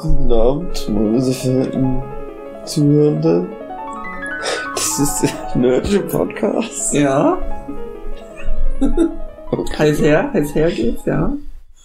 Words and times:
Guten 0.00 0.30
Abend, 0.32 0.88
meine 0.88 1.20
sehr 1.20 1.34
verehrten 1.34 2.02
Zuhörenden. 2.64 3.48
Das 4.74 4.98
ist 5.00 5.22
der 5.22 5.56
Nerdische 5.60 6.00
Podcast. 6.00 6.94
Ja. 6.94 7.36
Heiß 9.78 10.00
her, 10.00 10.30
heiß 10.32 10.54
her 10.54 10.70
geht's, 10.70 11.04
ja. 11.06 11.32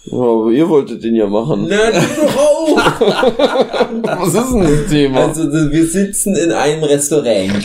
Ja, 0.04 0.18
aber 0.18 0.50
ihr 0.50 0.68
wolltet 0.68 1.02
den 1.02 1.16
ja 1.16 1.26
machen. 1.26 1.66
Nerd 1.66 1.94
doch 1.94 2.36
auch! 2.36 2.76
Was 4.02 4.34
ist 4.34 4.52
denn 4.52 4.60
das 4.60 4.90
Thema? 4.90 5.20
Also 5.28 5.50
wir 5.50 5.86
sitzen 5.86 6.36
in 6.36 6.52
einem 6.52 6.84
Restaurant 6.84 7.64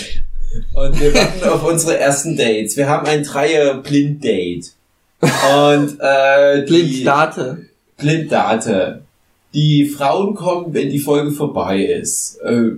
und 0.73 0.99
wir 0.99 1.13
warten 1.13 1.49
auf 1.49 1.67
unsere 1.67 1.99
ersten 1.99 2.37
Dates. 2.37 2.75
Wir 2.77 2.87
haben 2.87 3.05
ein 3.05 3.23
Dreier 3.23 3.75
Blind-Date. 3.75 4.71
Und 5.21 5.97
äh, 5.99 6.65
die- 6.65 6.71
Blinddate. 6.71 7.57
Blinddate. 7.97 9.01
Die 9.53 9.85
Frauen 9.87 10.35
kommen, 10.35 10.73
wenn 10.73 10.89
die 10.89 10.99
Folge 10.99 11.31
vorbei 11.31 11.83
ist. 11.83 12.37
Äh, 12.43 12.71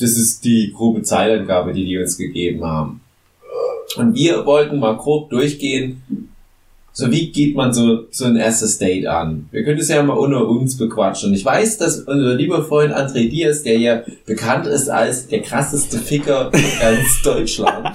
Das 0.00 0.12
ist 0.16 0.44
die 0.44 0.72
grobe 0.74 1.02
Zeitangabe, 1.02 1.72
die 1.72 1.84
die 1.84 1.98
uns 1.98 2.16
gegeben 2.16 2.64
haben. 2.64 3.00
Und 3.96 4.14
wir 4.14 4.44
wollten 4.46 4.78
mal 4.78 4.96
grob 4.96 5.30
durchgehen, 5.30 6.02
so 6.92 7.10
wie 7.12 7.30
geht 7.30 7.54
man 7.54 7.74
so, 7.74 8.04
so 8.10 8.24
ein 8.24 8.36
erstes 8.36 8.78
Date 8.78 9.06
an? 9.06 9.48
Wir 9.52 9.62
können 9.64 9.78
es 9.78 9.88
ja 9.90 10.02
mal 10.02 10.14
unter 10.14 10.48
uns 10.48 10.78
bequatschen. 10.78 11.28
Und 11.30 11.36
ich 11.36 11.44
weiß, 11.44 11.76
dass 11.78 12.00
unser 12.00 12.34
lieber 12.34 12.64
Freund 12.64 12.94
André 12.94 13.28
Diaz, 13.28 13.62
der 13.62 13.78
ja 13.78 14.02
bekannt 14.24 14.66
ist 14.66 14.88
als 14.88 15.26
der 15.28 15.42
krasseste 15.42 15.98
Ficker 15.98 16.50
in 16.54 16.62
ganz 16.80 17.20
Deutschland. 17.24 17.88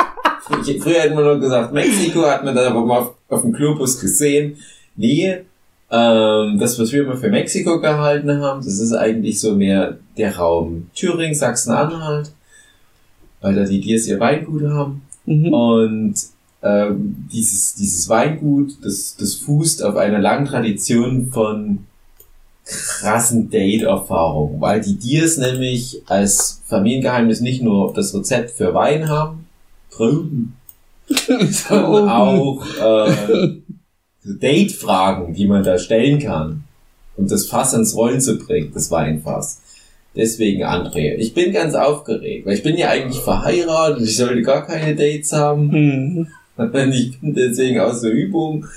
Frü- 0.47 0.79
Früher 0.81 0.99
hätten 1.01 1.17
wir 1.17 1.23
nur 1.23 1.39
gesagt, 1.39 1.73
Mexiko 1.73 2.21
hat 2.23 2.45
man 2.45 2.55
dann 2.55 2.67
aber 2.71 2.85
mal 2.85 2.99
auf, 2.99 3.15
auf 3.29 3.41
dem 3.41 3.53
Globus 3.53 3.99
gesehen. 3.99 4.57
Nee, 4.95 5.37
ähm, 5.91 6.57
das, 6.57 6.79
was 6.79 6.91
wir 6.91 7.03
immer 7.03 7.17
für 7.17 7.29
Mexiko 7.29 7.81
gehalten 7.81 8.41
haben, 8.41 8.63
das 8.63 8.79
ist 8.79 8.93
eigentlich 8.93 9.39
so 9.39 9.55
mehr 9.55 9.97
der 10.17 10.37
Raum 10.37 10.89
Thüringen, 10.95 11.35
Sachsen-Anhalt, 11.35 12.31
weil 13.41 13.55
da 13.55 13.65
die 13.65 13.81
Dias 13.81 14.07
ihr 14.07 14.19
Weingut 14.19 14.63
haben. 14.63 15.01
Mhm. 15.25 15.53
Und 15.53 16.15
ähm, 16.63 17.27
dieses, 17.31 17.75
dieses 17.75 18.07
Weingut, 18.07 18.73
das, 18.83 19.17
das 19.19 19.35
fußt 19.35 19.83
auf 19.83 19.97
einer 19.97 20.19
langen 20.19 20.45
Tradition 20.45 21.27
von 21.27 21.79
krassen 22.65 23.49
Date-Erfahrungen, 23.49 24.61
weil 24.61 24.79
die 24.79 24.95
Diers 24.95 25.37
nämlich 25.37 26.03
als 26.05 26.61
Familiengeheimnis 26.67 27.41
nicht 27.41 27.61
nur 27.61 27.93
das 27.93 28.13
Rezept 28.13 28.51
für 28.51 28.73
Wein 28.73 29.09
haben, 29.09 29.45
Trauben, 29.89 30.55
sondern 31.07 32.07
auch 32.07 32.65
äh, 32.79 33.60
Date-Fragen, 34.23 35.33
die 35.33 35.47
man 35.47 35.63
da 35.63 35.77
stellen 35.77 36.19
kann, 36.19 36.63
um 37.17 37.27
das 37.27 37.47
Fass 37.47 37.73
ans 37.73 37.95
Rollen 37.95 38.21
zu 38.21 38.37
bringen, 38.37 38.71
das 38.73 38.91
Weinfass. 38.91 39.61
Deswegen 40.15 40.63
André. 40.65 41.15
Ich 41.15 41.33
bin 41.33 41.53
ganz 41.53 41.73
aufgeregt, 41.73 42.45
weil 42.45 42.55
ich 42.55 42.63
bin 42.63 42.77
ja 42.77 42.89
eigentlich 42.89 43.21
verheiratet 43.21 43.99
und 43.99 44.03
ich 44.03 44.17
sollte 44.17 44.41
gar 44.41 44.65
keine 44.65 44.95
Dates 44.95 45.31
haben. 45.33 45.67
Mhm. 45.69 46.27
Ich 46.91 47.19
bin 47.19 47.33
deswegen 47.33 47.79
aus 47.79 48.01
der 48.01 48.11
Übung. 48.11 48.67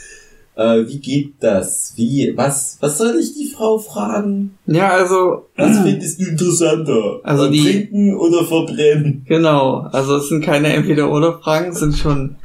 Äh, 0.56 0.86
wie 0.86 1.01
geht 1.01 1.34
das? 1.41 1.92
Wie, 1.97 2.33
was, 2.34 2.79
was 2.81 2.97
soll 2.97 3.17
ich 3.20 3.34
die 3.34 3.48
Frau 3.48 3.77
fragen? 3.79 4.56
Ja, 4.67 4.91
also, 4.91 5.48
Was 5.56 5.81
findest 5.83 6.19
du 6.20 6.25
interessanter? 6.27 7.20
Also 7.25 7.51
die- 7.51 7.61
Trinken 7.62 8.17
oder 8.17 8.45
verbrennen? 8.45 9.27
genau. 9.29 9.81
Also 9.92 10.17
es 10.17 10.29
sind 10.29 10.42
keine 10.45 10.73
Entweder-Oder-Fragen, 10.73 11.73
es 11.73 11.81
sind 11.81 11.97
schon 11.98 12.36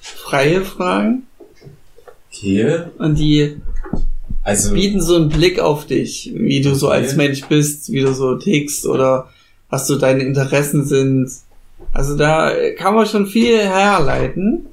freie 0.00 0.60
Fragen. 0.60 1.26
Okay. 2.42 2.82
Und 2.98 3.18
die 3.18 3.56
Also, 4.42 4.74
bieten 4.74 5.00
so 5.00 5.16
einen 5.16 5.28
Blick 5.28 5.60
auf 5.60 5.86
dich, 5.86 6.32
wie 6.34 6.60
du 6.60 6.74
so 6.74 6.88
als 6.88 7.10
Okay. 7.14 7.16
Mensch 7.28 7.44
bist, 7.46 7.92
wie 7.92 8.00
du 8.00 8.12
so 8.12 8.36
tickst 8.36 8.86
oder 8.86 9.28
was 9.70 9.86
so 9.86 9.96
deine 9.96 10.22
Interessen 10.24 10.84
sind. 10.84 11.30
Also 11.92 12.16
da 12.16 12.52
kann 12.76 12.94
man 12.94 13.06
schon 13.06 13.26
viel 13.26 13.58
herleiten. 13.58 14.66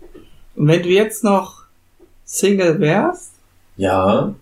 Und 0.55 0.67
wenn 0.67 0.81
du 0.83 0.89
jetzt 0.89 1.23
noch 1.23 1.63
Single 2.25 2.79
wärst 2.79 3.31
ja. 3.77 4.33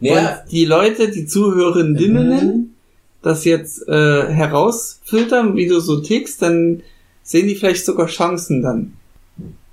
Ja, 0.00 0.18
und 0.42 0.50
die 0.50 0.64
Leute, 0.64 1.10
die 1.10 1.26
Zuhörerinnen, 1.26 2.74
das 3.22 3.44
jetzt 3.44 3.86
äh, 3.86 4.26
herausfiltern, 4.32 5.54
wie 5.56 5.68
du 5.68 5.78
so 5.78 6.00
tickst, 6.00 6.40
dann 6.42 6.82
sehen 7.22 7.46
die 7.46 7.54
vielleicht 7.54 7.84
sogar 7.84 8.06
Chancen 8.06 8.62
dann. 8.62 8.94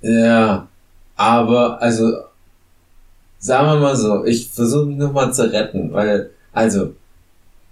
ja. 0.02 0.68
Aber, 1.16 1.82
also, 1.82 2.12
sagen 3.38 3.68
wir 3.68 3.80
mal 3.80 3.96
so, 3.96 4.24
ich 4.24 4.48
versuche 4.48 4.86
mich 4.86 4.98
nochmal 4.98 5.32
zu 5.32 5.50
retten, 5.50 5.92
weil, 5.92 6.30
also, 6.52 6.94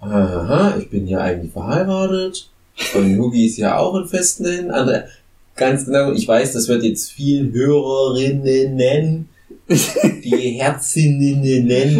aha, 0.00 0.76
ich 0.78 0.88
bin 0.88 1.06
ja 1.06 1.20
eigentlich 1.20 1.52
verheiratet 1.52 2.48
und 2.94 3.18
Hugi 3.18 3.46
ist 3.46 3.58
ja 3.58 3.78
auch 3.78 3.96
in 3.96 4.06
festen 4.06 4.46
Händen. 4.46 4.70
Andere, 4.70 5.08
ganz 5.56 5.86
genau, 5.86 6.12
ich 6.12 6.26
weiß, 6.26 6.52
das 6.52 6.68
wird 6.68 6.84
jetzt 6.84 7.10
vielen 7.12 7.52
Hörerinnen 7.52 8.76
nennen, 8.76 9.28
die 9.68 10.58
Herzinnen 10.60 11.42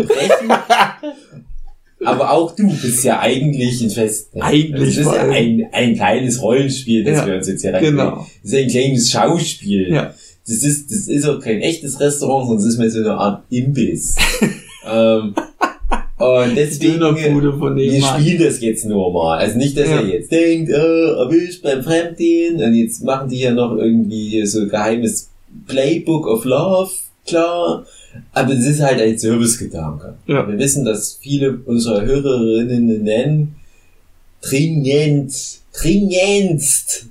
brechen. 0.07 0.53
Aber 2.05 2.31
auch 2.31 2.55
du 2.55 2.69
bist 2.69 3.03
ja 3.05 3.21
eigentlich 3.21 3.83
in 3.83 3.91
festen 3.91 4.45
Händen. 4.45 4.75
Eigentlich 4.75 4.97
Das 4.97 5.07
ist 5.07 5.13
ja 5.13 5.29
ein, 5.29 5.67
ein 5.73 5.95
kleines 5.95 6.43
Rollenspiel, 6.43 7.03
das 7.03 7.19
Ja, 7.19 7.27
wir 7.27 7.35
uns 7.37 7.49
jetzt 7.49 7.63
hier 7.63 7.73
reinbringen. 7.73 7.97
Genau. 7.97 8.27
Das 8.43 8.53
ist 8.53 8.59
ein 8.59 8.69
kleines 8.69 9.11
Schauspiel. 9.11 9.93
Ja. 9.93 10.15
Das 10.47 10.63
ist, 10.63 10.91
das 10.91 11.09
ist 11.09 11.27
auch 11.29 11.41
kein 11.41 11.61
echtes 11.61 11.99
Restaurant, 11.99 12.47
sondern 12.47 12.65
es 12.67 12.73
ist 12.75 12.79
mehr 12.79 12.91
so 12.91 13.01
eine 13.01 13.15
Art 13.15 13.43
Imbiss. 13.51 14.15
ähm, 14.89 15.35
und 16.19 16.57
deswegen, 16.57 17.01
wir 17.01 18.03
spielen 18.03 18.43
das 18.43 18.61
jetzt 18.61 18.87
nur 18.87 19.13
mal. 19.13 19.39
Also 19.39 19.59
nicht, 19.59 19.77
dass 19.77 19.89
Ja. 19.89 19.97
er 20.01 20.07
jetzt 20.07 20.31
denkt, 20.31 20.71
äh, 20.71 21.11
erwischt 21.11 21.63
beim 21.63 21.83
Fremdgehen 21.83 22.63
und 22.63 22.75
jetzt 22.75 23.03
machen 23.05 23.29
die 23.29 23.41
ja 23.41 23.53
noch 23.53 23.77
irgendwie 23.77 24.47
so 24.47 24.67
geheimes 24.67 25.29
Playbook 25.67 26.27
of 26.27 26.45
Love, 26.45 26.91
klar. 27.27 27.85
Aber 28.33 28.53
es 28.55 28.65
ist 28.65 28.81
halt 28.81 29.01
ein 29.01 29.19
Servicegedanke. 29.19 30.15
Ja. 30.27 30.49
Wir 30.49 30.59
wissen, 30.59 30.85
dass 30.87 31.19
viele 31.21 31.59
unserer 31.67 32.03
Hörerinnen 32.03 33.03
nennen, 33.03 33.57
dringend, 34.41 35.35
dringendst 35.79 37.07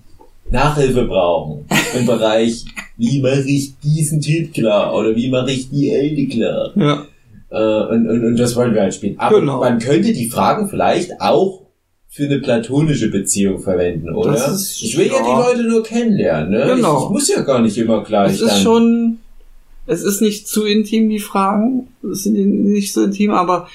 Nachhilfe 0.50 1.06
brauchen 1.06 1.66
im 1.98 2.06
Bereich, 2.06 2.66
wie 2.98 3.22
mache 3.22 3.44
ich 3.48 3.74
diesen 3.84 4.22
Typ 4.22 4.54
klar 4.54 4.94
oder 4.96 5.16
wie 5.16 5.30
mache 5.30 5.52
ich 5.52 5.70
die 5.70 5.90
Elde 5.90 6.28
klar. 6.28 6.72
Ja. 6.76 7.06
Äh, 7.50 7.94
und, 7.94 8.08
und, 8.08 8.26
und 8.26 8.38
das 8.38 8.56
wollen 8.56 8.74
wir 8.74 8.82
halt 8.82 8.94
spielen. 8.94 9.20
Aber 9.20 9.40
Genau. 9.40 9.60
man 9.60 9.80
könnte 9.80 10.14
die 10.14 10.30
Fragen 10.30 10.70
vielleicht 10.70 11.20
auch 11.20 11.62
für 12.10 12.26
eine 12.26 12.40
platonische 12.40 13.10
Beziehung 13.10 13.60
verwenden, 13.60 14.14
oder? 14.14 14.32
Das 14.32 14.48
ist- 14.56 14.82
ich 14.82 14.98
will 14.98 15.08
ja. 15.08 15.14
ja. 15.16 15.22
die 15.24 15.48
Leute 15.58 15.64
nur 15.70 15.84
kennenlernen, 15.84 16.52
ne? 16.52 16.74
Genau. 16.76 16.98
Ich, 17.00 17.04
ich 17.06 17.10
muss 17.10 17.28
ja 17.30 17.42
gar 17.42 17.62
nicht 17.62 17.78
immer 17.78 18.04
gleich 18.04 18.34
Es 18.36 18.42
ist 18.42 18.62
schon, 18.62 19.18
es 19.88 20.02
ist 20.04 20.22
nicht 20.22 20.48
zu 20.48 20.64
intim, 20.66 21.10
die 21.10 21.20
Fragen. 21.20 21.88
Es 22.10 22.24
sind 22.24 22.36
nicht 22.72 22.94
so 22.94 23.04
intim, 23.04 23.32
aber 23.32 23.68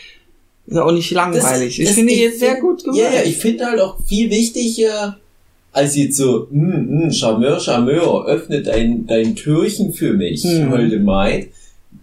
ist 0.66 0.78
auch 0.78 0.92
nicht 0.92 1.10
langweilig. 1.10 1.78
ich 1.80 1.86
das- 1.86 1.94
finde 1.97 2.14
die 2.14 2.20
jetzt 2.20 2.41
sehr 2.41 2.60
gut 2.60 2.82
gemacht. 2.84 2.98
Ja, 2.98 3.12
ja, 3.12 3.22
ich 3.26 3.36
finde 3.36 3.66
halt 3.66 3.80
auch 3.80 3.97
viel 4.06 4.30
wichtiger, 4.30 5.19
als 5.72 5.97
jetzt 5.97 6.16
so, 6.16 6.48
hm, 6.50 7.03
hm, 7.04 7.12
Charmeur, 7.12 7.60
Charmeur, 7.60 8.26
öffne 8.26 8.62
dein, 8.62 9.06
dein 9.06 9.36
Türchen 9.36 9.92
für 9.92 10.12
mich, 10.14 10.42
Hm. 10.42 10.70
holde 10.70 10.98
Maid. 10.98 11.48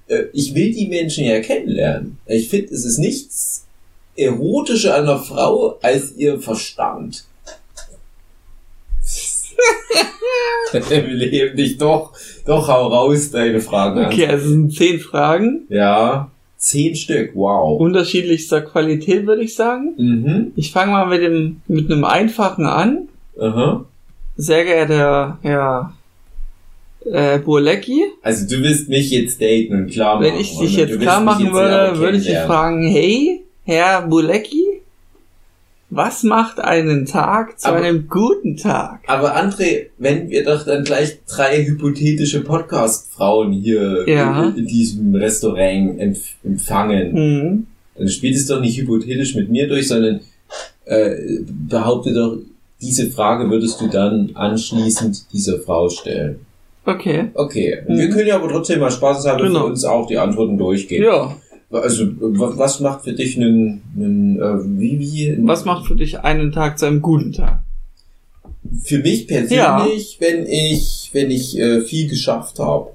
Äh, 0.08 0.24
Ich 0.34 0.54
will 0.56 0.74
die 0.74 0.88
Menschen 0.88 1.26
ja 1.26 1.40
kennenlernen. 1.40 2.18
Ich 2.26 2.50
finde, 2.50 2.74
es 2.74 2.86
ist 2.86 2.98
nichts 2.98 3.66
erotischer 4.16 4.96
an 4.96 5.04
einer 5.04 5.20
Frau 5.20 5.78
als 5.82 6.16
ihr 6.18 6.40
Verstand. 6.40 7.26
Wir 10.72 11.02
leben 11.02 11.56
dich 11.58 11.78
doch, 11.78 12.14
doch 12.46 12.68
hau 12.68 12.88
raus, 12.88 13.32
deine 13.32 13.60
Fragen 13.62 14.00
an. 14.00 14.06
Okay, 14.08 14.28
also 14.28 14.46
es 14.46 14.52
sind 14.52 14.74
zehn 14.74 15.00
Fragen. 15.00 15.62
Ja, 15.70 16.30
zehn 16.58 16.96
Stück, 16.96 17.32
wow. 17.36 17.80
Unterschiedlichster 17.80 18.62
Qualität, 18.62 19.26
würde 19.26 19.44
ich 19.44 19.56
sagen. 19.56 19.94
Mhm, 19.98 20.52
Ich 20.56 20.72
fange 20.72 20.92
mal 20.92 21.06
mit 21.08 21.22
dem, 21.22 21.62
mit 21.68 21.90
einem 21.92 22.04
einfachen 22.04 22.66
an. 22.66 23.08
Aha. 23.40 23.86
Sehr 24.36 24.64
geehrter 24.66 25.40
Herr 25.42 25.94
äh, 27.12 27.40
Burlecki, 27.40 28.02
Also 28.22 28.46
du 28.48 28.62
willst 28.64 28.90
mich 28.90 29.10
jetzt 29.12 29.42
daten 29.42 29.74
und 29.74 29.92
klar 29.92 30.16
machen. 30.20 30.26
wenn 30.34 30.40
ich 30.40 30.58
dich 30.58 30.76
jetzt 30.76 31.00
klar 31.00 31.22
machen 31.22 31.52
würde, 31.54 31.98
würde 32.00 32.18
ich 32.18 32.26
dich 32.26 32.38
fragen, 32.40 32.86
hey, 32.88 33.44
Herr 33.64 34.02
Burlecki, 34.08 34.64
was 35.90 36.24
macht 36.24 36.60
einen 36.60 37.06
Tag 37.06 37.60
zu 37.60 37.70
Aber- 37.70 37.78
einem 37.78 38.08
guten 38.10 38.58
Tag? 38.58 39.00
Aber 39.08 39.38
André, 39.38 39.86
wenn 39.98 40.30
wir 40.30 40.44
doch 40.44 40.66
dann 40.66 40.84
gleich 40.84 41.18
drei 41.28 41.64
hypothetische 41.66 42.42
Podcast-Frauen 42.44 43.54
hier 43.54 44.04
Ja. 44.08 44.54
in 44.56 44.68
diesem 44.68 45.16
Restaurant 45.16 45.98
empf 46.00 46.34
empfangen, 46.44 47.12
Hm. 47.16 47.68
dann 47.96 48.10
spielt 48.10 48.36
es 48.36 48.48
doch 48.48 48.60
nicht 48.60 48.78
hypothetisch 48.78 49.34
mit 49.36 49.50
mir 49.50 49.68
durch, 49.70 49.88
sondern 49.88 50.20
äh, 50.86 51.16
behaupte 51.70 52.14
doch, 52.14 52.38
diese 52.82 53.10
Frage 53.10 53.50
würdest 53.50 53.82
du 53.82 53.88
dann 53.88 54.32
anschließend 54.36 55.32
dieser 55.34 55.60
Frau 55.60 55.90
stellen. 55.90 56.40
Okay. 56.86 57.30
Okay, 57.34 57.80
Mhm. 57.88 57.98
wir 57.98 58.10
können 58.10 58.28
ja 58.28 58.36
aber 58.36 58.48
trotzdem 58.50 58.80
mal 58.80 58.92
Spaß 58.92 59.26
haben, 59.28 59.42
Genau. 59.44 59.62
für 59.62 59.66
uns 59.66 59.84
auch 59.84 60.08
die 60.08 60.18
Antworten 60.18 60.58
durchgehen. 60.58 61.04
Ja. 61.04 61.36
Also, 61.70 62.06
wa- 62.20 62.54
was 62.56 62.80
macht 62.80 63.04
für 63.04 63.12
dich 63.14 63.36
einen, 63.36 63.82
einen 63.96 64.40
äh, 64.40 64.80
wie, 64.80 65.00
wie? 65.00 65.38
Was 65.42 65.66
macht 65.66 65.86
für 65.86 65.96
dich 65.98 66.20
einen 66.20 66.54
Tag 66.54 66.80
zu 66.80 66.86
einem 66.86 67.02
guten 67.02 67.34
Tag? 67.34 67.60
Für 68.84 69.00
mich 69.00 69.28
persönlich, 69.28 70.18
wenn 70.22 70.46
ich, 70.46 71.10
wenn 71.14 71.30
ich 71.32 71.58
äh, 71.60 71.82
viel 71.82 72.08
geschafft 72.10 72.60
habe. 72.60 72.92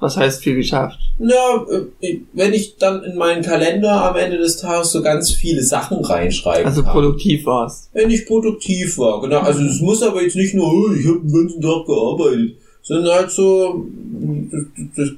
Was 0.00 0.16
heißt 0.16 0.42
viel 0.42 0.56
geschafft? 0.56 0.98
Ja, 1.18 1.64
äh, 2.00 2.18
wenn 2.32 2.52
ich 2.54 2.76
dann 2.76 3.04
in 3.04 3.16
meinen 3.16 3.42
Kalender 3.42 4.08
am 4.10 4.16
Ende 4.16 4.38
des 4.38 4.56
Tages 4.56 4.92
so 4.92 5.02
ganz 5.02 5.30
viele 5.30 5.62
Sachen 5.62 6.02
reinschreiben 6.04 6.64
Also 6.66 6.82
kann. 6.82 6.92
produktiv 6.92 7.44
warst. 7.46 7.90
Wenn 7.92 8.10
ich 8.10 8.26
produktiv 8.26 8.96
war, 8.98 9.20
genau. 9.20 9.40
Also 9.40 9.62
es 9.62 9.80
muss 9.80 10.02
aber 10.02 10.22
jetzt 10.22 10.36
nicht 10.36 10.54
nur, 10.54 10.66
oh, 10.72 10.92
ich 10.92 11.06
habe 11.06 11.20
den 11.20 11.32
ganzen 11.32 11.60
Tag 11.60 11.86
gearbeitet, 11.86 12.56
sondern 12.82 13.14
halt 13.14 13.30
so, 13.30 13.84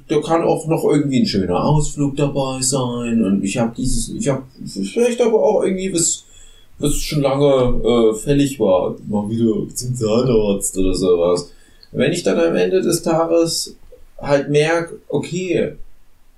da 0.09 0.19
kann 0.19 0.43
auch 0.43 0.67
noch 0.67 0.83
irgendwie 0.83 1.21
ein 1.21 1.25
schöner 1.25 1.63
Ausflug 1.63 2.15
dabei 2.17 2.57
sein 2.61 3.23
und 3.23 3.43
ich 3.43 3.57
habe 3.57 3.73
dieses, 3.77 4.09
ich 4.09 4.27
habe 4.27 4.43
vielleicht 4.65 5.21
aber 5.21 5.41
auch 5.41 5.63
irgendwie 5.63 5.93
was, 5.93 6.25
was 6.79 6.95
schon 6.95 7.21
lange 7.21 7.45
äh, 7.85 8.13
fällig 8.15 8.59
war, 8.59 8.95
mal 9.07 9.29
wieder 9.29 9.53
zum 9.73 9.95
Zahnarzt 9.95 10.77
oder 10.77 10.93
sowas. 10.93 11.51
Wenn 11.93 12.11
ich 12.11 12.23
dann 12.23 12.39
am 12.39 12.55
Ende 12.55 12.81
des 12.81 13.01
Tages 13.03 13.75
halt 14.27 14.49
merke, 14.49 14.99
okay, 15.09 15.73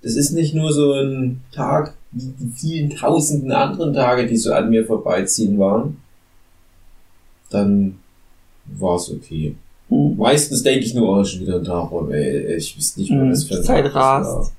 das 0.02 0.16
ist 0.16 0.32
nicht 0.32 0.54
nur 0.54 0.72
so 0.72 0.94
ein 0.94 1.42
Tag 1.52 1.96
wie 2.12 2.34
die 2.40 2.52
vielen 2.56 2.90
tausenden 2.92 3.52
anderen 3.52 3.94
Tage, 3.94 4.26
die 4.28 4.38
so 4.38 4.54
an 4.54 4.70
mir 4.70 4.86
vorbeiziehen 4.86 5.60
waren, 5.60 5.98
dann 7.50 7.98
war 8.66 8.96
es 8.96 9.12
okay. 9.12 9.56
Hm. 9.90 10.16
Meistens 10.18 10.64
denke 10.64 10.86
ich 10.86 10.94
nur, 10.94 11.10
oh, 11.10 11.24
schon 11.24 11.42
wieder 11.42 11.58
ein 11.58 11.64
Tag 11.64 11.92
rum, 11.92 12.12
ey, 12.12 12.56
ich 12.56 12.76
wüsste 12.78 13.02
nicht, 13.02 13.12
Hm, 13.12 13.32
was 13.32 13.40
das 13.40 13.48
für 13.48 13.56
ein 13.56 13.64
Zeit 13.64 13.86
Tag 13.86 13.96
rast. 13.96 14.54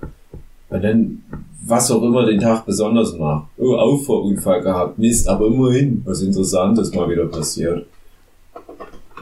Und 0.68 0.84
dann, 0.84 1.22
was 1.64 1.90
auch 1.90 2.02
immer 2.02 2.26
den 2.26 2.40
Tag 2.40 2.66
besonders 2.66 3.16
macht. 3.16 3.48
Oh, 3.56 3.74
Auffahrunfall 3.74 4.62
gehabt, 4.62 4.98
Mist, 4.98 5.26
aber 5.28 5.46
immerhin, 5.46 6.02
was 6.04 6.22
Interessantes 6.22 6.92
mal 6.94 7.08
wieder 7.08 7.26
passiert. 7.26 7.86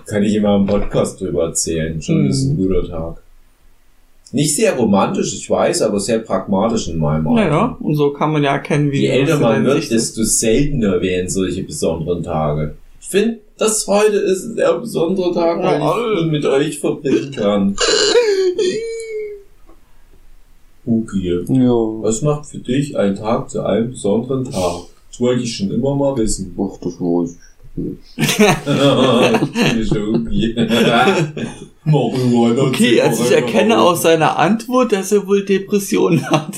Kann 0.07 0.23
ich 0.23 0.35
immer 0.35 0.57
im 0.57 0.67
Podcast 0.67 1.21
drüber 1.21 1.45
erzählen, 1.45 2.01
schon 2.03 2.25
Hm. 2.25 2.31
ist 2.31 2.45
ein 2.45 2.57
guter 2.57 2.87
Tag. 2.89 3.23
Nicht 4.33 4.57
sehr 4.57 4.75
romantisch, 4.75 5.35
ich 5.35 5.49
weiß, 5.49 5.83
aber 5.83 6.01
sehr 6.01 6.19
pragmatisch 6.19 6.89
in 6.89 6.99
meinem 6.99 7.29
Alter. 7.29 7.51
Naja, 7.51 7.77
und 7.81 7.95
so 7.95 8.11
kann 8.13 8.33
man 8.33 8.43
ja 8.43 8.53
erkennen, 8.55 8.91
wie 8.91 9.03
Je 9.03 9.09
älter 9.09 9.39
man 9.39 9.65
wird, 9.65 9.91
desto 9.91 10.25
seltener 10.25 11.01
werden 11.01 11.29
solche 11.29 11.63
besonderen 11.63 12.23
Tage. 12.23 12.75
Ich 13.01 13.09
finde, 13.09 13.39
das 13.59 13.87
heute 13.87 14.17
ist 14.17 14.45
ein 14.45 14.55
sehr 14.57 14.75
besonderer 14.79 15.33
Tag, 15.33 15.63
weil 15.63 15.81
ich 16.17 16.23
ihn 16.25 16.31
mit 16.31 16.45
euch 16.45 16.79
verbringen 16.81 17.31
kann. 17.31 17.77
Okay. 20.87 21.45
Ja. 21.49 21.71
Was 22.03 22.23
macht 22.23 22.47
für 22.47 22.59
dich 22.59 22.97
ein 22.97 23.17
Tag 23.17 23.51
zu 23.51 23.63
einem 23.65 23.93
besonderen 23.93 24.45
Tag? 24.45 24.83
Das 25.11 25.21
wollte 25.21 25.43
ich 25.43 25.57
schon 25.57 25.71
immer 25.71 25.95
mal 25.95 26.17
wissen. 26.17 26.55
Ach, 26.59 26.77
das 26.79 27.01
weiß 27.01 27.31
ich. 27.31 27.37
Okay. 32.69 33.01
Also 33.01 33.25
ich 33.25 33.33
erkenne 33.33 33.81
aus 33.81 34.03
seiner 34.03 34.39
Antwort, 34.39 34.93
dass 34.93 35.11
er 35.13 35.27
wohl 35.27 35.45
Depressionen 35.45 36.25
hat. 36.31 36.55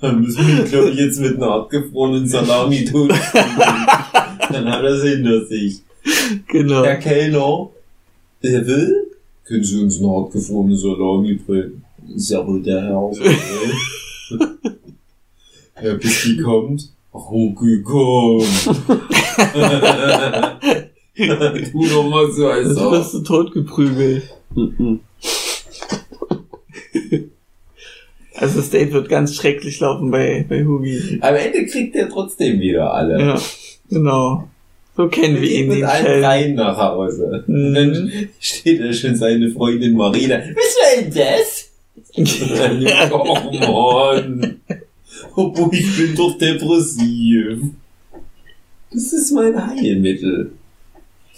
Dann 0.00 0.20
müssen 0.20 0.46
wir, 0.46 0.64
glaube 0.64 0.90
ich, 0.90 0.96
jetzt 0.96 1.20
mit 1.20 1.36
einer 1.36 1.52
abgefrorenen 1.52 2.28
Salami 2.28 2.84
tun. 2.84 3.08
Dann 3.08 4.70
hat 4.70 4.82
er 4.82 4.90
es 4.90 5.04
hinter 5.04 5.46
sich. 5.46 5.80
genau. 6.48 6.84
Herr 6.84 6.96
Kellner, 6.96 7.70
der 8.42 8.66
will? 8.66 9.12
Können 9.44 9.64
Sie 9.64 9.80
uns 9.80 9.98
eine 9.98 10.10
hartgefrorene 10.10 10.76
Salami 10.76 11.34
bringen? 11.34 11.84
Ist 12.14 12.30
ja 12.30 12.46
wohl 12.46 12.62
der 12.62 12.82
Herr. 12.82 13.00
okay? 13.00 13.36
ja, 15.82 15.94
bis 15.94 16.22
die 16.24 16.36
kommt. 16.38 16.90
Komm. 17.12 17.54
tu 21.70 21.82
doch 21.88 22.08
mal 22.08 22.30
so 22.32 22.48
als 22.48 22.68
Also 22.68 22.86
ob. 22.86 22.92
wirst 22.92 23.14
du 23.14 23.18
totgeprügelt. 23.20 24.22
Also 28.34 28.60
das 28.60 28.70
Date 28.70 28.92
wird 28.92 29.08
ganz 29.10 29.34
schrecklich 29.34 29.80
laufen 29.80 30.10
bei, 30.10 30.44
bei 30.48 30.64
Hugi. 30.64 31.18
Am 31.20 31.34
Ende 31.34 31.66
kriegt 31.66 31.94
er 31.96 32.08
trotzdem 32.08 32.60
wieder 32.60 32.92
alle. 32.92 33.20
Ja, 33.20 33.38
genau. 33.90 34.48
So 34.96 35.08
kennen 35.08 35.40
wir 35.40 35.50
ihn, 35.50 35.68
mit 35.68 35.82
allen 35.84 36.20
dreien 36.22 36.54
nach 36.54 36.76
Hause. 36.76 37.44
Mhm. 37.46 37.74
Dann 37.74 38.12
steht 38.40 38.80
da 38.82 38.92
schon 38.92 39.16
seine 39.16 39.50
Freundin 39.50 39.96
Marina. 39.96 40.38
Was 40.38 40.74
soll 40.74 41.04
denn 41.04 41.14
das? 41.14 41.68
oh 43.12 44.12
Mann. 44.14 44.60
Obwohl 45.34 45.74
ich 45.74 45.96
bin 45.96 46.14
doch 46.14 46.36
depressiv. 46.36 47.58
Das 48.92 49.12
ist 49.12 49.32
mein 49.32 49.66
Heilmittel. 49.66 50.52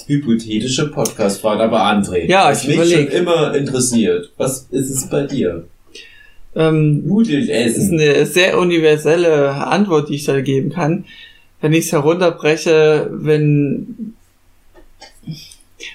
Hypothetische 0.06 0.90
Podcast-Frage, 0.90 1.62
aber 1.62 1.82
André. 1.82 2.26
Ja, 2.26 2.52
ich 2.52 2.66
mich 2.66 2.76
überleg. 2.76 3.10
schon 3.10 3.20
immer 3.20 3.54
interessiert. 3.54 4.32
Was 4.36 4.66
ist 4.70 4.90
es 4.90 5.08
bei 5.08 5.22
dir? 5.26 5.66
Ähm, 6.56 7.04
Das 7.08 7.76
ist 7.76 7.92
eine 7.92 8.26
sehr 8.26 8.58
universelle 8.58 9.50
Antwort, 9.52 10.08
die 10.08 10.16
ich 10.16 10.24
da 10.24 10.40
geben 10.40 10.70
kann. 10.70 11.04
Wenn 11.60 11.72
ich 11.72 11.86
es 11.86 11.92
herunterbreche, 11.92 13.08
wenn, 13.12 14.14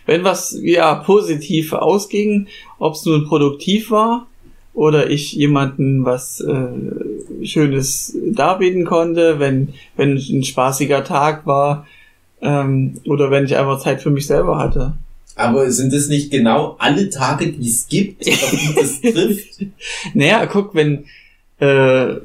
wenn 0.06 0.24
was 0.24 0.58
ja 0.62 0.96
positiv 0.96 1.74
ausging, 1.74 2.48
ob 2.80 2.96
es 2.96 3.06
nun 3.06 3.26
produktiv 3.26 3.92
war 3.92 4.28
oder 4.74 5.10
ich 5.10 5.34
jemanden 5.34 6.06
was 6.06 6.42
äh, 6.42 7.46
Schönes 7.46 8.16
darbieten 8.32 8.86
konnte, 8.86 9.40
wenn, 9.40 9.70
wenn 9.96 10.18
es 10.18 10.30
ein 10.30 10.44
spaßiger 10.44 11.04
Tag 11.04 11.46
war 11.46 11.86
ähm, 12.42 12.96
oder 13.06 13.32
wenn 13.32 13.46
ich 13.46 13.58
einfach 13.58 13.80
Zeit 13.80 14.02
für 14.02 14.12
mich 14.12 14.28
selber 14.28 14.58
hatte. 14.58 14.94
Aber 15.36 15.72
sind 15.72 15.94
es 15.94 16.10
nicht 16.10 16.32
genau 16.32 16.76
alle 16.80 17.10
Tage, 17.10 17.52
die 17.52 17.68
es 17.68 17.88
gibt, 17.88 18.28
auf 18.28 18.52
die 18.52 18.76
das 18.76 19.02
trifft? 19.14 19.66
Naja, 20.14 20.46
guck, 20.46 20.76
wenn 20.76 21.06
äh, 21.60 22.16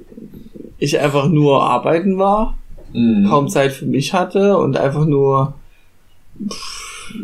ich 0.79 0.99
einfach 0.99 1.29
nur 1.29 1.63
arbeiten 1.63 2.19
war, 2.19 2.57
Hm. 2.95 3.27
kaum 3.29 3.49
Zeit 3.49 3.73
für 3.73 3.87
mich 3.87 4.13
hatte 4.13 4.57
und 4.57 4.77
einfach 4.77 5.05
nur 5.05 5.55
pff, 6.49 7.15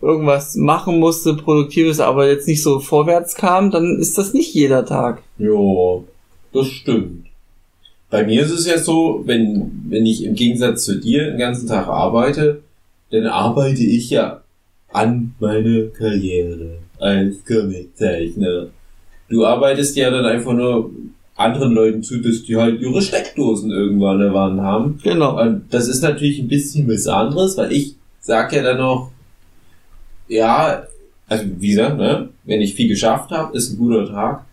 irgendwas 0.00 0.54
machen 0.54 0.98
musste, 0.98 1.34
produktives, 1.34 2.00
aber 2.00 2.28
jetzt 2.28 2.46
nicht 2.46 2.62
so 2.62 2.78
vorwärts 2.80 3.34
kam, 3.34 3.70
dann 3.70 3.98
ist 3.98 4.16
das 4.18 4.32
nicht 4.32 4.54
jeder 4.54 4.86
Tag. 4.86 5.22
Ja, 5.38 6.02
das 6.52 6.66
stimmt. 6.68 7.26
Bei 8.10 8.24
mir 8.24 8.42
ist 8.42 8.52
es 8.52 8.66
ja 8.66 8.78
so, 8.78 9.22
wenn, 9.26 9.84
wenn 9.88 10.06
ich 10.06 10.24
im 10.24 10.34
Gegensatz 10.34 10.84
zu 10.84 10.98
dir 10.98 11.30
den 11.30 11.38
ganzen 11.38 11.68
Tag 11.68 11.88
arbeite, 11.88 12.62
dann 13.10 13.26
arbeite 13.26 13.82
ich 13.82 14.10
ja 14.10 14.42
an 14.92 15.34
meine 15.40 15.88
Karriere 15.88 16.78
als 16.98 17.44
Comiczeichner. 17.44 18.68
Du 19.28 19.44
arbeitest 19.44 19.96
ja 19.96 20.10
dann 20.10 20.24
einfach 20.24 20.54
nur 20.54 20.90
anderen 21.36 21.72
Leuten 21.72 22.02
zu, 22.02 22.18
dass 22.18 22.42
die 22.42 22.56
halt 22.56 22.80
ihre 22.80 23.02
Steckdosen 23.02 23.70
irgendwann 23.70 24.18
der 24.18 24.32
Wand 24.32 24.60
haben. 24.60 24.98
Genau. 25.02 25.40
Und 25.40 25.66
das 25.70 25.86
ist 25.86 26.02
natürlich 26.02 26.38
ein 26.40 26.48
bisschen 26.48 26.88
was 26.88 27.06
anderes, 27.06 27.56
weil 27.56 27.72
ich 27.72 27.94
sag 28.20 28.52
ja 28.52 28.62
dann 28.62 28.78
noch, 28.78 29.10
ja, 30.28 30.86
also 31.26 31.44
wie 31.58 31.70
gesagt, 31.70 31.98
ne, 31.98 32.28
wenn 32.44 32.60
ich 32.60 32.74
viel 32.74 32.88
geschafft 32.88 33.30
habe, 33.30 33.56
ist 33.56 33.70
ein 33.72 33.78
guter 33.78 34.08
Tag, 34.08 34.44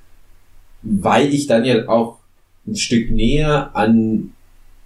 weil 0.81 1.33
ich 1.33 1.47
dann 1.47 1.65
ja 1.65 1.87
auch 1.87 2.17
ein 2.67 2.75
Stück 2.75 3.11
näher 3.11 3.75
an, 3.75 4.31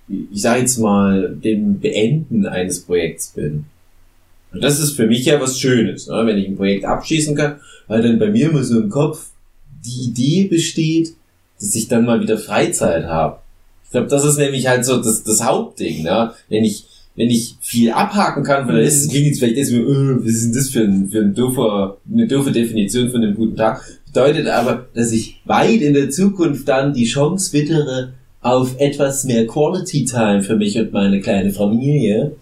ich 0.08 0.42
sag 0.42 0.60
jetzt 0.60 0.78
mal, 0.78 1.36
dem 1.36 1.80
Beenden 1.80 2.46
eines 2.46 2.82
Projekts 2.82 3.30
bin. 3.30 3.66
Und 4.52 4.64
das 4.64 4.80
ist 4.80 4.96
für 4.96 5.06
mich 5.06 5.26
ja 5.26 5.40
was 5.40 5.60
Schönes, 5.60 6.08
ne, 6.08 6.26
wenn 6.26 6.38
ich 6.38 6.48
ein 6.48 6.58
Projekt 6.58 6.86
abschließen 6.86 7.36
kann, 7.36 7.60
weil 7.88 8.02
dann 8.02 8.20
bei 8.20 8.30
mir 8.30 8.50
immer 8.50 8.64
so 8.64 8.80
im 8.80 8.90
Kopf 8.90 9.30
die 9.86 10.10
Idee 10.10 10.48
besteht, 10.48 11.14
dass 11.60 11.76
ich 11.76 11.88
dann 11.88 12.06
mal 12.06 12.22
wieder 12.22 12.38
Freizeit 12.38 13.06
habe. 13.06 13.40
Ich 13.86 13.92
glaube, 13.92 14.08
das 14.08 14.24
ist 14.24 14.38
nämlich 14.38 14.68
halt 14.68 14.86
so 14.86 14.98
das, 14.98 15.24
das 15.24 15.44
Hauptding, 15.44 16.04
ne? 16.04 16.34
Wenn 16.48 16.64
ich, 16.64 16.86
wenn 17.16 17.30
ich 17.30 17.56
viel 17.62 17.92
abhaken 17.92 18.44
kann 18.44 18.66
von 18.66 18.76
der 18.76 18.84
Liste, 18.86 19.10
klingt 19.10 19.28
jetzt 19.28 19.40
vielleicht 19.40 19.58
erstmal, 19.58 19.82
äh, 19.82 20.20
was 20.26 20.32
ist 20.32 20.46
denn 20.46 20.54
das 20.54 20.70
für 20.70 20.82
ein, 20.82 21.10
für 21.10 21.20
ein 21.20 21.34
doofer, 21.36 21.98
eine 22.12 22.28
doofe 22.28 22.52
Definition 22.52 23.10
von 23.10 23.22
einem 23.24 23.36
guten 23.36 23.56
Tag? 23.58 23.84
Bedeutet 24.08 24.48
aber, 24.48 24.88
dass 24.94 25.12
ich 25.12 25.42
weit 25.46 25.82
in 25.82 25.94
der 25.94 26.10
Zukunft 26.10 26.68
dann 26.68 26.94
die 26.94 27.06
Chance 27.06 27.54
wittere 27.54 28.14
auf 28.42 28.76
etwas 28.80 29.26
mehr 29.26 29.46
Quality 29.46 30.06
Time 30.06 30.42
für 30.44 30.56
mich 30.56 30.78
und 30.80 30.94
meine 30.94 31.20
kleine 31.20 31.52
Familie. 31.52 32.36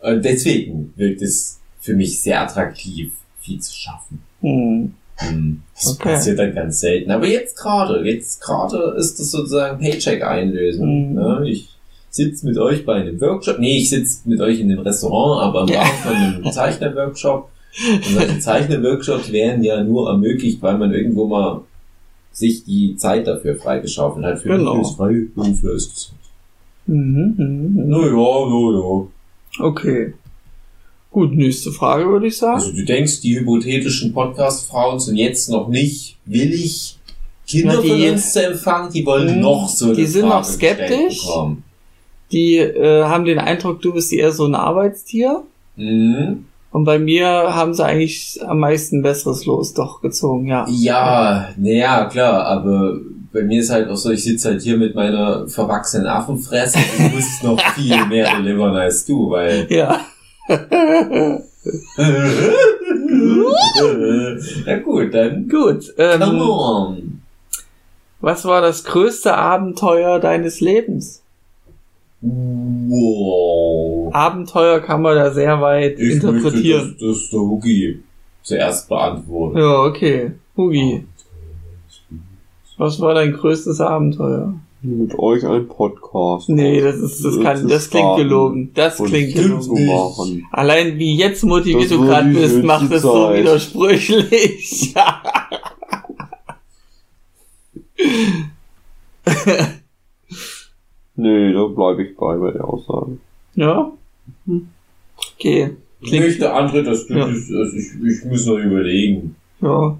Und 0.00 0.24
deswegen 0.24 0.92
wirkt 0.96 1.22
es 1.22 1.58
für 1.80 1.94
mich 1.94 2.20
sehr 2.20 2.42
attraktiv, 2.42 3.12
viel 3.40 3.60
zu 3.60 3.72
schaffen. 3.74 4.20
Hm. 4.40 4.92
Hm, 5.16 5.62
Das 5.74 5.94
Okay. 5.94 6.14
passiert 6.14 6.38
dann 6.38 6.54
ganz 6.54 6.80
selten. 6.80 7.10
Aber 7.10 7.26
jetzt 7.26 7.56
gerade, 7.56 8.04
jetzt 8.04 8.40
gerade 8.40 8.94
ist 8.98 9.18
das 9.18 9.30
sozusagen 9.30 9.78
Paycheck 9.80 10.22
einlösen. 10.22 11.10
Mhm. 11.10 11.14
Ne? 11.14 11.44
Ich 11.48 11.68
sitze 12.10 12.46
mit 12.46 12.58
euch 12.58 12.84
bei 12.84 12.94
einem 12.94 13.20
Workshop. 13.20 13.58
Nee, 13.58 13.78
ich 13.78 13.90
sitze 13.90 14.28
mit 14.28 14.40
euch 14.40 14.60
in 14.60 14.70
einem 14.70 14.80
Restaurant, 14.80 15.42
aber 15.42 15.62
im 15.62 15.68
Ja. 15.68 15.82
Rahmen 15.82 15.92
von 16.02 16.14
einem 16.44 16.52
Zeichner-Workshop. 16.52 17.48
Und 17.92 18.04
solche 18.04 18.38
Zeichner-Workshops 18.40 19.30
werden 19.32 19.62
ja 19.62 19.82
nur 19.84 20.08
ermöglicht, 20.08 20.60
weil 20.62 20.78
man 20.78 20.92
irgendwo 20.92 21.26
mal 21.26 21.60
sich 22.32 22.64
die 22.64 22.96
Zeit 22.96 23.26
dafür 23.26 23.56
freigeschaufelt 23.56 24.24
hat. 24.24 24.38
Für 24.40 24.48
Genau. 24.48 24.74
mich 24.76 24.86
als 24.86 24.96
Freiberufler 24.96 25.72
ist 25.72 25.92
das. 25.92 26.12
Mhm, 26.86 27.34
mhm, 27.36 27.74
mhm. 27.74 27.88
Naja, 27.88 28.12
naja. 28.12 29.06
Okay. 29.60 30.14
Gut, 31.10 31.32
nächste 31.32 31.72
Frage 31.72 32.06
würde 32.06 32.26
ich 32.28 32.36
sagen. 32.36 32.54
Also 32.60 32.72
du 32.72 32.84
denkst, 32.84 33.20
die 33.22 33.38
hypothetischen 33.38 34.12
Podcast-Frauen 34.12 35.00
sind 35.00 35.16
jetzt 35.16 35.48
noch 35.50 35.68
nicht 35.68 36.16
willig, 36.26 36.96
Kinder 37.46 37.74
Na, 37.76 37.80
die- 37.82 37.88
von 37.88 38.02
uns 38.12 38.32
zu 38.34 38.46
empfangen, 38.46 38.92
die 38.92 39.06
wollen 39.06 39.36
Mhm. 39.36 39.40
noch 39.40 39.68
so 39.68 39.86
eine 39.86 39.94
Die 39.96 40.04
sind 40.06 40.22
Frage 40.28 40.34
noch 40.36 40.44
skeptisch. 40.44 41.22
bekommen. 41.26 41.64
Die 42.32 42.56
äh, 42.56 43.04
haben 43.04 43.24
den 43.24 43.38
Eindruck, 43.38 43.80
du 43.80 43.92
bist 43.94 44.12
eher 44.12 44.32
so 44.32 44.44
ein 44.46 44.54
Arbeitstier. 44.54 45.42
Mhm. 45.76 46.44
Und 46.70 46.84
bei 46.84 46.98
mir 46.98 47.26
haben 47.26 47.72
sie 47.72 47.84
eigentlich 47.84 48.38
am 48.46 48.58
meisten 48.60 49.02
Besseres 49.02 49.46
los 49.46 49.72
doch 49.72 50.02
gezogen, 50.02 50.46
ja. 50.48 50.66
Ja, 50.68 51.48
naja, 51.56 52.04
klar, 52.06 52.44
aber 52.44 52.98
bei 53.32 53.42
mir 53.42 53.60
ist 53.60 53.70
halt 53.70 53.88
auch 53.88 53.96
so, 53.96 54.10
ich 54.10 54.22
sitze 54.22 54.50
halt 54.50 54.60
hier 54.62 54.76
mit 54.76 54.94
meiner 54.94 55.48
verwachsenen 55.48 56.06
Affenfresse 56.06 56.78
und 56.98 57.14
muss 57.14 57.24
noch 57.42 57.58
viel 57.74 58.04
mehr 58.06 58.36
delivern 58.36 58.76
als 58.76 59.06
du, 59.06 59.30
weil 59.30 59.66
Ja. 59.70 60.00
Na 64.66 64.78
gut, 64.78 65.14
dann 65.14 65.48
Gut. 65.48 65.94
come 65.96 66.24
Ähm, 66.24 66.40
on. 66.40 67.20
was 68.20 68.44
war 68.44 68.60
das 68.60 68.84
größte 68.84 69.34
Abenteuer 69.36 70.18
deines 70.18 70.60
Lebens? 70.60 71.22
Wow. 72.20 74.12
Abenteuer 74.12 74.80
kann 74.80 75.02
man 75.02 75.14
da 75.14 75.32
sehr 75.32 75.60
weit 75.60 76.00
Ich 76.00 76.14
möchte, 76.14 76.28
interpretieren. 76.28 76.96
dass, 76.98 77.20
dass 77.20 77.30
der 77.30 77.40
Hugi 77.40 78.02
zuerst 78.42 78.88
beantwortet. 78.88 79.58
Ja, 79.58 79.84
okay. 79.84 80.32
Hugi, 80.56 81.04
was 82.76 83.00
war 83.00 83.14
dein 83.14 83.32
größtes 83.32 83.80
Abenteuer? 83.80 84.54
Mit 84.80 85.18
euch 85.18 85.44
ein 85.44 85.66
Podcast. 85.68 86.48
Nee, 86.48 86.80
das 86.80 86.96
ist, 86.96 87.24
das 87.24 87.40
kann, 87.40 87.66
das 87.68 87.90
klingt 87.90 88.16
gelogen. 88.16 88.70
Das 88.74 88.96
klingt 88.96 89.34
gelogen. 89.34 90.46
Allein 90.52 90.98
wie 90.98 91.16
jetzt 91.16 91.44
motiviert 91.44 91.90
du 91.90 92.00
gerade 92.02 92.30
bist, 92.30 92.62
macht 92.62 92.90
es 92.92 93.02
so 93.02 93.32
widersprüchlich. 93.32 94.94
Nee, 101.20 101.52
da 101.52 101.64
bleibe 101.64 102.04
ich 102.04 102.16
bei 102.16 102.36
bei 102.36 102.52
der 102.52 102.64
Aussage. 102.64 103.18
ja? 103.56 103.90
Okay. 105.34 105.70
Ich 106.00 106.08
Klingt, 106.10 106.26
möchte 106.26 106.52
andere, 106.52 106.84
dass 106.84 107.06
du 107.08 107.14
Ja. 107.14 107.26
das, 107.26 107.50
also 107.50 107.76
ich, 107.76 107.88
ich 108.18 108.24
muss 108.24 108.46
noch 108.46 108.56
überlegen. 108.58 109.34
ja. 109.60 109.98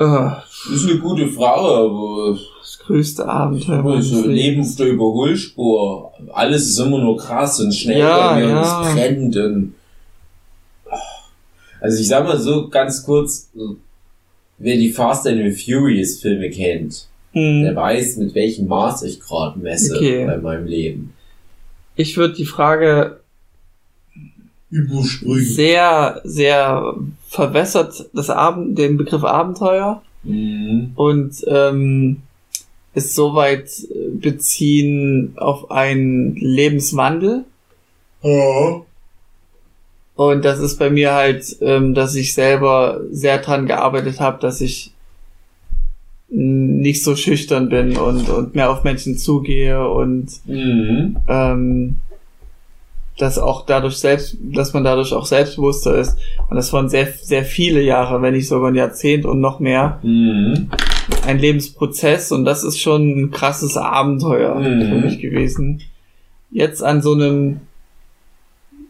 Äh, 0.00 0.30
Ist 0.74 0.88
eine 0.90 0.98
gute 0.98 1.28
Frage, 1.28 1.68
aber 1.68 2.36
das 2.60 2.78
größte 2.80 3.28
Abenteuer 3.28 4.02
so 4.02 4.18
auf 4.20 4.76
der 4.76 4.88
Überholspur. 4.88 6.12
Alles 6.32 6.66
ist 6.70 6.78
immer 6.80 6.98
nur 6.98 7.16
krass 7.18 7.60
und 7.60 7.72
schnell 7.72 7.98
Ja, 8.00 8.32
bei 8.32 8.40
mir 8.40 8.44
und 8.46 8.50
ja. 8.50 8.88
es 8.88 8.94
brennt 8.94 9.36
und 9.36 9.74
also 11.80 12.00
ich 12.00 12.08
sag 12.08 12.24
mal 12.24 12.38
so 12.38 12.68
ganz 12.68 13.04
kurz, 13.04 13.50
wer 14.58 14.76
die 14.76 14.90
Fast 14.90 15.26
and 15.26 15.38
the 15.38 15.50
Furious 15.52 16.18
Filme 16.20 16.50
kennt, 16.50 17.06
der 17.34 17.70
Hm. 17.70 17.76
weiß, 17.76 18.16
mit 18.18 18.34
welchem 18.34 18.66
Maß 18.68 19.02
ich 19.04 19.20
gerade 19.20 19.58
messe 19.58 19.96
Okay. 19.96 20.26
bei 20.26 20.36
meinem 20.38 20.66
Leben. 20.66 21.14
Ich 21.96 22.16
würde 22.16 22.34
die 22.34 22.44
Frage 22.46 23.20
Überspringen. 24.70 25.44
sehr, 25.44 26.20
sehr 26.24 26.94
verwässert, 27.28 28.06
das 28.14 28.30
Abend, 28.30 28.78
den 28.78 28.96
Begriff 28.96 29.24
Abenteuer 29.24 30.02
Mhm. 30.24 30.92
und 30.94 31.34
ähm, 31.48 32.22
ist 32.94 33.14
soweit 33.14 33.68
äh, 33.90 34.08
beziehen 34.12 35.32
auf 35.36 35.70
einen 35.70 36.36
Lebenswandel. 36.36 37.44
Ja. 38.22 38.82
Und 40.14 40.44
das 40.44 40.60
ist 40.60 40.78
bei 40.78 40.90
mir 40.90 41.12
halt, 41.12 41.56
ähm, 41.60 41.94
dass 41.94 42.14
ich 42.14 42.34
selber 42.34 43.00
sehr 43.10 43.38
dran 43.38 43.66
gearbeitet 43.66 44.20
habe, 44.20 44.38
dass 44.40 44.60
ich 44.60 44.91
nicht 46.34 47.04
so 47.04 47.14
schüchtern 47.14 47.68
bin 47.68 47.96
und, 47.96 48.28
und 48.30 48.54
mehr 48.54 48.70
auf 48.70 48.84
Menschen 48.84 49.18
zugehe 49.18 49.86
und 49.88 50.28
Mhm. 50.46 51.16
ähm, 51.28 51.96
dass 53.18 53.38
auch 53.38 53.66
dadurch 53.66 53.96
selbst, 53.98 54.38
dass 54.40 54.72
man 54.72 54.82
dadurch 54.82 55.12
auch 55.12 55.26
selbstbewusster 55.26 55.94
ist. 55.98 56.16
Und 56.48 56.56
das 56.56 56.72
waren 56.72 56.88
sehr, 56.88 57.06
sehr 57.20 57.44
viele 57.44 57.82
Jahre, 57.82 58.22
wenn 58.22 58.32
nicht 58.32 58.48
sogar 58.48 58.70
ein 58.70 58.74
Jahrzehnt 58.74 59.26
und 59.26 59.40
noch 59.40 59.60
mehr. 59.60 59.98
Mhm. 60.02 60.70
Ein 61.26 61.38
Lebensprozess 61.38 62.32
und 62.32 62.46
das 62.46 62.64
ist 62.64 62.80
schon 62.80 63.24
ein 63.24 63.30
krasses 63.30 63.76
Abenteuer 63.76 64.54
Mhm. 64.58 64.82
für 64.88 64.94
mich 65.06 65.18
gewesen. 65.20 65.82
Jetzt 66.50 66.82
an 66.82 67.02
so 67.02 67.12
einem 67.12 67.60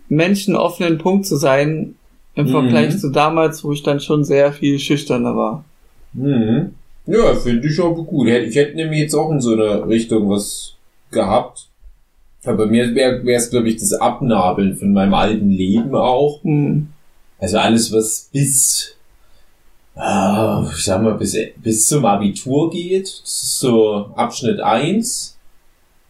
menschenoffenen 0.08 0.98
Punkt 0.98 1.26
zu 1.26 1.36
sein, 1.36 1.96
im 2.34 2.46
Mhm. 2.46 2.50
Vergleich 2.50 2.98
zu 2.98 3.10
damals, 3.10 3.64
wo 3.64 3.72
ich 3.72 3.82
dann 3.82 4.00
schon 4.00 4.24
sehr 4.24 4.52
viel 4.52 4.78
schüchterner 4.78 5.36
war. 5.36 5.64
Mhm. 6.12 6.74
Ja, 7.06 7.34
finde 7.34 7.68
ich 7.68 7.80
aber 7.80 8.02
gut. 8.04 8.28
Ich 8.28 8.54
hätte 8.54 8.76
nämlich 8.76 9.00
jetzt 9.00 9.14
auch 9.14 9.30
in 9.30 9.40
so 9.40 9.52
eine 9.52 9.86
Richtung 9.88 10.30
was 10.30 10.74
gehabt. 11.10 11.68
Aber 12.44 12.64
bei 12.64 12.66
mir 12.66 12.94
wäre 12.94 13.22
es, 13.32 13.50
glaube 13.50 13.68
ich, 13.68 13.76
das 13.76 13.92
Abnabeln 13.92 14.76
von 14.76 14.92
meinem 14.92 15.14
alten 15.14 15.50
Leben 15.50 15.94
auch. 15.94 16.42
Hm. 16.42 16.88
Also 17.38 17.58
alles, 17.58 17.92
was 17.92 18.28
bis, 18.32 18.94
ah, 19.94 20.68
ich 20.72 20.84
sag 20.84 21.02
mal, 21.02 21.14
bis, 21.14 21.36
bis 21.56 21.86
zum 21.86 22.04
Abitur 22.04 22.70
geht. 22.70 23.06
Das 23.06 23.42
ist 23.42 23.58
so 23.58 24.10
Abschnitt 24.14 24.60
eins. 24.60 25.36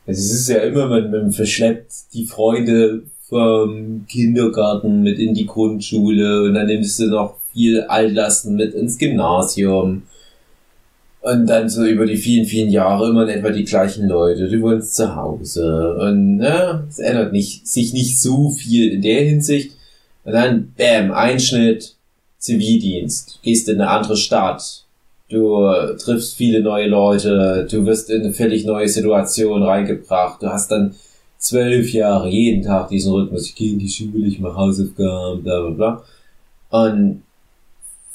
Also 0.06 0.20
es 0.20 0.32
ist 0.32 0.48
ja 0.48 0.58
immer, 0.58 0.88
man, 0.88 1.10
man 1.10 1.32
verschleppt 1.32 1.92
die 2.12 2.26
Freunde 2.26 3.04
vom 3.28 4.04
Kindergarten 4.08 5.02
mit 5.02 5.18
in 5.18 5.32
die 5.32 5.46
Grundschule 5.46 6.42
und 6.42 6.54
dann 6.54 6.66
nimmst 6.66 6.98
du 6.98 7.06
noch 7.06 7.36
viel 7.52 7.82
Altlasten 7.82 8.56
mit 8.56 8.74
ins 8.74 8.98
Gymnasium. 8.98 10.02
Und 11.22 11.46
dann 11.46 11.68
so 11.68 11.84
über 11.84 12.04
die 12.04 12.16
vielen, 12.16 12.46
vielen 12.46 12.70
Jahre 12.70 13.08
immer 13.08 13.22
in 13.22 13.28
etwa 13.28 13.50
die 13.50 13.64
gleichen 13.64 14.08
Leute. 14.08 14.48
Du 14.48 14.60
wohnst 14.60 14.96
zu 14.96 15.14
Hause. 15.14 15.94
Und 15.94 16.38
ne, 16.38 16.84
es 16.88 16.98
ändert 16.98 17.32
nicht, 17.32 17.66
sich 17.66 17.92
nicht 17.92 18.20
so 18.20 18.50
viel 18.50 18.92
in 18.92 19.02
der 19.02 19.22
Hinsicht. 19.22 19.76
Und 20.24 20.32
dann, 20.32 20.72
bam, 20.76 21.12
Einschnitt, 21.12 21.94
Zivildienst. 22.38 23.38
Gehst 23.42 23.68
in 23.68 23.80
eine 23.80 23.90
andere 23.90 24.16
Stadt. 24.16 24.84
Du 25.28 25.72
triffst 25.96 26.34
viele 26.34 26.60
neue 26.60 26.88
Leute. 26.88 27.68
Du 27.70 27.86
wirst 27.86 28.10
in 28.10 28.22
eine 28.22 28.32
völlig 28.32 28.64
neue 28.64 28.88
Situation 28.88 29.62
reingebracht. 29.62 30.42
Du 30.42 30.48
hast 30.48 30.72
dann 30.72 30.96
zwölf 31.38 31.92
Jahre 31.92 32.28
jeden 32.28 32.64
Tag 32.64 32.88
diesen 32.88 33.12
Rhythmus. 33.12 33.46
Ich 33.46 33.54
gehe 33.54 33.72
in 33.72 33.78
die 33.78 33.88
Schule, 33.88 34.26
ich 34.26 34.40
mache 34.40 34.56
Hausaufgaben, 34.56 35.42
bla 35.42 35.60
bla 35.60 35.70
bla. 35.70 36.86
Und 36.86 37.22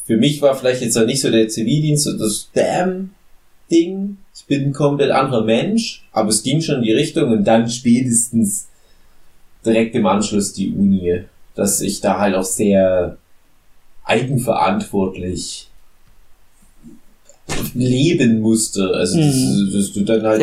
für 0.07 0.15
mich 0.15 0.41
war 0.41 0.55
vielleicht 0.55 0.81
jetzt 0.81 0.95
nicht 0.95 1.21
so 1.21 1.29
der 1.29 1.49
Zivildienst 1.49 2.05
so 2.05 2.17
das 2.17 2.49
Damn-Ding. 2.53 4.17
Ich 4.33 4.45
bin 4.45 4.67
ein 4.67 4.73
komplett 4.73 5.11
anderer 5.11 5.43
Mensch, 5.43 6.07
aber 6.13 6.29
es 6.29 6.43
ging 6.43 6.61
schon 6.61 6.77
in 6.77 6.83
die 6.83 6.93
Richtung 6.93 7.29
und 7.29 7.43
dann 7.43 7.69
spätestens 7.69 8.69
direkt 9.65 9.95
im 9.95 10.05
Anschluss 10.05 10.53
die 10.53 10.71
Uni, 10.71 11.23
dass 11.55 11.81
ich 11.81 11.99
da 11.99 12.19
halt 12.19 12.35
auch 12.35 12.45
sehr 12.45 13.17
eigenverantwortlich 14.05 15.66
leben 17.73 18.41
musste. 18.41 18.89
Also, 18.93 19.17
dass, 19.17 19.35
Mhm. 19.35 19.71
dass 19.73 19.93
du 19.93 20.01
dann 20.01 20.23
halt 20.23 20.41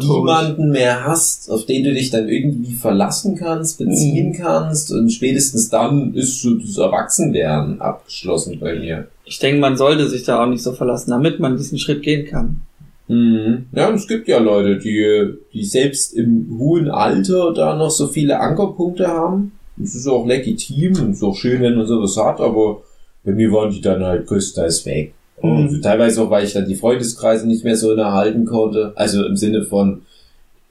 niemanden 0.00 0.70
mehr 0.70 1.04
hast, 1.04 1.50
auf 1.50 1.66
den 1.66 1.84
du 1.84 1.92
dich 1.92 2.10
dann 2.10 2.28
irgendwie 2.28 2.74
verlassen 2.74 3.36
kannst, 3.36 3.78
beziehen 3.78 4.30
Mhm. 4.30 4.34
kannst 4.34 4.92
und 4.92 5.10
spätestens 5.10 5.68
dann 5.68 6.14
ist 6.14 6.42
so 6.42 6.54
das 6.54 6.76
Erwachsenwerden 6.78 7.80
abgeschlossen 7.80 8.58
bei 8.60 8.74
mir. 8.78 9.08
Ich 9.24 9.38
denke, 9.38 9.60
man 9.60 9.76
sollte 9.76 10.08
sich 10.08 10.24
da 10.24 10.42
auch 10.42 10.48
nicht 10.48 10.62
so 10.62 10.72
verlassen, 10.72 11.10
damit 11.10 11.40
man 11.40 11.56
diesen 11.56 11.78
Schritt 11.78 12.02
gehen 12.02 12.26
kann. 12.26 12.60
Mhm. 13.08 13.66
Ja, 13.74 13.88
und 13.88 13.96
es 13.96 14.08
gibt 14.08 14.28
ja 14.28 14.38
Leute, 14.38 14.78
die, 14.78 15.34
die 15.52 15.64
selbst 15.64 16.14
im 16.14 16.56
hohen 16.58 16.88
Alter 16.90 17.52
da 17.52 17.76
noch 17.76 17.90
so 17.90 18.08
viele 18.08 18.38
Ankerpunkte 18.40 19.06
haben. 19.06 19.52
Das 19.76 19.94
ist 19.94 20.06
auch 20.06 20.26
legitim 20.26 20.94
und 21.00 21.12
ist 21.12 21.22
auch 21.22 21.36
schön, 21.36 21.60
wenn 21.62 21.76
man 21.76 21.86
sowas 21.86 22.16
hat, 22.16 22.40
aber 22.40 22.82
bei 23.24 23.32
mir 23.32 23.50
waren 23.52 23.72
die 23.72 23.80
dann 23.80 24.02
halt 24.02 24.26
größtenteils 24.26 24.84
weg. 24.86 25.14
Mhm. 25.42 25.68
Und 25.68 25.82
teilweise 25.82 26.22
auch, 26.22 26.30
weil 26.30 26.44
ich 26.44 26.52
dann 26.52 26.68
die 26.68 26.74
Freundeskreise 26.74 27.46
nicht 27.46 27.64
mehr 27.64 27.76
so 27.76 27.92
erhalten 27.92 28.44
konnte. 28.44 28.92
Also 28.94 29.24
im 29.26 29.36
Sinne 29.36 29.64
von, 29.64 30.02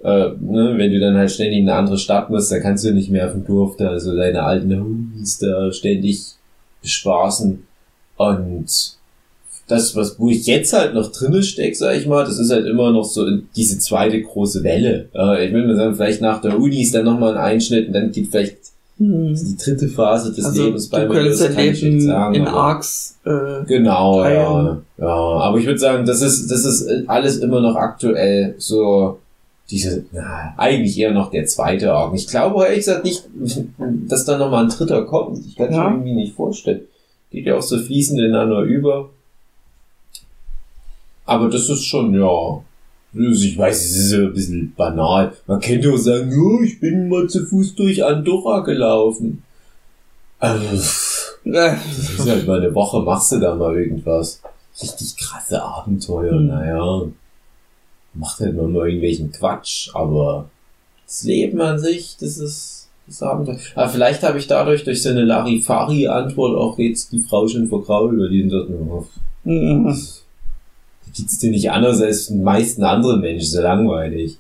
äh, 0.03 0.29
ne, 0.39 0.73
wenn 0.77 0.91
du 0.91 0.99
dann 0.99 1.15
halt 1.15 1.31
ständig 1.31 1.59
in 1.59 1.69
eine 1.69 1.77
andere 1.77 1.97
Stadt 1.97 2.29
musst, 2.29 2.51
dann 2.51 2.61
kannst 2.61 2.85
du 2.85 2.91
nicht 2.91 3.09
mehr 3.09 3.27
auf 3.27 3.33
dem 3.33 3.45
Dorf 3.45 3.77
da 3.77 3.99
so 3.99 4.15
deine 4.15 4.43
alten 4.43 4.73
Homies 4.73 5.37
da 5.39 5.71
ständig 5.71 6.35
bespaßen. 6.81 7.63
Und 8.17 8.97
das, 9.67 9.95
was, 9.95 10.19
wo 10.19 10.29
ich 10.29 10.45
jetzt 10.47 10.73
halt 10.73 10.93
noch 10.93 11.11
drinne 11.11 11.43
steck, 11.43 11.75
sag 11.75 11.95
ich 11.95 12.05
mal, 12.05 12.25
das 12.25 12.39
ist 12.39 12.51
halt 12.51 12.65
immer 12.65 12.91
noch 12.91 13.05
so 13.05 13.25
diese 13.55 13.79
zweite 13.79 14.21
große 14.21 14.63
Welle. 14.63 15.07
Äh, 15.13 15.47
ich 15.47 15.53
will 15.53 15.65
mal 15.65 15.75
sagen, 15.75 15.95
vielleicht 15.95 16.21
nach 16.21 16.41
der 16.41 16.59
Uni 16.59 16.81
ist 16.81 16.93
dann 16.93 17.05
nochmal 17.05 17.37
ein 17.37 17.53
Einschnitt 17.53 17.87
und 17.87 17.93
dann 17.93 18.11
geht 18.11 18.27
vielleicht 18.29 18.57
die 18.99 19.57
dritte 19.57 19.87
Phase 19.87 20.31
des 20.31 20.45
Also 20.45 20.63
Lebens 20.65 20.89
du 20.89 21.07
könntest 21.07 21.41
das 21.41 21.55
kann 21.55 21.63
ich 21.65 21.81
nicht 21.83 22.03
sagen, 22.05 22.35
in 22.35 22.47
Arcs 22.47 23.17
äh, 23.25 23.63
Genau, 23.65 24.23
ja. 24.23 24.81
ja. 24.97 25.07
aber 25.07 25.57
ich 25.57 25.65
würde 25.65 25.79
sagen, 25.79 26.05
das 26.05 26.21
ist, 26.21 26.51
das 26.51 26.65
ist 26.65 27.09
alles 27.09 27.37
immer 27.37 27.61
noch 27.61 27.75
aktuell 27.75 28.55
so 28.57 29.17
diese, 29.71 30.03
na, 30.11 30.53
eigentlich 30.57 30.97
eher 30.99 31.11
noch 31.11 31.31
der 31.31 31.45
zweite 31.45 31.93
Arc. 31.93 32.13
Ich 32.13 32.27
glaube 32.27 32.63
ehrlich 32.65 32.79
gesagt 32.79 33.05
nicht, 33.05 33.23
dass 34.07 34.25
da 34.25 34.37
nochmal 34.37 34.65
ein 34.65 34.69
dritter 34.69 35.05
kommt. 35.05 35.39
Ich 35.47 35.55
kann 35.55 35.69
es 35.69 35.75
Ja. 35.75 35.83
mir 35.89 35.95
irgendwie 35.95 36.13
nicht 36.13 36.35
vorstellen. 36.35 36.81
Geht 37.31 37.45
ja 37.45 37.55
auch 37.57 37.61
so 37.61 37.77
fließend 37.79 38.19
ineinander 38.19 38.59
über. 38.61 39.09
Aber 41.25 41.49
das 41.49 41.69
ist 41.69 41.85
schon, 41.85 42.13
ja. 42.13 42.61
Ich 43.13 43.57
weiß, 43.57 43.77
es 43.77 43.95
ist 43.97 44.11
ja 44.13 44.19
ein 44.19 44.33
bisschen 44.33 44.73
banal. 44.75 45.33
Man 45.45 45.59
könnte 45.59 45.91
auch 45.91 45.97
sagen, 45.97 46.31
ja, 46.31 46.63
ich 46.65 46.79
bin 46.79 47.09
mal 47.09 47.27
zu 47.27 47.45
Fuß 47.45 47.75
durch 47.75 48.03
Andorra 48.03 48.59
gelaufen. 48.61 49.43
Also, 50.39 50.63
das 51.43 52.09
ist 52.17 52.27
halt 52.27 52.47
mal 52.47 52.59
eine 52.59 52.73
Woche, 52.73 53.01
machst 53.01 53.31
du 53.33 53.39
da 53.39 53.53
mal 53.55 53.77
irgendwas. 53.77 54.41
Richtig 54.81 55.17
krasse 55.17 55.61
Abenteuer, 55.61 56.31
Hm. 56.31 56.47
naja. 56.47 57.03
Macht 58.13 58.39
halt 58.39 58.55
mal 58.55 58.67
nur 58.67 58.85
irgendwelchen 58.85 59.31
Quatsch, 59.31 59.89
aber 59.93 60.49
das 61.05 61.23
Leben 61.23 61.61
an 61.61 61.79
sich, 61.79 62.17
das 62.19 62.37
ist 62.37 62.89
das 63.07 63.21
Abenteuer. 63.23 63.57
Aber 63.75 63.89
vielleicht 63.89 64.23
habe 64.23 64.37
ich 64.39 64.47
dadurch 64.47 64.83
durch 64.83 65.01
so 65.03 65.09
eine 65.09 65.23
Larifari-Antwort 65.23 66.57
auch 66.57 66.77
jetzt 66.77 67.11
die 67.11 67.19
Frau 67.19 67.47
schon 67.47 67.67
vergrault, 67.67 68.17
weil 68.17 68.29
die 68.29 68.53
oh, 68.53 69.05
mhm. 69.43 69.85
das 69.85 70.20
geht's 71.13 71.39
dir 71.39 71.51
nicht 71.51 71.71
anders 71.71 72.01
als 72.01 72.27
den 72.27 72.43
meisten 72.43 72.83
anderen 72.83 73.21
Menschen, 73.21 73.47
so 73.47 73.61
langweilig. 73.61 74.37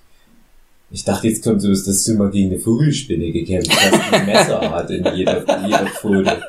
Ich 0.93 1.05
dachte, 1.05 1.27
jetzt 1.27 1.43
kommt 1.43 1.61
so, 1.61 1.69
dass 1.69 2.03
du 2.03 2.13
mal 2.15 2.29
gegen 2.29 2.51
eine 2.51 2.59
Vogelspinne 2.59 3.31
gekämpft 3.31 3.71
hast, 3.71 3.93
die 3.93 4.15
ein 4.15 4.25
Messer 4.25 4.71
hat 4.71 4.89
in 4.89 5.05
jeder, 5.15 5.57
in 5.57 5.65
jeder 5.65 5.87
Pfote. 5.87 6.43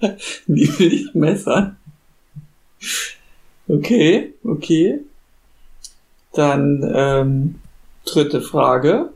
Die 0.46 0.78
will 0.78 0.92
ich 0.92 1.14
messern. 1.14 1.76
Okay, 3.66 4.34
okay. 4.44 5.00
Dann 6.32 6.88
ähm, 6.94 7.54
dritte 8.04 8.40
Frage. 8.40 9.10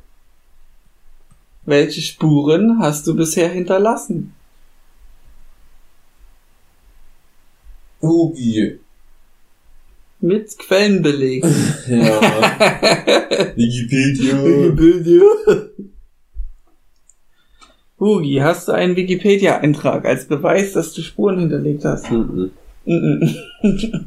Welche 1.65 2.01
Spuren 2.01 2.81
hast 2.81 3.07
du 3.07 3.15
bisher 3.15 3.49
hinterlassen? 3.49 4.35
Hugi. 8.01 8.81
Mit 10.23 10.57
Quellenbeleg. 10.59 11.45
Ja. 11.89 12.21
Wikipedia. 13.57 14.43
Wikipedia. 14.43 15.23
Hugi, 17.99 18.39
hast 18.39 18.69
du 18.69 18.73
einen 18.73 18.95
Wikipedia-Eintrag 18.97 20.05
als 20.07 20.27
Beweis, 20.27 20.73
dass 20.73 20.93
du 20.93 21.03
Spuren 21.03 21.41
hinterlegt 21.41 21.85
hast? 21.85 22.11
Mhm. 22.11 22.53
Mhm. 22.85 23.35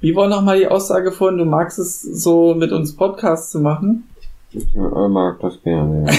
Wie 0.00 0.14
war 0.14 0.28
nochmal 0.28 0.58
die 0.60 0.68
Aussage 0.68 1.10
von, 1.10 1.36
du 1.36 1.44
magst 1.44 1.80
es 1.80 2.00
so 2.02 2.54
mit 2.54 2.70
uns 2.70 2.94
Podcast 2.94 3.50
zu 3.50 3.58
machen? 3.60 4.08
Ich 4.52 4.72
mag 4.74 5.40
das 5.40 5.60
gerne. 5.62 6.06
Ja. 6.06 6.12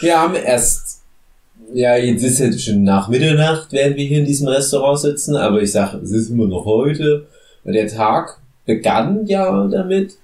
Wir 0.00 0.20
haben 0.20 0.34
erst, 0.34 0.99
ja, 1.74 1.96
jetzt 1.96 2.22
ist 2.22 2.38
jetzt 2.38 2.64
schon 2.64 2.82
nach 2.82 3.08
Mitternacht, 3.08 3.68
während 3.72 3.96
wir 3.96 4.04
hier 4.04 4.18
in 4.18 4.24
diesem 4.24 4.48
Restaurant 4.48 4.98
sitzen, 4.98 5.36
aber 5.36 5.62
ich 5.62 5.72
sag, 5.72 5.94
es 5.94 6.10
ist 6.10 6.30
immer 6.30 6.46
noch 6.46 6.64
heute. 6.64 7.26
Und 7.64 7.72
der 7.74 7.86
Tag 7.88 8.38
begann 8.66 9.26
ja 9.26 9.66
damit, 9.68 10.14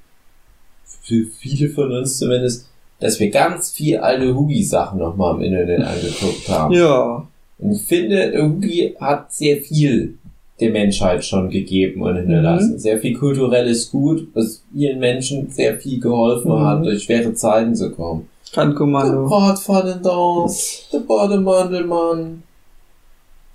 für 1.02 1.24
viele 1.38 1.68
von 1.70 1.92
uns 1.92 2.18
zumindest, 2.18 2.66
dass 3.00 3.20
wir 3.20 3.30
ganz 3.30 3.70
viel 3.70 3.98
alte 3.98 4.34
Hugi-Sachen 4.34 4.98
nochmal 4.98 5.36
im 5.36 5.42
Internet 5.42 5.82
angeguckt 5.82 6.48
haben. 6.48 6.74
Ja. 6.74 7.28
Und 7.58 7.72
ich 7.72 7.82
finde, 7.82 8.30
der 8.30 8.42
Hugi 8.48 8.94
hat 9.00 9.32
sehr 9.32 9.58
viel 9.58 10.14
der 10.58 10.70
Menschheit 10.70 11.24
schon 11.24 11.50
gegeben 11.50 12.00
und 12.02 12.16
hinterlassen. 12.16 12.78
Sehr 12.78 12.98
viel 12.98 13.14
kulturelles 13.14 13.90
Gut, 13.90 14.28
was 14.34 14.62
vielen 14.72 14.98
Menschen 14.98 15.50
sehr 15.50 15.76
viel 15.78 16.00
geholfen 16.00 16.50
Mhm. 16.50 16.64
hat, 16.64 16.84
durch 16.84 17.02
schwere 17.04 17.34
Zeiten 17.34 17.74
zu 17.74 17.90
kommen. 17.90 18.28
Der 18.54 18.62
Kannkommando. 18.64 19.28
Bratpfannendance, 19.28 20.82
der 20.92 21.00
Bademandelmann, 21.00 22.42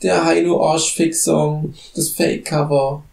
der 0.04 0.24
Heino 0.26 0.62
Arschfix-Song, 0.64 1.74
das 1.96 2.10
Fake-Cover, 2.10 3.04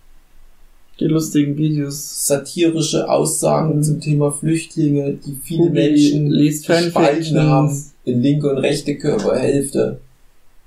Die 1.00 1.04
lustigen 1.04 1.56
Videos. 1.56 2.26
satirische 2.26 3.08
Aussagen 3.08 3.76
Mhm. 3.76 3.82
zum 3.84 4.00
Thema 4.00 4.32
Flüchtlinge, 4.32 5.12
die 5.12 5.38
viele 5.42 5.62
Hugi 5.66 5.70
Menschen 5.72 6.30
liest 6.30 6.66
gespalten 6.66 7.40
haben 7.40 7.84
in 8.04 8.20
linke 8.22 8.50
und 8.50 8.58
rechte 8.58 8.96
Körperhälfte. 8.98 10.00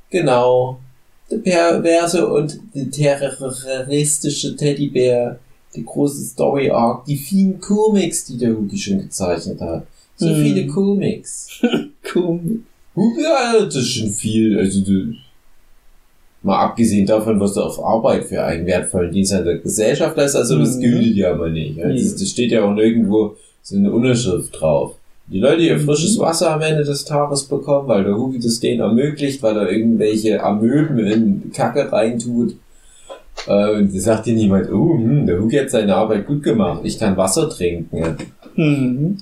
Genau. 0.10 0.80
Der 1.30 1.38
perverse 1.38 2.28
und 2.28 2.60
der 2.74 2.90
terroristische 2.92 4.56
Teddybär, 4.56 5.38
die 5.76 5.84
große 5.86 6.24
Story 6.26 6.70
Arc, 6.72 7.06
die 7.06 7.18
vielen 7.18 7.60
Comics, 7.60 8.26
die 8.26 8.38
der 8.38 8.52
Hugi 8.56 8.78
schon 8.78 9.00
gezeichnet 9.00 9.60
hat. 9.62 9.86
So 10.22 10.30
Mhm. 10.30 10.36
viele 10.44 10.68
Comics. 10.68 11.48
Hugi, 12.14 13.22
ja, 13.24 13.64
das 13.66 13.76
ist 13.76 13.90
schon 13.94 14.10
viel. 14.10 14.58
Also, 14.60 14.82
du, 14.82 15.16
mal 16.44 16.60
abgesehen 16.60 17.08
davon, 17.08 17.40
was 17.40 17.54
du 17.54 17.62
auf 17.62 17.84
Arbeit 17.84 18.26
für 18.26 18.44
einen 18.44 18.68
wertvollen 18.68 19.12
Dienst 19.12 19.34
an 19.34 19.46
der 19.46 19.58
Gesellschaft 19.58 20.16
leistest, 20.16 20.36
also 20.38 20.60
das 20.60 20.76
Mhm. 20.78 20.82
gilt 20.82 21.16
ja 21.16 21.34
mal 21.36 21.52
nicht. 21.52 21.82
Also, 21.82 22.12
das, 22.12 22.30
steht 22.30 22.52
ja 22.52 22.64
auch 22.64 22.74
nirgendwo 22.74 23.36
so 23.64 23.76
eine 23.78 23.92
Unterschrift 23.92 24.60
drauf. 24.60 24.96
Die 25.28 25.40
Leute, 25.40 25.58
die 25.62 25.68
ihr 25.70 25.78
Mhm. 25.78 25.86
frisches 25.86 26.20
Wasser 26.20 26.52
am 26.54 26.62
Ende 26.62 26.84
des 26.84 27.04
Tages 27.06 27.44
bekommen, 27.46 27.88
weil 27.88 28.04
der 28.04 28.16
Hugi 28.16 28.40
das 28.40 28.60
denen 28.60 28.82
ermöglicht, 28.82 29.42
weil 29.42 29.58
er 29.58 29.72
irgendwelche 29.72 30.44
Amöben 30.44 31.00
in 31.00 31.52
Kacke 31.52 31.92
reintut. 31.92 32.56
Äh, 33.48 33.78
und 33.78 33.96
da 33.96 34.00
sagt 34.00 34.28
dir 34.28 34.34
niemand, 34.36 34.72
oh, 34.72 34.94
hm, 34.98 35.26
der 35.26 35.40
Hugi 35.40 35.56
hat 35.58 35.72
seine 35.72 35.96
Arbeit 35.96 36.28
gut 36.28 36.44
gemacht, 36.44 36.82
ich 36.84 37.00
kann 37.00 37.18
Wasser 37.18 37.50
trinken. 37.50 38.18
Mhm. 38.56 39.18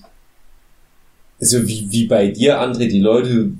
Also 1.39 1.67
wie, 1.67 1.87
wie 1.89 2.05
bei 2.05 2.27
dir, 2.27 2.59
André, 2.61 2.87
die 2.87 2.99
Leute 2.99 3.51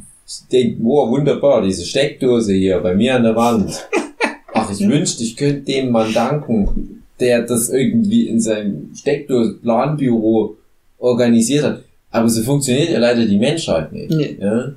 denken, 0.52 0.86
oh, 0.86 1.10
wunderbar, 1.10 1.62
diese 1.62 1.86
Steckdose 1.86 2.54
hier 2.54 2.80
bei 2.80 2.94
mir 2.94 3.16
an 3.16 3.24
der 3.24 3.36
Wand. 3.36 3.88
Ach, 4.54 4.70
ich 4.72 4.88
wünschte, 4.88 5.24
ich 5.24 5.38
könnte 5.38 5.62
dem 5.62 5.92
Mann 5.92 6.14
danken, 6.14 7.04
der 7.20 7.44
das 7.44 7.70
irgendwie 7.70 8.28
in 8.28 8.40
seinem 8.40 8.92
Steckdosen-Planbüro 8.96 10.58
organisiert 11.00 11.64
hat. 11.64 11.84
Aber 12.12 12.30
so 12.30 12.44
funktioniert 12.44 12.90
ja 12.90 13.00
leider 13.00 13.26
die 13.26 13.38
Menschheit 13.38 13.92
nicht. 13.94 14.12
Nee. 14.12 14.38
Ja? 14.40 14.74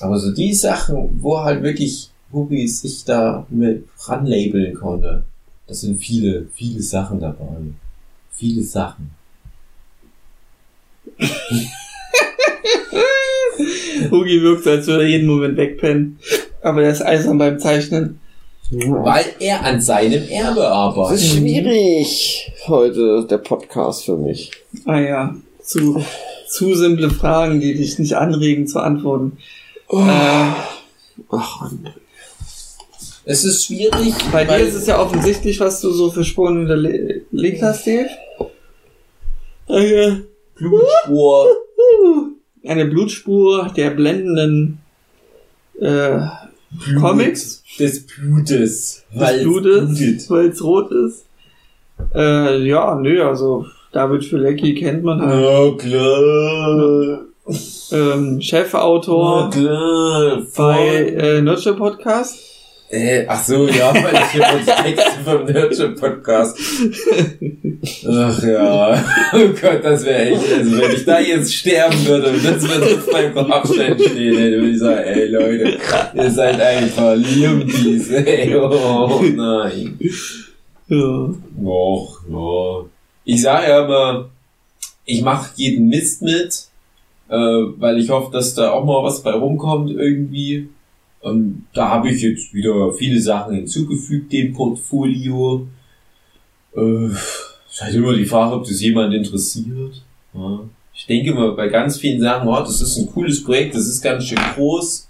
Aber 0.00 0.18
so 0.18 0.32
die 0.32 0.54
Sachen, 0.54 1.18
wo 1.20 1.38
halt 1.40 1.62
wirklich 1.62 2.10
Hubi 2.32 2.68
sich 2.68 3.04
da 3.04 3.46
mit 3.50 3.84
ranlabeln 4.06 4.74
konnte, 4.74 5.24
das 5.66 5.80
sind 5.80 5.98
viele, 5.98 6.46
viele 6.54 6.82
Sachen 6.82 7.20
dabei. 7.20 7.46
Viele 8.32 8.62
Sachen. 8.62 9.10
Hugi 14.10 14.42
wirkt, 14.42 14.64
so, 14.64 14.70
als 14.70 14.86
würde 14.86 15.04
er 15.04 15.08
jeden 15.08 15.26
Moment 15.26 15.56
wegpennen. 15.56 16.18
Aber 16.62 16.80
der 16.82 16.90
ist 16.90 17.02
eisern 17.02 17.38
beim 17.38 17.58
Zeichnen. 17.58 18.20
Weil 18.70 19.24
er 19.40 19.64
an 19.64 19.80
seinem 19.80 20.28
Erbe 20.28 20.56
Das 20.60 20.66
ist 20.66 20.72
arbeitet. 20.72 21.20
schwierig 21.20 22.52
heute, 22.66 23.26
der 23.28 23.38
Podcast 23.38 24.04
für 24.04 24.16
mich. 24.16 24.50
Ah 24.84 25.00
ja. 25.00 25.34
Zu, 25.62 26.04
zu 26.48 26.74
simple 26.74 27.10
Fragen, 27.10 27.60
die 27.60 27.74
dich 27.74 27.98
nicht 27.98 28.14
anregen 28.14 28.66
zu 28.66 28.80
antworten. 28.80 29.38
Oh. 29.88 30.00
Äh, 30.00 30.52
Ach, 31.30 31.62
André. 31.62 31.92
Es 33.24 33.44
ist 33.44 33.64
schwierig. 33.66 34.14
bei 34.32 34.44
dir 34.44 34.56
ist 34.58 34.74
es 34.74 34.86
ja 34.86 35.00
offensichtlich, 35.00 35.60
was 35.60 35.80
du 35.80 35.90
so 35.90 36.10
für 36.10 36.24
Spuren 36.24 36.66
hinterlegt 36.66 37.62
hast, 37.62 37.86
Dave. 37.86 38.08
Eine, 39.66 40.24
Blutspur. 40.58 41.46
eine 42.66 42.84
Blutspur 42.86 43.70
der 43.76 43.90
blendenden 43.90 44.78
äh, 45.80 46.18
Blut. 46.70 47.00
Comics 47.00 47.62
Des 47.78 48.06
Blutes. 48.06 48.48
des 48.48 49.04
Weil 49.14 49.36
es 49.36 49.42
Blutes, 49.44 49.98
blutet. 49.98 50.30
weil 50.30 50.46
es 50.48 50.62
rot 50.64 50.90
ist. 50.92 51.24
Äh, 52.14 52.62
ja, 52.66 52.94
nö, 52.96 53.22
also 53.26 53.64
David 53.92 54.24
Filecki 54.24 54.74
kennt 54.74 55.02
man 55.02 55.20
halt. 55.22 55.44
Ja, 55.44 55.76
klar. 55.76 57.20
Ähm, 57.92 58.34
Ja, 58.36 58.40
Chefautor 58.42 59.50
klar. 59.50 60.42
bei 60.56 61.06
äh, 61.16 61.40
Nurture 61.40 61.74
Podcast. 61.76 62.38
Äh, 62.90 63.26
ach 63.28 63.44
so, 63.44 63.68
ja, 63.68 63.92
weil 64.02 64.14
ich 64.14 64.30
hier 64.32 64.46
die 64.58 64.94
Texte 64.94 65.20
vom 65.24 65.44
Nurture 65.44 65.90
Podcast. 65.90 66.58
Ach 68.08 68.42
ja. 68.42 69.04
Oh 69.34 69.48
Gott, 69.60 69.84
das 69.84 70.04
wäre 70.06 70.30
echt, 70.30 70.52
also 70.52 70.80
wenn 70.80 70.92
ich 70.92 71.04
da 71.04 71.20
jetzt 71.20 71.54
sterben 71.54 72.06
würde 72.06 72.30
und 72.30 72.42
das 72.42 72.62
würde 72.62 72.96
auf 72.96 73.12
meinem 73.12 73.34
Grabstein 73.34 73.98
stehen, 73.98 74.38
ey, 74.38 74.50
dann 74.50 74.60
würde 74.60 74.70
ich 74.70 74.78
sagen, 74.78 75.04
ey 75.04 75.26
Leute, 75.26 75.78
ihr 76.14 76.30
seid 76.30 76.60
einfach 76.60 77.14
Lumpies, 77.14 78.10
ey, 78.10 78.56
oh 78.56 79.22
nein. 79.22 79.98
Ja. 80.88 81.28
Och, 81.62 82.20
ja. 82.30 82.86
Ich 83.24 83.42
sage 83.42 83.68
ja 83.68 83.84
immer, 83.84 84.30
ich 85.04 85.20
mache 85.20 85.50
jeden 85.56 85.88
Mist 85.88 86.22
mit, 86.22 86.68
äh, 87.28 87.34
weil 87.34 87.98
ich 87.98 88.08
hoffe, 88.08 88.32
dass 88.32 88.54
da 88.54 88.70
auch 88.70 88.84
mal 88.86 89.04
was 89.04 89.22
bei 89.22 89.32
rumkommt 89.32 89.90
irgendwie. 89.90 90.68
Und 91.30 91.66
da 91.72 91.88
habe 91.88 92.10
ich 92.10 92.22
jetzt 92.22 92.52
wieder 92.52 92.92
viele 92.92 93.20
Sachen 93.20 93.54
hinzugefügt, 93.54 94.32
dem 94.32 94.52
Portfolio. 94.52 95.66
Äh, 96.76 97.06
ist 97.06 97.80
halt 97.80 97.94
immer 97.94 98.14
die 98.14 98.26
Frage, 98.26 98.56
ob 98.56 98.66
das 98.66 98.80
jemand 98.80 99.14
interessiert. 99.14 100.02
Ja. 100.34 100.60
Ich 100.94 101.06
denke 101.06 101.32
mal, 101.32 101.52
bei 101.52 101.68
ganz 101.68 101.98
vielen 101.98 102.20
Sachen, 102.20 102.48
oh, 102.48 102.60
das 102.60 102.80
ist 102.80 102.96
ein 102.96 103.06
cooles 103.06 103.44
Projekt, 103.44 103.74
das 103.74 103.86
ist 103.86 104.02
ganz 104.02 104.24
schön 104.24 104.38
groß. 104.54 105.08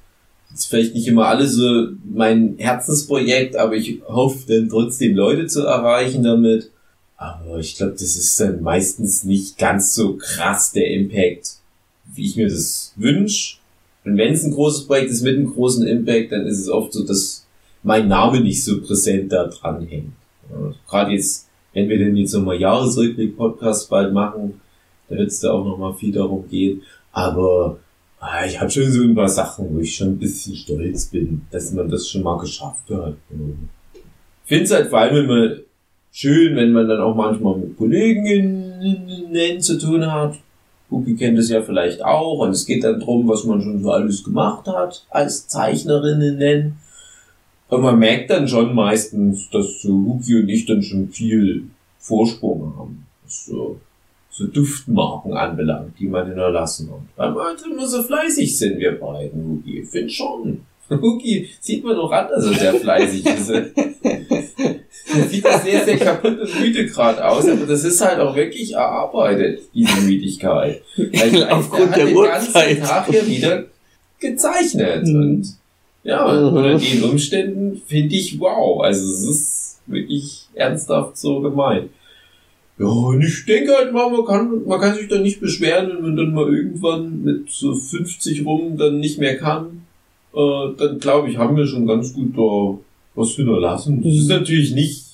Das 0.51 0.61
ist 0.61 0.67
vielleicht 0.67 0.95
nicht 0.95 1.07
immer 1.07 1.27
alles 1.27 1.53
so 1.53 1.89
mein 2.05 2.57
Herzensprojekt, 2.59 3.57
aber 3.57 3.75
ich 3.75 4.01
hoffe 4.07 4.47
dann 4.49 4.69
trotzdem 4.69 5.15
Leute 5.15 5.47
zu 5.47 5.63
erreichen 5.63 6.23
damit. 6.23 6.71
Aber 7.17 7.59
ich 7.59 7.77
glaube, 7.77 7.93
das 7.93 8.17
ist 8.17 8.39
dann 8.39 8.63
meistens 8.63 9.25
nicht 9.25 9.59
ganz 9.59 9.95
so 9.95 10.17
krass 10.17 10.73
der 10.73 10.91
Impact, 10.91 11.57
wie 12.15 12.27
ich 12.27 12.37
mir 12.37 12.49
das 12.49 12.93
wünsche. 12.97 13.58
Und 14.09 14.17
wenn 14.17 14.33
es 14.33 14.43
ein 14.43 14.53
großes 14.53 14.87
Projekt 14.87 15.11
ist 15.11 15.23
mit 15.23 15.37
einem 15.37 15.53
großen 15.53 15.87
Impact, 15.87 16.33
dann 16.33 16.47
ist 16.47 16.61
es 16.61 16.71
oft 16.71 16.95
so, 16.95 17.05
dass 17.05 17.47
mein 17.83 18.09
Name 18.09 18.41
nicht 18.41 18.65
so 18.65 18.81
präsent 18.81 19.31
da 19.31 19.49
dran 19.49 19.87
hängt. 19.87 20.13
Ja, 20.51 20.73
Gerade 20.89 21.13
jetzt, 21.13 21.49
wenn 21.75 21.91
wir 21.91 21.99
denn 21.99 22.17
jetzt 22.17 22.33
nochmal 22.33 22.59
Jahresrückblick-Podcast 22.59 23.91
bald 23.91 24.15
machen, 24.15 24.63
da 25.09 25.17
wird 25.17 25.29
es 25.29 25.41
da 25.41 25.53
auch 25.53 25.65
nochmal 25.65 25.93
viel 25.93 26.13
darum 26.13 26.49
gehen. 26.49 26.83
Aber 27.13 27.81
ah, 28.19 28.47
ich 28.47 28.59
habe 28.59 28.71
schon 28.71 28.91
so 28.91 29.03
ein 29.03 29.15
paar 29.15 29.29
Sachen, 29.29 29.75
wo 29.75 29.81
ich 29.81 29.95
schon 29.95 30.09
ein 30.09 30.19
bisschen 30.19 30.57
stolz 30.57 31.07
bin, 31.07 31.43
dass 31.51 31.73
man 31.75 31.91
das 31.91 32.09
schon 32.09 32.23
mal 32.23 32.39
geschafft 32.39 32.89
hat. 32.91 33.15
Ich 33.31 34.49
finde 34.49 34.65
es 34.65 34.71
halt 34.71 34.89
vor 34.89 35.01
allem 35.01 35.25
immer 35.25 35.57
schön, 36.13 36.57
wenn 36.57 36.73
man 36.73 36.89
dann 36.89 37.03
auch 37.03 37.15
manchmal 37.15 37.59
mit 37.59 37.77
Kolleginnen 37.77 39.61
zu 39.61 39.79
tun 39.79 40.11
hat. 40.11 40.39
Cookie 40.91 41.17
kennt 41.17 41.39
es 41.39 41.51
ja 41.51 41.63
vielleicht 41.63 42.03
auch 42.03 42.39
und 42.39 42.51
es 42.51 42.65
geht 42.65 42.85
dann 42.85 43.01
drum, 43.01 43.29
was 43.29 43.45
man 43.45 43.61
schon 43.61 43.83
so 43.83 43.91
alles 43.91 44.25
gemacht 44.25 44.67
hat 44.67 45.05
als 45.11 45.47
Zeichnerinnen. 45.47 46.77
Und 47.69 47.83
man 47.83 47.99
merkt 47.99 48.31
dann 48.31 48.49
schon 48.49 48.75
meistens, 48.75 49.51
dass 49.51 49.83
so 49.83 49.91
Huki 49.91 50.41
und 50.41 50.49
ich 50.49 50.65
dann 50.65 50.83
schon 50.83 51.09
viel 51.09 51.65
Vorsprung 51.99 52.75
haben. 52.79 53.07
Was 53.25 53.45
so, 53.45 53.79
so 54.31 54.47
Duftmarken 54.47 55.35
anbelangt, 55.35 55.99
die 55.99 56.09
man 56.09 56.27
hinterlassen 56.27 56.91
hat. 56.91 57.01
Weil 57.17 57.35
wir 57.35 57.45
halt 57.45 57.63
immer 57.71 57.87
so 57.87 58.03
fleißig 58.03 58.57
sind, 58.57 58.79
wir 58.79 58.99
beiden. 58.99 59.63
Ich 59.67 59.87
finde 59.89 60.09
schon. 60.09 60.61
Huki 60.91 61.49
sieht 61.61 61.85
man 61.85 61.97
doch 61.97 62.11
an, 62.11 62.29
dass 62.29 62.45
er 62.47 62.55
sehr 62.55 62.75
fleißig 62.75 63.27
ist. 63.27 63.47
sieht 65.31 65.45
das 65.45 65.65
sehr, 65.65 65.85
sehr 65.85 65.99
kaputt 65.99 66.39
und 66.41 66.61
müde 66.61 66.87
gerade 66.87 67.27
aus, 67.27 67.47
aber 67.49 67.67
das 67.67 67.85
ist 67.85 68.01
halt 68.01 68.19
auch 68.21 68.35
wirklich 68.37 68.73
erarbeitet, 68.73 69.61
diese 69.75 70.01
Müdigkeit. 70.03 70.83
Weil 70.97 71.45
Aufgrund 71.51 71.97
der, 71.97 72.05
hat 72.07 72.09
den 72.11 72.23
ganzen. 72.25 72.83
Tag 72.83 73.13
ja 73.13 73.27
wieder 73.27 73.65
gezeichnet. 74.21 75.07
Mhm. 75.07 75.17
Und 75.21 75.47
ja, 76.05 76.27
Mhm. 76.33 76.57
unter 76.57 76.79
den 76.79 77.05
Umständen 77.05 77.83
finde 77.87 78.15
ich 78.15 78.39
wow. 78.41 78.83
Also 78.83 79.05
es 79.13 79.23
ist 79.29 79.79
wirklich 79.87 80.47
ernsthaft 80.55 81.17
so 81.19 81.41
gemeint. 81.41 81.91
Ja, 82.79 82.87
und 82.87 83.21
ich 83.23 83.45
denke 83.45 83.75
halt 83.75 83.93
mal, 83.93 84.09
man 84.09 84.25
kann, 84.25 84.65
man 84.65 84.81
kann 84.81 84.95
sich 84.95 85.09
da 85.09 85.19
nicht 85.19 85.41
beschweren, 85.41 85.89
wenn 85.91 86.03
man 86.03 86.17
dann 86.17 86.33
mal 86.33 86.47
irgendwann 86.55 87.23
mit 87.25 87.51
so 87.51 87.75
50 87.75 88.47
rum 88.47 88.77
dann 88.79 89.01
nicht 89.01 89.19
mehr 89.19 89.37
kann. 89.37 89.83
Äh, 90.35 90.75
dann 90.79 90.99
glaube 90.99 91.31
ich, 91.31 91.39
haben 91.39 91.57
wir 91.57 91.67
schon 91.67 91.87
ganz 91.87 92.13
gut 92.15 92.37
da 92.37 92.79
was 93.15 93.31
hinterlassen. 93.31 94.03
Das 94.03 94.15
ist 94.15 94.29
Mhm. 94.29 94.37
natürlich 94.37 94.75
nicht 94.75 95.05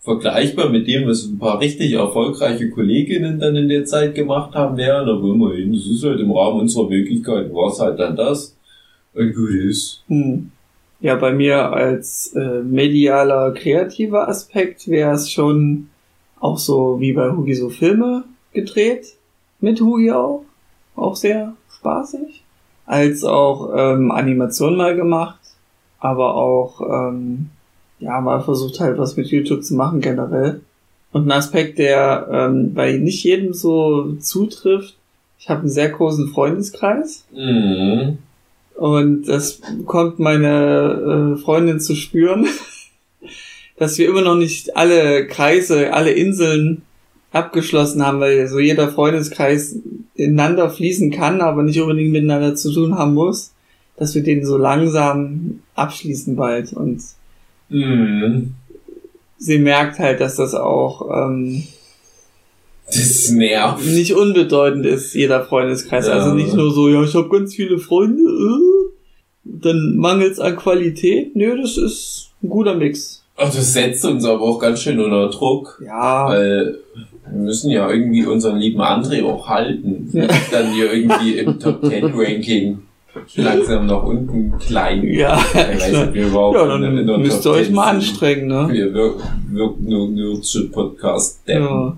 vergleichbar 0.00 0.68
mit 0.68 0.86
dem, 0.86 1.08
was 1.08 1.24
ein 1.24 1.38
paar 1.38 1.58
richtig 1.60 1.92
erfolgreiche 1.92 2.70
Kolleginnen 2.70 3.40
dann 3.40 3.56
in 3.56 3.68
der 3.68 3.84
Zeit 3.84 4.14
gemacht 4.14 4.54
haben 4.54 4.76
werden, 4.76 5.08
aber 5.08 5.28
immerhin, 5.30 5.72
das 5.72 5.86
ist 5.86 6.04
halt 6.04 6.20
im 6.20 6.30
Rahmen 6.30 6.60
unserer 6.60 6.88
Möglichkeiten, 6.88 7.52
war 7.54 7.72
es 7.72 7.80
halt 7.80 7.98
dann 7.98 8.14
das. 8.16 8.56
Und 9.14 9.34
gut 9.34 9.50
ist. 9.50 10.02
Hm. 10.08 10.50
Ja, 11.00 11.16
bei 11.16 11.32
mir 11.32 11.72
als 11.72 12.32
äh, 12.34 12.62
medialer, 12.62 13.52
kreativer 13.52 14.28
Aspekt 14.28 14.88
wäre 14.88 15.12
es 15.14 15.30
schon 15.30 15.88
auch 16.38 16.58
so 16.58 17.00
wie 17.00 17.12
bei 17.14 17.30
Hugi 17.30 17.54
so 17.54 17.68
Filme 17.70 18.24
gedreht. 18.52 19.14
Mit 19.60 19.80
Hugi 19.80 20.10
auch. 20.12 20.44
Auch 20.94 21.16
sehr 21.16 21.54
spaßig. 21.78 22.42
Als 22.86 23.24
auch 23.24 23.72
ähm, 23.76 24.10
Animation 24.10 24.76
mal 24.76 24.96
gemacht. 24.96 25.38
Aber 25.98 26.34
auch, 26.34 26.80
ähm, 26.80 27.50
ja, 27.98 28.20
mal 28.20 28.40
versucht 28.40 28.80
halt 28.80 28.98
was 28.98 29.16
mit 29.16 29.28
YouTube 29.28 29.64
zu 29.64 29.74
machen 29.74 30.00
generell. 30.00 30.60
Und 31.12 31.26
ein 31.26 31.32
Aspekt, 31.32 31.78
der 31.78 32.28
ähm, 32.30 32.74
bei 32.74 32.96
nicht 32.96 33.24
jedem 33.24 33.54
so 33.54 34.14
zutrifft. 34.20 34.96
Ich 35.38 35.48
habe 35.48 35.60
einen 35.60 35.70
sehr 35.70 35.88
großen 35.88 36.28
Freundeskreis. 36.28 37.24
Mhm. 37.32 38.18
Und 38.74 39.26
das 39.26 39.60
bekommt 39.78 40.18
meine 40.18 41.34
äh, 41.36 41.40
Freundin 41.40 41.80
zu 41.80 41.94
spüren, 41.94 42.46
dass 43.78 43.96
wir 43.96 44.08
immer 44.08 44.20
noch 44.20 44.34
nicht 44.34 44.76
alle 44.76 45.26
Kreise, 45.26 45.94
alle 45.94 46.12
Inseln 46.12 46.82
abgeschlossen 47.32 48.04
haben, 48.04 48.20
weil 48.20 48.48
so 48.48 48.58
jeder 48.58 48.88
Freundeskreis 48.88 49.76
ineinander 50.14 50.70
fließen 50.70 51.10
kann, 51.10 51.40
aber 51.40 51.62
nicht 51.62 51.80
unbedingt 51.80 52.12
miteinander 52.12 52.54
zu 52.54 52.72
tun 52.72 52.96
haben 52.96 53.14
muss, 53.14 53.52
dass 53.96 54.14
wir 54.14 54.22
den 54.22 54.44
so 54.46 54.56
langsam 54.56 55.60
abschließen 55.74 56.36
bald. 56.36 56.72
Und 56.72 57.02
Mhm. 57.68 58.54
sie 59.38 59.58
merkt 59.58 59.98
halt, 59.98 60.20
dass 60.20 60.36
das 60.36 60.54
auch 60.54 61.10
ähm, 61.10 61.64
Das 62.86 63.30
nervt. 63.30 63.84
nicht 63.84 64.14
unbedeutend 64.14 64.86
ist, 64.86 65.12
jeder 65.14 65.44
Freundeskreis. 65.44 66.06
Ja. 66.06 66.14
Also 66.14 66.32
nicht 66.34 66.54
nur 66.54 66.72
so, 66.72 66.88
ja, 66.88 67.02
ich 67.02 67.14
habe 67.14 67.28
ganz 67.28 67.54
viele 67.54 67.78
Freunde, 67.78 68.22
äh, 68.22 68.92
dann 69.44 69.96
mangelt's 69.96 70.38
an 70.38 70.56
Qualität. 70.56 71.34
Nö, 71.34 71.60
das 71.60 71.76
ist 71.76 72.30
ein 72.42 72.48
guter 72.48 72.74
Mix. 72.76 73.24
Ach, 73.36 73.52
das 73.52 73.72
setzt 73.72 74.04
uns 74.04 74.24
aber 74.24 74.40
auch 74.40 74.58
ganz 74.58 74.80
schön 74.82 74.98
unter 75.00 75.28
Druck, 75.28 75.82
Ja, 75.84 76.28
weil 76.28 76.78
wir 77.30 77.40
müssen 77.42 77.70
ja 77.70 77.90
irgendwie 77.90 78.24
unseren 78.26 78.56
lieben 78.58 78.80
André 78.80 79.24
auch 79.24 79.48
halten. 79.48 80.08
Ja. 80.12 80.26
Dann 80.50 80.72
hier 80.72 80.92
irgendwie 80.92 81.38
im 81.38 81.58
Top 81.58 81.84
10 81.84 82.04
Ranking 82.14 82.78
langsam 83.36 83.86
nach 83.86 84.02
unten 84.02 84.56
klein. 84.58 85.02
ja, 85.04 85.38
Ich 85.38 85.54
weiß 85.54 85.92
nicht, 85.92 86.14
wir 86.14 86.26
überhaupt 86.26 86.56
ja, 86.56 86.74
in 86.76 86.82
der- 86.82 86.90
in 86.90 86.96
der 86.96 87.04
dann 87.06 87.22
müsst 87.22 87.46
ihr 87.46 87.50
euch 87.52 87.66
10 87.66 87.74
mal 87.74 87.88
anstrengen, 87.94 88.46
ne? 88.48 88.68
Wir 88.70 88.92
wirken 88.92 89.22
wirken 89.52 89.84
nur 89.88 90.08
Nerdship 90.08 90.70
Podcast. 90.72 91.40
Ja. 91.46 91.96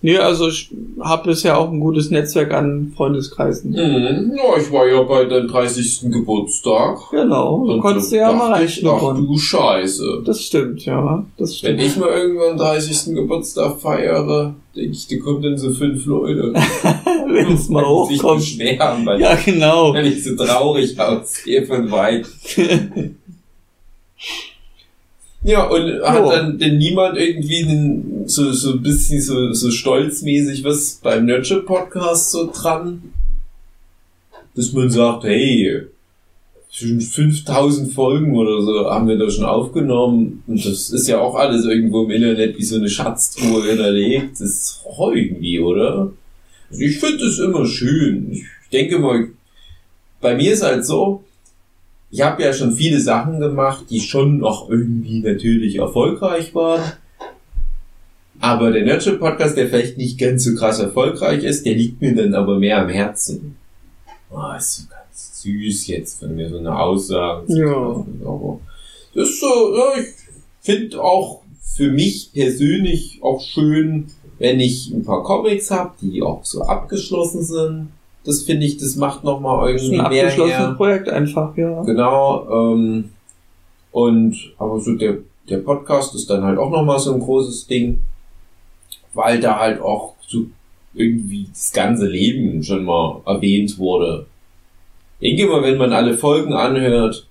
Nee, 0.00 0.16
also 0.18 0.46
ich 0.48 0.70
habe 1.00 1.28
bisher 1.30 1.58
auch 1.58 1.72
ein 1.72 1.80
gutes 1.80 2.10
Netzwerk 2.10 2.54
an 2.54 2.92
Freundeskreisen. 2.96 3.72
Mhm. 3.72 4.36
Ja, 4.36 4.56
ich 4.56 4.70
war 4.70 4.86
ja 4.86 5.02
bei 5.02 5.24
deinem 5.24 5.48
30. 5.48 6.02
Geburtstag. 6.12 6.98
Genau, 7.10 7.66
du 7.66 7.80
konntest 7.80 8.10
so 8.10 8.16
ja 8.16 8.30
mal 8.32 8.62
ich, 8.64 8.86
Ach 8.86 9.14
du 9.16 9.36
Scheiße. 9.36 10.22
Das 10.24 10.40
stimmt, 10.40 10.84
ja, 10.84 11.26
das 11.36 11.50
Wenn 11.64 11.78
stimmt. 11.80 11.82
ich 11.82 11.96
mal 11.96 12.10
irgendwann 12.10 12.56
30. 12.56 13.16
Geburtstag 13.16 13.80
feiere, 13.80 14.54
denke 14.76 14.92
ich, 14.92 15.08
da 15.08 15.16
kommen 15.18 15.42
dann 15.42 15.58
so 15.58 15.72
fünf 15.72 16.06
Leute. 16.06 16.52
Wenn 17.28 17.52
es 17.54 17.68
mal 17.68 17.82
sich 18.08 18.22
hochkommt. 18.22 18.40
beschweren, 18.40 19.04
weil, 19.04 19.20
Ja, 19.20 19.34
genau. 19.34 19.92
weil 19.94 20.06
ich 20.06 20.22
so 20.22 20.36
traurig 20.36 20.98
aussehe 21.00 21.66
von 21.66 21.90
weit. 21.90 22.26
Ja, 25.48 25.64
und 25.64 26.02
hat 26.02 26.18
Jo. 26.18 26.30
dann 26.30 26.58
denn 26.58 26.76
niemand 26.76 27.16
irgendwie 27.16 27.62
einen, 27.62 28.28
so, 28.28 28.52
so 28.52 28.72
ein 28.72 28.82
bisschen 28.82 29.22
so, 29.22 29.54
so 29.54 29.70
stolzmäßig 29.70 30.62
was 30.62 31.00
beim 31.02 31.24
Nurture 31.24 31.62
Podcast 31.62 32.32
so 32.32 32.50
dran? 32.52 33.14
Dass 34.54 34.74
man 34.74 34.90
sagt, 34.90 35.24
hey, 35.24 35.84
schon 36.70 37.00
5000 37.00 37.94
Folgen 37.94 38.36
oder 38.36 38.60
so 38.60 38.90
haben 38.90 39.08
wir 39.08 39.16
da 39.16 39.30
schon 39.30 39.46
aufgenommen 39.46 40.42
und 40.46 40.62
das 40.66 40.90
ist 40.90 41.08
ja 41.08 41.18
auch 41.18 41.34
alles 41.34 41.64
irgendwo 41.64 42.04
im 42.04 42.10
Internet 42.10 42.58
wie 42.58 42.64
so 42.64 42.76
eine 42.76 42.90
Schatztruhe 42.90 43.70
hinterlegt. 43.70 44.32
Das 44.32 44.40
ist 44.40 44.82
auch 44.86 45.12
irgendwie, 45.12 45.60
oder? 45.60 46.12
Also 46.68 46.82
ich 46.82 47.00
finde 47.00 47.24
es 47.24 47.38
immer 47.38 47.64
schön. 47.64 48.32
Ich 48.32 48.44
denke 48.70 48.98
mal, 48.98 49.28
bei 50.20 50.36
mir 50.36 50.52
ist 50.52 50.62
halt 50.62 50.84
so, 50.84 51.24
ich 52.10 52.22
habe 52.22 52.42
ja 52.42 52.52
schon 52.52 52.72
viele 52.72 53.00
Sachen 53.00 53.40
gemacht, 53.40 53.86
die 53.90 54.00
schon 54.00 54.38
noch 54.38 54.68
irgendwie 54.70 55.20
natürlich 55.20 55.76
erfolgreich 55.76 56.54
waren. 56.54 56.92
Aber 58.40 58.70
der 58.70 58.86
Nurture 58.86 59.16
Podcast, 59.16 59.56
der 59.56 59.68
vielleicht 59.68 59.98
nicht 59.98 60.18
ganz 60.18 60.44
so 60.44 60.54
krass 60.54 60.78
erfolgreich 60.78 61.42
ist, 61.42 61.66
der 61.66 61.74
liegt 61.74 62.00
mir 62.00 62.14
dann 62.14 62.34
aber 62.34 62.58
mehr 62.58 62.80
am 62.80 62.88
Herzen. 62.88 63.56
Oh, 64.30 64.52
ist 64.56 64.76
so 64.76 64.82
ganz 64.88 65.42
süß 65.42 65.88
jetzt 65.88 66.20
von 66.20 66.34
mir 66.34 66.48
so 66.48 66.58
eine 66.58 66.78
Aussage. 66.78 67.52
Ja. 67.52 68.04
das 69.14 69.28
ist 69.28 69.40
so, 69.40 69.76
ja, 69.76 70.00
ich 70.00 70.14
finde 70.60 71.02
auch 71.02 71.42
für 71.60 71.90
mich 71.90 72.30
persönlich 72.32 73.18
auch 73.22 73.40
schön, 73.40 74.06
wenn 74.38 74.60
ich 74.60 74.90
ein 74.92 75.04
paar 75.04 75.24
Comics 75.24 75.70
habe, 75.70 75.94
die 76.00 76.22
auch 76.22 76.44
so 76.44 76.62
abgeschlossen 76.62 77.44
sind. 77.44 77.88
Das 78.28 78.42
finde 78.42 78.66
ich, 78.66 78.76
das 78.76 78.94
macht 78.96 79.24
nochmal 79.24 79.70
irgendwie 79.70 79.98
ein 79.98 80.10
mehr 80.10 80.24
abgeschlossenes 80.24 80.58
her. 80.58 80.74
Projekt 80.76 81.08
einfach, 81.08 81.56
ja. 81.56 81.82
Genau. 81.82 82.74
Ähm, 82.74 83.08
und 83.90 84.36
aber 84.58 84.78
so 84.80 84.94
der, 84.96 85.16
der 85.48 85.58
Podcast 85.58 86.14
ist 86.14 86.28
dann 86.28 86.42
halt 86.42 86.58
auch 86.58 86.70
nochmal 86.70 86.98
so 86.98 87.14
ein 87.14 87.20
großes 87.20 87.66
Ding, 87.68 88.02
weil 89.14 89.40
da 89.40 89.58
halt 89.58 89.80
auch 89.80 90.14
so 90.26 90.44
irgendwie 90.92 91.46
das 91.50 91.72
ganze 91.72 92.06
Leben 92.06 92.62
schon 92.62 92.84
mal 92.84 93.22
erwähnt 93.24 93.78
wurde. 93.78 94.26
Ich 95.20 95.36
denke 95.36 95.50
mal, 95.50 95.62
wenn 95.62 95.78
man 95.78 95.94
alle 95.94 96.18
Folgen 96.18 96.52
anhört, 96.52 97.26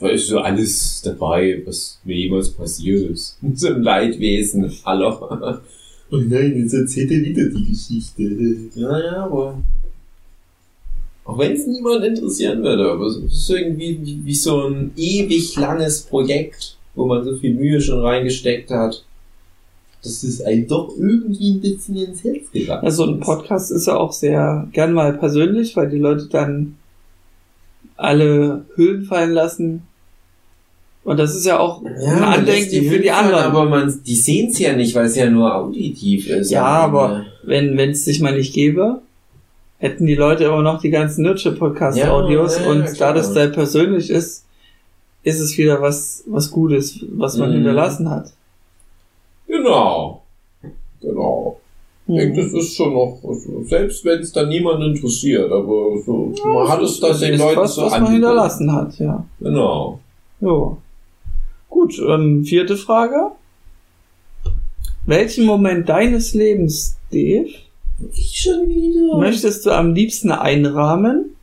Da 0.00 0.08
ist 0.08 0.28
so 0.28 0.38
alles 0.38 1.02
dabei, 1.02 1.60
was 1.66 2.00
mir 2.04 2.16
jemals 2.16 2.50
passiert 2.50 3.10
ist. 3.10 3.36
So 3.54 3.68
ein 3.68 3.82
Leidwesen, 3.82 4.72
aller. 4.84 5.60
Oh 6.10 6.16
nein, 6.16 6.54
jetzt 6.56 6.72
erzählt 6.72 7.10
er 7.10 7.20
wieder 7.20 7.44
die 7.50 7.66
Geschichte. 7.66 8.22
Ja, 8.74 8.98
ja, 8.98 9.24
aber. 9.24 9.58
Auch 11.28 11.36
wenn 11.36 11.52
es 11.52 11.66
niemand 11.66 12.02
interessieren 12.06 12.62
würde, 12.62 12.90
aber 12.90 13.04
es 13.04 13.16
ist 13.18 13.50
irgendwie 13.50 13.98
wie, 14.02 14.24
wie 14.24 14.34
so 14.34 14.66
ein 14.66 14.92
ewig 14.96 15.56
langes 15.56 16.00
Projekt, 16.00 16.78
wo 16.94 17.04
man 17.04 17.22
so 17.22 17.36
viel 17.36 17.52
Mühe 17.52 17.82
schon 17.82 18.00
reingesteckt 18.00 18.70
hat. 18.70 19.04
Das 20.02 20.24
ist 20.24 20.40
einem 20.40 20.66
doch 20.66 20.88
irgendwie 20.96 21.50
ein 21.50 21.60
bisschen 21.60 21.96
ins 21.96 22.24
Herz 22.24 22.50
gegangen. 22.50 22.82
Also 22.82 23.04
ein 23.04 23.20
Podcast 23.20 23.70
ist 23.70 23.86
ja 23.88 23.98
auch 23.98 24.12
sehr 24.12 24.68
gern 24.72 24.94
mal 24.94 25.18
persönlich, 25.18 25.76
weil 25.76 25.90
die 25.90 25.98
Leute 25.98 26.28
dann 26.30 26.76
alle 27.98 28.64
Hüllen 28.76 29.02
fallen 29.02 29.32
lassen. 29.32 29.82
Und 31.04 31.18
das 31.18 31.36
ist 31.36 31.44
ja 31.44 31.58
auch 31.58 31.84
ein 31.84 31.92
man 31.92 32.46
lässt 32.46 32.70
Andenken 32.70 32.70
für 32.70 32.78
die 32.78 32.88
Hüllen 32.88 33.04
fallen, 33.04 33.34
anderen. 33.34 33.44
Aber 33.44 33.64
man, 33.66 34.00
die 34.06 34.14
sehen 34.14 34.48
es 34.48 34.58
ja 34.58 34.74
nicht, 34.74 34.94
weil 34.94 35.04
es 35.04 35.16
ja 35.16 35.28
nur 35.28 35.54
auditiv 35.54 36.30
ist. 36.30 36.50
Ja, 36.50 36.84
am 36.84 36.94
aber 36.94 37.26
wenn 37.42 37.78
es 37.78 38.06
sich 38.06 38.20
mal 38.20 38.34
nicht 38.34 38.54
gäbe, 38.54 39.02
hätten 39.78 40.06
die 40.06 40.14
Leute 40.14 40.44
immer 40.44 40.62
noch 40.62 40.80
die 40.80 40.90
ganzen 40.90 41.22
Nurture-Podcast-Audios 41.22 42.56
Ja, 42.58 42.62
ja, 42.64 42.70
und 42.70 42.84
ja, 42.84 42.92
da 42.98 43.12
das 43.12 43.32
sehr 43.32 43.48
persönlich 43.48 44.10
ist, 44.10 44.44
ist 45.22 45.40
es 45.40 45.56
wieder 45.58 45.80
was 45.80 46.24
was 46.26 46.50
Gutes, 46.50 47.04
was 47.12 47.36
man 47.36 47.50
Mhm. 47.50 47.54
hinterlassen 47.56 48.08
hat. 48.10 48.32
Genau. 49.46 50.22
Genau. 51.00 51.60
Ich 52.06 52.16
denke, 52.16 52.42
das 52.42 52.52
ist 52.54 52.74
schon 52.74 52.94
noch, 52.94 53.18
also, 53.22 53.62
selbst 53.64 54.02
wenn 54.04 54.20
es 54.20 54.32
dann 54.32 54.48
niemand 54.48 54.82
interessiert, 54.82 55.52
aber 55.52 55.98
so, 56.04 56.32
man 56.44 56.66
hat 56.68 56.80
es 56.82 56.98
dann 57.00 57.18
den 57.20 57.34
ist 57.34 57.40
Leuten 57.40 57.60
was, 57.60 57.74
so 57.74 57.82
was 57.82 58.00
man 58.00 58.10
hinterlassen 58.12 58.72
hat, 58.72 58.98
ja. 58.98 59.24
Genau. 59.40 60.00
Jo. 60.40 60.78
Gut, 61.68 61.98
ähm, 62.08 62.44
vierte 62.44 62.76
Frage. 62.78 63.32
Welchen 65.04 65.44
Moment 65.46 65.88
deines 65.88 66.32
Lebens, 66.34 66.96
Dave, 67.12 67.50
Ich 68.12 68.40
schon 68.42 68.68
wieder. 68.68 69.16
möchtest 69.18 69.66
du 69.66 69.70
am 69.70 69.94
liebsten 69.94 70.30
einrahmen, 70.30 71.36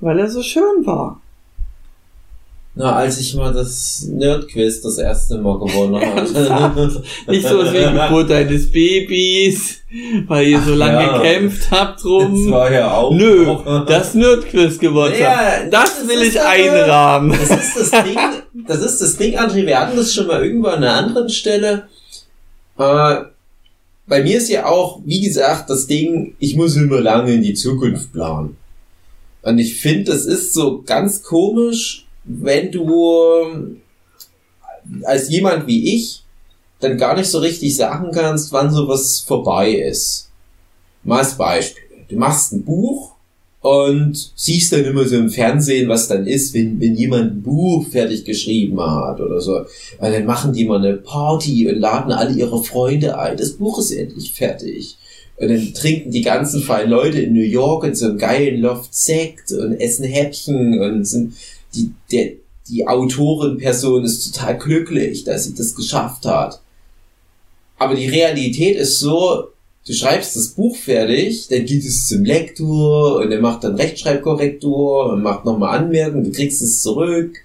weil 0.00 0.18
er 0.18 0.28
so 0.30 0.42
schön 0.42 0.84
war? 0.84 1.20
Na, 2.78 2.94
als 2.96 3.18
ich 3.18 3.34
mal 3.34 3.54
das 3.54 4.02
Nerdquiz 4.06 4.82
das 4.82 4.98
erste 4.98 5.38
Mal 5.38 5.58
gewonnen 5.58 5.94
habe. 6.50 7.02
Nicht 7.26 7.48
so 7.48 7.64
wie 7.72 7.90
Geburt 8.06 8.28
deines 8.28 8.70
Babys, 8.70 9.78
weil 10.26 10.48
ihr 10.48 10.60
so 10.60 10.72
Ach 10.74 10.76
lange 10.76 10.92
ja. 11.00 11.16
gekämpft 11.16 11.70
habt 11.70 12.00
Das 12.00 12.04
rum. 12.04 12.50
war 12.50 12.70
ja 12.70 12.92
auch. 12.92 13.12
Nö, 13.12 13.46
das 13.88 14.12
Nerdquiz 14.12 14.78
gewonnen 14.78 15.14
Ja, 15.18 15.34
habt. 15.62 15.72
Das 15.72 16.00
das 16.00 16.06
will 16.08 16.20
ich 16.22 16.38
aber- 16.38 16.50
einrahmen. 16.50 17.30
Das 17.48 17.48
ist 17.50 17.92
das 17.94 18.04
Ding, 18.04 18.18
das 18.68 18.80
ist 18.82 19.00
das 19.00 19.16
Ding, 19.16 19.38
André, 19.38 19.64
wir 19.64 19.80
hatten 19.80 19.96
das 19.96 20.12
schon 20.12 20.26
mal 20.26 20.44
irgendwo 20.44 20.68
an 20.68 20.84
einer 20.84 20.92
anderen 20.96 21.30
Stelle. 21.30 21.88
Äh, 22.78 23.16
bei 24.06 24.22
mir 24.22 24.38
ist 24.38 24.48
ja 24.48 24.66
auch, 24.66 25.00
wie 25.04 25.20
gesagt, 25.20 25.68
das 25.70 25.86
Ding, 25.86 26.36
ich 26.38 26.56
muss 26.56 26.76
immer 26.76 27.00
lange 27.00 27.34
in 27.34 27.42
die 27.42 27.54
Zukunft 27.54 28.12
planen. 28.12 28.56
Und 29.42 29.58
ich 29.58 29.80
finde, 29.80 30.12
das 30.12 30.24
ist 30.24 30.54
so 30.54 30.82
ganz 30.82 31.22
komisch, 31.22 32.06
wenn 32.24 32.70
du 32.70 33.42
ähm, 33.44 33.80
als 35.04 35.28
jemand 35.28 35.66
wie 35.66 35.94
ich 35.94 36.22
dann 36.80 36.98
gar 36.98 37.16
nicht 37.16 37.30
so 37.30 37.38
richtig 37.38 37.74
sagen 37.74 38.10
kannst, 38.12 38.52
wann 38.52 38.72
sowas 38.72 39.20
vorbei 39.20 39.72
ist. 39.72 40.30
Mal 41.02 41.20
als 41.20 41.36
Beispiel. 41.36 41.82
Du 42.08 42.16
machst 42.16 42.52
ein 42.52 42.64
Buch 42.64 43.15
und 43.66 44.30
siehst 44.36 44.72
dann 44.72 44.84
immer 44.84 45.04
so 45.06 45.16
im 45.16 45.28
Fernsehen, 45.28 45.88
was 45.88 46.06
dann 46.06 46.28
ist, 46.28 46.54
wenn, 46.54 46.80
wenn 46.80 46.94
jemand 46.94 47.32
ein 47.32 47.42
Buch 47.42 47.84
fertig 47.88 48.24
geschrieben 48.24 48.80
hat 48.80 49.20
oder 49.20 49.40
so. 49.40 49.56
Und 49.56 49.66
dann 50.12 50.24
machen 50.24 50.52
die 50.52 50.66
mal 50.66 50.78
eine 50.78 50.96
Party 50.96 51.66
und 51.68 51.80
laden 51.80 52.12
alle 52.12 52.32
ihre 52.32 52.62
Freunde 52.62 53.18
ein. 53.18 53.36
Das 53.36 53.54
Buch 53.54 53.80
ist 53.80 53.90
endlich 53.90 54.32
fertig. 54.32 54.96
Und 55.36 55.48
dann 55.48 55.74
trinken 55.74 56.12
die 56.12 56.22
ganzen 56.22 56.62
feinen 56.62 56.90
Leute 56.90 57.18
in 57.18 57.32
New 57.32 57.40
York 57.40 57.82
in 57.82 57.96
so 57.96 58.06
einem 58.06 58.18
geilen 58.18 58.60
Loft 58.60 58.94
Sekt 58.94 59.50
und 59.50 59.80
essen 59.80 60.04
Häppchen 60.04 60.78
und 60.78 61.04
sind 61.04 61.34
die, 61.74 61.90
der, 62.12 62.34
die 62.68 62.86
Autorenperson 62.86 64.04
ist 64.04 64.32
total 64.32 64.58
glücklich, 64.58 65.24
dass 65.24 65.42
sie 65.42 65.56
das 65.56 65.74
geschafft 65.74 66.24
hat. 66.24 66.60
Aber 67.78 67.96
die 67.96 68.08
Realität 68.08 68.76
ist 68.76 69.00
so, 69.00 69.48
du 69.86 69.92
schreibst 69.92 70.36
das 70.36 70.48
Buch 70.48 70.76
fertig, 70.76 71.48
dann 71.48 71.64
geht 71.64 71.84
es 71.84 72.06
zum 72.08 72.24
Lektor 72.24 73.16
und 73.16 73.30
der 73.30 73.40
macht 73.40 73.64
dann 73.64 73.76
Rechtschreibkorrektur 73.76 75.12
und 75.12 75.22
macht 75.22 75.44
nochmal 75.44 75.78
Anmerkungen, 75.78 76.24
du 76.24 76.32
kriegst 76.32 76.62
es 76.62 76.80
zurück. 76.80 77.36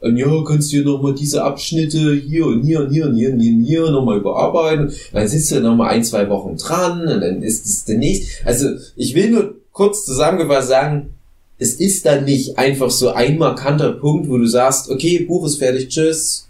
Und 0.00 0.18
ja, 0.18 0.26
kannst 0.46 0.70
du 0.70 0.82
nochmal 0.82 1.14
diese 1.14 1.42
Abschnitte 1.42 2.14
hier 2.14 2.44
und 2.46 2.62
hier 2.62 2.80
und 2.80 2.92
hier 2.92 3.06
und 3.06 3.16
hier 3.16 3.32
und 3.32 3.40
hier, 3.40 3.64
hier 3.64 3.90
nochmal 3.90 4.18
überarbeiten. 4.18 4.92
Dann 5.12 5.28
sitzt 5.28 5.50
du 5.50 5.60
nochmal 5.60 5.94
ein, 5.94 6.04
zwei 6.04 6.28
Wochen 6.28 6.58
dran 6.58 7.00
und 7.08 7.22
dann 7.22 7.42
ist 7.42 7.64
es 7.64 7.84
demnächst. 7.86 8.44
Also 8.44 8.68
ich 8.96 9.14
will 9.14 9.30
nur 9.30 9.54
kurz 9.72 10.04
zusammengefasst 10.04 10.68
sagen, 10.68 11.14
es 11.58 11.74
ist 11.74 12.04
dann 12.04 12.26
nicht 12.26 12.58
einfach 12.58 12.90
so 12.90 13.12
ein 13.12 13.38
markanter 13.38 13.92
Punkt, 13.92 14.28
wo 14.28 14.36
du 14.36 14.46
sagst, 14.46 14.90
okay, 14.90 15.20
Buch 15.20 15.46
ist 15.46 15.56
fertig, 15.56 15.88
tschüss, 15.88 16.48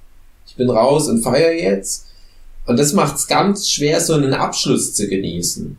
ich 0.49 0.57
bin 0.57 0.71
raus 0.71 1.09
und 1.09 1.23
feier 1.23 1.53
jetzt. 1.53 2.07
Und 2.67 2.79
das 2.79 2.93
macht 2.93 3.17
es 3.17 3.27
ganz 3.27 3.69
schwer, 3.69 4.01
so 4.01 4.15
einen 4.15 4.35
Abschluss 4.35 4.95
zu 4.95 5.09
genießen. 5.09 5.77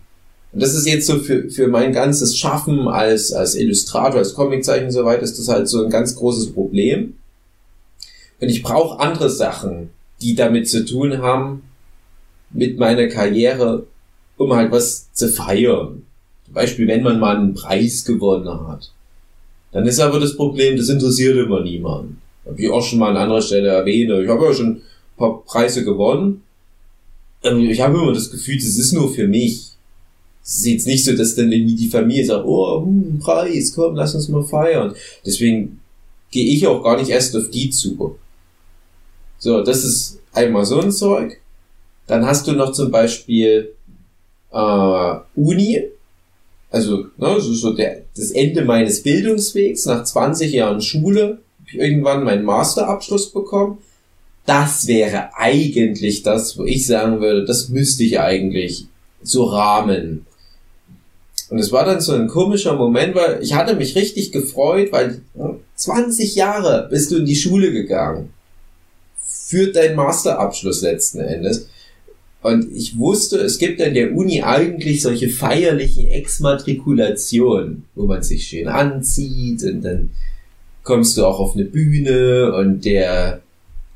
Und 0.53 0.61
das 0.61 0.73
ist 0.73 0.87
jetzt 0.87 1.07
so 1.07 1.19
für, 1.19 1.49
für 1.49 1.67
mein 1.67 1.91
ganzes 1.91 2.37
Schaffen 2.37 2.87
als, 2.87 3.33
als 3.33 3.55
Illustrator, 3.55 4.19
als 4.19 4.33
Comiczeichen 4.33 4.85
und 4.85 4.91
so 4.91 5.03
weiter, 5.03 5.23
ist 5.23 5.37
das 5.37 5.49
halt 5.49 5.67
so 5.67 5.83
ein 5.83 5.89
ganz 5.89 6.15
großes 6.15 6.53
Problem. 6.53 7.15
Und 8.39 8.49
ich 8.49 8.63
brauche 8.63 8.99
andere 8.99 9.29
Sachen, 9.29 9.89
die 10.21 10.35
damit 10.35 10.69
zu 10.69 10.85
tun 10.85 11.17
haben, 11.21 11.63
mit 12.51 12.77
meiner 12.77 13.07
Karriere, 13.07 13.85
um 14.37 14.53
halt 14.53 14.71
was 14.71 15.11
zu 15.13 15.27
feiern. 15.27 16.03
Zum 16.45 16.53
Beispiel, 16.53 16.87
wenn 16.87 17.03
man 17.03 17.19
mal 17.19 17.35
einen 17.35 17.53
Preis 17.53 18.05
gewonnen 18.05 18.67
hat. 18.67 18.91
Dann 19.71 19.85
ist 19.85 19.99
aber 19.99 20.21
das 20.21 20.37
Problem, 20.37 20.77
das 20.77 20.87
interessiert 20.87 21.35
immer 21.35 21.61
niemanden. 21.61 22.21
Ich 22.55 22.69
auch 22.69 22.83
schon 22.83 22.99
mal 22.99 23.09
an 23.09 23.17
anderer 23.17 23.41
Stelle 23.41 23.69
erwähnt. 23.69 24.11
Ich 24.23 24.29
habe 24.29 24.45
ja 24.45 24.53
schon 24.53 24.67
ein 24.67 24.81
paar 25.17 25.43
Preise 25.43 25.83
gewonnen. 25.83 26.44
Ähm, 27.45 27.69
Ich 27.69 27.79
habe 27.79 27.97
immer 27.97 28.13
das 28.13 28.31
Gefühl, 28.31 28.57
das 28.57 28.77
ist 28.77 28.93
nur 28.93 29.13
für 29.13 29.27
mich. 29.27 29.71
Es 30.43 30.57
ist 30.57 30.65
jetzt 30.65 30.87
nicht 30.87 31.05
so, 31.05 31.15
dass 31.15 31.35
dann 31.35 31.51
irgendwie 31.51 31.75
die 31.75 31.87
Familie 31.87 32.25
sagt, 32.25 32.45
oh, 32.45 32.83
hm, 32.83 33.19
Preis, 33.19 33.73
komm, 33.73 33.95
lass 33.95 34.13
uns 34.13 34.27
mal 34.27 34.43
feiern. 34.43 34.93
Deswegen 35.25 35.79
gehe 36.31 36.45
ich 36.45 36.67
auch 36.67 36.83
gar 36.83 36.97
nicht 36.97 37.09
erst 37.09 37.35
auf 37.35 37.49
die 37.49 37.69
zu. 37.69 38.17
So, 39.39 39.61
das 39.63 39.83
ist 39.83 40.19
einmal 40.33 40.65
so 40.65 40.79
ein 40.79 40.91
Zeug. 40.91 41.39
Dann 42.07 42.25
hast 42.25 42.47
du 42.47 42.53
noch 42.53 42.71
zum 42.73 42.91
Beispiel 42.91 43.73
äh, 44.51 45.15
Uni. 45.35 45.83
Also, 46.69 47.05
ne, 47.17 47.37
ist 47.37 47.61
so 47.61 47.73
der, 47.73 48.01
das 48.15 48.31
Ende 48.31 48.65
meines 48.65 49.01
Bildungswegs. 49.01 49.85
Nach 49.85 50.03
20 50.03 50.51
Jahren 50.51 50.81
Schule 50.81 51.39
habe 51.59 51.69
ich 51.69 51.75
irgendwann 51.75 52.23
meinen 52.23 52.43
Masterabschluss 52.43 53.31
bekommen. 53.31 53.79
Das 54.45 54.87
wäre 54.87 55.35
eigentlich 55.35 56.23
das, 56.23 56.57
wo 56.57 56.65
ich 56.65 56.85
sagen 56.85 57.19
würde, 57.19 57.45
das 57.45 57.69
müsste 57.69 58.03
ich 58.03 58.19
eigentlich 58.19 58.85
so 59.23 59.45
rahmen. 59.45 60.25
Und 61.49 61.59
es 61.59 61.71
war 61.71 61.85
dann 61.85 62.01
so 62.01 62.13
ein 62.13 62.27
komischer 62.27 62.75
Moment, 62.75 63.15
weil 63.15 63.41
ich 63.41 63.53
hatte 63.53 63.75
mich 63.75 63.95
richtig 63.95 64.31
gefreut, 64.31 64.91
weil 64.91 65.21
ja, 65.35 65.55
20 65.75 66.35
Jahre 66.35 66.87
bist 66.89 67.11
du 67.11 67.17
in 67.17 67.25
die 67.25 67.35
Schule 67.35 67.71
gegangen. 67.71 68.29
Für 69.17 69.67
deinen 69.67 69.95
Masterabschluss 69.95 70.81
letzten 70.81 71.19
Endes. 71.19 71.67
Und 72.41 72.71
ich 72.75 72.97
wusste, 72.99 73.37
es 73.37 73.57
gibt 73.57 73.81
an 73.81 73.95
der 73.95 74.13
Uni 74.15 74.43
eigentlich 74.43 75.01
solche 75.01 75.29
feierlichen 75.29 76.07
Exmatrikulationen, 76.07 77.85
wo 77.95 78.05
man 78.05 78.21
sich 78.21 78.47
schön 78.47 78.67
anzieht 78.67 79.63
und 79.63 79.81
dann 79.81 80.11
kommst 80.83 81.17
du 81.17 81.25
auch 81.25 81.39
auf 81.39 81.55
eine 81.55 81.65
Bühne 81.65 82.53
und 82.53 82.85
der 82.85 83.41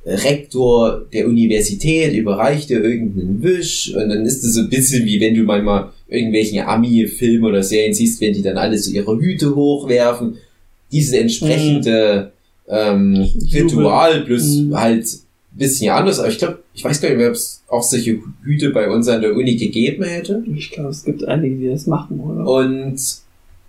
Rektor 0.06 1.06
der 1.12 1.28
Universität 1.28 2.14
überreicht 2.14 2.70
dir 2.70 2.84
irgendeinen 2.84 3.44
Wisch 3.44 3.94
und 3.96 4.10
dann 4.10 4.26
ist 4.26 4.44
es 4.44 4.54
so 4.56 4.62
ein 4.62 4.70
bisschen 4.70 5.06
wie 5.06 5.20
wenn 5.20 5.36
du 5.36 5.44
manchmal 5.44 5.90
irgendwelchen 6.08 6.62
Ami-Filmen 6.62 7.46
oder 7.46 7.64
Serien 7.64 7.94
siehst, 7.94 8.20
wenn 8.22 8.34
die 8.34 8.42
dann 8.42 8.58
alle 8.58 8.78
so 8.78 8.92
ihre 8.92 9.18
Hüte 9.20 9.56
hochwerfen. 9.56 10.38
Diese 10.92 11.20
entsprechende 11.20 12.32
ähm, 12.68 13.28
Ritual 13.54 14.22
plus 14.22 14.58
Mhm. 14.62 14.76
halt 14.80 15.06
ein 15.06 15.58
bisschen 15.58 15.92
anders. 15.92 16.20
Aber 16.20 16.30
ich 16.30 16.38
glaube, 16.40 16.60
ich 16.74 16.84
weiß 16.84 17.02
gar 17.02 17.14
nicht 17.14 17.26
ob 17.28 17.34
es 17.34 17.62
auch 17.68 17.84
solche 17.84 18.20
Hüte 18.44 18.70
bei 18.72 18.90
uns 18.90 19.08
an 19.08 19.22
der 19.22 19.36
Uni 19.36 19.56
gegeben 19.56 20.04
hätte. 20.04 20.44
Ich 20.56 20.72
glaube, 20.72 20.90
es 20.90 21.04
gibt 21.04 21.24
einige, 21.28 21.56
die 21.58 21.68
das 21.68 21.86
machen, 21.88 22.20
oder? 22.20 22.48
Und 22.48 23.00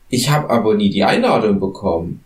ich 0.09 0.31
habe 0.31 0.49
aber 0.49 0.75
nie 0.77 0.91
die 0.91 1.05
Einladung 1.05 1.61
bekommen. 1.61 2.21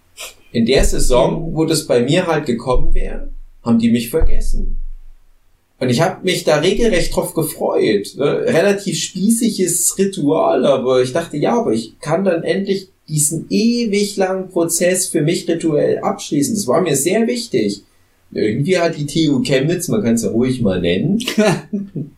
In 0.52 0.66
der 0.66 0.84
Saison, 0.84 1.50
wo 1.54 1.64
das 1.64 1.86
bei 1.86 2.02
mir 2.02 2.26
halt 2.26 2.46
gekommen 2.46 2.94
wäre, 2.94 3.28
haben 3.64 3.78
die 3.78 3.90
mich 3.90 4.10
vergessen. 4.10 4.80
Und 5.80 5.90
ich 5.90 6.00
habe 6.00 6.24
mich 6.24 6.44
da 6.44 6.58
regelrecht 6.58 7.14
drauf 7.14 7.34
gefreut. 7.34 8.14
Ne? 8.16 8.44
Relativ 8.46 8.98
spießiges 8.98 9.98
Ritual, 9.98 10.64
aber 10.66 11.02
ich 11.02 11.12
dachte, 11.12 11.36
ja, 11.36 11.58
aber 11.58 11.72
ich 11.72 11.98
kann 12.00 12.24
dann 12.24 12.42
endlich 12.42 12.88
diesen 13.08 13.46
ewig 13.50 14.16
langen 14.16 14.48
Prozess 14.48 15.08
für 15.08 15.20
mich 15.20 15.48
rituell 15.48 15.98
abschließen. 15.98 16.54
Das 16.54 16.66
war 16.66 16.80
mir 16.80 16.96
sehr 16.96 17.26
wichtig. 17.26 17.82
Irgendwie 18.32 18.78
hat 18.78 18.96
die 18.96 19.06
TU 19.06 19.42
Chemnitz, 19.42 19.88
man 19.88 20.02
kann 20.02 20.14
es 20.14 20.22
ja 20.22 20.30
ruhig 20.30 20.60
mal 20.60 20.80
nennen, 20.80 21.22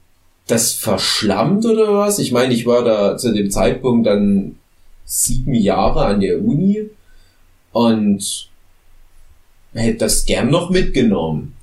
das 0.47 0.73
verschlammt 0.73 1.67
oder 1.67 1.93
was? 1.93 2.19
Ich 2.19 2.33
meine, 2.33 2.55
ich 2.55 2.67
war 2.67 2.85
da 2.85 3.19
zu 3.19 3.33
dem 3.33 3.51
Zeitpunkt 3.51 4.07
dann 4.07 4.57
sieben 5.05 5.55
Jahre 5.55 6.07
an 6.07 6.21
der 6.21 6.43
Uni 6.43 6.89
und 7.73 8.49
hätte 9.83 9.99
das 9.99 10.25
gern 10.25 10.51
noch 10.51 10.71
mitgenommen. 10.71 11.55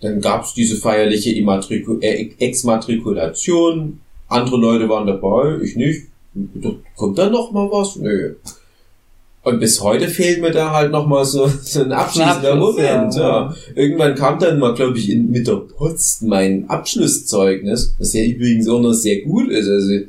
Dann 0.00 0.20
gab's 0.20 0.54
diese 0.54 0.76
feierliche 0.76 1.32
Immatriku 1.32 1.98
äh, 2.00 2.30
Exmatrikulation. 2.38 4.00
Andere 4.28 4.56
Leute 4.58 4.88
waren 4.88 5.06
dabei, 5.06 5.58
ich 5.62 5.74
nicht. 5.76 6.06
Kommt 6.96 7.18
da 7.18 7.28
noch 7.28 7.50
mal 7.50 7.68
was? 7.70 7.96
Nö. 7.96 8.34
Und 9.42 9.60
bis 9.60 9.80
heute 9.80 10.08
fehlt 10.08 10.40
mir 10.40 10.50
da 10.50 10.72
halt 10.72 10.92
noch 10.92 11.06
mal 11.06 11.24
so, 11.24 11.50
so 11.62 11.82
ein 11.82 11.92
abschließender 11.92 12.52
Abschluss, 12.52 12.76
Moment. 12.76 13.14
ja. 13.14 13.20
Ja. 13.20 13.54
Irgendwann 13.74 14.14
kam 14.14 14.38
dann 14.38 14.58
mal, 14.58 14.74
glaube 14.74 14.98
ich, 14.98 15.10
in, 15.10 15.30
mit 15.30 15.46
der 15.46 15.56
Post 15.56 16.22
mein 16.22 16.68
Abschlusszeugnis, 16.68 17.94
das 17.98 18.12
ja 18.12 18.24
übrigens 18.24 18.68
auch 18.68 18.80
noch 18.80 18.92
sehr 18.92 19.22
gut 19.22 19.48
ist. 19.48 19.68
Also 19.68 20.00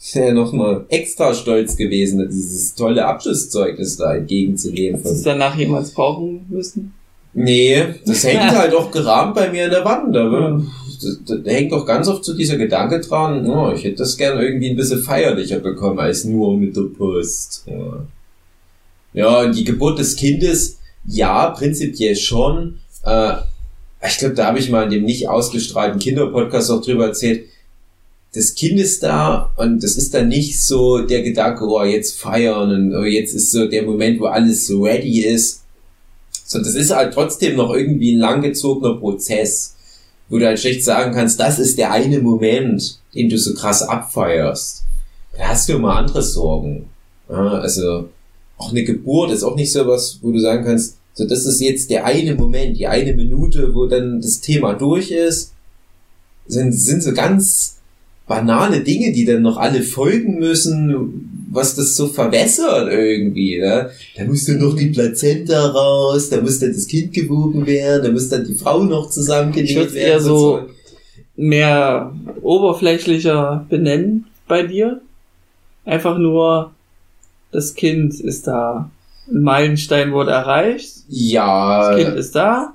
ich 0.00 0.14
wäre 0.14 0.32
noch 0.32 0.52
mal 0.52 0.86
extra 0.88 1.34
stolz 1.34 1.76
gewesen, 1.76 2.28
dieses 2.30 2.74
tolle 2.74 3.04
Abschlusszeugnis 3.04 3.96
da 3.96 4.14
entgegenzunehmen. 4.14 5.00
Hast 5.00 5.06
du 5.06 5.14
es 5.14 5.22
danach 5.22 5.56
jemals 5.56 5.90
brauchen 5.90 6.46
müssen? 6.48 6.94
Nee, 7.34 7.84
das 8.06 8.24
hängt 8.24 8.56
halt 8.56 8.74
auch 8.74 8.90
gerahmt 8.90 9.34
bei 9.34 9.50
mir 9.50 9.66
in 9.66 9.70
der 9.70 9.84
Wand. 9.84 10.16
Aber 10.16 10.62
da, 11.26 11.34
da 11.36 11.50
hängt 11.50 11.72
doch 11.72 11.84
ganz 11.84 12.08
oft 12.08 12.24
so 12.24 12.34
dieser 12.34 12.56
Gedanke 12.56 13.00
dran, 13.00 13.48
oh, 13.48 13.72
ich 13.72 13.84
hätte 13.84 13.96
das 13.96 14.16
gern 14.16 14.40
irgendwie 14.40 14.70
ein 14.70 14.76
bisschen 14.76 15.02
feierlicher 15.02 15.58
bekommen 15.58 15.98
als 15.98 16.24
nur 16.24 16.56
mit 16.56 16.76
der 16.76 16.88
Post. 16.96 17.64
Ja, 17.66 18.06
ja 19.12 19.40
und 19.42 19.56
die 19.56 19.64
Geburt 19.64 19.98
des 19.98 20.16
Kindes, 20.16 20.78
ja, 21.04 21.50
prinzipiell 21.50 22.16
schon. 22.16 22.78
Äh, 23.04 23.34
ich 24.06 24.18
glaube, 24.18 24.34
da 24.34 24.46
habe 24.46 24.58
ich 24.58 24.70
mal 24.70 24.84
in 24.84 24.90
dem 24.90 25.04
nicht 25.04 25.28
ausgestrahlten 25.28 25.98
Kinderpodcast 25.98 26.70
auch 26.70 26.82
drüber 26.82 27.06
erzählt. 27.06 27.46
Das 28.34 28.54
Kind 28.54 28.78
ist 28.78 29.02
da 29.02 29.52
und 29.56 29.82
das 29.82 29.96
ist 29.96 30.12
dann 30.12 30.28
nicht 30.28 30.62
so 30.62 30.98
der 30.98 31.22
Gedanke, 31.22 31.64
oh, 31.66 31.82
jetzt 31.82 32.20
feiern 32.20 32.70
und 32.70 32.94
oh, 32.94 33.04
jetzt 33.04 33.34
ist 33.34 33.50
so 33.50 33.66
der 33.66 33.84
Moment, 33.84 34.20
wo 34.20 34.26
alles 34.26 34.66
so 34.66 34.82
ready 34.82 35.22
ist. 35.22 35.62
Sondern 36.44 36.72
das 36.72 36.82
ist 36.82 36.94
halt 36.94 37.14
trotzdem 37.14 37.56
noch 37.56 37.74
irgendwie 37.74 38.14
ein 38.14 38.20
langgezogener 38.20 38.96
Prozess, 38.96 39.76
wo 40.28 40.38
du 40.38 40.46
halt 40.46 40.58
schlecht 40.58 40.84
sagen 40.84 41.14
kannst, 41.14 41.40
das 41.40 41.58
ist 41.58 41.78
der 41.78 41.90
eine 41.90 42.20
Moment, 42.20 43.00
den 43.14 43.28
du 43.28 43.38
so 43.38 43.54
krass 43.54 43.82
abfeierst. 43.82 44.84
Da 45.36 45.48
hast 45.48 45.68
du 45.68 45.74
immer 45.74 45.96
andere 45.96 46.22
Sorgen. 46.22 46.90
Ja, 47.28 47.60
also 47.60 48.08
auch 48.58 48.70
eine 48.70 48.84
Geburt 48.84 49.30
ist 49.30 49.42
auch 49.42 49.56
nicht 49.56 49.72
so 49.72 49.86
was, 49.86 50.18
wo 50.20 50.32
du 50.32 50.38
sagen 50.38 50.64
kannst, 50.64 50.96
so 51.14 51.26
das 51.26 51.46
ist 51.46 51.60
jetzt 51.60 51.90
der 51.90 52.04
eine 52.04 52.34
Moment, 52.34 52.78
die 52.78 52.86
eine 52.86 53.12
Minute, 53.12 53.74
wo 53.74 53.86
dann 53.86 54.20
das 54.20 54.40
Thema 54.40 54.74
durch 54.74 55.10
ist. 55.10 55.52
Sind, 56.46 56.72
sind 56.72 57.02
so 57.02 57.12
ganz 57.12 57.77
banale 58.28 58.80
Dinge, 58.80 59.12
die 59.12 59.24
dann 59.24 59.42
noch 59.42 59.56
alle 59.56 59.82
folgen 59.82 60.38
müssen, 60.38 61.46
was 61.50 61.74
das 61.74 61.96
so 61.96 62.08
verwässert 62.08 62.92
irgendwie. 62.92 63.58
Ne? 63.58 63.88
Da 64.16 64.24
muss 64.24 64.44
dann 64.44 64.58
noch 64.58 64.76
die 64.76 64.88
Plazenta 64.90 65.66
raus, 65.68 66.28
da 66.28 66.40
muss 66.42 66.58
dann 66.58 66.72
das 66.72 66.86
Kind 66.86 67.12
gewogen 67.14 67.66
werden, 67.66 68.04
da 68.04 68.12
muss 68.12 68.28
dann 68.28 68.44
die 68.44 68.54
Frau 68.54 68.82
noch 68.84 69.06
Ich 69.06 69.12
zusammengenäht 69.12 69.76
werden. 69.76 69.96
eher 69.96 70.16
und 70.18 70.22
so- 70.22 70.60
Mehr 71.36 72.12
oberflächlicher 72.42 73.64
benennen 73.68 74.26
bei 74.48 74.64
dir. 74.64 75.00
Einfach 75.84 76.18
nur, 76.18 76.72
das 77.52 77.74
Kind 77.74 78.18
ist 78.20 78.46
da. 78.46 78.90
Ein 79.30 79.42
Meilenstein 79.42 80.12
wurde 80.12 80.32
erreicht. 80.32 80.90
Ja, 81.08 81.92
Das 81.92 82.04
Kind 82.04 82.16
ist 82.16 82.34
da. 82.34 82.74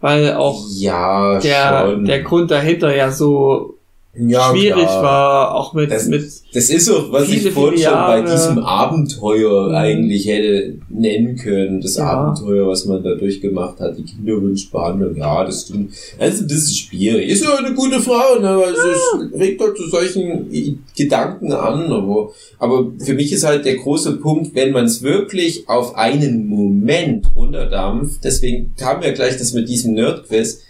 Weil 0.00 0.32
auch 0.34 0.64
ja, 0.76 1.38
der, 1.40 1.90
schon. 1.92 2.04
der 2.06 2.22
Grund 2.22 2.50
dahinter 2.50 2.94
ja 2.96 3.12
so 3.12 3.76
ja, 4.14 4.50
schwierig 4.50 4.74
klar. 4.86 5.02
war, 5.02 5.54
auch 5.54 5.72
mit, 5.72 5.90
Das- 5.90 6.06
mit 6.08 6.22
Das 6.52 6.68
ist 6.68 6.86
so, 6.86 7.12
was 7.12 7.28
ich 7.28 7.48
vorhin 7.52 7.80
schon 7.80 7.92
bei 7.92 8.22
diesem 8.22 8.58
Abenteuer 8.58 9.68
Mhm. 9.68 9.74
eigentlich 9.76 10.26
hätte 10.26 10.78
nennen 10.88 11.36
können. 11.36 11.80
Das 11.80 11.96
Ja. 11.96 12.06
Abenteuer, 12.10 12.66
was 12.66 12.86
man 12.86 13.02
da 13.04 13.14
durchgemacht 13.14 13.78
hat, 13.78 13.96
die 13.96 14.02
Kinderwunschbehandlung. 14.02 15.14
Ja, 15.16 15.44
das 15.44 15.62
stimmt. 15.62 15.92
Das 16.18 16.34
ist 16.34 16.40
ein 16.40 16.46
bisschen 16.48 16.74
schwierig. 16.74 17.28
Ist 17.30 17.44
ja 17.44 17.54
eine 17.54 17.72
gute 17.74 18.00
Frau, 18.00 18.40
ne? 18.40 18.56
weil 18.58 18.74
es 18.74 19.38
regt 19.38 19.60
halt 19.60 19.76
zu 19.76 19.88
solchen 19.88 20.50
Gedanken 20.96 21.52
an. 21.52 21.92
Aber, 21.92 22.30
aber 22.58 22.90
für 22.98 23.14
mich 23.14 23.32
ist 23.32 23.44
halt 23.46 23.64
der 23.64 23.76
große 23.76 24.16
Punkt, 24.16 24.54
wenn 24.56 24.72
man 24.72 24.86
es 24.86 25.02
wirklich 25.02 25.68
auf 25.68 25.94
einen 25.96 26.48
Moment 26.48 27.30
runterdampft, 27.36 28.24
deswegen 28.24 28.74
kam 28.76 29.02
ja 29.02 29.12
gleich 29.12 29.36
das 29.36 29.52
mit 29.52 29.68
diesem 29.68 29.94
Nerdquiz, 29.94 30.62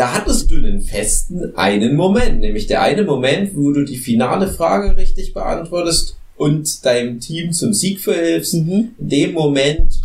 da 0.00 0.14
hattest 0.14 0.50
du 0.50 0.54
einen 0.54 0.80
festen 0.80 1.54
einen 1.56 1.94
Moment, 1.94 2.40
nämlich 2.40 2.66
der 2.66 2.80
eine 2.80 3.04
Moment, 3.04 3.54
wo 3.54 3.70
du 3.70 3.84
die 3.84 3.98
finale 3.98 4.48
Frage 4.48 4.96
richtig 4.96 5.34
beantwortest 5.34 6.16
und 6.38 6.86
deinem 6.86 7.20
Team 7.20 7.52
zum 7.52 7.74
Sieg 7.74 8.00
verhilfst. 8.00 8.54
mhm. 8.54 8.92
In 8.98 9.08
dem 9.10 9.32
Moment 9.34 10.00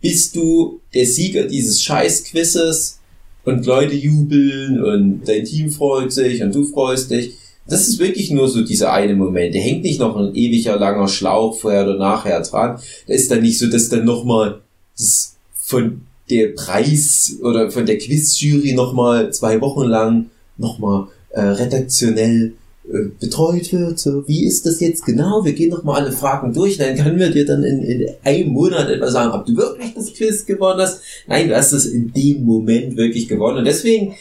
bist 0.00 0.34
du 0.36 0.80
der 0.94 1.04
Sieger 1.04 1.44
dieses 1.44 1.82
Scheiß-Quizzes 1.82 3.00
und 3.44 3.66
Leute 3.66 3.94
jubeln 3.94 4.82
und 4.82 5.28
dein 5.28 5.44
Team 5.44 5.70
freut 5.70 6.14
sich 6.14 6.42
und 6.42 6.54
du 6.54 6.64
freust 6.64 7.10
dich. 7.10 7.34
Das 7.66 7.88
ist 7.88 7.98
wirklich 7.98 8.30
nur 8.30 8.48
so 8.48 8.64
dieser 8.64 8.90
eine 8.94 9.14
Moment. 9.14 9.54
Der 9.54 9.60
hängt 9.60 9.82
nicht 9.82 10.00
noch 10.00 10.16
ein 10.16 10.34
ewiger 10.34 10.78
langer 10.78 11.08
Schlauch 11.08 11.60
vorher 11.60 11.84
oder 11.84 11.98
nachher 11.98 12.40
dran. 12.40 12.80
Da 13.06 13.12
ist 13.12 13.30
dann 13.30 13.42
nicht 13.42 13.58
so, 13.58 13.66
dass 13.66 13.90
dann 13.90 14.06
nochmal 14.06 14.62
das 14.96 15.36
von 15.52 16.06
der 16.30 16.48
Preis 16.48 17.36
oder 17.42 17.70
von 17.70 17.86
der 17.86 17.98
Quizjury 17.98 18.72
nochmal 18.74 19.32
zwei 19.32 19.60
Wochen 19.60 19.84
lang 19.84 20.26
nochmal 20.56 21.08
äh, 21.30 21.40
redaktionell 21.40 22.52
äh, 22.92 23.08
betreut 23.20 23.72
wird. 23.72 23.98
So, 23.98 24.26
wie 24.26 24.46
ist 24.46 24.66
das 24.66 24.80
jetzt 24.80 25.04
genau? 25.04 25.44
Wir 25.44 25.52
gehen 25.52 25.70
nochmal 25.70 26.02
alle 26.02 26.12
Fragen 26.12 26.52
durch. 26.52 26.76
Dann 26.76 26.96
können 26.96 27.18
wir 27.18 27.30
dir 27.30 27.46
dann 27.46 27.62
in, 27.62 27.82
in 27.82 28.08
einem 28.24 28.48
Monat 28.48 28.88
etwa 28.88 29.10
sagen, 29.10 29.32
ob 29.32 29.46
du 29.46 29.56
wirklich 29.56 29.94
das 29.94 30.12
Quiz 30.12 30.46
gewonnen 30.46 30.80
hast. 30.80 31.00
Nein, 31.26 31.48
du 31.48 31.56
hast 31.56 31.72
es 31.72 31.86
in 31.86 32.12
dem 32.12 32.44
Moment 32.44 32.96
wirklich 32.96 33.28
gewonnen. 33.28 33.58
Und 33.58 33.64
deswegen 33.64 34.14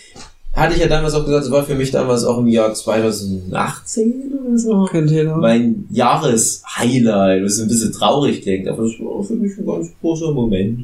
hatte 0.54 0.76
ich 0.76 0.82
ja 0.82 0.88
damals 0.88 1.14
auch 1.14 1.26
gesagt, 1.26 1.46
es 1.46 1.52
war 1.52 1.64
für 1.64 1.76
mich 1.76 1.92
damals 1.92 2.24
auch 2.24 2.40
im 2.40 2.48
Jahr 2.48 2.74
2018 2.74 4.34
oder 4.34 4.58
so 4.58 4.86
Könnte 4.86 5.36
mein 5.40 5.86
Jahreshighlight, 5.92 7.44
was 7.44 7.60
ein 7.60 7.68
bisschen 7.68 7.94
traurig 7.94 8.42
klingt, 8.42 8.68
aber 8.68 8.84
das 8.84 8.94
war 9.00 9.24
für 9.24 9.36
mich 9.36 9.58
ein 9.58 9.66
ganz 9.66 9.90
großer 10.02 10.32
Moment. 10.32 10.80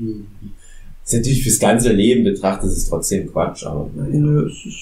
Ist 1.06 1.14
natürlich 1.14 1.44
fürs 1.44 1.60
ganze 1.60 1.92
Leben 1.94 2.24
betrachtet, 2.24 2.72
ist 2.72 2.78
es 2.78 2.90
trotzdem 2.90 3.32
Quatsch, 3.32 3.64
aber 3.66 3.90
naja. 3.96 4.16
Nö, 4.16 4.48
es, 4.48 4.66
ist, 4.66 4.80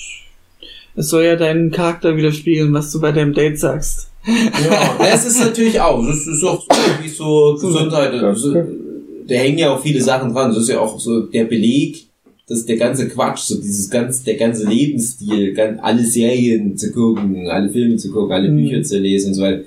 es 0.96 1.10
soll 1.10 1.26
ja 1.26 1.36
deinen 1.36 1.70
Charakter 1.72 2.16
widerspiegeln, 2.16 2.74
was 2.74 2.92
du 2.92 3.02
bei 3.02 3.12
deinem 3.12 3.34
Date 3.34 3.60
sagst. 3.60 4.10
Ja, 4.26 4.98
es 5.14 5.26
ist 5.26 5.42
natürlich 5.42 5.80
auch, 5.82 6.06
das 6.06 6.26
ist 6.26 6.44
auch 6.44 6.66
irgendwie 6.70 7.10
so 7.10 7.58
Gesundheit, 7.60 8.14
also, 8.14 8.54
da 8.54 9.36
hängen 9.36 9.58
ja 9.58 9.74
auch 9.74 9.82
viele 9.82 10.02
Sachen 10.02 10.34
dran, 10.34 10.52
das 10.52 10.64
ist 10.64 10.70
ja 10.70 10.80
auch 10.80 10.98
so 10.98 11.22
der 11.24 11.44
Beleg, 11.44 12.08
dass 12.48 12.66
der 12.66 12.78
ganze 12.78 13.10
Quatsch, 13.10 13.40
so 13.40 13.56
dieses 13.56 13.90
ganz, 13.90 14.24
der 14.24 14.36
ganze 14.36 14.66
Lebensstil, 14.68 15.58
alle 15.82 16.06
Serien 16.06 16.78
zu 16.78 16.92
gucken, 16.92 17.50
alle 17.50 17.70
Filme 17.70 17.98
zu 17.98 18.12
gucken, 18.12 18.32
alle 18.34 18.50
Mhm. 18.50 18.58
Bücher 18.58 18.84
zu 18.84 18.98
lesen 18.98 19.30
und 19.30 19.34
so 19.34 19.42
weiter, 19.42 19.64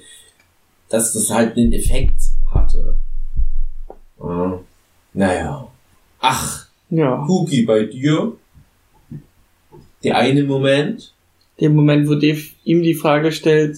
dass 0.89 1.13
das 1.13 1.31
halt 1.31 1.57
einen 1.57 1.73
Effekt 1.73 2.21
hatte. 2.51 2.97
Ja. 4.21 4.61
Naja. 5.13 5.69
Ach, 6.21 6.67
Ja. 6.91 7.25
Cookie, 7.29 7.63
bei 7.63 7.85
dir? 7.85 8.33
Der 10.05 10.17
eine 10.17 10.45
Moment? 10.45 11.13
Dem 11.61 11.75
Moment, 11.75 12.09
wo 12.09 12.15
Dave 12.15 12.43
ihm 12.65 12.83
die 12.83 12.95
Frage 12.95 13.33
stellt, 13.33 13.77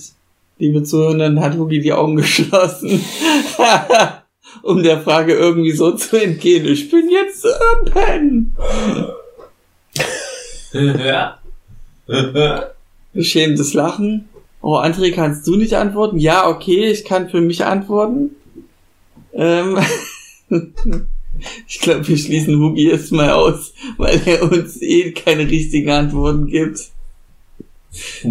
liebe 0.59 0.83
Zuhörenden, 0.83 1.41
hat 1.41 1.57
Hugi 1.57 1.81
die 1.81 1.93
Augen 1.93 2.17
geschlossen. 2.17 3.01
um 4.63 4.83
der 4.83 5.01
Frage 5.01 5.35
irgendwie 5.35 5.73
so 5.73 5.93
zu 5.93 6.17
entgehen. 6.17 6.67
Ich 6.67 6.91
bin 6.91 7.09
jetzt 7.11 7.47
am 7.47 7.85
Pennen. 7.93 8.57
ja. 10.73 11.39
Beschämtes 13.13 13.75
Lachen. 13.75 14.29
Oh, 14.61 14.77
André, 14.77 15.13
kannst 15.13 15.47
du 15.47 15.57
nicht 15.57 15.75
antworten? 15.75 16.19
Ja, 16.19 16.49
okay, 16.49 16.91
ich 16.91 17.05
kann 17.05 17.29
für 17.31 17.41
mich 17.41 17.65
antworten. 17.65 18.31
Ähm, 19.33 19.79
ich 21.67 21.81
glaube, 21.81 22.07
wir 22.07 22.17
schließen 22.17 22.59
Hugi 22.61 22.89
jetzt 22.91 23.13
mal 23.13 23.31
aus, 23.33 23.73
weil 23.97 24.21
er 24.27 24.43
uns 24.51 24.81
eh 24.83 25.13
keine 25.13 25.49
richtigen 25.51 25.91
Antworten 25.91 26.47
gibt. 26.47 26.81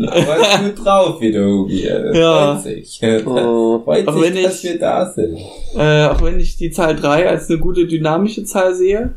Aber 0.07 0.37
ist 0.37 0.59
gut 0.77 0.85
drauf 0.85 1.19
wieder, 1.21 1.45
Hugi. 1.45 1.83
Ja. 1.87 2.57
Sich. 2.59 2.99
Oh. 3.25 3.81
Freut 3.83 4.07
Auch 4.07 4.13
sich, 4.13 4.21
wenn 4.35 4.43
dass 4.43 4.63
ich- 4.63 4.69
wir 4.71 4.79
da 4.79 5.11
sind. 5.11 5.37
Äh, 5.75 6.05
auch 6.05 6.21
wenn 6.21 6.39
ich 6.39 6.57
die 6.57 6.71
Zahl 6.71 6.95
3 6.95 7.27
als 7.27 7.49
eine 7.49 7.59
gute 7.59 7.85
dynamische 7.87 8.43
Zahl 8.43 8.75
sehe, 8.75 9.15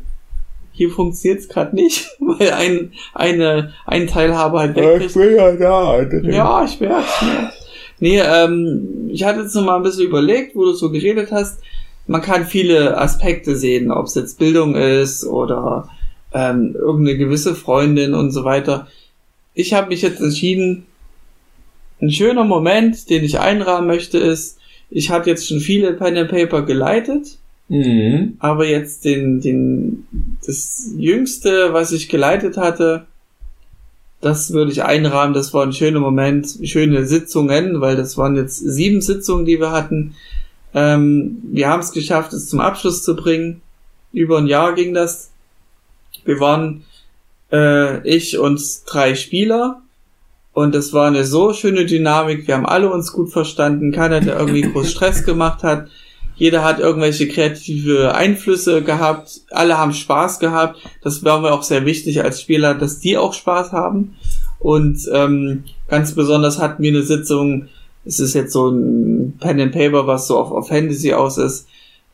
hier 0.73 0.89
funktioniert 0.89 1.41
es 1.41 1.47
gerade 1.49 1.75
nicht, 1.75 2.07
weil 2.19 2.51
ein, 2.51 2.91
eine, 3.13 3.73
ein 3.85 4.07
Teilhaber 4.07 4.59
halt 4.61 4.75
weg 4.75 4.97
Ich 5.01 5.05
ist. 5.07 5.13
bin 5.13 5.35
ja 5.35 5.51
da. 5.53 6.01
Ja, 6.23 6.65
ich 6.65 6.79
merk's. 6.79 7.21
Ne? 7.21 7.51
Nee, 7.99 8.19
ähm, 8.19 9.09
ich 9.11 9.23
hatte 9.23 9.41
jetzt 9.41 9.53
noch 9.53 9.63
mal 9.63 9.75
ein 9.75 9.83
bisschen 9.83 10.07
überlegt, 10.07 10.55
wo 10.55 10.63
du 10.65 10.73
so 10.73 10.89
geredet 10.89 11.31
hast. 11.31 11.59
Man 12.11 12.21
kann 12.21 12.45
viele 12.45 12.97
Aspekte 12.97 13.55
sehen, 13.55 13.89
ob 13.89 14.07
es 14.07 14.15
jetzt 14.15 14.37
Bildung 14.37 14.75
ist 14.75 15.25
oder 15.25 15.89
ähm, 16.33 16.75
irgendeine 16.77 17.17
gewisse 17.17 17.55
Freundin 17.55 18.13
und 18.13 18.31
so 18.31 18.43
weiter. 18.43 18.87
Ich 19.53 19.73
habe 19.73 19.87
mich 19.87 20.01
jetzt 20.01 20.19
entschieden, 20.19 20.85
ein 22.01 22.11
schöner 22.11 22.43
Moment, 22.43 23.09
den 23.09 23.23
ich 23.23 23.39
einrahmen 23.39 23.87
möchte, 23.87 24.17
ist, 24.17 24.59
ich 24.89 25.09
hatte 25.09 25.29
jetzt 25.29 25.47
schon 25.47 25.61
viele 25.61 25.93
Pen 25.93 26.17
and 26.17 26.29
Paper 26.29 26.63
geleitet, 26.63 27.37
Mhm. 27.69 28.35
aber 28.39 28.67
jetzt 28.67 29.05
den, 29.05 29.39
den, 29.39 30.05
das 30.45 30.89
jüngste, 30.97 31.71
was 31.71 31.93
ich 31.93 32.09
geleitet 32.09 32.57
hatte, 32.57 33.05
das 34.19 34.51
würde 34.51 34.73
ich 34.73 34.83
einrahmen. 34.83 35.33
Das 35.33 35.53
war 35.53 35.65
ein 35.65 35.71
schöner 35.71 36.01
Moment, 36.01 36.59
schöne 36.63 37.05
Sitzungen, 37.05 37.79
weil 37.79 37.95
das 37.95 38.17
waren 38.17 38.35
jetzt 38.35 38.57
sieben 38.57 38.99
Sitzungen, 38.99 39.45
die 39.45 39.61
wir 39.61 39.71
hatten. 39.71 40.15
Ähm, 40.73 41.41
wir 41.43 41.67
haben 41.67 41.81
es 41.81 41.91
geschafft, 41.91 42.33
es 42.33 42.49
zum 42.49 42.59
Abschluss 42.59 43.03
zu 43.03 43.15
bringen. 43.15 43.61
Über 44.13 44.37
ein 44.37 44.47
Jahr 44.47 44.73
ging 44.73 44.93
das. 44.93 45.31
Wir 46.25 46.39
waren 46.39 46.83
äh, 47.51 48.07
ich 48.07 48.37
und 48.37 48.61
drei 48.85 49.15
Spieler 49.15 49.81
und 50.53 50.75
es 50.75 50.93
war 50.93 51.07
eine 51.07 51.25
so 51.25 51.53
schöne 51.53 51.85
Dynamik. 51.85 52.47
Wir 52.47 52.55
haben 52.55 52.65
alle 52.65 52.91
uns 52.91 53.13
gut 53.13 53.31
verstanden. 53.31 53.91
Keiner, 53.91 54.19
der 54.19 54.37
irgendwie 54.37 54.61
groß 54.61 54.91
Stress 54.91 55.23
gemacht 55.23 55.63
hat. 55.63 55.87
Jeder 56.35 56.63
hat 56.63 56.79
irgendwelche 56.79 57.27
kreative 57.27 58.15
Einflüsse 58.15 58.81
gehabt. 58.81 59.41
Alle 59.51 59.77
haben 59.77 59.93
Spaß 59.93 60.39
gehabt. 60.39 60.79
Das 61.03 61.23
war 61.23 61.39
mir 61.39 61.51
auch 61.53 61.63
sehr 61.63 61.85
wichtig 61.85 62.23
als 62.23 62.41
Spieler, 62.41 62.73
dass 62.73 62.99
die 62.99 63.17
auch 63.17 63.33
Spaß 63.33 63.71
haben. 63.71 64.15
Und 64.59 65.07
ähm, 65.13 65.63
ganz 65.87 66.13
besonders 66.13 66.59
hatten 66.59 66.83
wir 66.83 66.91
eine 66.91 67.03
Sitzung. 67.03 67.69
Es 68.05 68.19
ist 68.19 68.33
jetzt 68.33 68.53
so 68.53 68.69
ein 68.69 69.37
Pen 69.39 69.59
and 69.59 69.71
Paper, 69.71 70.07
was 70.07 70.27
so 70.27 70.37
auf, 70.37 70.51
auf 70.51 70.67
Fantasy 70.69 71.13
aus 71.13 71.37
ist. 71.37 71.67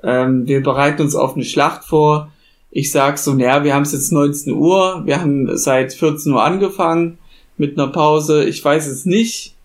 Ähm, 0.03 0.47
wir 0.47 0.61
bereiten 0.61 1.01
uns 1.01 1.15
auf 1.15 1.35
eine 1.35 1.45
Schlacht 1.45 1.85
vor. 1.85 2.31
Ich 2.71 2.91
sag 2.91 3.17
so, 3.17 3.33
naja, 3.33 3.63
wir 3.63 3.73
haben 3.73 3.83
es 3.83 3.93
jetzt 3.93 4.11
19 4.11 4.53
Uhr. 4.53 5.03
Wir 5.05 5.21
haben 5.21 5.57
seit 5.57 5.93
14 5.93 6.31
Uhr 6.31 6.43
angefangen 6.43 7.17
mit 7.57 7.77
einer 7.77 7.91
Pause. 7.91 8.45
Ich 8.45 8.63
weiß 8.63 8.87
es 8.87 9.05
nicht, 9.05 9.55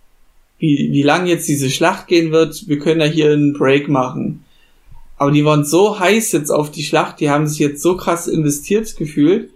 wie, 0.58 0.90
wie 0.92 1.02
lang 1.02 1.26
jetzt 1.26 1.48
diese 1.48 1.70
Schlacht 1.70 2.06
gehen 2.06 2.32
wird. 2.32 2.68
Wir 2.68 2.78
können 2.78 3.00
ja 3.00 3.06
hier 3.06 3.32
einen 3.32 3.52
Break 3.52 3.88
machen. 3.88 4.44
Aber 5.16 5.30
die 5.30 5.44
waren 5.44 5.64
so 5.64 5.98
heiß 5.98 6.32
jetzt 6.32 6.50
auf 6.50 6.70
die 6.70 6.82
Schlacht, 6.82 7.20
die 7.20 7.30
haben 7.30 7.46
sich 7.46 7.60
jetzt 7.60 7.82
so 7.82 7.96
krass 7.96 8.26
investiert 8.26 8.96
gefühlt. 8.96 9.50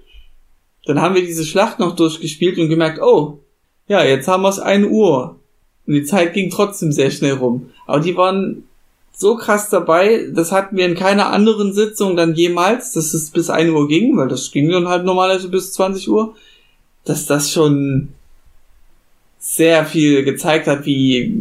Dann 0.84 1.00
haben 1.00 1.16
wir 1.16 1.22
diese 1.22 1.44
Schlacht 1.44 1.80
noch 1.80 1.96
durchgespielt 1.96 2.58
und 2.58 2.68
gemerkt, 2.68 3.00
oh, 3.02 3.40
ja, 3.88 4.04
jetzt 4.04 4.28
haben 4.28 4.42
wir 4.42 4.48
es 4.48 4.60
1 4.60 4.86
Uhr. 4.86 5.40
Und 5.86 5.94
die 5.94 6.04
Zeit 6.04 6.34
ging 6.34 6.50
trotzdem 6.50 6.92
sehr 6.92 7.10
schnell 7.10 7.34
rum. 7.34 7.70
Aber 7.86 8.00
die 8.00 8.16
waren 8.16 8.64
so 9.12 9.36
krass 9.36 9.70
dabei, 9.70 10.26
das 10.34 10.52
hatten 10.52 10.76
wir 10.76 10.84
in 10.84 10.94
keiner 10.94 11.30
anderen 11.32 11.72
Sitzung 11.72 12.16
dann 12.16 12.34
jemals, 12.34 12.92
dass 12.92 13.14
es 13.14 13.30
bis 13.30 13.48
1 13.48 13.70
Uhr 13.70 13.88
ging, 13.88 14.16
weil 14.16 14.28
das 14.28 14.50
ging 14.50 14.68
dann 14.70 14.88
halt 14.88 15.04
normalerweise 15.04 15.48
bis 15.48 15.72
20 15.72 16.08
Uhr, 16.10 16.34
dass 17.04 17.24
das 17.24 17.50
schon 17.50 18.08
sehr 19.38 19.86
viel 19.86 20.22
gezeigt 20.24 20.66
hat, 20.66 20.84
wie, 20.84 21.32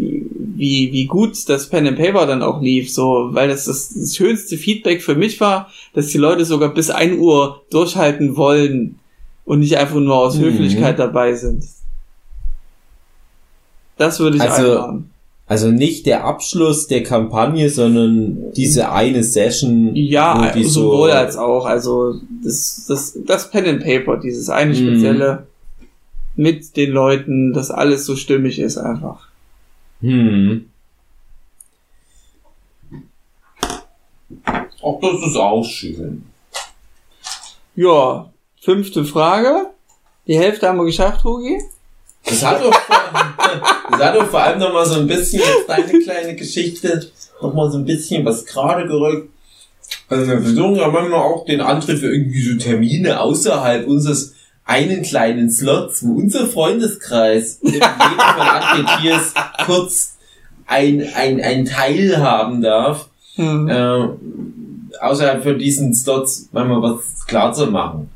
wie, 0.55 0.93
wie 0.93 1.05
gut 1.05 1.49
das 1.49 1.67
Pen 1.69 1.87
and 1.87 1.97
Paper 1.97 2.25
dann 2.25 2.43
auch 2.43 2.61
lief, 2.61 2.93
so, 2.93 3.29
weil 3.31 3.49
das, 3.49 3.65
das 3.65 3.93
das 3.93 4.15
schönste 4.15 4.57
Feedback 4.57 5.01
für 5.01 5.15
mich 5.15 5.41
war, 5.41 5.69
dass 5.93 6.07
die 6.07 6.17
Leute 6.17 6.45
sogar 6.45 6.73
bis 6.73 6.89
1 6.91 7.17
Uhr 7.17 7.63
durchhalten 7.71 8.37
wollen 8.37 8.99
und 9.43 9.59
nicht 9.59 9.77
einfach 9.77 9.99
nur 9.99 10.15
aus 10.15 10.37
Mhm. 10.37 10.43
Höflichkeit 10.43 10.97
dabei 10.97 11.33
sind. 11.33 11.65
Das 13.97 14.19
würde 14.19 14.37
ich 14.37 14.43
Also, 14.43 14.71
einrahmen. 14.71 15.11
Also 15.47 15.67
nicht 15.69 16.05
der 16.07 16.25
Abschluss 16.25 16.87
der 16.87 17.03
Kampagne, 17.03 17.69
sondern 17.69 18.51
diese 18.53 18.91
eine 18.91 19.23
Session. 19.23 19.95
Ja, 19.95 20.51
die 20.51 20.63
sowohl 20.63 21.11
so, 21.11 21.15
als 21.15 21.37
auch. 21.37 21.65
Also 21.65 22.15
das, 22.43 22.85
das, 22.87 23.17
das 23.25 23.51
Pen 23.51 23.65
and 23.65 23.83
Paper, 23.83 24.17
dieses 24.17 24.49
eine 24.49 24.71
Mhm. 24.73 24.75
spezielle 24.75 25.47
mit 26.35 26.75
den 26.75 26.91
Leuten, 26.91 27.53
dass 27.53 27.69
alles 27.71 28.05
so 28.05 28.15
stimmig 28.15 28.59
ist 28.59 28.77
einfach. 28.77 29.27
Hm. 30.01 30.65
Auch 34.81 34.99
das 35.01 35.29
ist 35.29 35.37
auch 35.37 35.63
schön. 35.63 36.25
Ja, 37.75 38.29
fünfte 38.61 39.05
Frage. 39.05 39.67
Die 40.27 40.37
Hälfte 40.37 40.67
haben 40.67 40.77
wir 40.77 40.85
geschafft, 40.85 41.23
Hugi. 41.23 41.59
Das 42.25 42.43
hat 42.43 42.63
doch, 42.63 42.73
das 43.91 43.99
hat 44.01 44.15
doch 44.15 44.27
vor 44.27 44.41
allem 44.41 44.59
noch 44.59 44.73
mal 44.73 44.85
so 44.85 44.99
ein 44.99 45.07
bisschen 45.07 45.39
jetzt 45.39 45.67
deine 45.67 45.99
kleine 46.03 46.35
Geschichte 46.35 47.07
noch 47.41 47.53
mal 47.53 47.71
so 47.71 47.77
ein 47.77 47.85
bisschen 47.85 48.25
was 48.25 48.45
gerade 48.45 48.87
gerückt. 48.87 49.29
Also 50.09 50.27
wir 50.27 50.41
versuchen 50.41 50.75
ja 50.75 50.87
manchmal 50.87 51.19
auch 51.19 51.45
den 51.45 51.61
Antritt 51.61 51.99
für 51.99 52.11
irgendwie 52.11 52.41
so 52.41 52.57
Termine 52.57 53.19
außerhalb 53.19 53.87
unseres 53.87 54.33
einen 54.65 55.03
kleinen 55.03 55.51
Slots, 55.51 56.05
wo 56.05 56.13
unser 56.13 56.47
Freundeskreis 56.47 57.59
in 57.61 57.73
jedem 57.73 58.87
Tiers 58.99 59.33
kurz 59.65 60.17
ein, 60.65 61.07
ein, 61.15 61.39
ein 61.41 61.65
Teil 61.65 62.17
haben 62.17 62.61
darf, 62.61 63.09
Hm. 63.35 63.67
äh, 63.67 64.97
außerhalb 65.01 65.43
von 65.43 65.59
diesen 65.59 65.93
Slots 65.93 66.47
manchmal 66.53 66.81
was 66.81 67.25
klar 67.27 67.51
zu 67.53 67.67
machen. 67.67 68.09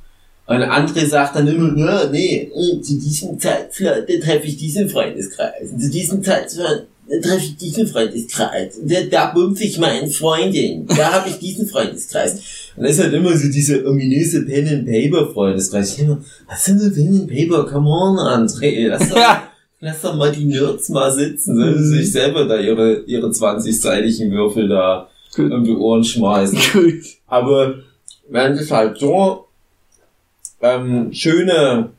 Und 0.49 0.63
André 0.63 1.05
sagt 1.05 1.35
dann 1.35 1.47
immer, 1.47 1.77
ja, 1.77 2.07
nee, 2.11 2.49
äh, 2.55 2.81
zu 2.81 2.97
diesem 2.99 3.39
Zeitslot 3.39 4.07
treffe 4.23 4.47
ich 4.47 4.57
diesen 4.57 4.89
Freundeskreis. 4.89 5.71
Und 5.71 5.79
zu 5.79 5.89
diesem 5.91 6.23
Zeitslot 6.23 6.87
treffe 7.21 7.43
ich 7.45 7.57
diesen 7.57 7.85
Freundeskreis. 7.87 8.77
Und 8.77 8.91
da, 8.91 8.97
da 9.11 9.31
bumse 9.31 9.63
ich 9.65 9.77
meine 9.77 10.07
Freundin. 10.09 10.87
Da 10.87 11.13
habe 11.13 11.29
ich 11.29 11.37
diesen 11.37 11.67
Freundeskreis. 11.67 12.33
Und 12.75 12.83
das 12.83 12.93
ist 12.93 13.03
halt 13.03 13.13
immer 13.13 13.37
so 13.37 13.47
diese 13.47 13.85
ominöse 13.87 14.43
Pen 14.43 14.67
and 14.67 14.85
Paper 14.87 15.31
Freundeskreis. 15.31 15.93
Ich 15.93 15.99
immer, 15.99 16.19
was 16.47 16.65
sind 16.65 16.81
denn 16.81 16.93
Pen 16.95 17.07
and 17.21 17.27
Paper? 17.29 17.65
Come 17.71 17.87
on, 17.89 18.17
André. 18.17 18.87
Lass 18.87 19.07
doch, 19.09 19.17
Ja. 19.17 19.43
lass 19.81 20.01
doch 20.01 20.15
mal 20.15 20.31
die 20.31 20.45
Nerds 20.45 20.89
mal 20.89 21.11
sitzen. 21.13 21.55
Sollen 21.57 21.83
sie 21.83 21.93
Mhm. 21.95 21.97
sich 22.01 22.11
selber 22.11 22.45
da 22.45 22.59
ihre, 22.59 23.01
ihre 23.05 23.29
20-seitigen 23.29 24.31
Würfel 24.31 24.67
da 24.67 25.07
um 25.37 25.63
die 25.63 25.75
Ohren 25.75 26.03
schmeißen. 26.03 26.57
Gut. 26.73 27.03
Aber 27.27 27.75
wenn 28.29 28.53
es 28.53 28.71
halt 28.71 28.97
so 28.97 29.45
ähm, 30.61 31.13
schöne 31.13 31.89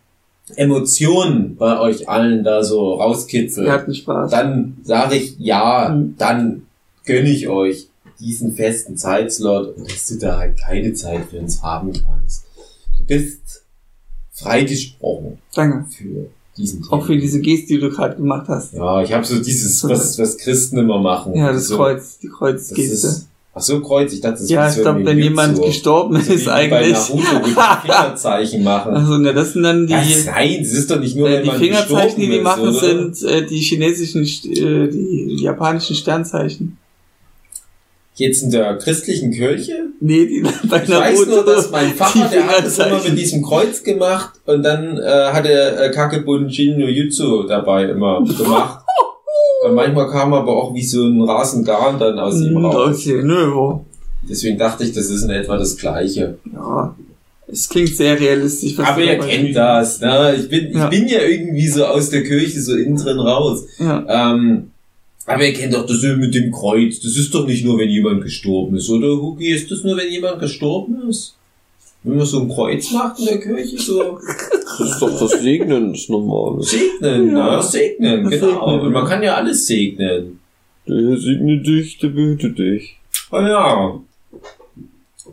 Emotionen 0.56 1.56
bei 1.56 1.78
euch 1.78 2.08
allen 2.08 2.42
da 2.44 2.62
so 2.64 2.94
rauskitzelt, 2.94 3.66
Wir 3.66 3.72
hatten 3.72 3.94
Spaß. 3.94 4.30
dann 4.30 4.76
sage 4.82 5.16
ich 5.16 5.36
ja, 5.38 5.88
Mhm. 5.90 6.14
dann 6.18 6.62
gönne 7.04 7.30
ich 7.30 7.48
euch 7.48 7.88
diesen 8.18 8.54
festen 8.54 8.96
Zeitslot 8.96 9.74
dass 9.78 10.06
du 10.08 10.18
da 10.18 10.38
halt 10.38 10.58
keine 10.60 10.92
Zeit 10.92 11.22
für 11.30 11.38
uns 11.38 11.62
haben 11.62 11.92
kannst. 11.92 12.44
Du 12.98 13.04
bist 13.06 13.62
freigesprochen 14.32 15.38
Danke. 15.54 15.86
für 15.90 16.26
diesen 16.56 16.86
Auch 16.90 17.06
für 17.06 17.16
diese 17.16 17.40
Geste, 17.40 17.68
die 17.74 17.80
du 17.80 17.90
gerade 17.90 18.16
gemacht 18.16 18.48
hast. 18.48 18.74
Ja, 18.74 19.02
ich 19.02 19.12
habe 19.12 19.24
so 19.24 19.40
dieses, 19.42 19.82
was, 19.88 20.18
was 20.18 20.36
Christen 20.38 20.78
immer 20.78 20.98
machen. 21.00 21.34
Ja, 21.34 21.52
das 21.52 21.68
so, 21.68 21.76
Kreuz, 21.76 22.18
die 22.18 22.28
Das 22.28 22.36
Kreuzgeste. 22.36 23.22
Ach 23.60 23.64
so, 23.64 23.80
Kreuz, 23.80 24.12
ich 24.12 24.20
dachte, 24.20 24.40
das 24.40 24.48
Ja, 24.48 24.66
ist 24.66 24.76
ich 24.76 24.82
glaube, 24.82 25.04
wenn 25.04 25.18
jemand 25.18 25.62
gestorben 25.62 26.20
so 26.20 26.32
ist 26.32 26.48
eigentlich. 26.48 26.96
Bei 27.54 27.76
Fingerzeichen 27.82 28.64
machen. 28.64 28.94
Also, 28.94 29.18
ne, 29.18 29.34
das 29.34 29.52
sind 29.52 29.62
dann 29.62 29.86
die, 29.86 29.92
Was? 29.92 30.26
Nein, 30.26 30.58
das 30.60 30.72
ist 30.72 30.90
doch 30.90 30.98
nicht 30.98 31.16
nur, 31.16 31.28
äh, 31.28 31.34
wenn 31.34 31.44
die 31.44 31.50
Fingerzeichen, 31.50 32.20
die 32.20 32.28
die 32.28 32.40
machen, 32.40 32.68
oder? 32.68 32.72
sind 32.72 33.22
äh, 33.22 33.46
die 33.46 33.58
chinesischen, 33.58 34.22
äh, 34.22 34.88
die 34.88 35.36
japanischen 35.40 35.94
Sternzeichen. 35.94 36.78
Jetzt 38.14 38.42
in 38.42 38.50
der 38.50 38.76
christlichen 38.76 39.30
Kirche? 39.30 39.72
Nee, 40.00 40.26
die 40.26 40.42
bei 40.68 40.82
Ich 40.82 40.90
weiß 40.90 41.26
nur, 41.26 41.44
dass 41.44 41.70
mein 41.70 41.94
Vater, 41.94 42.28
der 42.30 42.46
hat 42.48 42.64
das 42.66 42.78
immer 42.78 43.02
mit 43.02 43.16
diesem 43.16 43.42
Kreuz 43.42 43.82
gemacht 43.82 44.32
und 44.46 44.62
dann 44.62 44.98
äh, 44.98 45.32
hat 45.32 45.46
er 45.46 45.84
äh, 45.84 45.90
Kakebun 45.90 46.50
Shin 46.50 46.78
no 46.78 46.86
Jutsu 46.86 47.44
dabei 47.44 47.84
immer 47.84 48.22
gemacht. 48.22 48.84
Manchmal 49.72 50.08
kam 50.10 50.32
aber 50.32 50.56
auch 50.56 50.74
wie 50.74 50.82
so 50.84 51.04
ein 51.06 51.20
Rasengarn 51.22 51.98
dann 51.98 52.18
aus 52.18 52.40
ihm 52.40 52.56
Hm, 52.56 52.64
raus. 52.66 52.96
Okay, 52.98 53.22
nö, 53.22 53.52
wo. 53.54 53.84
Deswegen 54.28 54.58
dachte 54.58 54.84
ich, 54.84 54.92
das 54.92 55.10
ist 55.10 55.22
in 55.24 55.30
etwa 55.30 55.56
das 55.56 55.76
Gleiche. 55.76 56.38
Ja. 56.52 56.94
Es 57.52 57.68
klingt 57.68 57.96
sehr 57.96 58.18
realistisch. 58.20 58.78
Aber 58.78 59.00
ihr 59.02 59.18
kennt 59.18 59.32
spielst. 59.32 59.56
das, 59.56 60.00
ne? 60.00 60.36
Ich 60.38 60.48
bin, 60.48 60.72
Ja. 60.72 60.84
ich 60.84 60.90
bin 60.90 61.08
ja 61.08 61.20
irgendwie 61.22 61.66
so 61.66 61.84
aus 61.84 62.10
der 62.10 62.22
Kirche 62.22 62.60
so 62.60 62.76
innen 62.76 62.96
drin 62.96 63.18
raus. 63.18 63.64
Ja. 63.78 64.32
Ähm, 64.32 64.70
aber 65.26 65.44
ihr 65.46 65.52
kennt 65.52 65.74
doch 65.74 65.84
das 65.86 66.02
mit 66.02 66.34
dem 66.34 66.52
Kreuz. 66.52 67.00
Das 67.00 67.16
ist 67.16 67.34
doch 67.34 67.46
nicht 67.46 67.64
nur, 67.64 67.78
wenn 67.78 67.88
jemand 67.88 68.22
gestorben 68.22 68.76
ist, 68.76 68.88
oder 68.90 69.08
Hugi? 69.08 69.48
Ist 69.52 69.70
das 69.70 69.82
nur, 69.84 69.96
wenn 69.96 70.10
jemand 70.10 70.38
gestorben 70.40 71.08
ist? 71.08 71.34
Wenn 72.02 72.16
man 72.16 72.26
so 72.26 72.40
ein 72.40 72.48
Kreuz 72.48 72.90
macht 72.92 73.18
in 73.18 73.26
der 73.26 73.40
Kirche, 73.40 73.78
so 73.78 74.18
Das 74.78 74.80
ist 74.92 75.02
doch 75.02 75.18
das 75.20 75.42
Segnen, 75.42 75.92
das 75.92 76.08
Normale. 76.08 76.62
segnen, 76.62 77.36
Ja. 77.36 77.56
ne? 77.56 77.62
Segnen, 77.62 78.24
Das 78.24 78.32
genau. 78.40 78.46
segnen. 78.70 78.80
Und 78.86 78.92
man 78.92 79.04
kann 79.06 79.22
ja 79.22 79.34
alles 79.34 79.66
segnen. 79.66 80.40
Der 80.88 81.16
segne 81.18 81.58
dich, 81.58 81.98
der 81.98 82.08
behüte 82.08 82.50
dich. 82.50 82.96
Oh 83.30 83.36
ja. 83.40 84.00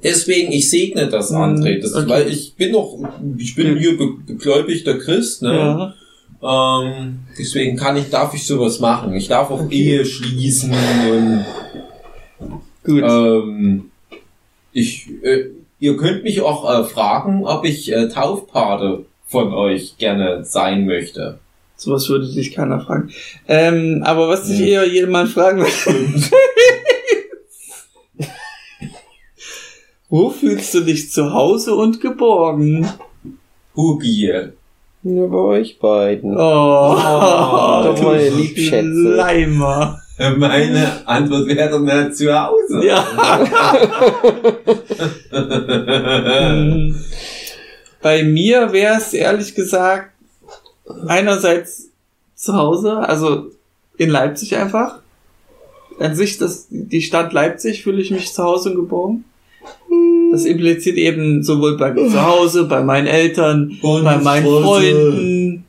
Deswegen, 0.03 0.51
ich 0.51 0.69
segne 0.69 1.07
das, 1.07 1.31
Mhm, 1.31 1.37
André. 1.37 1.81
Das, 1.81 1.95
okay. 1.95 2.09
Weil 2.09 2.27
ich 2.27 2.53
bin 2.55 2.73
noch, 2.73 2.97
ich 3.37 3.55
bin 3.55 3.77
hier 3.77 3.97
be 3.97 4.09
begläubigter 4.27 4.97
Christ, 4.99 5.41
ne? 5.43 5.93
Ja. 6.41 6.83
Ähm, 6.83 7.19
deswegen 7.39 7.77
kann 7.77 7.97
ich, 7.97 8.09
darf 8.09 8.33
ich 8.35 8.45
sowas 8.45 8.79
machen. 8.79 9.13
Ich 9.15 9.27
darf 9.27 9.49
auch 9.49 9.71
Ehe 9.71 10.05
schließen 10.05 10.71
und 10.71 11.45
Gut. 12.83 13.03
ähm, 13.03 13.89
ich, 14.71 15.07
äh, 15.23 15.45
ihr 15.79 15.97
könnt 15.97 16.23
mich 16.23 16.41
auch 16.41 16.69
äh, 16.69 16.83
fragen, 16.83 17.45
ob 17.45 17.65
ich 17.65 17.91
äh, 17.91 18.07
Taufpate 18.09 19.05
von 19.27 19.53
euch 19.53 19.97
gerne 19.97 20.43
sein 20.43 20.85
möchte. 20.85 21.39
Sowas 21.75 22.09
würde 22.09 22.27
dich 22.27 22.53
keiner 22.55 22.79
fragen. 22.81 23.11
Ähm, 23.47 24.01
aber 24.05 24.27
was 24.29 24.47
dich 24.47 24.59
Hm. 24.59 24.65
eher 24.67 24.87
jemand 24.87 25.29
fragen 25.29 25.59
möchte, 25.59 25.93
wo 30.09 30.29
fühlst 30.29 30.73
du 30.73 30.81
dich 30.81 31.11
zu 31.11 31.33
Hause 31.33 31.75
und 31.75 32.01
geborgen? 32.01 32.89
Hugi. 33.75 34.31
Nur 35.03 35.29
bei 35.29 35.37
euch 35.37 35.77
beiden. 35.79 36.35
Oh, 36.35 36.37
doch 37.83 38.01
meine 38.01 38.29
Liebschätze. 38.29 39.15
Leimer. 39.15 40.01
Meine 40.17 41.07
Antwort 41.07 41.47
wäre 41.47 41.79
na 41.79 42.11
zu 42.11 42.33
Hause. 42.33 42.83
Ja. 42.83 43.05
Bei 48.01 48.23
mir 48.23 48.73
wäre 48.73 48.97
es 48.97 49.13
ehrlich 49.13 49.53
gesagt 49.53 50.11
einerseits 51.07 51.89
zu 52.35 52.53
Hause, 52.53 52.97
also 52.97 53.47
in 53.97 54.09
Leipzig 54.09 54.55
einfach. 54.55 54.99
An 55.99 56.15
sich, 56.15 56.37
das, 56.37 56.67
die 56.69 57.01
Stadt 57.01 57.33
Leipzig 57.33 57.83
fühle 57.83 58.01
ich 58.01 58.11
mich 58.11 58.33
zu 58.33 58.43
Hause 58.43 58.73
geborgen. 58.73 59.25
Das 60.31 60.45
impliziert 60.45 60.97
eben 60.97 61.43
sowohl 61.43 61.77
bei 61.77 61.91
mir 61.91 62.09
zu 62.09 62.25
Hause, 62.25 62.65
bei 62.65 62.83
meinen 62.83 63.07
Eltern, 63.07 63.77
Und 63.81 64.03
bei 64.03 64.17
meinen 64.17 64.45
Freunde. 64.45 64.63
Freunden, 64.63 65.65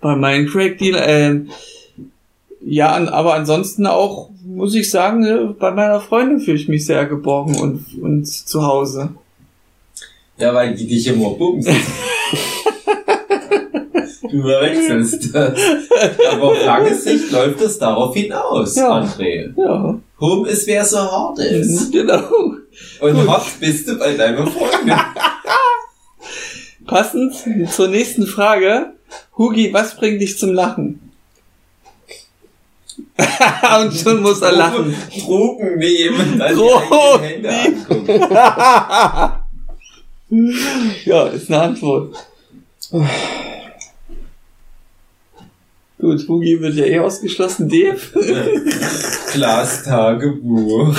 bei 0.00 0.16
meinen 0.16 0.48
Crack-Dealer, 0.48 1.06
ähm, 1.06 1.50
ja, 2.62 2.92
an- 2.92 3.08
aber 3.08 3.34
ansonsten 3.34 3.86
auch, 3.86 4.30
muss 4.44 4.74
ich 4.74 4.90
sagen, 4.90 5.24
äh, 5.24 5.44
bei 5.58 5.70
meiner 5.70 6.00
Freundin 6.00 6.40
fühle 6.40 6.56
ich 6.56 6.68
mich 6.68 6.84
sehr 6.86 7.06
geborgen 7.06 7.56
und, 7.58 7.84
und 8.02 8.26
zu 8.26 8.64
Hause. 8.66 9.10
Ja, 10.38 10.54
weil 10.54 10.74
die 10.74 10.86
dich 10.86 11.06
immer 11.06 11.30
bumsen. 11.30 11.74
du 14.22 14.42
verwechselst 14.42 15.34
das. 15.34 15.58
Aber 16.32 16.44
auf 16.52 16.64
lange 16.64 16.94
Sicht 16.94 17.30
läuft 17.30 17.60
es 17.60 17.78
darauf 17.78 18.14
hinaus, 18.14 18.76
Ja. 18.76 19.00
André. 19.02 19.52
Ja, 19.56 19.98
Home 20.20 20.48
ist, 20.48 20.66
wer 20.66 20.84
so 20.84 20.98
hart 20.98 21.38
ist. 21.40 21.90
genau. 21.92 22.22
Und 23.00 23.14
Gut. 23.14 23.28
hart 23.28 23.46
bist 23.60 23.88
du 23.88 23.98
bei 23.98 24.14
deiner 24.14 24.46
Freundin. 24.46 24.94
Passend 26.86 27.34
zur 27.70 27.88
nächsten 27.88 28.26
Frage. 28.26 28.94
Hugi, 29.36 29.72
was 29.72 29.96
bringt 29.96 30.20
dich 30.20 30.38
zum 30.38 30.52
Lachen? 30.52 31.09
und 33.82 33.94
schon 33.94 34.22
muss 34.22 34.40
er 34.42 34.52
lachen. 34.52 34.94
Drogen 35.18 35.78
nehmen, 35.78 36.38
dann 36.38 36.54
Drogen 36.54 37.22
Hände 37.22 37.50
angucken. 37.50 38.20
ja, 41.04 41.26
ist 41.28 41.50
eine 41.50 41.62
Antwort. 41.62 42.14
Gut, 46.00 46.28
Hugi 46.28 46.60
wird 46.60 46.74
ja 46.76 46.84
eh 46.86 46.98
ausgeschlossen. 46.98 47.68
Dave? 47.68 48.00
Klaas 49.30 49.84
Tagebuch. 49.84 50.96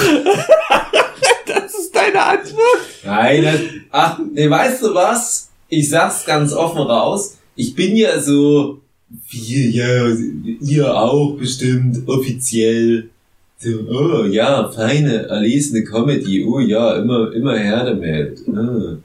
Das 1.48 1.74
ist 1.74 1.96
deine 1.96 2.24
Antwort? 2.24 2.82
Nein, 3.04 3.44
das, 3.44 3.60
ach, 3.90 4.20
nee, 4.32 4.50
weißt 4.50 4.84
du 4.84 4.94
was? 4.94 5.50
Ich 5.70 5.90
sag's 5.90 6.26
ganz 6.26 6.54
offen 6.54 6.82
raus. 6.82 7.38
Ich 7.56 7.76
bin 7.76 7.96
ja 7.96 8.20
so, 8.20 8.82
wir, 9.30 9.70
ja, 9.70 10.16
ihr 10.62 10.96
auch 10.96 11.38
bestimmt, 11.38 12.08
offiziell. 12.08 13.10
So, 13.58 13.70
oh 13.90 14.26
ja, 14.26 14.70
feine, 14.72 15.28
erlesene 15.28 15.84
Comedy. 15.84 16.44
Oh 16.46 16.60
ja, 16.60 16.96
immer, 16.98 17.32
immer 17.34 17.58
her 17.58 17.86
damit. 17.86 18.42
Ah. 18.56 18.98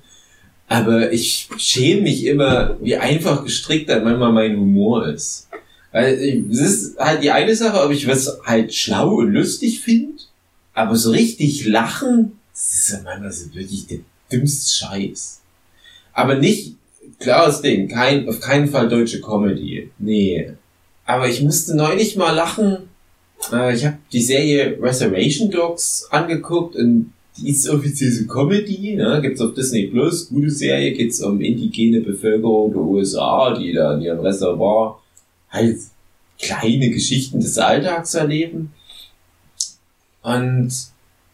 Aber 0.69 1.13
ich 1.13 1.49
schäme 1.59 2.03
mich 2.03 2.25
immer, 2.25 2.77
wie 2.81 2.97
einfach 2.97 3.45
gestrickt 3.45 3.89
dann 3.89 4.05
manchmal 4.05 4.33
mein 4.33 4.57
Humor 4.59 5.07
ist. 5.09 5.49
Weil 5.93 6.19
ich- 6.21 6.45
es 6.51 6.61
ist 6.61 6.99
halt 6.99 7.23
die 7.23 7.31
eine 7.31 7.55
Sache, 7.55 7.83
ob 7.85 7.93
ich 7.93 8.07
was 8.09 8.39
halt 8.45 8.75
schlau 8.75 9.17
und 9.17 9.33
lustig 9.33 9.81
finde, 9.81 10.15
aber 10.75 10.97
so 10.97 11.11
richtig 11.11 11.67
lachen, 11.67 12.33
das 12.53 12.75
ist 12.75 12.91
ja 12.91 13.01
manchmal 13.05 13.33
so 13.33 13.55
wirklich 13.55 13.87
der 13.87 13.99
dümmste 14.33 14.73
Scheiß. 14.75 15.41
Aber 16.13 16.35
nicht, 16.37 16.75
klares 17.19 17.63
Ding, 17.63 17.89
kein, 17.89 18.29
auf 18.29 18.41
keinen 18.41 18.69
Fall 18.69 18.89
deutsche 18.89 19.21
Comedy. 19.21 19.91
Nee. 19.99 20.53
Aber 21.05 21.29
ich 21.29 21.43
musste 21.43 21.77
neulich 21.77 22.17
mal 22.17 22.33
lachen. 22.33 22.89
Äh, 23.53 23.75
ich 23.75 23.85
habe 23.85 23.99
die 24.13 24.23
Serie 24.23 24.79
Reservation 24.81 25.51
Dogs 25.51 26.09
angeguckt 26.11 26.77
und 26.77 27.13
die 27.39 27.51
ist 27.51 27.69
offiziell 27.69 28.11
so 28.11 28.27
Comedy, 28.27 28.97
ne? 28.97 29.21
gibt's 29.21 29.41
auf 29.41 29.55
Disney 29.55 29.89
Plus, 29.89 30.29
gute 30.29 30.51
Serie, 30.51 30.93
geht's 30.93 31.21
um 31.21 31.41
indigene 31.41 32.01
Bevölkerung 32.01 32.73
der 32.73 32.81
USA, 32.81 33.55
die 33.55 33.73
da 33.73 33.95
in 33.95 34.03
ihrem 34.03 34.21
Reservoir 34.21 35.03
halt 35.51 35.77
kleine 36.41 36.91
Geschichten 36.91 37.41
des 37.41 37.59
Alltags 37.59 38.15
erleben. 38.15 38.73
Und 40.23 40.73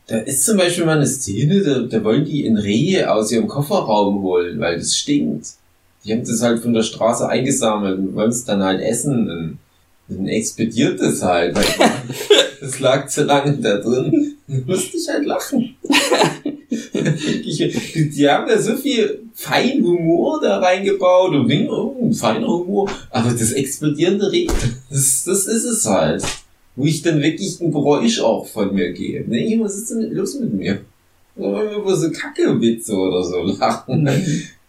da 0.09 0.19
ist 0.19 0.45
zum 0.45 0.59
Beispiel 0.59 0.85
mal 0.85 0.97
eine 0.97 1.07
Szene, 1.07 1.63
da, 1.63 1.79
da 1.81 2.05
wollen 2.05 2.25
die 2.25 2.47
ein 2.47 2.57
Reh 2.57 3.05
aus 3.05 3.33
ihrem 3.33 3.49
Kofferraum 3.49 4.23
holen, 4.23 4.59
weil 4.61 4.79
das 4.79 4.97
stinkt. 4.97 5.47
Die 6.05 6.13
haben 6.13 6.25
das 6.25 6.43
halt 6.43 6.63
von 6.63 6.73
der 6.73 6.83
Straße 6.83 7.29
eingesammelt 7.29 7.99
und 7.99 8.15
wollen 8.15 8.31
es 8.31 8.45
dann 8.45 8.63
halt 8.63 8.81
essen. 8.81 9.31
Und 9.31 9.59
dann 10.09 10.27
explodiert 10.27 11.01
das 11.01 11.23
halt. 11.23 11.55
Weil 11.55 11.65
das 12.61 12.81
lag 12.81 13.07
zu 13.07 13.25
lange 13.25 13.57
da 13.59 13.79
drin. 13.79 14.37
Da 14.49 14.57
musste 14.67 14.97
ich 14.97 15.09
halt 15.09 15.27
lachen. 15.27 15.77
Wirklich, 16.93 17.93
die, 17.93 18.11
die 18.11 18.29
haben 18.29 18.49
da 18.49 18.59
so 18.59 18.77
viel 18.77 19.23
feinen 19.35 19.85
Humor 19.85 20.41
da 20.41 20.59
reingebaut 20.59 21.33
und 21.35 21.49
Ding, 21.49 21.69
oh, 21.69 22.11
feiner 22.13 22.47
Humor. 22.47 22.91
Aber 23.11 23.31
das 23.31 23.53
explodierende 23.53 24.31
Reh, 24.31 24.47
das, 24.91 25.25
das 25.25 25.47
ist 25.47 25.65
es 25.65 25.87
halt. 25.87 26.25
Wo 26.75 26.85
ich 26.85 27.03
dann 27.03 27.21
wirklich 27.21 27.61
ein 27.61 27.71
Geräusch 27.71 28.21
auch 28.21 28.47
von 28.47 28.75
mir 28.75 28.93
gebe. 28.93 29.31
Nee, 29.31 29.61
was 29.61 29.77
ist 29.77 29.91
denn 29.91 30.11
los 30.13 30.41
mit 30.41 30.55
mir? 30.55 30.81
Wollen 31.35 31.71
wir 31.71 31.77
über 31.77 31.95
so 31.95 32.11
Kacke-Witze 32.11 32.95
oder 32.95 33.23
so 33.23 33.43
lachen? 33.43 34.09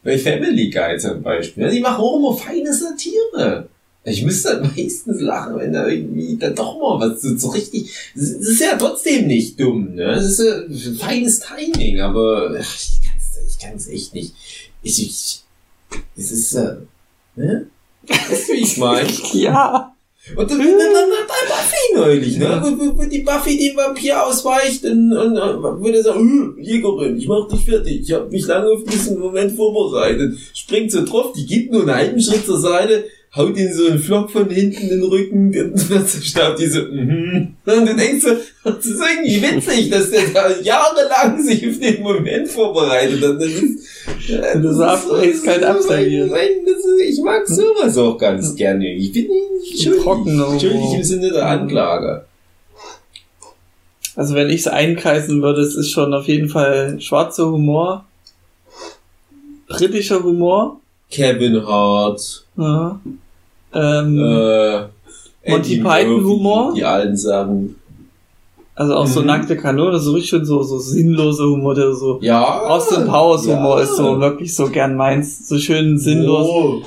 Bei 0.03 0.17
Family 0.17 0.69
Guy 0.69 0.97
zum 0.97 1.21
Beispiel. 1.21 1.69
Die 1.69 1.79
machen 1.79 2.01
auch 2.01 2.17
immer 2.17 2.35
feine 2.35 2.73
Satire. 2.73 3.69
Ich 4.05 4.23
müsste 4.23 4.61
meistens 4.75 5.21
lachen, 5.21 5.57
wenn 5.57 5.71
da 5.73 5.87
irgendwie 5.87 6.37
dann 6.37 6.55
doch 6.55 6.77
mal 6.77 6.99
was 6.99 7.21
so, 7.21 7.37
so 7.37 7.49
richtig. 7.49 7.93
Es 8.15 8.31
ist 8.31 8.59
ja 8.61 8.75
trotzdem 8.77 9.27
nicht 9.27 9.59
dumm, 9.59 9.95
ne? 9.95 10.11
Es 10.11 10.39
ist 10.39 10.87
ein 10.87 10.95
feines 10.95 11.39
Timing, 11.39 12.01
aber 12.01 12.55
ach, 12.59 12.75
ich 12.75 12.99
ich 13.47 13.59
kann's 13.59 13.87
echt 13.87 14.13
nicht. 14.13 14.33
Ich, 14.81 15.01
ich, 15.01 15.43
es 16.17 16.31
ist, 16.31 16.53
äh, 16.55 16.75
ne? 17.35 17.67
Weißt 18.07 18.49
du, 18.49 18.53
wie 18.53 18.57
ich 18.57 18.77
meine? 18.77 19.09
Ja. 19.33 19.92
Und 20.37 20.49
dann, 20.49 20.57
dann, 20.57 20.69
dann, 20.69 20.93
dann 20.93 21.27
bei 21.27 21.47
Buffy 21.47 21.95
neulich, 21.95 22.37
ne? 22.37 22.61
Wo, 22.63 22.79
wo, 22.79 22.97
wo 22.97 23.03
die 23.03 23.23
Buffy 23.23 23.57
den 23.57 23.75
Vampir 23.75 24.25
ausweicht 24.25 24.85
und, 24.85 25.11
und, 25.11 25.37
und 25.37 25.83
würde 25.83 26.01
sagen, 26.01 26.55
äh, 26.57 26.63
Jägerin, 26.63 27.17
ich 27.17 27.27
mach 27.27 27.49
dich 27.49 27.65
fertig. 27.65 28.03
Ich 28.03 28.13
habe 28.13 28.29
mich 28.29 28.47
lange 28.47 28.69
auf 28.71 28.85
diesen 28.85 29.19
Moment 29.19 29.51
vorbereitet. 29.53 30.37
Springt 30.53 30.93
so 30.93 31.03
drauf, 31.03 31.33
die 31.33 31.45
geht 31.45 31.71
nur 31.71 31.81
einen 31.81 31.93
halben 31.93 32.21
Schritt 32.21 32.45
zur 32.45 32.57
Seite, 32.57 33.03
haut 33.35 33.57
ihn 33.57 33.73
so 33.73 33.87
einen 33.87 33.97
Flock 33.99 34.29
von 34.31 34.49
hinten 34.49 34.83
in 34.83 34.89
den 34.89 35.03
Rücken, 35.03 35.47
und 35.47 35.89
dann 35.91 36.07
staubt 36.07 36.59
die 36.59 36.67
so, 36.67 36.81
mhm. 36.83 37.55
Und 37.65 37.85
du 37.89 37.95
denkst 37.95 38.23
so, 38.23 38.29
das 38.63 38.85
ist 38.85 39.01
irgendwie 39.01 39.41
witzig, 39.41 39.89
dass 39.89 40.11
der 40.11 40.27
da 40.33 40.49
jahrelang 40.61 41.41
sich 41.43 41.67
auf 41.67 41.79
den 41.79 42.01
Moment 42.03 42.47
vorbereitet 42.47 43.23
hat. 43.23 43.41
Das 43.41 43.47
ist, 43.47 43.87
Und 44.55 44.63
das 44.63 44.71
ist 44.71 44.79
das 44.79 45.05
ist 45.35 45.47
das 45.47 45.85
ist- 45.87 47.01
Ich 47.09 47.21
mag 47.23 47.47
sowas 47.47 47.97
auch 47.97 48.17
ganz 48.17 48.55
gerne. 48.55 48.93
Ich 48.93 49.11
bin 49.11 49.27
nicht 49.59 49.81
schuldig. 49.83 50.05
Humor. 50.05 50.59
Schuldig 50.59 50.93
im 50.93 51.03
Sinne 51.03 51.31
der 51.31 51.45
Anklage. 51.47 52.25
Also 54.15 54.35
wenn 54.35 54.49
ich 54.51 54.61
es 54.61 54.67
einkreisen 54.67 55.41
würde, 55.41 55.61
es 55.61 55.75
ist 55.75 55.89
schon 55.89 56.13
auf 56.13 56.27
jeden 56.27 56.49
Fall 56.49 57.01
schwarzer 57.01 57.49
Humor, 57.51 58.05
britischer 59.67 60.21
Humor, 60.23 60.79
Kevin 61.09 61.65
Hart, 61.65 62.45
ja. 62.57 62.99
Ähm, 63.73 64.19
äh, 64.19 64.79
Monty 65.49 65.73
Eddie 65.73 65.81
Python 65.81 66.11
Murphy, 66.13 66.23
Humor? 66.23 66.73
Die 66.75 66.83
alten 66.83 67.17
Sachen. 67.17 67.75
also 68.75 68.95
auch 68.95 69.07
so 69.07 69.21
mhm. 69.21 69.27
nackte 69.27 69.57
Kanone, 69.57 69.99
so 69.99 70.11
richtig 70.13 70.29
schön 70.29 70.45
so, 70.45 70.63
so 70.63 70.79
sinnloser 70.79 71.45
Humor, 71.45 71.75
der 71.75 71.93
so 71.93 72.19
Ja. 72.21 72.61
Austin 72.61 73.05
Powers 73.05 73.45
Humor 73.47 73.77
ja. 73.77 73.83
ist 73.83 73.95
so 73.95 74.19
wirklich 74.19 74.55
so 74.55 74.67
gern 74.69 74.95
meins, 74.95 75.47
so 75.47 75.57
schön 75.57 75.97
sinnlos. 75.97 76.47
Oh, 76.49 76.81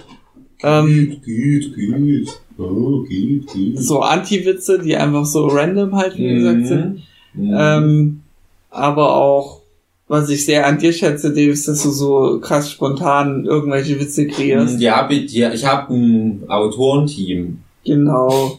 Ähm, 0.62 1.20
geht, 1.24 1.74
geht. 1.76 2.40
Oh, 2.58 3.02
geht, 3.02 3.52
geht. 3.52 3.78
so 3.78 4.00
Anti-Witze, 4.00 4.78
die 4.78 4.96
einfach 4.96 5.26
so 5.26 5.46
random 5.46 5.94
halt, 5.94 6.16
wie 6.16 6.34
gesagt, 6.34 6.66
sind. 6.66 7.02
Mhm. 7.34 7.54
Ähm, 7.54 8.22
aber 8.70 9.14
auch 9.14 9.60
was 10.08 10.28
ich 10.30 10.44
sehr 10.46 10.66
an 10.66 10.78
dir 10.78 10.92
schätze, 10.92 11.30
Dave, 11.30 11.50
ist, 11.50 11.66
dass 11.68 11.82
du 11.82 11.90
so 11.90 12.38
krass 12.40 12.70
spontan 12.70 13.44
irgendwelche 13.44 13.98
Witze 14.00 14.26
kreierst. 14.28 14.80
Ja, 14.80 15.02
bitte, 15.02 15.50
ich 15.52 15.64
habe 15.66 15.92
ein 15.94 16.44
Autorenteam. 16.48 17.58
Genau. 17.84 18.58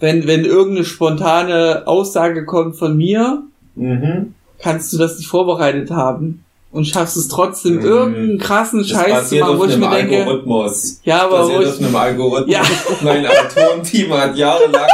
Wenn, 0.00 0.26
wenn 0.26 0.44
irgendeine 0.44 0.84
spontane 0.84 1.82
Aussage 1.86 2.44
kommt 2.44 2.76
von 2.76 2.96
mir, 2.96 3.42
Mhm. 3.74 4.34
kannst 4.60 4.92
du 4.92 4.98
das 4.98 5.18
nicht 5.18 5.28
vorbereitet 5.28 5.90
haben. 5.90 6.44
Und 6.70 6.84
schaffst 6.86 7.16
es 7.16 7.28
trotzdem, 7.28 7.76
Mhm. 7.76 7.84
irgendeinen 7.84 8.38
krassen 8.38 8.84
Scheiß 8.84 9.28
zu 9.30 9.36
machen, 9.36 9.58
wo 9.58 9.64
ich 9.64 9.76
mir 9.78 9.88
denke, 9.90 10.18
Algorithmus. 10.18 11.00
ja, 11.04 11.22
aber 11.24 11.44
wo 11.44 11.48
basiert 11.48 11.62
ich, 11.62 11.68
auf 11.70 11.78
einem 11.80 11.96
Algorithmus. 12.06 12.54
Ja. 12.54 12.62
Mein 13.02 13.26
Autorenteam 13.26 14.12
hat 14.12 14.36
jahrelang 14.36 14.88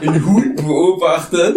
den 0.00 0.26
Hut 0.26 0.56
beobachtet, 0.56 1.56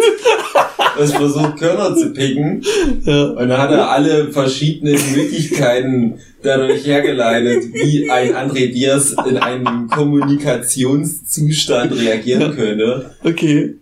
das 0.98 1.14
versucht 1.14 1.58
Körner 1.58 1.96
zu 1.96 2.12
picken. 2.14 2.64
ja, 3.06 3.24
Und 3.26 3.50
dann 3.50 3.58
hat 3.58 3.72
er 3.72 3.90
alle 3.92 4.32
verschiedenen 4.32 5.00
Möglichkeiten 5.16 6.20
dadurch 6.44 6.86
hergeleitet, 6.86 7.74
wie 7.74 8.10
ein 8.10 8.34
André 8.36 8.72
Diaz 8.72 9.16
in 9.28 9.38
einem 9.38 9.88
Kommunikationszustand 9.90 11.94
reagieren 12.00 12.56
könnte. 12.56 13.12
okay. 13.24 13.76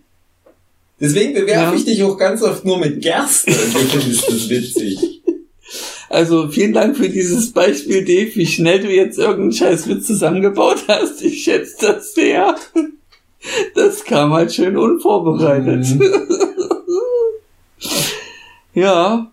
Deswegen 1.00 1.34
bewerfe 1.34 1.72
Ja. 1.72 1.74
ich 1.74 1.84
dich 1.84 2.02
auch 2.04 2.16
ganz 2.16 2.40
oft 2.42 2.64
nur 2.64 2.78
mit 2.78 3.02
Gerste. 3.02 3.50
Und 3.50 3.74
du 3.74 3.78
findest 4.00 4.28
das 4.28 4.48
witzig. 4.48 5.22
Also 6.08 6.48
vielen 6.48 6.72
Dank 6.72 6.96
für 6.96 7.08
dieses 7.08 7.52
Beispiel, 7.52 8.04
Dave, 8.04 8.30
wie 8.36 8.46
schnell 8.46 8.80
du 8.80 8.88
jetzt 8.88 9.18
irgendeinen 9.18 9.52
scheiß 9.52 9.88
Witz 9.88 10.06
zusammengebaut 10.06 10.84
hast. 10.86 11.20
Ich 11.22 11.42
schätze 11.42 11.74
das 11.86 12.14
sehr. 12.14 12.54
Das 13.74 14.04
kam 14.04 14.32
halt 14.32 14.52
schön 14.54 14.76
unvorbereitet. 14.76 15.86
Mhm. 15.86 16.02
Ja. 18.74 19.30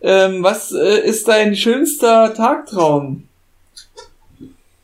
Ähm, 0.00 0.42
was 0.42 0.72
äh, 0.72 1.00
ist 1.06 1.28
dein 1.28 1.54
schönster 1.56 2.32
Tagtraum? 2.32 3.24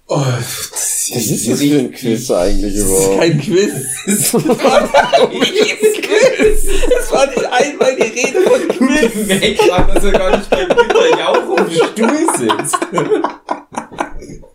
Oh, 0.08 0.16
Was 0.18 1.08
ist 1.08 1.48
das 1.48 1.58
für 1.62 1.78
ein 1.78 1.90
Quiz 1.92 2.30
eigentlich 2.30 2.74
Das 2.74 2.82
ist 2.82 2.88
überhaupt? 2.90 3.18
kein 3.20 3.40
Quiz. 3.40 3.72
Das 4.06 4.34
war 4.34 5.28
nicht 5.30 6.02
Quiz. 6.02 6.64
Es 7.00 7.12
war 7.12 7.26
nicht 7.28 7.46
einmal 7.46 7.96
die 7.96 8.02
Rede 8.02 8.42
von 8.42 8.68
Quiz. 8.68 9.28
Weg, 9.28 9.58
dass 9.94 10.04
er 10.04 10.12
gar 10.12 10.36
nicht 10.36 10.50
bei 10.50 10.64
Günther 10.66 11.18
Jauch 11.18 11.56
im 11.56 11.70
Stuhl 11.70 12.26
sitzt. 12.36 12.78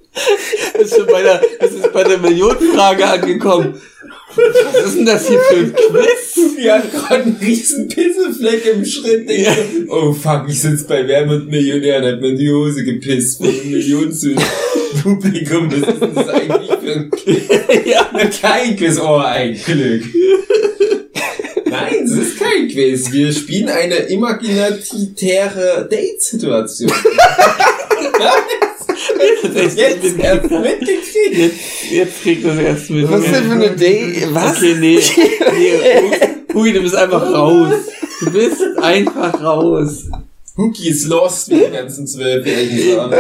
Das 0.74 0.82
ist, 0.86 0.96
schon 0.96 1.08
bei 1.08 1.22
der, 1.22 1.42
das 1.60 1.72
ist 1.72 1.94
bei 1.94 2.04
der 2.04 2.18
Millionenfrage 2.18 3.06
angekommen. 3.06 3.80
Was 4.36 4.86
ist 4.86 4.98
denn 4.98 5.06
das 5.06 5.28
hier 5.28 5.40
für 5.40 5.58
ein 5.58 5.74
Quiz? 5.74 6.56
Die 6.58 6.72
hat 6.72 6.92
gerade 6.92 7.24
einen 7.24 7.38
riesen 7.42 7.88
Pissefleck 7.88 8.66
im 8.74 8.86
Schritt. 8.86 9.30
Ja. 9.30 9.52
oh 9.90 10.14
fuck, 10.14 10.46
ich 10.48 10.62
sitze 10.62 10.86
bei 10.88 11.08
Wer 11.08 11.28
wird 11.28 11.48
Millionär 11.48 12.00
und 12.00 12.06
hat 12.06 12.22
mir 12.22 12.30
in 12.30 12.38
die 12.38 12.52
Hose 12.52 12.84
gepisst. 12.84 13.38
Vor 13.38 13.48
einem 13.48 13.72
Millionen-Publikum. 13.72 15.72
Was 15.72 15.90
ist 15.90 16.02
denn 16.02 16.16
das 16.16 16.30
eigentlich 16.30 16.70
für 16.70 16.94
ein 16.94 17.10
Quiz? 17.10 17.44
Ja. 17.86 18.10
Na, 18.14 18.26
kein 18.26 18.78
Quiz. 18.78 19.00
Oh, 19.00 19.18
ein 19.18 19.60
Glück. 19.66 20.04
Nein, 21.66 22.04
es 22.04 22.12
ist 22.12 22.40
kein 22.40 22.68
Quiz. 22.68 23.12
Wir 23.12 23.34
spielen 23.34 23.70
eine 23.70 23.96
imaginatäre 23.96 25.88
Date-Situation. 25.90 26.92
Jetzt, 29.44 29.78
Jetzt 29.78 30.20
erst 30.20 30.52
mitgekriegt. 30.52 31.34
jetzt, 31.34 31.92
jetzt 31.92 32.22
kriegt 32.22 32.46
das 32.46 32.58
erst 32.58 32.90
mit. 32.90 33.10
Was 33.10 33.24
denn 33.24 33.44
für 33.46 33.52
eine 33.52 33.76
Day? 33.76 34.28
Was? 34.32 34.58
Okay, 34.58 34.76
nee. 34.80 35.00
nee 35.58 36.54
Hui, 36.54 36.74
du 36.74 36.82
bist 36.82 36.96
einfach 36.96 37.22
raus. 37.34 37.74
Du 38.20 38.32
bist 38.32 38.62
einfach 38.82 39.42
raus. 39.42 40.06
Hookie 40.58 40.90
ist 40.90 41.08
lost, 41.08 41.50
wie 41.50 41.56
die 41.56 41.72
ganzen 41.72 42.06
Zwölfjährigen 42.06 42.96
sagen. 42.96 43.16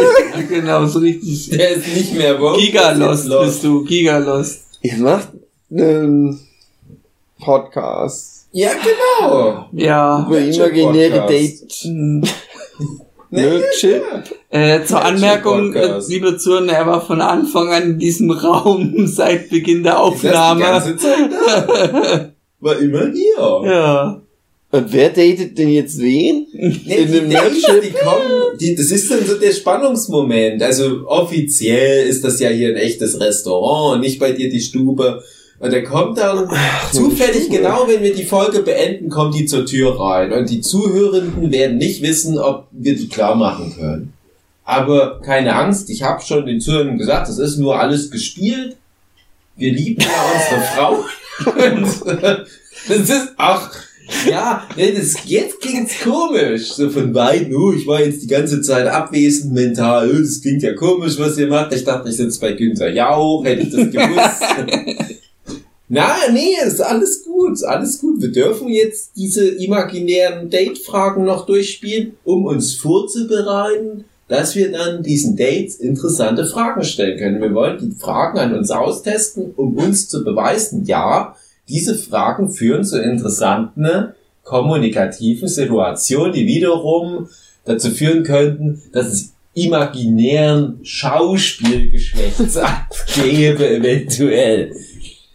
Genau, 0.49 0.85
so 0.87 0.99
richtig. 0.99 1.49
Der 1.51 1.69
ist 1.69 1.87
nicht 1.87 2.13
mehr 2.17 2.39
woke. 2.39 2.59
Giga 2.59 2.93
der 2.93 3.11
ist 3.11 3.25
lost 3.25 3.45
bist 3.45 3.63
du. 3.63 3.85
Giga 3.85 4.17
lost. 4.17 4.61
Ihr 4.81 4.97
macht 4.97 5.29
einen 5.71 6.39
Podcast 7.39 8.47
Ja, 8.51 8.71
genau. 8.73 9.69
Ja. 9.71 10.25
über 10.27 10.39
imaginäre 10.39 11.21
Podcast. 11.21 11.87
Hm. 13.31 13.39
Nerdship. 13.39 14.03
Äh, 14.49 14.83
zur 14.85 15.03
Anmerkung, 15.03 15.73
äh, 15.75 15.99
liebe 16.07 16.37
Zuhörer, 16.37 16.67
er 16.71 16.87
war 16.87 17.05
von 17.05 17.21
Anfang 17.21 17.69
an 17.71 17.83
in 17.83 17.99
diesem 17.99 18.31
Raum 18.45 19.05
seit 19.07 19.49
Beginn 19.49 19.83
der 19.83 19.93
Ist 19.93 19.99
das 19.99 20.21
die 20.21 20.27
Aufnahme. 20.29 20.61
ganze 20.61 20.97
Zeit 20.97 21.29
da? 21.31 22.31
War 22.59 22.79
immer 22.79 23.11
hier. 23.13 23.69
Ja. 23.71 24.21
Und 24.71 24.93
wer 24.93 25.09
datet 25.09 25.57
denn 25.57 25.69
jetzt 25.69 25.99
wen? 25.99 26.45
Nee, 26.53 26.95
In 26.95 27.07
die 27.07 27.19
dem 27.19 27.29
Dates, 27.31 27.63
die 27.65 27.89
kommen, 27.91 28.57
die, 28.59 28.75
das 28.75 28.91
ist 28.91 29.09
dann 29.09 29.25
so 29.25 29.35
der 29.35 29.51
Spannungsmoment. 29.51 30.61
Also 30.61 31.07
offiziell 31.07 32.07
ist 32.07 32.23
das 32.23 32.39
ja 32.39 32.49
hier 32.49 32.69
ein 32.69 32.75
echtes 32.75 33.19
Restaurant 33.19 33.95
und 33.95 34.01
nicht 34.01 34.19
bei 34.19 34.31
dir 34.31 34.49
die 34.49 34.59
Stube. 34.61 35.23
Und 35.59 35.73
der 35.73 35.83
kommt 35.83 36.17
dann 36.17 36.49
zufällig 36.93 37.43
Stube. 37.43 37.57
genau, 37.57 37.85
wenn 37.87 38.01
wir 38.01 38.15
die 38.15 38.23
Folge 38.23 38.59
beenden, 38.59 39.09
kommt 39.09 39.35
die 39.35 39.45
zur 39.45 39.65
Tür 39.65 39.99
rein. 39.99 40.31
Und 40.31 40.49
die 40.49 40.61
Zuhörenden 40.61 41.51
werden 41.51 41.77
nicht 41.77 42.01
wissen, 42.01 42.37
ob 42.37 42.67
wir 42.71 42.95
die 42.95 43.09
klar 43.09 43.35
machen 43.35 43.75
können. 43.77 44.13
Aber 44.63 45.19
keine 45.21 45.55
Angst, 45.55 45.89
ich 45.89 46.03
habe 46.03 46.21
schon 46.23 46.45
den 46.45 46.61
Zuhörenden 46.61 46.97
gesagt, 46.97 47.27
das 47.27 47.39
ist 47.39 47.57
nur 47.57 47.79
alles 47.79 48.09
gespielt. 48.09 48.77
Wir 49.57 49.73
lieben 49.73 50.01
ja 50.01 50.09
unsere 50.33 50.61
Frau. 50.75 51.05
Und 51.45 52.23
äh, 52.23 52.45
das 52.87 53.09
ist, 53.09 53.33
ach, 53.35 53.71
ja, 54.29 54.67
nee, 54.77 54.93
das, 54.93 55.15
jetzt 55.25 55.59
klingt's 55.59 55.99
komisch. 56.01 56.71
So 56.71 56.89
von 56.89 57.11
beiden, 57.11 57.53
oh, 57.55 57.73
ich 57.73 57.85
war 57.85 58.01
jetzt 58.01 58.23
die 58.23 58.27
ganze 58.27 58.61
Zeit 58.61 58.87
abwesend 58.87 59.53
mental. 59.53 60.09
Oh, 60.09 60.19
das 60.19 60.41
klingt 60.41 60.63
ja 60.63 60.73
komisch, 60.73 61.19
was 61.19 61.37
ihr 61.37 61.47
macht. 61.47 61.73
Ich 61.73 61.83
dachte, 61.83 62.09
ich 62.09 62.15
sitze 62.15 62.39
bei 62.39 62.53
Günther 62.53 62.91
Jauch, 62.91 63.43
hätte 63.43 63.63
ich 63.63 63.71
das 63.71 63.91
gewusst. 63.91 65.19
Na, 65.91 66.17
nee, 66.31 66.53
ist 66.63 66.81
alles 66.81 67.25
gut, 67.25 67.63
alles 67.63 67.99
gut. 67.99 68.21
Wir 68.21 68.31
dürfen 68.31 68.67
jetzt 68.67 69.13
diese 69.15 69.47
imaginären 69.47 70.51
Date-Fragen 70.51 71.25
noch 71.25 71.47
durchspielen, 71.47 72.13
um 72.23 72.45
uns 72.45 72.75
vorzubereiten, 72.75 74.05
dass 74.27 74.55
wir 74.55 74.71
dann 74.71 75.01
diesen 75.01 75.35
Dates 75.35 75.77
interessante 75.77 76.45
Fragen 76.45 76.83
stellen 76.83 77.17
können. 77.17 77.41
Wir 77.41 77.55
wollen 77.55 77.79
die 77.79 77.99
Fragen 77.99 78.37
an 78.37 78.55
uns 78.55 78.69
austesten, 78.69 79.51
um 79.55 79.75
uns 79.77 80.07
zu 80.07 80.23
beweisen, 80.23 80.85
ja, 80.85 81.35
diese 81.67 81.95
Fragen 81.95 82.51
führen 82.51 82.83
zu 82.83 83.01
interessanten 83.01 84.09
kommunikativen 84.43 85.47
Situationen, 85.47 86.33
die 86.33 86.45
wiederum 86.45 87.29
dazu 87.65 87.89
führen 87.89 88.21
könnten, 88.23 88.79
dass 88.91 89.07
es 89.07 89.33
imaginären 89.53 90.79
Schauspielgeschlechtsakt 90.83 93.05
gäbe, 93.15 93.69
eventuell. 93.69 94.73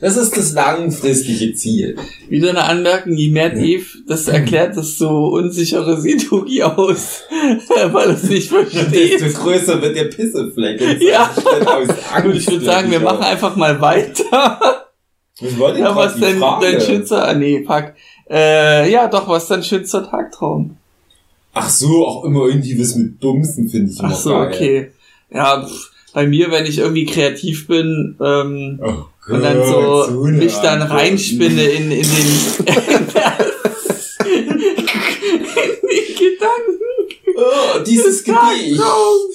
Das 0.04 0.18
ist 0.18 0.36
das 0.36 0.52
langfristige 0.52 1.54
Ziel. 1.54 1.96
Wieder 2.28 2.50
eine 2.50 2.64
Anmerkung, 2.64 3.14
je 3.14 3.30
mehr 3.30 3.48
Dave 3.48 3.86
das 4.06 4.28
erklärt, 4.28 4.76
desto 4.76 5.28
unsicherer 5.28 5.98
sieht 5.98 6.30
Hugi 6.30 6.62
aus, 6.62 7.22
weil 7.90 8.08
er 8.08 8.14
es 8.14 8.24
nicht 8.24 8.50
versteht. 8.50 9.18
Desto 9.18 9.40
größer 9.40 9.80
wird 9.80 9.96
der 9.96 10.04
Pissefleck. 10.04 11.00
Ja. 11.00 11.30
Und 12.22 12.34
ich 12.36 12.46
würde 12.50 12.66
sagen, 12.66 12.90
wir 12.90 13.00
machen 13.00 13.22
einfach 13.22 13.56
mal 13.56 13.80
weiter. 13.80 14.84
Was 15.40 15.58
war 15.58 15.72
denn 15.72 15.82
Ja, 15.82 15.96
was 15.96 16.16
denn 16.20 16.38
Frage? 16.38 16.66
dein 16.72 16.80
schönster, 16.82 17.26
ah, 17.26 17.32
nee, 17.32 17.64
fuck. 17.66 17.94
Äh, 18.28 18.92
ja, 18.92 19.08
doch, 19.08 19.26
was 19.26 19.44
ist 19.44 19.50
dein 19.52 19.62
schönster 19.64 20.06
Tagtraum? 20.06 20.76
Ach 21.54 21.70
so, 21.70 22.06
auch 22.06 22.24
immer 22.26 22.44
irgendwie 22.48 22.78
was 22.78 22.94
mit 22.96 23.20
Bumsen 23.20 23.70
finde 23.70 23.90
ich 23.90 23.98
immer 23.98 24.10
Ach 24.12 24.14
so, 24.14 24.30
geil. 24.34 24.48
okay. 24.52 24.90
Ja, 25.30 25.64
pff, 25.66 25.93
bei 26.14 26.26
mir, 26.26 26.50
wenn 26.50 26.64
ich 26.64 26.78
irgendwie 26.78 27.04
kreativ 27.04 27.66
bin, 27.66 28.16
ähm, 28.22 28.80
Oh 28.82 29.04
und 29.32 29.42
dann 29.42 29.56
Gott, 29.58 30.08
so 30.10 30.14
mich 30.26 30.52
dann 30.56 30.82
Antwort. 30.82 31.00
reinspinne 31.00 31.62
in, 31.64 31.90
in 31.90 32.02
den, 32.02 32.04
in 34.24 34.58
die 35.90 36.14
Gedanken. 36.14 36.80
Oh, 37.36 37.78
dieses 37.86 38.22
Gedicht. 38.22 38.80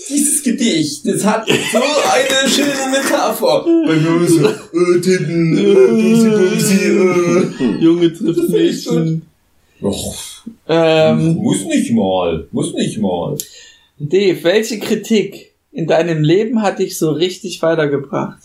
Dieses 0.09 0.43
Gedicht, 0.43 1.05
das 1.05 1.25
hat 1.25 1.47
so 1.47 1.77
eine 1.77 2.49
schöne 2.49 2.91
Metapher. 2.91 3.65
Bei 3.65 3.95
mir 3.95 4.27
so, 4.27 4.47
äh, 4.47 5.01
Titten, 5.01 5.57
äh, 5.57 5.73
Bumsi, 5.73 6.29
Bumsi, 6.29 6.85
äh. 7.63 7.83
Junge 7.83 8.13
trifft 8.13 8.39
ist 8.39 8.49
Mädchen. 8.49 9.21
Och, 9.81 10.15
Ähm, 10.67 11.35
muss 11.35 11.65
nicht 11.65 11.91
mal, 11.93 12.47
muss 12.51 12.73
nicht 12.73 12.99
mal. 12.99 13.35
Dave, 13.97 14.43
welche 14.43 14.79
Kritik 14.79 15.48
in 15.71 15.87
deinem 15.87 16.23
Leben 16.23 16.61
hat 16.61 16.79
dich 16.79 16.97
so 16.97 17.11
richtig 17.11 17.61
weitergebracht? 17.61 18.39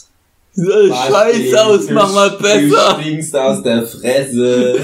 Sieht 0.52 0.94
scheiß 0.94 1.54
aus, 1.54 1.90
mach 1.90 2.14
mal 2.14 2.30
besser. 2.30 2.96
Du 2.96 3.02
stinkst 3.02 3.36
aus 3.36 3.62
der 3.62 3.82
Fresse. 3.82 4.78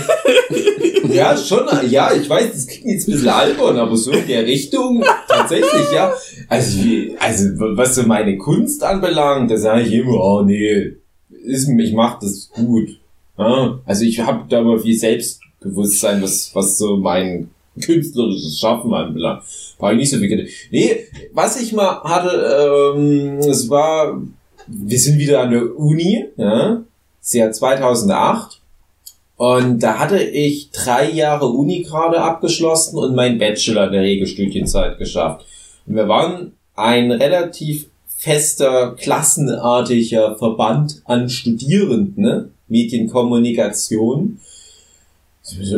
ja, 1.09 1.36
schon, 1.36 1.64
ja, 1.88 2.12
ich 2.12 2.28
weiß, 2.28 2.51
das 2.53 2.66
klingt 2.66 2.86
jetzt 2.86 3.09
ein 3.09 3.12
bisschen 3.12 3.28
albern, 3.28 3.78
aber 3.78 3.97
so 3.97 4.11
in 4.11 4.26
der 4.26 4.45
Richtung, 4.45 5.05
tatsächlich, 5.28 5.93
ja. 5.95 6.12
Also, 6.49 6.82
wie, 6.82 7.16
also, 7.20 7.45
was 7.76 7.95
so 7.95 8.03
meine 8.03 8.36
Kunst 8.36 8.82
anbelangt, 8.82 9.51
da 9.51 9.57
sage 9.57 9.82
ich 9.82 9.93
immer, 9.93 10.14
oh 10.14 10.43
nee, 10.43 10.97
ist, 11.45 11.68
ich 11.68 11.93
mach 11.93 12.18
das 12.18 12.51
gut. 12.53 12.99
Ja, 13.38 13.78
also 13.86 14.05
ich 14.05 14.20
habe 14.20 14.47
da 14.49 14.61
immer 14.61 14.78
viel 14.78 14.99
Selbstbewusstsein, 14.99 16.20
was, 16.20 16.51
was 16.53 16.78
so 16.78 16.97
mein 16.97 17.51
künstlerisches 17.80 18.58
Schaffen 18.58 18.92
anbelangt. 18.92 19.42
War 19.78 19.92
ich 19.92 19.98
nicht 19.98 20.10
so 20.10 20.18
viel. 20.18 20.48
Nee, 20.70 21.06
was 21.32 21.60
ich 21.60 21.72
mal 21.72 22.02
hatte, 22.02 22.94
ähm, 22.96 23.38
es 23.38 23.68
war, 23.68 24.20
wir 24.66 24.98
sind 24.98 25.18
wieder 25.18 25.40
an 25.40 25.50
der 25.50 25.78
Uni, 25.78 26.26
ja, 26.36 26.82
ist 27.20 27.34
ja 27.34 27.50
2008. 27.50 28.60
Und 29.36 29.82
da 29.82 29.98
hatte 29.98 30.22
ich 30.22 30.70
drei 30.70 31.10
Jahre 31.10 31.46
Uni 31.46 31.82
gerade 31.82 32.20
abgeschlossen 32.20 32.98
und 32.98 33.14
meinen 33.14 33.38
Bachelor 33.38 33.88
der 33.88 34.02
Regelstudienzeit 34.02 34.98
geschafft. 34.98 35.46
Und 35.86 35.96
wir 35.96 36.08
waren 36.08 36.52
ein 36.76 37.10
relativ 37.10 37.86
fester, 38.20 38.94
klassenartiger 38.98 40.36
Verband 40.36 41.00
an 41.06 41.30
Studierenden, 41.30 42.22
ne? 42.22 42.50
Medienkommunikation. 42.68 44.40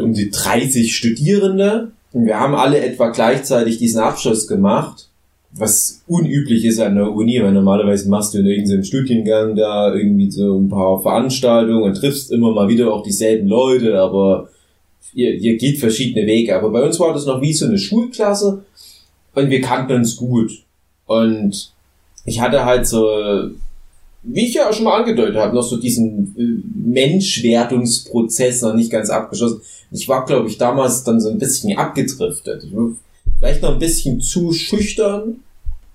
Um 0.03 0.13
die 0.13 0.31
30 0.31 0.95
Studierende. 0.95 1.93
Und 2.13 2.27
wir 2.27 2.39
haben 2.39 2.55
alle 2.55 2.81
etwa 2.81 3.09
gleichzeitig 3.09 3.79
diesen 3.79 4.01
Abschluss 4.01 4.47
gemacht, 4.47 5.09
was 5.53 6.03
unüblich 6.07 6.65
ist 6.65 6.79
an 6.81 6.97
der 6.97 7.11
Uni, 7.11 7.43
weil 7.43 7.53
normalerweise 7.53 8.09
machst 8.09 8.35
du 8.35 8.39
in 8.39 8.47
irgendeinem 8.47 8.85
Studiengang 8.85 9.57
da 9.57 9.95
irgendwie 9.95 10.31
so 10.31 10.59
ein 10.59 10.69
paar 10.69 11.01
Veranstaltungen 11.01 11.83
und 11.83 11.95
triffst 11.95 12.31
immer 12.31 12.53
mal 12.53 12.69
wieder 12.69 12.93
auch 12.93 13.03
dieselben 13.03 13.49
Leute, 13.49 13.99
aber 13.99 14.49
ihr, 15.15 15.35
ihr 15.35 15.57
geht 15.57 15.79
verschiedene 15.79 16.27
Wege. 16.27 16.57
Aber 16.57 16.71
bei 16.71 16.83
uns 16.83 16.99
war 17.01 17.13
das 17.13 17.27
noch 17.27 17.41
wie 17.41 17.53
so 17.53 17.67
eine 17.67 17.79
Schulklasse 17.79 18.65
und 19.35 19.51
wir 19.51 19.61
kannten 19.61 19.95
uns 19.95 20.17
gut. 20.17 20.53
Und 21.07 21.73
ich 22.25 22.41
hatte 22.41 22.65
halt 22.65 22.87
so, 22.87 23.51
wie 24.23 24.47
ich 24.47 24.55
ja 24.55 24.73
schon 24.73 24.85
mal 24.85 25.01
angedeutet 25.01 25.37
habe, 25.37 25.55
noch 25.55 25.63
so 25.63 25.77
diesen 25.77 26.35
äh, 26.37 26.89
Menschwertungsprozess 26.89 28.63
noch 28.63 28.75
nicht 28.75 28.91
ganz 28.91 29.11
abgeschlossen. 29.11 29.63
Ich 29.91 30.09
war, 30.09 30.25
glaube 30.25 30.49
ich, 30.49 30.59
damals 30.59 31.05
dann 31.05 31.21
so 31.21 31.29
ein 31.29 31.39
bisschen 31.39 31.77
abgedriftet. 31.77 32.65
Ich 32.65 32.75
war 32.75 32.91
vielleicht 33.39 33.63
noch 33.63 33.73
ein 33.73 33.79
bisschen 33.79 34.21
zu 34.21 34.53
schüchtern 34.53 35.41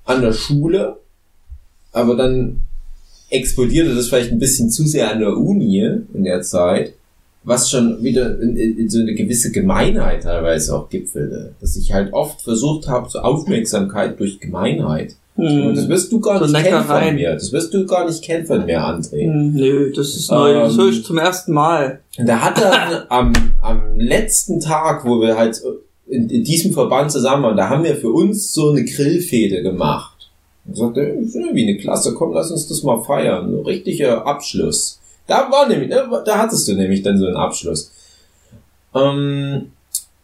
an 0.05 0.21
der 0.21 0.33
Schule, 0.33 0.97
aber 1.91 2.15
dann 2.15 2.61
explodierte 3.29 3.95
das 3.95 4.07
vielleicht 4.07 4.31
ein 4.31 4.39
bisschen 4.39 4.69
zu 4.69 4.85
sehr 4.85 5.11
an 5.11 5.19
der 5.19 5.35
Uni 5.35 5.79
in 6.13 6.23
der 6.23 6.41
Zeit, 6.41 6.93
was 7.43 7.71
schon 7.71 8.03
wieder 8.03 8.39
in, 8.41 8.55
in 8.55 8.89
so 8.89 8.99
eine 8.99 9.15
gewisse 9.15 9.51
Gemeinheit 9.51 10.23
teilweise 10.23 10.75
auch 10.75 10.89
gipfelte. 10.89 11.53
Dass 11.61 11.77
ich 11.77 11.93
halt 11.93 12.13
oft 12.13 12.41
versucht 12.41 12.87
habe, 12.87 13.09
so 13.09 13.19
Aufmerksamkeit 13.19 14.19
durch 14.19 14.39
Gemeinheit 14.39 15.15
hm. 15.37 15.67
Und 15.67 15.77
das 15.77 15.87
wirst 15.87 16.11
du 16.11 16.19
gar 16.19 16.39
So 16.39 16.51
nicht 16.51 16.65
kennen 16.65 16.83
von 16.83 17.15
mir. 17.15 17.33
Das 17.33 17.51
wirst 17.53 17.73
du 17.73 17.85
gar 17.85 18.05
nicht 18.05 18.23
kennen 18.23 18.45
von 18.45 18.65
mir, 18.65 18.81
André. 18.81 19.25
Hm, 19.25 19.53
Nö, 19.53 19.91
das 19.95 20.15
ist 20.15 20.31
neu. 20.31 20.53
das 20.53 20.73
Ähm, 20.73 20.79
höre 20.79 20.89
ich 20.89 21.05
zum 21.05 21.17
ersten 21.19 21.53
Mal. 21.53 22.01
Und 22.17 22.27
da 22.27 22.41
hat 22.41 22.59
er 22.59 23.05
am, 23.11 23.33
am 23.61 23.99
letzten 23.99 24.59
Tag, 24.59 25.05
wo 25.05 25.21
wir 25.21 25.37
halt 25.37 25.61
in, 26.07 26.29
in 26.29 26.43
diesem 26.43 26.73
Verband 26.73 27.11
zusammen 27.11 27.43
waren, 27.43 27.57
da 27.57 27.69
haben 27.69 27.83
wir 27.83 27.95
für 27.95 28.11
uns 28.11 28.51
so 28.51 28.71
eine 28.71 28.83
Grillfete 28.83 29.61
gemacht. 29.61 30.29
Und 30.65 30.75
sagte, 30.75 31.15
das 31.17 31.27
ist 31.27 31.35
irgendwie 31.35 31.69
eine 31.69 31.77
Klasse, 31.77 32.13
komm, 32.13 32.33
lass 32.33 32.49
uns 32.51 32.67
das 32.67 32.83
mal 32.83 33.03
feiern. 33.03 33.51
So 33.51 33.61
richtiger 33.61 34.25
Abschluss. 34.25 34.99
Da 35.27 35.51
war 35.51 35.67
nämlich, 35.67 35.89
ne, 35.89 36.03
da 36.25 36.37
hattest 36.39 36.67
du 36.67 36.73
nämlich 36.73 37.03
dann 37.03 37.17
so 37.17 37.27
einen 37.27 37.35
Abschluss. 37.35 37.91
Ähm, 38.95 39.71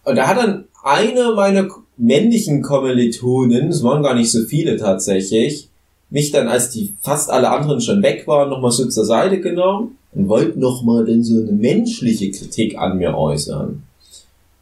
und 0.05 0.16
da 0.18 0.28
hat 0.28 0.38
dann 0.38 0.66
eine 0.84 1.34
meiner 1.34 1.68
männlichen 1.98 2.62
Kommilitonen, 2.62 3.70
es 3.70 3.84
waren 3.84 4.04
gar 4.04 4.16
nicht 4.16 4.32
so 4.32 4.44
viele 4.44 4.78
tatsächlich, 4.78 5.70
mich 6.10 6.32
dann, 6.32 6.48
als 6.48 6.70
die 6.70 6.94
fast 7.02 7.30
alle 7.30 7.50
anderen 7.50 7.82
schon 7.82 8.04
weg 8.04 8.28
waren, 8.28 8.50
nochmal 8.50 8.72
so 8.72 8.88
zur 8.88 9.06
Seite 9.06 9.41
genommen 9.41 9.98
und 10.14 10.28
wollten 10.28 10.60
nochmal 10.60 11.06
dann 11.06 11.24
so 11.24 11.41
eine 11.41 11.52
menschliche 11.52 12.32
Kritik 12.32 12.78
an 12.78 12.98
mir 12.98 13.18
äußern. 13.18 13.84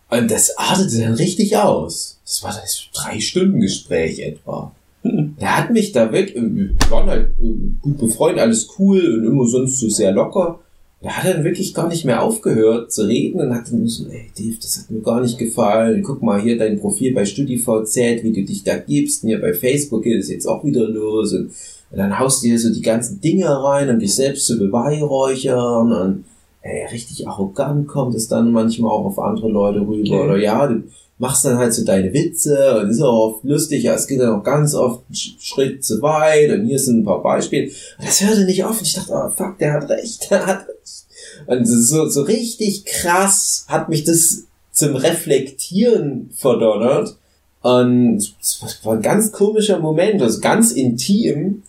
Und 0.10 0.32
das 0.32 0.58
artete 0.58 1.00
dann 1.00 1.14
richtig 1.14 1.58
aus. 1.58 2.20
Das 2.26 2.44
war 2.44 2.54
das 2.54 2.84
drei 2.94 3.20
Stunden 3.20 3.60
Gespräch 3.60 4.20
etwa. 4.20 4.74
Der 5.04 5.58
hat 5.58 5.72
mich 5.72 5.92
da 5.94 6.12
weg, 6.12 6.36
äh, 6.36 6.42
wir 6.42 6.70
waren 6.90 7.10
halt 7.10 7.30
äh, 7.42 7.54
gut 7.82 7.98
befreundet, 7.98 8.42
alles 8.42 8.68
cool 8.78 9.00
und 9.00 9.26
immer 9.26 9.48
sonst 9.48 9.80
so 9.80 9.90
sehr 9.90 10.12
locker. 10.12 10.60
Der 11.04 11.18
hat 11.18 11.34
dann 11.34 11.44
wirklich 11.44 11.74
gar 11.74 11.88
nicht 11.88 12.06
mehr 12.06 12.22
aufgehört 12.22 12.92
zu 12.92 13.08
reden 13.08 13.42
und 13.42 13.56
hat 13.56 13.72
dann 13.72 13.88
so, 13.88 14.06
ey 14.08 14.30
Dave, 14.38 14.58
das 14.62 14.78
hat 14.78 14.92
mir 14.92 15.02
gar 15.02 15.20
nicht 15.22 15.40
gefallen. 15.40 16.04
Guck 16.04 16.22
mal 16.22 16.40
hier 16.40 16.58
dein 16.60 16.80
Profil 16.80 17.14
bei 17.16 17.26
StudiVZ, 17.26 17.96
wie 18.24 18.34
du 18.34 18.44
dich 18.44 18.64
da 18.64 18.78
gibst. 18.78 19.24
Und 19.24 19.30
hier 19.30 19.42
bei 19.42 19.54
Facebook 19.54 20.04
geht 20.04 20.20
es 20.20 20.30
jetzt 20.30 20.46
auch 20.46 20.64
wieder 20.64 20.88
los. 20.88 21.34
Und, 21.34 21.52
und 21.92 21.98
dann 21.98 22.20
haust 22.20 22.44
du 22.44 22.48
dir 22.48 22.60
so 22.60 22.72
die 22.72 22.84
ganzen 22.84 23.20
Dinge 23.20 23.50
rein, 23.50 23.90
um 23.90 23.98
dich 23.98 24.14
selbst 24.14 24.46
zu 24.46 24.60
beweihräuchern. 24.60 25.92
Und 25.92 26.26
ey, 26.62 26.86
richtig 26.92 27.28
arrogant 27.28 27.88
kommt 27.88 28.14
es 28.14 28.28
dann 28.28 28.52
manchmal 28.52 28.92
auch 28.92 29.06
auf 29.06 29.20
andere 29.20 29.50
Leute 29.50 29.80
rüber. 29.80 30.16
Okay. 30.16 30.24
Oder 30.24 30.38
ja, 30.38 30.68
du 30.68 30.84
machst 31.22 31.46
dann 31.46 31.58
halt 31.58 31.74
so 31.74 31.86
deine 31.86 32.12
Witze 32.14 32.78
und 32.80 32.90
ist 32.90 33.02
auch 33.02 33.36
oft 33.36 33.44
lustig, 33.46 33.84
ja, 33.84 33.94
es 33.94 34.08
geht 34.08 34.20
dann 34.20 34.34
auch 34.38 34.44
ganz 34.44 34.74
oft 34.76 35.04
einen 35.08 35.16
Sch- 35.16 35.36
Schritt 35.40 35.86
zu 35.86 36.02
weit 36.02 36.52
und 36.52 36.66
hier 36.66 36.80
sind 36.80 37.00
ein 37.02 37.06
paar 37.06 37.22
Beispiele. 37.24 37.68
Und 38.00 38.08
das 38.08 38.22
hörte 38.22 38.44
nicht 38.46 38.64
auf 38.66 38.80
und 38.80 38.88
ich 38.88 38.96
dachte, 38.96 39.14
oh 39.14 39.30
fuck, 39.30 39.58
der 39.60 39.74
hat 39.74 39.90
recht, 39.90 40.28
der 40.32 40.46
hat 40.46 40.68
recht. 40.68 41.06
Und 41.48 41.66
so, 41.66 42.10
so 42.10 42.24
richtig 42.24 42.86
krass 42.86 43.66
hat 43.68 43.88
mich 43.88 44.04
das 44.04 44.44
zum 44.74 44.96
Reflektieren 44.96 46.32
verdonnert. 46.36 47.16
Und 47.62 48.18
es 48.42 48.80
war 48.84 48.96
ein 48.96 49.02
ganz 49.02 49.32
komischer 49.32 49.80
Moment, 49.80 50.22
also 50.22 50.40
ganz 50.42 50.72
intim. 50.72 51.64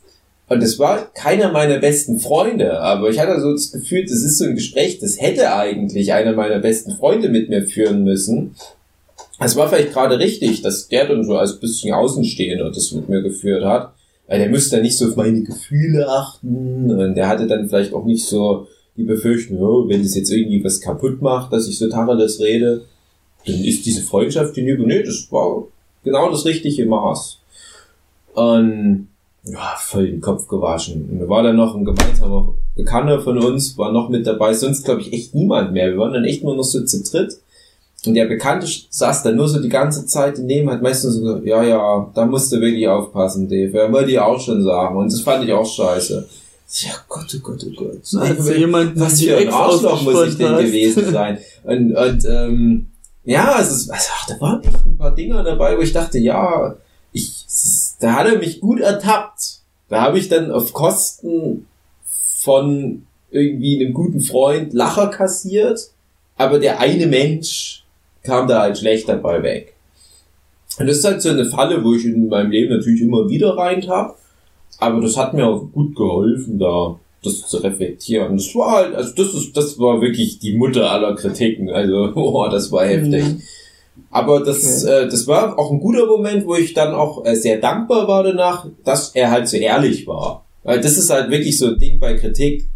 Und 0.48 0.62
es 0.62 0.78
war 0.78 1.12
keiner 1.14 1.50
meiner 1.52 1.78
besten 1.78 2.18
Freunde, 2.20 2.80
aber 2.80 3.08
ich 3.08 3.18
hatte 3.18 3.40
so 3.40 3.52
das 3.52 3.72
Gefühl, 3.72 4.04
das 4.04 4.22
ist 4.22 4.36
so 4.38 4.44
ein 4.44 4.54
Gespräch, 4.54 4.98
das 4.98 5.18
hätte 5.20 5.54
eigentlich 5.54 6.12
einer 6.12 6.32
meiner 6.34 6.58
besten 6.58 6.96
Freunde 6.96 7.28
mit 7.30 7.48
mir 7.48 7.66
führen 7.66 8.04
müssen. 8.04 8.54
Es 9.44 9.56
war 9.56 9.68
vielleicht 9.68 9.92
gerade 9.92 10.18
richtig, 10.18 10.62
dass 10.62 10.88
der 10.88 11.06
dann 11.08 11.24
so 11.24 11.36
als 11.36 11.58
bisschen 11.58 11.92
Außenstehender 11.92 12.70
das 12.70 12.92
mit 12.92 13.08
mir 13.08 13.22
geführt 13.22 13.64
hat. 13.64 13.94
Weil 14.28 14.38
der 14.38 14.48
müsste 14.48 14.76
dann 14.76 14.84
nicht 14.84 14.96
so 14.96 15.08
auf 15.08 15.16
meine 15.16 15.42
Gefühle 15.42 16.08
achten 16.08 16.90
und 16.90 17.14
der 17.14 17.28
hatte 17.28 17.46
dann 17.46 17.68
vielleicht 17.68 17.92
auch 17.92 18.04
nicht 18.04 18.24
so 18.24 18.66
die 18.96 19.04
Befürchtung, 19.04 19.58
oh, 19.58 19.88
wenn 19.88 20.02
das 20.02 20.14
jetzt 20.14 20.30
irgendwie 20.30 20.62
was 20.64 20.80
kaputt 20.80 21.20
macht, 21.22 21.52
dass 21.52 21.68
ich 21.68 21.78
so 21.78 21.88
Tacheles 21.88 22.40
rede, 22.40 22.82
dann 23.46 23.56
ist 23.56 23.84
diese 23.84 24.02
Freundschaft 24.02 24.54
hinüber. 24.54 24.86
Nee, 24.86 25.02
das 25.02 25.26
war 25.30 25.64
genau 26.04 26.30
das 26.30 26.44
richtige 26.44 26.86
Maß. 26.86 27.38
Und 28.34 29.08
ja, 29.44 29.74
voll 29.78 30.06
den 30.06 30.20
Kopf 30.20 30.46
gewaschen. 30.46 31.08
Und 31.10 31.18
da 31.20 31.28
war 31.28 31.42
dann 31.42 31.56
noch 31.56 31.74
ein 31.74 31.84
gemeinsamer 31.84 32.54
Bekannter 32.76 33.20
von 33.20 33.38
uns, 33.38 33.76
war 33.76 33.92
noch 33.92 34.08
mit 34.08 34.26
dabei, 34.26 34.54
sonst 34.54 34.84
glaube 34.84 35.00
ich 35.00 35.12
echt 35.12 35.34
niemand 35.34 35.72
mehr. 35.72 35.90
Wir 35.90 35.98
waren 35.98 36.12
dann 36.12 36.24
echt 36.24 36.44
nur 36.44 36.54
noch 36.54 36.62
so 36.62 36.84
zu 36.84 37.02
dritt. 37.02 37.38
Und 38.04 38.14
der 38.14 38.26
Bekannte 38.26 38.66
saß 38.90 39.22
dann 39.22 39.36
nur 39.36 39.48
so 39.48 39.60
die 39.60 39.68
ganze 39.68 40.06
Zeit 40.06 40.36
daneben, 40.36 40.70
hat 40.70 40.82
meistens 40.82 41.14
so 41.14 41.20
gesagt, 41.20 41.46
ja, 41.46 41.62
ja, 41.62 42.10
da 42.14 42.26
musst 42.26 42.50
du 42.50 42.60
wirklich 42.60 42.88
aufpassen, 42.88 43.48
Dave. 43.48 43.76
Ja, 43.76 43.92
wollte 43.92 44.10
ich 44.10 44.18
auch 44.18 44.40
schon 44.40 44.62
sagen. 44.64 44.96
Und 44.96 45.12
das 45.12 45.20
fand 45.20 45.44
ich 45.44 45.52
auch 45.52 45.64
scheiße. 45.66 46.26
Ja, 46.80 46.92
Gott, 47.08 47.26
oh 47.36 47.38
Gott, 47.42 47.64
oh 47.64 47.74
Gott. 47.76 48.22
Als 48.22 48.46
du 48.46 48.58
jemanden 48.58 48.98
Was 48.98 49.20
für 49.20 49.36
ein 49.36 49.48
Arschloch 49.50 50.02
muss 50.02 50.28
ich 50.28 50.36
denn 50.36 50.52
hast. 50.52 50.64
gewesen 50.64 51.12
sein? 51.12 51.38
Und, 51.62 51.94
und 51.94 52.24
ähm, 52.24 52.86
ja, 53.24 53.58
es 53.60 53.70
ist, 53.70 53.90
also, 53.90 54.08
ach, 54.14 54.26
da 54.26 54.40
waren 54.40 54.62
echt 54.64 54.84
ein 54.86 54.96
paar 54.96 55.14
Dinger 55.14 55.44
dabei, 55.44 55.76
wo 55.76 55.82
ich 55.82 55.92
dachte, 55.92 56.18
ja, 56.18 56.74
ich, 57.12 57.44
da 58.00 58.14
hat 58.14 58.26
er 58.26 58.38
mich 58.38 58.60
gut 58.60 58.80
ertappt. 58.80 59.60
Da 59.88 60.00
habe 60.00 60.18
ich 60.18 60.28
dann 60.28 60.50
auf 60.50 60.72
Kosten 60.72 61.66
von 62.40 63.02
irgendwie 63.30 63.84
einem 63.84 63.94
guten 63.94 64.20
Freund 64.20 64.72
Lacher 64.72 65.08
kassiert, 65.08 65.90
aber 66.36 66.58
der 66.58 66.80
eine 66.80 67.06
Mensch 67.06 67.81
kam 68.22 68.48
da 68.48 68.62
halt 68.62 68.78
schlecht 68.78 69.08
dabei 69.08 69.42
weg. 69.42 69.74
Und 70.78 70.86
das 70.86 70.98
ist 70.98 71.04
halt 71.04 71.22
so 71.22 71.30
eine 71.30 71.44
Falle, 71.44 71.84
wo 71.84 71.94
ich 71.94 72.04
in 72.04 72.28
meinem 72.28 72.50
Leben 72.50 72.74
natürlich 72.74 73.02
immer 73.02 73.28
wieder 73.28 73.56
rein 73.56 73.86
hab, 73.88 74.18
aber 74.78 75.00
das 75.00 75.16
hat 75.16 75.34
mir 75.34 75.46
auch 75.46 75.70
gut 75.72 75.94
geholfen, 75.94 76.58
da 76.58 76.98
das 77.22 77.46
zu 77.46 77.58
reflektieren. 77.58 78.36
Das 78.36 78.54
war 78.54 78.72
halt, 78.72 78.94
also 78.94 79.14
das 79.14 79.34
ist, 79.34 79.56
das 79.56 79.78
war 79.78 80.00
wirklich 80.00 80.38
die 80.40 80.56
Mutter 80.56 80.90
aller 80.90 81.14
Kritiken. 81.14 81.70
Also, 81.70 82.12
oh, 82.14 82.48
das 82.48 82.72
war 82.72 82.84
heftig. 82.84 83.24
Mhm. 83.24 83.42
Aber 84.10 84.40
das, 84.40 84.84
äh, 84.84 85.06
das 85.06 85.26
war 85.26 85.58
auch 85.58 85.70
ein 85.70 85.80
guter 85.80 86.06
Moment, 86.06 86.46
wo 86.46 86.54
ich 86.56 86.74
dann 86.74 86.94
auch 86.94 87.24
äh, 87.24 87.36
sehr 87.36 87.58
dankbar 87.58 88.08
war 88.08 88.24
danach, 88.24 88.66
dass 88.84 89.14
er 89.14 89.30
halt 89.30 89.48
so 89.48 89.56
ehrlich 89.56 90.06
war. 90.06 90.44
Weil 90.64 90.80
das 90.80 90.96
ist 90.96 91.10
halt 91.10 91.30
wirklich 91.30 91.58
so 91.58 91.68
ein 91.68 91.78
Ding 91.78 91.98
bei 91.98 92.14
Kritik. 92.14 92.68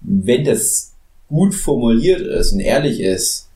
Wenn 0.00 0.44
das 0.44 0.92
gut 1.28 1.54
formuliert 1.54 2.20
ist 2.20 2.52
und 2.52 2.60
ehrlich 2.60 3.00
ist, 3.00 3.47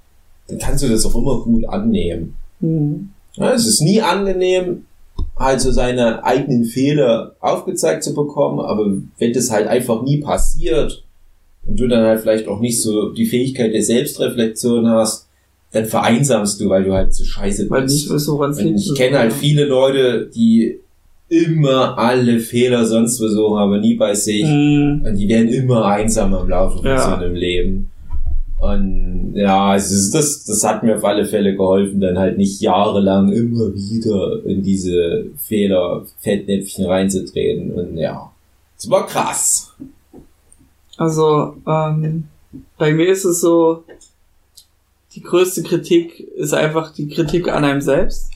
dann 0.53 0.59
kannst 0.61 0.85
du 0.85 0.89
das 0.89 1.05
auch 1.07 1.15
immer 1.15 1.41
gut 1.43 1.65
annehmen. 1.69 2.35
Mhm. 2.61 3.11
Ja, 3.35 3.53
es 3.53 3.67
ist 3.67 3.81
nie 3.81 4.01
angenehm, 4.03 4.85
halt 5.37 5.61
so 5.61 5.71
seine 5.71 6.23
eigenen 6.25 6.65
Fehler 6.65 7.35
aufgezeigt 7.41 8.05
zu 8.05 8.15
bekommen, 8.15 8.61
aber 8.61 8.93
wenn 9.19 9.33
das 9.33 9.51
halt 9.51 9.67
einfach 9.67 10.03
nie 10.03 10.19
passiert 10.21 11.03
und 11.67 11.81
du 11.81 11.89
dann 11.89 12.05
halt 12.05 12.21
vielleicht 12.21 12.47
auch 12.49 12.61
nicht 12.61 12.81
so 12.83 13.11
die 13.13 13.25
Fähigkeit 13.27 13.73
der 13.73 13.83
Selbstreflexion 13.83 14.87
hast, 14.89 15.29
dann 15.73 15.87
vereinsamst 15.87 16.61
du, 16.61 16.69
weil 16.69 16.85
du 16.85 16.93
halt 16.93 17.15
so 17.15 17.25
scheiße 17.25 17.71
Weil 17.71 17.83
bist. 17.83 17.95
nicht 17.97 18.11
weißt, 18.11 18.29
woran 18.29 18.51
es 18.51 18.61
liegt. 18.61 18.79
ich 18.81 18.95
kenne 18.95 19.19
halt 19.19 19.33
viele 19.33 19.65
Leute, 19.65 20.29
die 20.35 20.79
immer 21.31 21.97
alle 21.97 22.41
Fehler 22.41 22.85
sonst 22.85 23.19
wo 23.23 23.27
suchen, 23.29 23.57
aber 23.59 23.79
nie 23.79 23.95
bei 23.95 24.13
sich. 24.15 24.45
Mhm. 24.45 25.03
Und 25.07 25.17
die 25.17 25.27
werden 25.29 25.49
immer 25.49 25.87
einsamer 25.87 26.43
im 26.43 26.51
Laufe 26.51 26.77
von 26.77 26.87
Ja. 26.87 26.99
so 27.03 27.15
einem 27.17 27.35
Leben. 27.35 27.91
Und 28.63 29.33
ja, 29.35 29.71
also 29.71 30.17
das, 30.17 30.45
das 30.45 30.63
hat 30.63 30.85
mir 30.85 30.97
auf 30.97 31.05
alle 31.05 31.25
Fälle 31.25 31.57
geholfen, 31.57 32.01
dann 32.01 32.17
halt 32.17 32.39
nicht 32.39 32.61
jahrelang 32.61 33.33
immer 33.33 33.75
wieder 33.75 34.47
in 34.47 34.63
diese 34.63 35.31
Fehler, 35.37 36.07
Fettnäpfchen 36.21 36.87
reinzutreten. 36.87 37.73
Und 37.73 37.97
ja, 37.97 38.31
es 38.79 38.89
war 38.89 39.05
krass. 39.09 39.75
Also, 40.97 41.57
ähm, 41.67 42.29
bei 42.79 42.93
mir 42.93 43.09
ist 43.09 43.25
es 43.25 43.41
so, 43.41 43.83
die 45.17 45.23
größte 45.23 45.65
Kritik 45.65 46.21
ist 46.21 46.55
einfach 46.55 46.93
die 46.93 47.09
Kritik 47.09 47.49
an 47.49 47.65
einem 47.65 47.81
selbst. 47.81 48.31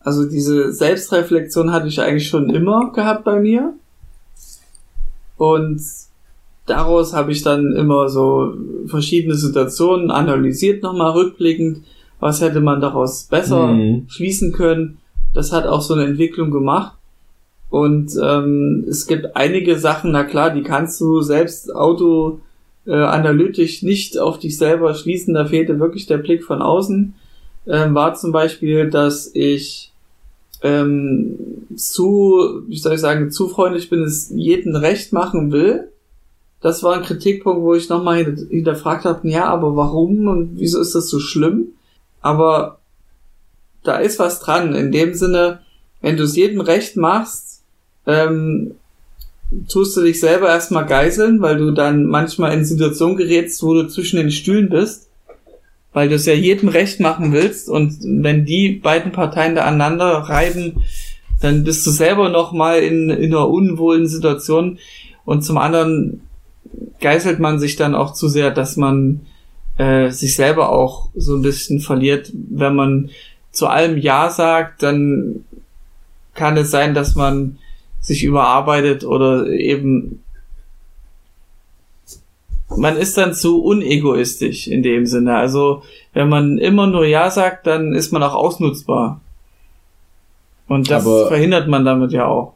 Also 0.00 0.28
diese 0.28 0.72
Selbstreflexion 0.72 1.70
hatte 1.70 1.86
ich 1.86 2.00
eigentlich 2.00 2.26
schon 2.26 2.50
immer 2.50 2.90
gehabt 2.90 3.22
bei 3.22 3.38
mir. 3.38 3.74
Und 5.36 5.80
daraus 6.70 7.12
habe 7.12 7.32
ich 7.32 7.42
dann 7.42 7.72
immer 7.76 8.08
so 8.08 8.54
verschiedene 8.86 9.34
Situationen 9.34 10.10
analysiert, 10.10 10.82
nochmal 10.82 11.12
rückblickend, 11.12 11.82
was 12.20 12.40
hätte 12.40 12.60
man 12.60 12.80
daraus 12.80 13.24
besser 13.24 13.68
Mhm. 13.68 14.04
schließen 14.08 14.52
können. 14.52 14.98
Das 15.34 15.52
hat 15.52 15.66
auch 15.66 15.82
so 15.82 15.94
eine 15.94 16.04
Entwicklung 16.04 16.50
gemacht. 16.50 16.96
Und 17.68 18.12
ähm, 18.22 18.84
es 18.88 19.06
gibt 19.06 19.36
einige 19.36 19.78
Sachen, 19.78 20.10
na 20.10 20.24
klar, 20.24 20.50
die 20.50 20.62
kannst 20.62 21.00
du 21.00 21.20
selbst 21.20 21.74
auto 21.74 22.40
äh, 22.86 22.94
analytisch 22.94 23.82
nicht 23.82 24.18
auf 24.18 24.38
dich 24.38 24.56
selber 24.58 24.94
schließen, 24.94 25.34
da 25.34 25.44
fehlte 25.44 25.78
wirklich 25.78 26.06
der 26.06 26.18
Blick 26.18 26.42
von 26.42 26.62
außen. 26.62 27.14
Ähm, 27.68 27.94
war 27.94 28.14
zum 28.14 28.32
Beispiel, 28.32 28.90
dass 28.90 29.30
ich 29.34 29.92
ähm, 30.62 31.36
zu, 31.76 32.62
wie 32.66 32.76
soll 32.78 32.94
ich 32.94 33.00
sagen, 33.00 33.30
zu 33.30 33.48
freundlich 33.48 33.88
bin, 33.88 34.02
es 34.02 34.30
jedem 34.34 34.74
recht 34.74 35.12
machen 35.12 35.52
will. 35.52 35.88
Das 36.60 36.82
war 36.82 36.94
ein 36.94 37.02
Kritikpunkt, 37.02 37.62
wo 37.62 37.74
ich 37.74 37.88
nochmal 37.88 38.24
hinter- 38.24 38.46
hinterfragt 38.48 39.04
habe, 39.04 39.28
ja, 39.28 39.46
aber 39.46 39.76
warum 39.76 40.26
und 40.28 40.58
wieso 40.58 40.80
ist 40.80 40.94
das 40.94 41.08
so 41.08 41.18
schlimm? 41.18 41.68
Aber 42.20 42.78
da 43.82 43.96
ist 43.96 44.18
was 44.18 44.40
dran. 44.40 44.74
In 44.74 44.92
dem 44.92 45.14
Sinne, 45.14 45.60
wenn 46.02 46.16
du 46.16 46.24
es 46.24 46.36
jedem 46.36 46.60
recht 46.60 46.96
machst, 46.96 47.62
ähm, 48.06 48.72
tust 49.68 49.96
du 49.96 50.02
dich 50.02 50.20
selber 50.20 50.48
erstmal 50.48 50.86
geiseln, 50.86 51.40
weil 51.40 51.56
du 51.56 51.70
dann 51.70 52.04
manchmal 52.04 52.52
in 52.52 52.64
Situationen 52.64 53.16
gerätst, 53.16 53.62
wo 53.62 53.74
du 53.74 53.88
zwischen 53.88 54.16
den 54.16 54.30
Stühlen 54.30 54.68
bist, 54.68 55.08
weil 55.92 56.08
du 56.08 56.14
es 56.14 56.26
ja 56.26 56.34
jedem 56.34 56.68
recht 56.68 57.00
machen 57.00 57.32
willst 57.32 57.68
und 57.68 57.98
wenn 58.02 58.44
die 58.44 58.70
beiden 58.70 59.12
Parteien 59.12 59.54
da 59.54 59.62
aneinander 59.62 60.06
reiben, 60.06 60.82
dann 61.40 61.64
bist 61.64 61.86
du 61.86 61.90
selber 61.90 62.28
nochmal 62.28 62.80
in, 62.80 63.10
in 63.10 63.34
einer 63.34 63.48
unwohlen 63.48 64.06
Situation 64.06 64.78
und 65.24 65.42
zum 65.42 65.58
anderen 65.58 66.20
geißelt 67.00 67.38
man 67.40 67.58
sich 67.58 67.76
dann 67.76 67.94
auch 67.94 68.12
zu 68.12 68.28
sehr, 68.28 68.50
dass 68.50 68.76
man 68.76 69.20
äh, 69.78 70.10
sich 70.10 70.36
selber 70.36 70.70
auch 70.70 71.08
so 71.14 71.34
ein 71.36 71.42
bisschen 71.42 71.80
verliert. 71.80 72.30
Wenn 72.34 72.74
man 72.74 73.10
zu 73.52 73.66
allem 73.66 73.96
Ja 73.98 74.30
sagt, 74.30 74.82
dann 74.82 75.44
kann 76.34 76.56
es 76.56 76.70
sein, 76.70 76.94
dass 76.94 77.14
man 77.14 77.58
sich 78.00 78.24
überarbeitet 78.24 79.04
oder 79.04 79.46
eben 79.48 80.22
man 82.76 82.96
ist 82.96 83.18
dann 83.18 83.34
zu 83.34 83.62
unegoistisch 83.64 84.68
in 84.68 84.82
dem 84.82 85.06
Sinne. 85.06 85.36
Also 85.36 85.82
wenn 86.12 86.28
man 86.28 86.58
immer 86.58 86.86
nur 86.86 87.04
Ja 87.04 87.30
sagt, 87.30 87.66
dann 87.66 87.94
ist 87.94 88.12
man 88.12 88.22
auch 88.22 88.34
ausnutzbar. 88.34 89.20
Und 90.68 90.88
das 90.90 91.04
Aber- 91.04 91.26
verhindert 91.28 91.66
man 91.68 91.84
damit 91.84 92.12
ja 92.12 92.26
auch. 92.26 92.54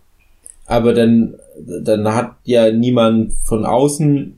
Aber 0.66 0.94
dann, 0.94 1.34
dann 1.59 2.07
hat 2.09 2.36
ja 2.44 2.70
niemand 2.72 3.32
von 3.44 3.64
außen 3.64 4.36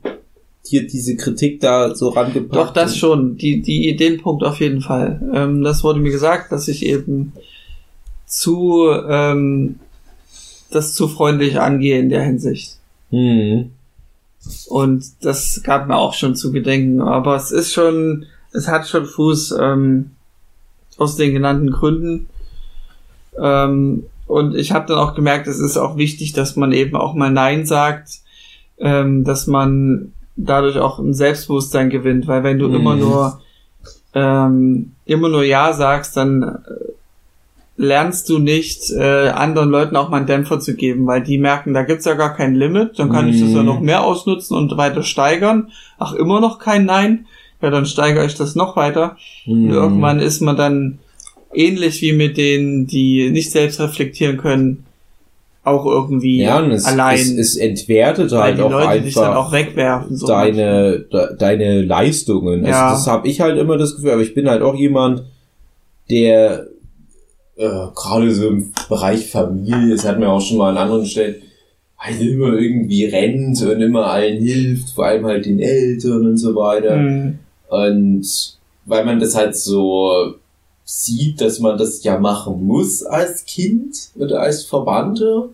hier 0.63 0.85
diese 0.85 1.15
Kritik 1.15 1.59
da 1.61 1.95
so 1.95 2.09
rangepackt. 2.09 2.55
Doch, 2.55 2.73
das 2.73 2.97
schon. 2.97 3.37
Die, 3.37 3.61
die, 3.61 3.95
den 3.95 4.21
Punkt 4.21 4.43
auf 4.43 4.59
jeden 4.59 4.81
Fall. 4.81 5.21
Ähm, 5.33 5.63
das 5.63 5.83
wurde 5.83 5.99
mir 5.99 6.11
gesagt, 6.11 6.51
dass 6.51 6.67
ich 6.67 6.85
eben 6.85 7.33
zu, 8.25 8.89
ähm, 9.07 9.79
das 10.69 10.93
zu 10.93 11.07
freundlich 11.07 11.59
angehe 11.59 11.99
in 11.99 12.09
der 12.09 12.23
Hinsicht. 12.23 12.77
Hm. 13.09 13.71
Und 14.67 15.05
das 15.21 15.61
gab 15.63 15.87
mir 15.87 15.97
auch 15.97 16.13
schon 16.13 16.35
zu 16.35 16.51
gedenken. 16.51 17.01
Aber 17.01 17.35
es 17.35 17.51
ist 17.51 17.73
schon, 17.73 18.25
es 18.51 18.67
hat 18.67 18.87
schon 18.87 19.05
Fuß 19.05 19.55
ähm, 19.59 20.11
aus 20.97 21.15
den 21.15 21.33
genannten 21.33 21.71
Gründen. 21.71 22.27
Ähm, 23.39 24.05
und 24.27 24.55
ich 24.55 24.71
habe 24.71 24.85
dann 24.87 24.97
auch 24.99 25.15
gemerkt, 25.15 25.47
es 25.47 25.59
ist 25.59 25.77
auch 25.77 25.97
wichtig, 25.97 26.33
dass 26.33 26.55
man 26.55 26.71
eben 26.71 26.95
auch 26.95 27.13
mal 27.13 27.31
Nein 27.31 27.65
sagt, 27.65 28.09
ähm, 28.79 29.23
dass 29.23 29.47
man 29.47 30.13
dadurch 30.35 30.77
auch 30.77 30.99
ein 30.99 31.13
Selbstbewusstsein 31.13 31.89
gewinnt, 31.89 32.27
weil 32.27 32.43
wenn 32.43 32.59
du 32.59 32.67
Mhm. 32.67 32.75
immer 32.75 32.95
nur 32.95 33.41
ähm, 34.13 34.93
immer 35.05 35.29
nur 35.29 35.43
Ja 35.43 35.73
sagst, 35.73 36.17
dann 36.17 36.41
äh, 36.43 36.91
lernst 37.75 38.27
du 38.29 38.39
nicht, 38.39 38.89
äh, 38.91 39.29
anderen 39.29 39.69
Leuten 39.69 39.95
auch 39.95 40.09
mal 40.09 40.17
einen 40.17 40.25
Dämpfer 40.25 40.59
zu 40.59 40.75
geben, 40.75 41.05
weil 41.05 41.21
die 41.21 41.37
merken, 41.37 41.73
da 41.73 41.83
gibt's 41.83 42.05
ja 42.05 42.15
gar 42.15 42.33
kein 42.35 42.55
Limit, 42.55 42.97
dann 42.97 43.11
kann 43.11 43.27
ich 43.29 43.39
das 43.39 43.53
ja 43.53 43.59
Mhm. 43.59 43.65
noch 43.67 43.79
mehr 43.79 44.03
ausnutzen 44.03 44.57
und 44.57 44.75
weiter 44.77 45.03
steigern. 45.03 45.71
Ach, 45.99 46.13
immer 46.13 46.39
noch 46.41 46.57
kein 46.57 46.85
Nein? 46.85 47.27
Ja, 47.61 47.69
dann 47.69 47.85
steigere 47.85 48.25
ich 48.25 48.35
das 48.35 48.55
noch 48.55 48.75
weiter. 48.75 49.17
Und 49.45 49.65
Hm. 49.65 49.71
irgendwann 49.71 50.19
ist 50.19 50.41
man 50.41 50.55
dann 50.57 50.99
ähnlich 51.57 52.01
wie 52.01 52.13
mit 52.13 52.37
denen, 52.37 52.87
die 52.87 53.29
nicht 53.29 53.51
selbst 53.51 53.79
reflektieren 53.79 54.37
können, 54.37 54.85
auch 55.63 55.85
irgendwie 55.85 56.41
Ja, 56.41 56.59
und 56.59 56.71
es, 56.71 56.85
allein, 56.85 57.19
es, 57.19 57.31
es 57.31 57.57
entwertet 57.57 58.31
weil 58.31 58.41
halt 58.41 58.57
die 58.57 58.61
auch 58.61 58.71
Leute 58.71 59.01
dich 59.01 59.13
dann 59.15 59.25
einfach 59.25 59.47
auch 59.47 59.51
wegwerfen. 59.51 60.15
So 60.15 60.27
deine, 60.27 60.99
de, 61.11 61.35
deine 61.37 61.81
Leistungen. 61.81 62.59
Also 62.65 62.69
Ja. 62.69 62.91
das 62.91 63.07
habe 63.07 63.27
ich 63.27 63.41
halt 63.41 63.57
immer 63.57 63.77
das 63.77 63.95
Gefühl, 63.95 64.11
aber 64.11 64.21
ich 64.21 64.33
bin 64.33 64.49
halt 64.49 64.61
auch 64.61 64.75
jemand, 64.75 65.23
der 66.09 66.67
äh, 67.57 67.67
gerade 67.95 68.33
so 68.33 68.47
im 68.47 68.71
Bereich 68.87 69.29
Familie, 69.29 69.95
das 69.95 70.05
hat 70.05 70.19
mir 70.19 70.29
auch 70.29 70.41
schon 70.41 70.57
mal 70.57 70.69
an 70.69 70.77
anderen 70.77 71.05
Stellen, 71.05 71.35
halt 71.97 72.21
immer 72.21 72.53
irgendwie 72.53 73.05
rennt 73.05 73.61
und 73.61 73.81
immer 73.81 74.05
allen 74.05 74.41
hilft, 74.41 74.91
vor 74.91 75.05
allem 75.05 75.25
halt 75.25 75.45
den 75.45 75.59
Eltern 75.59 76.27
und 76.27 76.37
so 76.37 76.55
weiter. 76.55 76.95
Mhm. 76.95 77.39
Und 77.67 78.25
weil 78.85 79.03
man 79.03 79.19
das 79.19 79.35
halt 79.35 79.55
so 79.55 80.35
sieht, 80.89 81.41
dass 81.41 81.59
man 81.59 81.77
das 81.77 82.01
ja 82.03 82.17
machen 82.17 82.65
muss 82.65 83.03
als 83.03 83.43
Kind 83.43 84.09
oder 84.15 84.39
als 84.39 84.63
Verwandter. 84.63 85.49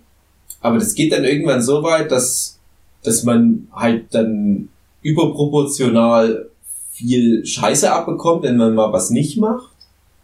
Aber 0.61 0.77
das 0.77 0.93
geht 0.93 1.11
dann 1.11 1.23
irgendwann 1.23 1.63
so 1.63 1.81
weit, 1.81 2.11
dass, 2.11 2.59
dass 3.01 3.23
man 3.23 3.67
halt 3.73 4.13
dann 4.13 4.69
überproportional 5.01 6.49
viel 6.91 7.43
Scheiße 7.47 7.91
abbekommt, 7.91 8.43
wenn 8.43 8.57
man 8.57 8.75
mal 8.75 8.93
was 8.93 9.09
nicht 9.09 9.37
macht. 9.37 9.71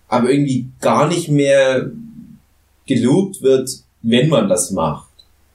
Aber 0.08 0.30
irgendwie 0.30 0.68
gar 0.80 1.08
nicht 1.08 1.28
mehr 1.28 1.90
gelobt 2.86 3.42
wird, 3.42 3.68
wenn 4.04 4.30
man 4.30 4.48
das 4.48 4.70
macht. 4.70 5.09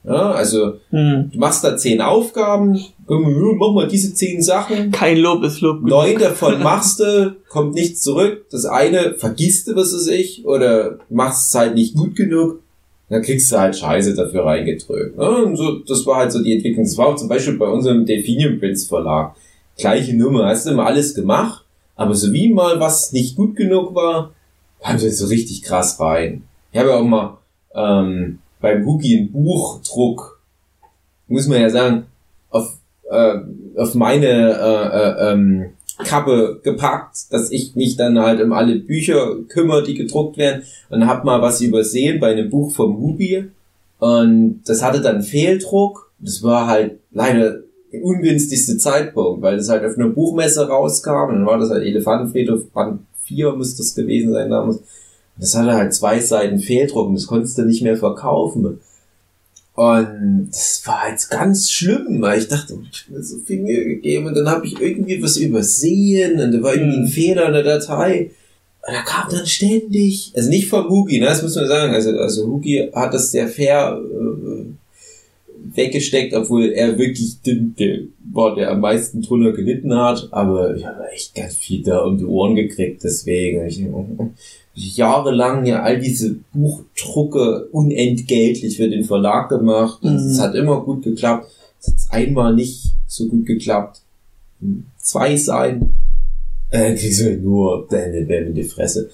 Ja, 0.07 0.31
also 0.31 0.73
Mhm. 0.91 1.31
du 1.31 1.39
machst 1.39 1.63
da 1.63 1.75
zehn 1.77 1.99
Aufgaben, 2.01 2.79
mach 3.07 3.71
mal 3.73 3.87
diese 3.87 4.13
zehn 4.13 4.41
Sachen, 4.41 4.91
Kein 4.91 5.17
Lob 5.17 5.43
ist 5.43 5.61
Lob. 5.61 5.77
genug. 5.77 5.89
Neun 5.89 6.19
davon 6.19 6.61
machst 6.61 6.99
du, 6.99 7.35
kommt 7.49 7.73
nichts 7.75 8.01
zurück. 8.01 8.45
Das 8.51 8.65
eine 8.65 9.15
vergisst 9.15 9.67
du, 9.67 9.75
was 9.75 9.93
weiß 9.93 10.07
ich, 10.07 10.45
oder 10.45 10.99
machst 11.09 11.49
es 11.49 11.55
halt 11.55 11.75
nicht 11.75 11.95
gut 11.95 12.15
genug. 12.15 12.59
Dann 13.09 13.21
kriegst 13.21 13.51
du 13.51 13.57
halt 13.57 13.75
Scheiße 13.75 14.15
dafür 14.15 14.45
reingedrückt. 14.45 15.17
Ne? 15.17 15.29
Und 15.45 15.55
so, 15.57 15.79
das 15.79 16.05
war 16.07 16.17
halt 16.17 16.31
so 16.31 16.41
die 16.43 16.53
Entwicklung. 16.55 16.85
Das 16.85 16.97
war 16.97 17.07
auch 17.07 17.15
zum 17.15 17.29
Beispiel 17.29 17.55
bei 17.57 17.67
unserem 17.67 18.05
Delphinium 18.05 18.59
Prince 18.59 18.87
Verlag. 18.87 19.35
Gleiche 19.77 20.15
Nummer. 20.15 20.45
Hast 20.47 20.65
du 20.65 20.71
immer 20.71 20.85
alles 20.87 21.13
gemacht, 21.13 21.63
aber 21.95 22.15
so 22.15 22.31
wie 22.33 22.51
mal 22.51 22.79
was 22.79 23.11
nicht 23.11 23.35
gut 23.35 23.55
genug 23.55 23.93
war, 23.93 24.31
haben 24.81 24.97
sie 24.99 25.09
so 25.11 25.27
richtig 25.27 25.61
krass 25.63 25.99
rein. 25.99 26.43
Ich 26.71 26.79
habe 26.79 26.89
ja 26.89 26.95
auch 26.97 27.03
mal 27.03 27.37
ähm, 27.75 28.39
beim 28.65 28.83
Hugi 28.83 29.15
einen 29.19 29.31
Buchdruck, 29.31 30.41
muss 31.27 31.47
man 31.47 31.61
ja 31.61 31.69
sagen, 31.69 32.07
auf 32.49 32.79
äh, 33.07 33.35
auf 33.75 33.93
meine 33.93 34.25
äh, 34.25 34.97
äh, 34.97 35.31
ähm, 35.31 35.65
Kappe 36.03 36.61
gepackt, 36.63 37.31
dass 37.31 37.51
ich 37.51 37.75
mich 37.75 37.95
dann 37.95 38.19
halt 38.19 38.41
um 38.41 38.53
alle 38.53 38.77
Bücher 38.77 39.35
kümmere, 39.47 39.83
die 39.83 39.93
gedruckt 39.93 40.37
werden 40.37 40.63
und 40.89 41.05
hab 41.05 41.23
mal 41.23 41.43
was 41.43 41.61
übersehen 41.61 42.19
bei 42.19 42.31
einem 42.31 42.49
Buch 42.49 42.71
vom 42.71 42.97
Hubi 42.97 43.51
und 43.99 44.61
das 44.65 44.81
hatte 44.81 45.01
dann 45.01 45.21
Fehldruck. 45.21 46.11
Das 46.17 46.41
war 46.41 46.65
halt 46.65 46.97
leider 47.11 47.59
der 47.93 48.03
ungünstigste 48.03 48.77
Zeitpunkt, 48.77 49.43
weil 49.43 49.57
das 49.57 49.69
halt 49.69 49.85
auf 49.85 49.95
einer 49.95 50.09
Buchmesse 50.09 50.67
rauskam 50.67 51.29
und 51.29 51.35
dann 51.35 51.45
war 51.45 51.59
das 51.59 51.69
halt 51.69 51.83
Elefantenfriedhof 51.83 52.71
Band 52.71 53.01
4 53.25 53.53
müsste 53.53 53.83
das 53.83 53.93
gewesen 53.93 54.33
sein 54.33 54.49
damals. 54.49 54.81
Das 55.37 55.55
hatte 55.55 55.73
halt 55.73 55.93
zwei 55.93 56.19
Seiten 56.19 56.59
Fehldruck 56.59 57.07
und 57.07 57.15
das 57.15 57.27
konntest 57.27 57.57
du 57.57 57.63
nicht 57.63 57.81
mehr 57.81 57.97
verkaufen. 57.97 58.79
Und 59.75 60.47
das 60.49 60.81
war 60.85 61.09
jetzt 61.09 61.29
ganz 61.29 61.69
schlimm, 61.69 62.21
weil 62.21 62.39
ich 62.39 62.47
dachte, 62.47 62.77
ich 62.89 63.01
hab 63.01 63.09
mir 63.09 63.21
so 63.23 63.37
viel 63.39 63.61
Mühe 63.61 63.83
gegeben 63.83 64.27
und 64.27 64.35
dann 64.35 64.47
habe 64.47 64.65
ich 64.65 64.79
irgendwie 64.79 65.21
was 65.21 65.35
übersehen 65.35 66.39
und 66.39 66.53
da 66.53 66.61
war 66.61 66.73
irgendwie 66.73 66.97
ein 66.97 67.03
Mhm. 67.03 67.09
Fehler 67.09 67.47
in 67.47 67.53
der 67.53 67.63
Datei. 67.63 68.31
Und 68.87 68.93
da 68.93 69.01
kam 69.01 69.29
dann 69.29 69.45
ständig, 69.45 70.31
also 70.35 70.49
nicht 70.49 70.69
vom 70.69 70.87
Hugi, 70.87 71.19
ne, 71.19 71.25
das 71.25 71.41
muss 71.41 71.55
man 71.55 71.67
sagen, 71.67 71.93
also, 71.93 72.11
also 72.11 72.47
Hugi 72.47 72.89
hat 72.93 73.13
das 73.13 73.31
sehr 73.31 73.47
fair 73.49 73.99
äh, 73.99 74.65
weggesteckt, 75.75 76.33
obwohl 76.33 76.71
er 76.71 76.97
wirklich 76.97 77.41
den, 77.41 77.75
der 77.77 77.99
war, 78.31 78.55
der 78.55 78.71
am 78.71 78.79
meisten 78.79 79.21
drunter 79.21 79.51
gelitten 79.51 79.93
hat. 79.93 80.29
Aber 80.31 80.75
ich 80.75 80.85
habe 80.85 81.09
echt 81.09 81.35
ganz 81.35 81.55
viel 81.55 81.83
da 81.83 81.99
um 81.99 82.17
die 82.17 82.25
Ohren 82.25 82.55
gekriegt, 82.55 83.03
deswegen. 83.03 83.65
Ich, 83.65 83.83
jahrelang 84.75 85.65
ja 85.65 85.81
all 85.81 85.99
diese 85.99 86.35
Buchdrucke 86.53 87.67
unentgeltlich 87.71 88.77
für 88.77 88.89
den 88.89 89.05
Verlag 89.05 89.49
gemacht. 89.49 90.03
Mhm. 90.03 90.15
Es 90.15 90.39
hat 90.39 90.53
immer 90.55 90.81
gut 90.81 91.03
geklappt. 91.03 91.49
Es 91.79 91.87
hat 91.87 91.95
einmal 92.11 92.53
nicht 92.53 92.93
so 93.07 93.27
gut 93.27 93.45
geklappt. 93.45 94.01
Zwei 94.97 95.37
sein, 95.37 95.93
äh, 96.71 96.93
kriegst 96.95 97.21
du 97.21 97.37
nur 97.37 97.87
deine 97.89 98.17
in 98.17 98.53
die 98.53 98.63
Fresse. 98.63 99.09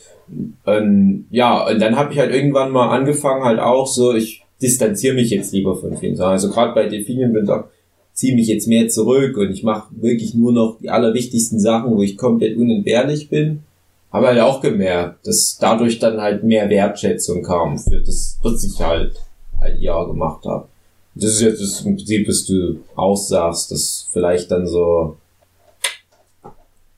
Und, 0.66 1.26
ja, 1.30 1.68
und 1.68 1.80
dann 1.80 1.96
habe 1.96 2.14
ich 2.14 2.20
halt 2.20 2.34
irgendwann 2.34 2.72
mal 2.72 2.90
angefangen, 2.90 3.44
halt 3.44 3.60
auch 3.60 3.86
so, 3.86 4.16
ich 4.16 4.44
distanziere 4.62 5.16
mich 5.16 5.30
jetzt 5.30 5.54
lieber 5.54 5.76
von 5.76 5.98
vielen 5.98 6.16
Sachen. 6.16 6.32
Also 6.32 6.50
gerade 6.50 6.74
bei 6.74 6.88
Delfinien 6.88 7.34
bin 7.34 7.44
ich 7.44 7.50
auch, 7.50 7.66
ziehe 8.14 8.36
mich 8.36 8.48
jetzt 8.48 8.68
mehr 8.68 8.88
zurück 8.88 9.38
und 9.38 9.52
ich 9.52 9.64
mache 9.64 9.90
wirklich 10.00 10.34
nur 10.34 10.54
noch 10.54 10.78
die 10.80 10.90
allerwichtigsten 10.90 11.60
Sachen, 11.60 11.96
wo 11.96 12.02
ich 12.02 12.18
komplett 12.18 12.58
unentbehrlich 12.58 13.30
bin. 13.30 13.64
Habe 14.12 14.28
halt 14.28 14.40
auch 14.40 14.62
gemerkt, 14.62 15.26
dass 15.26 15.58
dadurch 15.60 16.00
dann 16.00 16.20
halt 16.20 16.44
mehr 16.44 16.70
Wertschätzung 16.70 17.44
kam 17.44 17.80
für 17.80 18.02
das, 18.02 18.38
was 18.42 18.64
ich 18.64 18.80
halt 18.82 19.16
halt 19.60 19.80
ja 19.80 20.04
gemacht 20.04 20.46
habe. 20.46 20.68
Das 21.16 21.32
ist 21.32 21.42
jetzt 21.42 21.62
das 21.62 21.82
im 21.82 21.96
Prinzip, 21.96 22.28
was 22.28 22.46
du 22.46 22.80
aussagst, 22.96 23.72
dass 23.72 24.10
vielleicht 24.12 24.52
dann 24.52 24.68
so 24.68 25.18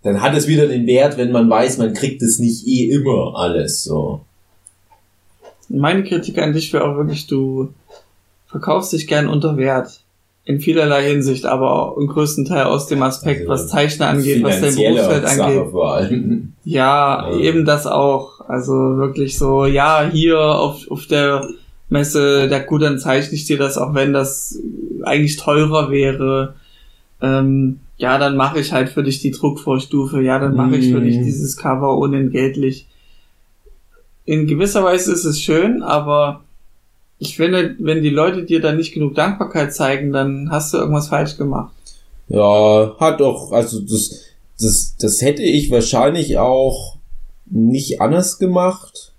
dann 0.04 0.22
hat 0.22 0.36
es 0.36 0.48
wieder 0.48 0.68
den 0.68 0.86
Wert, 0.86 1.18
wenn 1.18 1.32
man 1.32 1.50
weiß, 1.50 1.78
man 1.78 1.94
kriegt 1.94 2.22
es 2.22 2.38
nicht 2.38 2.68
eh 2.68 2.90
immer 2.90 3.36
alles 3.36 3.84
so. 3.84 4.22
Meine 5.70 6.04
Kritik 6.04 6.38
an 6.40 6.52
dich 6.52 6.74
wäre 6.74 6.84
auch 6.84 6.98
wirklich, 6.98 7.26
du 7.26 7.74
verkaufst 8.48 8.92
dich 8.92 9.08
gern 9.08 9.28
unter 9.28 9.56
Wert. 9.58 10.03
In 10.46 10.60
vielerlei 10.60 11.06
Hinsicht, 11.08 11.46
aber 11.46 11.72
auch 11.72 11.98
im 11.98 12.08
größten 12.08 12.44
Teil 12.46 12.66
aus 12.66 12.88
dem 12.88 13.02
Aspekt, 13.02 13.48
Also, 13.48 13.52
was 13.64 13.70
Zeichner 13.70 14.08
angeht, 14.10 14.44
was 14.44 14.60
dein 14.60 14.76
Berufsfeld 14.76 15.24
angeht. 15.26 15.56
Ja, 16.66 17.30
Ja. 17.32 17.38
eben 17.40 17.64
das 17.66 17.88
auch. 17.88 18.42
Also 18.50 18.74
wirklich 18.98 19.38
so, 19.38 19.66
ja, 19.66 20.10
hier 20.12 20.40
auf, 20.40 20.90
auf 20.92 21.06
der 21.08 21.48
Messe, 21.90 22.50
der 22.50 22.60
gut, 22.62 22.82
dann 22.82 23.00
zeichne 23.00 23.36
ich 23.36 23.46
dir 23.46 23.58
das, 23.58 23.78
auch 23.78 23.94
wenn 23.94 24.12
das 24.12 24.60
eigentlich 25.04 25.38
teurer 25.38 25.90
wäre. 25.92 26.56
Ähm, 27.22 27.80
ja, 27.98 28.18
dann 28.18 28.36
mache 28.36 28.60
ich 28.60 28.74
halt 28.74 28.90
für 28.90 29.04
dich 29.04 29.22
die 29.22 29.32
Druckvorstufe. 29.32 30.22
Ja, 30.22 30.40
dann 30.40 30.56
mache 30.58 30.76
ich 30.76 30.92
für 30.92 31.00
dich 31.00 31.18
Mhm. 31.20 31.24
dieses 31.24 31.56
Cover 31.56 31.98
unentgeltlich. 31.98 32.86
In 34.26 34.48
gewisser 34.48 34.84
Weise 34.84 35.14
ist 35.14 35.26
es 35.26 35.40
schön, 35.40 35.84
aber 35.84 36.42
ich 37.24 37.38
finde, 37.38 37.76
wenn 37.80 38.04
die 38.04 38.10
Leute 38.10 38.44
dir 38.44 38.62
dann 38.62 38.78
nicht 38.78 38.94
genug 38.94 39.16
Dankbarkeit 39.16 39.74
zeigen, 39.74 40.12
dann 40.12 40.50
hast 40.52 40.74
du 40.74 40.78
irgendwas 40.78 41.08
falsch 41.08 41.38
gemacht. 41.38 41.74
Ja, 42.28 42.96
hat 43.00 43.20
doch, 43.20 43.52
also 43.52 43.80
das, 43.80 44.26
das, 44.60 44.96
das 45.00 45.22
hätte 45.22 45.44
ich 45.44 45.72
wahrscheinlich 45.72 46.38
auch 46.38 46.98
nicht 47.46 48.02
anders 48.02 48.40
gemacht. 48.40 49.14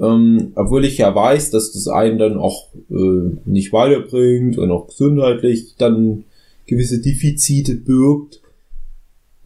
Ähm, 0.00 0.52
obwohl 0.56 0.84
ich 0.84 0.98
ja 0.98 1.14
weiß, 1.14 1.50
dass 1.50 1.72
das 1.72 1.86
einen 1.86 2.18
dann 2.18 2.36
auch 2.36 2.68
äh, 2.90 3.38
nicht 3.44 3.72
weiterbringt 3.72 4.58
und 4.58 4.72
auch 4.72 4.88
gesundheitlich 4.88 5.76
dann 5.78 6.24
gewisse 6.66 7.00
Defizite 7.00 7.76
birgt. 7.76 8.40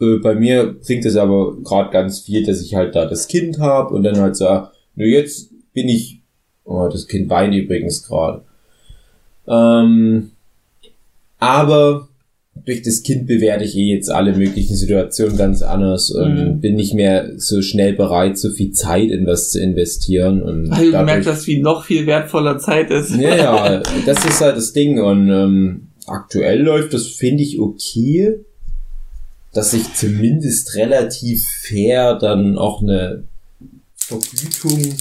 Äh, 0.01 0.17
bei 0.23 0.35
mir 0.35 0.73
bringt 0.73 1.05
es 1.05 1.17
aber 1.17 1.57
gerade 1.63 1.91
ganz 1.91 2.21
viel, 2.21 2.47
dass 2.47 2.63
ich 2.63 2.75
halt 2.75 2.95
da 2.95 3.05
das 3.05 3.29
Kind 3.29 3.59
habe 3.59 3.95
und 3.95 4.05
dann 4.05 4.19
halt 4.19 4.37
sage, 4.37 4.71
nur 4.95 5.09
jetzt 5.09 5.51
bin 5.75 5.89
ich, 5.89 6.18
oh, 6.69 6.89
das 6.89 7.07
Kind 7.09 7.29
weint 7.31 7.55
übrigens 7.55 8.07
gerade. 8.07 8.43
Ähm, 9.47 10.31
aber 11.39 12.09
durch 12.65 12.83
das 12.83 13.03
Kind 13.03 13.27
bewerte 13.27 13.65
ich 13.65 13.77
eh 13.77 13.95
jetzt 13.95 14.11
alle 14.11 14.37
möglichen 14.37 14.75
Situationen 14.77 15.37
ganz 15.37 15.63
anders 15.63 16.11
und 16.11 16.35
Mhm. 16.35 16.61
bin 16.61 16.75
nicht 16.75 16.93
mehr 16.93 17.31
so 17.39 17.63
schnell 17.63 17.93
bereit, 17.95 18.37
so 18.37 18.51
viel 18.51 18.73
Zeit 18.73 19.11
in 19.11 19.27
was 19.27 19.51
zu 19.51 19.61
investieren 19.61 20.43
und 20.43 20.71
Weil 20.71 20.91
du 20.91 21.03
merkst, 21.03 21.29
dass 21.29 21.47
wie 21.47 21.61
noch 21.61 21.85
viel 21.85 22.07
wertvoller 22.07 22.59
Zeit 22.59 22.91
ist. 22.91 23.15
ja, 23.17 23.37
ja, 23.37 23.83
das 24.07 24.25
ist 24.25 24.41
halt 24.41 24.57
das 24.57 24.73
Ding. 24.73 25.01
Und 25.01 25.31
ähm, 25.31 25.89
aktuell 26.07 26.61
läuft 26.63 26.93
das, 26.95 27.07
finde 27.07 27.43
ich, 27.45 27.61
okay, 27.61 28.41
dass 29.55 29.73
ich 29.73 29.95
zumindest 29.95 30.75
relativ 30.75 31.47
fair 31.63 32.17
dann 32.19 32.59
auch 32.59 32.83
eine 32.83 33.23
Vergütung 33.97 34.95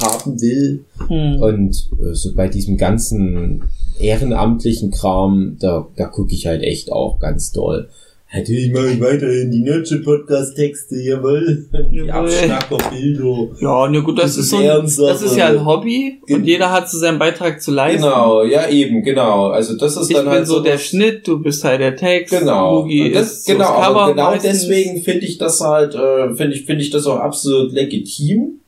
haben 0.00 0.40
will. 0.40 0.84
Hm. 1.08 1.40
Und 1.42 1.90
äh, 2.00 2.14
so 2.14 2.34
bei 2.34 2.48
diesem 2.48 2.76
ganzen 2.76 3.64
ehrenamtlichen 4.00 4.90
Kram, 4.90 5.56
da, 5.60 5.86
da 5.96 6.06
gucke 6.06 6.32
ich 6.34 6.46
halt 6.46 6.62
echt 6.62 6.90
auch 6.90 7.18
ganz 7.18 7.52
doll. 7.52 7.88
Natürlich 8.34 8.72
mache 8.72 8.92
ich 8.92 8.98
weiterhin 9.02 9.50
die 9.50 9.60
Nurture-Podcast-Texte, 9.62 10.96
jawohl. 11.02 11.66
Die 11.92 11.98
Jawohl. 11.98 12.10
Abschnacker-Bilder. 12.30 13.48
Ja, 13.60 13.88
ne 13.88 14.02
gut, 14.02 14.18
das, 14.18 14.36
Das 14.36 14.38
ist 14.38 14.50
so 14.50 14.56
ein, 14.56 14.64
das 14.84 15.20
ist 15.22 15.36
ja 15.36 15.48
ein 15.48 15.66
Hobby 15.66 16.18
und 16.22 16.26
Gen- 16.28 16.44
jeder 16.44 16.70
hat 16.72 16.88
so 16.90 16.96
seinen 16.98 17.18
Beitrag 17.18 17.60
zu 17.60 17.72
leisten. 17.72 18.00
Genau, 18.02 18.42
ja 18.42 18.68
eben, 18.70 19.02
genau. 19.02 19.48
Also 19.48 19.76
das 19.76 19.98
ist 19.98 20.08
Ich 20.08 20.16
dann 20.16 20.24
bin 20.24 20.32
halt 20.32 20.46
so 20.46 20.60
der 20.60 20.78
Schnitt, 20.78 21.28
du 21.28 21.42
bist 21.42 21.62
halt 21.64 21.82
der 21.82 21.94
Text, 21.94 22.32
Genau. 22.38 22.80
Und 22.84 23.14
das, 23.14 23.32
ist 23.32 23.44
so 23.46 23.52
genau, 23.52 24.06
genau 24.08 24.30
meistens. 24.30 24.50
deswegen 24.62 25.02
finde 25.02 25.26
ich 25.26 25.36
das 25.36 25.60
halt, 25.60 25.94
äh, 25.94 26.34
finde 26.34 26.56
ich, 26.56 26.64
finde 26.64 26.82
ich 26.82 26.88
das 26.90 27.04
auch 27.06 27.18
absolut 27.18 27.72
legitim, 27.72 28.60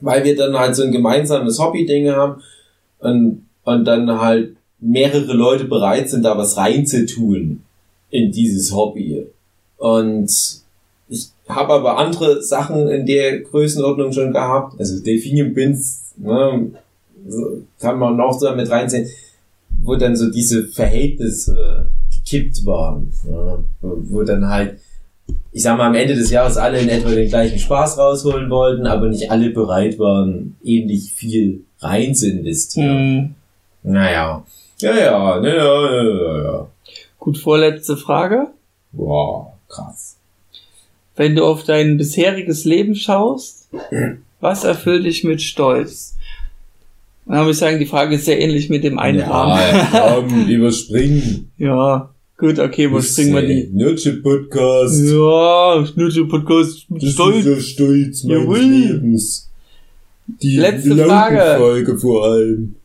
weil 0.00 0.24
wir 0.24 0.36
dann 0.36 0.58
halt 0.58 0.76
so 0.76 0.82
ein 0.82 0.92
gemeinsames 0.92 1.58
Hobby-Ding 1.58 2.10
haben 2.10 2.42
und, 2.98 3.46
und 3.64 3.84
dann 3.84 4.20
halt 4.20 4.56
mehrere 4.78 5.32
Leute 5.32 5.64
bereit 5.64 6.10
sind, 6.10 6.24
da 6.24 6.36
was 6.36 6.56
reinzutun 6.56 7.62
in 8.10 8.32
dieses 8.32 8.74
Hobby. 8.74 9.26
Und 9.78 10.30
ich 11.08 11.28
habe 11.48 11.72
aber 11.74 11.98
andere 11.98 12.42
Sachen 12.42 12.88
in 12.88 13.06
der 13.06 13.40
Größenordnung 13.40 14.12
schon 14.12 14.32
gehabt. 14.32 14.78
Also 14.78 15.02
Delphinium 15.02 15.54
Pins, 15.54 16.12
ne, 16.16 16.72
kann 17.78 17.98
man 17.98 18.16
noch 18.16 18.38
so 18.38 18.52
mit 18.54 18.70
reinziehen, 18.70 19.08
wo 19.82 19.96
dann 19.96 20.16
so 20.16 20.30
diese 20.30 20.66
Verhältnisse 20.68 21.88
gekippt 22.10 22.64
waren. 22.66 23.12
Wo, 23.80 23.98
wo 24.10 24.22
dann 24.22 24.48
halt, 24.48 24.78
ich 25.56 25.62
sag 25.62 25.78
mal, 25.78 25.86
am 25.86 25.94
Ende 25.94 26.14
des 26.14 26.30
Jahres 26.30 26.58
alle 26.58 26.80
in 26.80 26.88
etwa 26.88 27.10
den 27.10 27.28
gleichen 27.28 27.58
Spaß 27.58 27.96
rausholen 27.96 28.50
wollten, 28.50 28.86
aber 28.86 29.08
nicht 29.08 29.30
alle 29.30 29.50
bereit 29.50 29.98
waren, 29.98 30.56
ähnlich 30.62 31.12
viel 31.14 31.64
rein 31.80 32.14
zu 32.14 32.30
investieren. 32.30 33.34
Hm. 33.82 33.92
Naja. 33.92 34.44
Ja, 34.80 34.94
ja, 34.94 35.40
ja, 35.42 35.42
ja, 35.42 36.12
ja, 36.12 36.42
ja. 36.42 36.66
Gut, 37.18 37.38
vorletzte 37.38 37.96
Frage. 37.96 38.48
Wow, 38.92 39.52
krass. 39.68 40.18
Wenn 41.16 41.34
du 41.34 41.44
auf 41.46 41.64
dein 41.64 41.96
bisheriges 41.96 42.64
Leben 42.64 42.94
schaust, 42.94 43.70
was 44.40 44.64
erfüllt 44.64 45.06
dich 45.06 45.24
mit 45.24 45.40
Stolz? 45.40 46.18
Dann 47.24 47.44
muss 47.44 47.56
ich 47.56 47.60
sagen, 47.60 47.78
die 47.78 47.86
Frage 47.86 48.16
ist 48.16 48.26
sehr 48.26 48.40
ähnlich 48.40 48.68
mit 48.68 48.84
dem 48.84 48.98
Einrahmen. 48.98 49.58
Ja, 49.58 50.14
komm, 50.14 50.46
überspringen. 50.48 51.50
Ja, 51.56 52.10
gut, 52.36 52.58
okay, 52.58 52.84
überspringen 52.84 53.34
wir 53.34 53.42
die. 53.42 53.70
Nurture 53.72 54.16
Podcast. 54.16 55.00
Ja, 55.04 55.86
Schnitzel 55.86 56.26
Podcast 56.26 56.90
mit 56.90 57.02
Das 57.02 57.10
Stolz. 57.12 57.36
ist 57.38 57.46
der 57.46 57.60
Stolz 57.60 58.24
meines 58.24 58.42
Jawohl. 58.42 58.60
Lebens. 58.60 59.50
Die 60.26 60.56
Letzte 60.56 60.96
Frage. 60.96 61.56
Folge 61.58 61.98
vor 61.98 62.24
allem. 62.26 62.76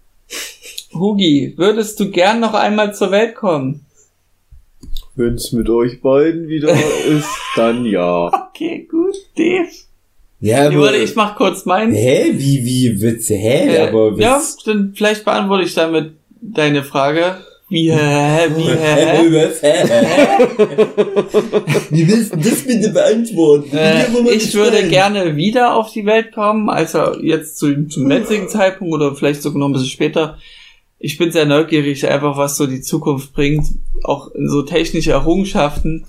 Hugi, 0.94 1.54
würdest 1.58 2.00
du 2.00 2.10
gern 2.12 2.40
noch 2.40 2.54
einmal 2.54 2.94
zur 2.94 3.12
Welt 3.12 3.36
kommen? 3.36 3.86
Wenn's 5.16 5.52
mit 5.52 5.70
euch 5.70 6.02
beiden 6.02 6.48
wieder 6.48 6.74
ist, 7.08 7.28
dann 7.56 7.86
ja. 7.86 8.28
Okay, 8.50 8.88
gut, 8.90 9.16
Dave. 9.38 9.68
Ja, 10.40 10.70
Nee, 10.70 10.78
warte, 10.78 10.98
ich 10.98 11.16
mach 11.16 11.36
kurz 11.36 11.66
meinen. 11.66 11.94
Hä? 11.94 12.32
Wie, 12.36 12.64
wie, 12.66 13.02
wird's, 13.02 13.30
hä? 13.30 13.76
Äh, 13.76 13.88
aber 13.90 14.16
ja, 14.18 14.36
was- 14.38 14.58
dann 14.66 14.94
vielleicht 14.96 15.24
beantworte 15.26 15.64
ich 15.66 15.74
damit 15.74 16.14
deine 16.42 16.84
Frage. 16.84 17.38
Wie, 17.72 17.90
hä, 17.90 18.50
wie, 18.58 18.68
hä? 18.68 19.22
Wie 21.90 22.06
willst 22.06 22.34
du 22.34 22.38
das 22.38 22.68
bitte 22.68 22.90
beantworten? 22.90 23.78
Äh, 23.78 24.08
ich 24.36 24.54
würde 24.54 24.72
gespannt. 24.72 24.90
gerne 24.90 25.38
wieder 25.38 25.76
auf 25.76 25.94
die 25.94 26.06
Welt 26.06 26.34
kommen, 26.34 26.70
also 26.70 27.18
jetzt 27.22 27.58
zu, 27.58 27.88
zum 27.88 28.12
jetzigen 28.12 28.50
Zeitpunkt 28.50 28.94
oder 28.94 29.16
vielleicht 29.16 29.42
sogar 29.42 29.60
noch 29.60 29.70
ein 29.70 29.72
bisschen 29.72 29.88
später. 29.88 30.38
Ich 31.00 31.18
bin 31.18 31.32
sehr 31.32 31.46
neugierig, 31.46 32.06
einfach 32.06 32.36
was 32.36 32.58
so 32.58 32.68
die 32.68 32.82
Zukunft 32.82 33.32
bringt, 33.32 33.68
auch 34.04 34.36
in 34.36 34.50
so 34.50 34.64
technische 34.64 35.12
Errungenschaften. 35.12 36.04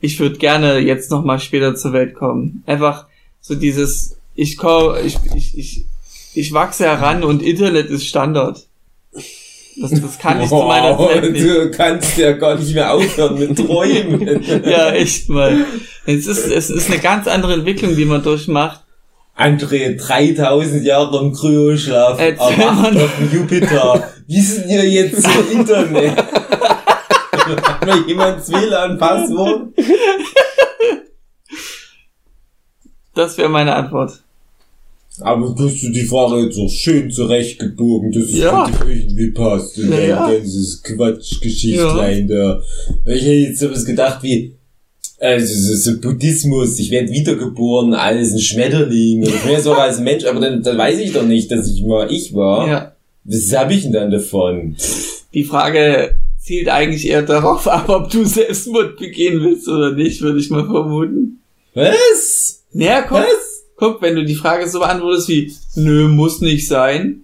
Ich 0.00 0.20
würde 0.20 0.36
gerne 0.36 0.78
jetzt 0.78 1.10
noch 1.10 1.24
mal 1.24 1.38
später 1.38 1.74
zur 1.74 1.94
Welt 1.94 2.14
kommen. 2.14 2.64
Einfach 2.66 3.06
so 3.40 3.54
dieses, 3.54 4.18
ich 4.34 4.58
komme, 4.58 5.00
ich, 5.00 5.16
ich, 5.34 5.56
ich, 5.56 5.86
ich 6.34 6.52
wachse 6.52 6.84
heran 6.84 7.24
und 7.24 7.42
Internet 7.42 7.88
ist 7.88 8.06
Standard. 8.06 8.66
Das, 9.80 9.90
das 9.92 10.18
kann 10.18 10.40
ich 10.42 10.48
zu 10.48 10.56
meiner 10.56 10.98
Wow, 10.98 11.10
Zeit 11.10 11.32
nicht. 11.32 11.44
Du 11.44 11.70
kannst 11.70 12.18
ja 12.18 12.32
gar 12.32 12.56
nicht 12.56 12.74
mehr 12.74 12.92
aufhören 12.92 13.38
mit 13.38 13.56
Träumen. 13.66 14.42
Ja, 14.64 14.90
echt 14.92 15.28
mal. 15.30 15.64
Es 16.04 16.26
ist, 16.26 16.46
es 16.46 16.68
ist 16.68 16.90
eine 16.90 17.00
ganz 17.00 17.26
andere 17.26 17.54
Entwicklung, 17.54 17.96
die 17.96 18.04
man 18.04 18.22
durchmacht. 18.22 18.84
André, 19.38 19.96
3000 19.96 20.84
Jahre 20.84 21.20
im 21.24 21.32
Kryoschlaf, 21.32 22.18
mal. 22.18 22.96
auf 23.02 23.10
dem 23.18 23.32
Jupiter. 23.32 24.10
Wie 24.26 24.40
sind 24.40 24.68
ihr 24.68 24.84
jetzt 24.86 25.26
im 25.26 25.58
Internet? 25.60 26.16
Hat 26.18 27.86
noch 27.86 28.06
jemand 28.06 28.46
WLAN-Passwort? 28.46 29.68
Das 33.14 33.38
wäre 33.38 33.48
meine 33.48 33.74
Antwort. 33.74 34.22
Aber 35.18 35.54
hast 35.58 35.82
du 35.82 35.90
die 35.90 36.04
Frage 36.04 36.44
jetzt 36.44 36.56
so 36.56 36.68
schön 36.68 37.10
zurechtgebogen, 37.10 38.12
dass 38.12 38.24
es 38.24 38.38
Ja. 38.38 38.66
für 38.66 38.86
dich 38.86 39.04
irgendwie 39.04 39.30
passt. 39.32 39.76
Und 39.78 39.90
Ja, 39.90 39.96
dein 39.96 40.08
ja. 40.08 40.30
ganzes 40.32 40.82
Quatschgeschichtlein 40.82 42.28
da. 42.28 42.62
Ich 43.06 43.22
hätte 43.22 43.30
jetzt 43.32 43.60
sowas 43.60 43.84
gedacht 43.84 44.22
wie, 44.22 44.54
also 45.18 45.54
so, 45.54 45.74
so 45.92 46.00
Buddhismus, 46.00 46.78
ich 46.78 46.90
werde 46.90 47.10
wiedergeboren 47.12 47.92
als 47.92 48.32
ein 48.32 48.38
Schmetterling. 48.40 49.22
Ich 49.22 49.44
wäre 49.46 49.60
so 49.60 49.72
als 49.74 50.00
Mensch, 50.00 50.24
aber 50.24 50.40
dann, 50.40 50.62
dann 50.62 50.78
weiß 50.78 50.98
ich 51.00 51.12
doch 51.12 51.26
nicht, 51.26 51.50
dass 51.50 51.68
ich 51.68 51.82
mal 51.84 52.10
ich 52.10 52.32
war. 52.34 52.68
Ja. 52.68 52.92
Was 53.24 53.54
hab 53.54 53.70
ich 53.70 53.82
denn 53.82 53.92
dann 53.92 54.10
davon? 54.10 54.76
Die 55.34 55.44
Frage 55.44 56.14
zielt 56.38 56.68
eigentlich 56.70 57.06
eher 57.06 57.22
darauf 57.22 57.68
ab, 57.68 57.88
ob 57.90 58.10
du 58.10 58.24
Selbstmord 58.24 58.96
begehen 58.98 59.42
willst 59.42 59.68
oder 59.68 59.92
nicht, 59.92 60.22
würde 60.22 60.40
ich 60.40 60.48
mal 60.48 60.64
vermuten. 60.64 61.40
Was? 61.74 62.62
Naja, 62.72 63.02
guck, 63.02 63.18
Was? 63.18 63.49
Guck, 63.80 64.00
wenn 64.02 64.14
du 64.14 64.24
die 64.24 64.34
Frage 64.36 64.68
so 64.68 64.78
beantwortest 64.78 65.28
wie, 65.28 65.52
nö, 65.74 66.06
muss 66.08 66.40
nicht 66.40 66.68
sein, 66.68 67.22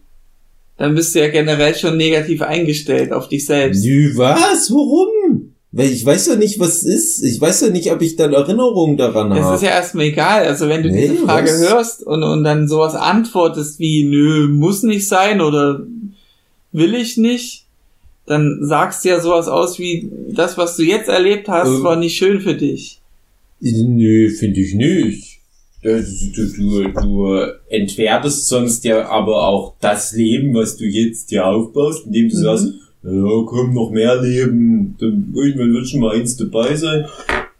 dann 0.79 0.95
bist 0.95 1.15
du 1.15 1.21
ja 1.21 1.29
generell 1.29 1.75
schon 1.75 1.97
negativ 1.97 2.43
eingestellt 2.43 3.13
auf 3.13 3.29
dich 3.29 3.47
selbst. 3.47 3.85
Nö, 3.85 4.13
was? 4.17 4.71
Warum? 4.71 5.53
Weil 5.73 5.91
ich 5.93 6.05
weiß 6.07 6.29
ja 6.29 6.37
nicht, 6.37 6.59
was 6.59 6.83
es 6.83 6.85
ist. 6.85 7.23
Ich 7.23 7.41
weiß 7.41 7.61
ja 7.63 7.69
nicht, 7.69 7.93
ob 7.93 8.01
ich 8.01 8.17
dann 8.17 8.33
Erinnerungen 8.33 8.97
daran 8.97 9.31
Es 9.33 9.43
habe. 9.45 9.57
ist 9.57 9.63
ja 9.63 9.69
erstmal 9.71 10.07
egal. 10.07 10.45
Also 10.47 10.69
wenn 10.69 10.83
du 10.83 10.91
Nee, 10.91 11.09
diese 11.09 11.25
Frage 11.25 11.51
was? 11.51 11.61
hörst 11.71 12.03
und, 12.07 12.23
und 12.23 12.45
dann 12.45 12.67
sowas 12.67 12.95
antwortest 12.95 13.79
wie, 13.79 14.05
nö, 14.05 14.49
muss 14.49 14.83
nicht 14.83 15.07
sein 15.07 15.41
oder 15.43 15.83
will 16.73 16.95
ich 16.95 17.17
nicht, 17.19 17.65
dann 18.27 18.59
sagst 18.63 19.05
du 19.05 19.11
ja 19.11 19.21
sowas 19.21 19.49
aus 19.49 19.79
wie, 19.79 20.11
das, 20.33 20.57
was 20.59 20.77
du 20.77 20.83
jetzt 20.83 21.09
erlebt 21.09 21.49
hast, 21.49 21.69
Ähm. 21.69 21.83
war 21.85 21.97
nicht 21.97 22.17
schön 22.17 22.41
für 22.41 22.55
dich. 22.55 23.01
Nö, 23.61 24.31
finde 24.31 24.61
ich 24.61 24.75
nicht. 24.75 25.36
Du, 25.87 26.03
du, 26.57 26.89
du 26.93 27.37
entwertest 27.68 28.49
sonst 28.49 28.84
ja 28.84 29.09
aber 29.09 29.47
auch 29.47 29.74
das 29.80 30.12
Leben, 30.12 30.53
was 30.55 30.76
du 30.76 30.84
jetzt 30.84 31.30
dir 31.30 31.47
aufbaust, 31.47 32.07
indem 32.07 32.28
du 32.28 32.37
Mhm. 32.37 32.43
sagst, 32.43 32.64
ja, 33.05 33.43
komm, 33.47 33.72
noch 33.74 33.91
mehr 33.91 34.20
Leben, 34.20 34.97
dann 34.99 35.32
irgendwann 35.37 35.72
wird 35.74 35.89
schon 35.89 36.01
mal 36.01 36.16
eins 36.16 36.37
dabei 36.37 36.74
sein. 36.74 37.05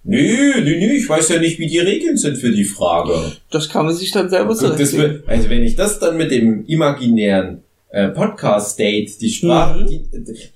Nö, 0.03 0.19
nö, 0.59 0.61
nö, 0.79 0.93
ich 0.93 1.09
weiß 1.09 1.29
ja 1.29 1.39
nicht, 1.39 1.59
wie 1.61 1.69
die 1.69 1.79
Regeln 1.79 2.17
sind 2.17 2.37
für 2.39 2.51
die 2.51 2.65
Frage. 2.65 3.13
Das 3.51 3.69
kann 3.69 3.87
man 3.87 3.95
sich 3.95 4.11
dann 4.11 4.29
selber 4.29 4.51
das, 4.51 4.59
zurechtlegen. 4.59 4.99
wird- 4.99 5.29
also 5.29 5.49
wenn 5.51 5.63
ich 5.63 5.77
das 5.77 5.99
dann 6.01 6.17
mit 6.17 6.31
dem 6.33 6.65
imaginären 6.67 7.63
äh, 7.91 8.09
Podcast-Date, 8.09 9.21
die 9.21 9.31
Sprache, 9.31 9.81
Mhm. 9.83 9.87
die, 9.87 10.01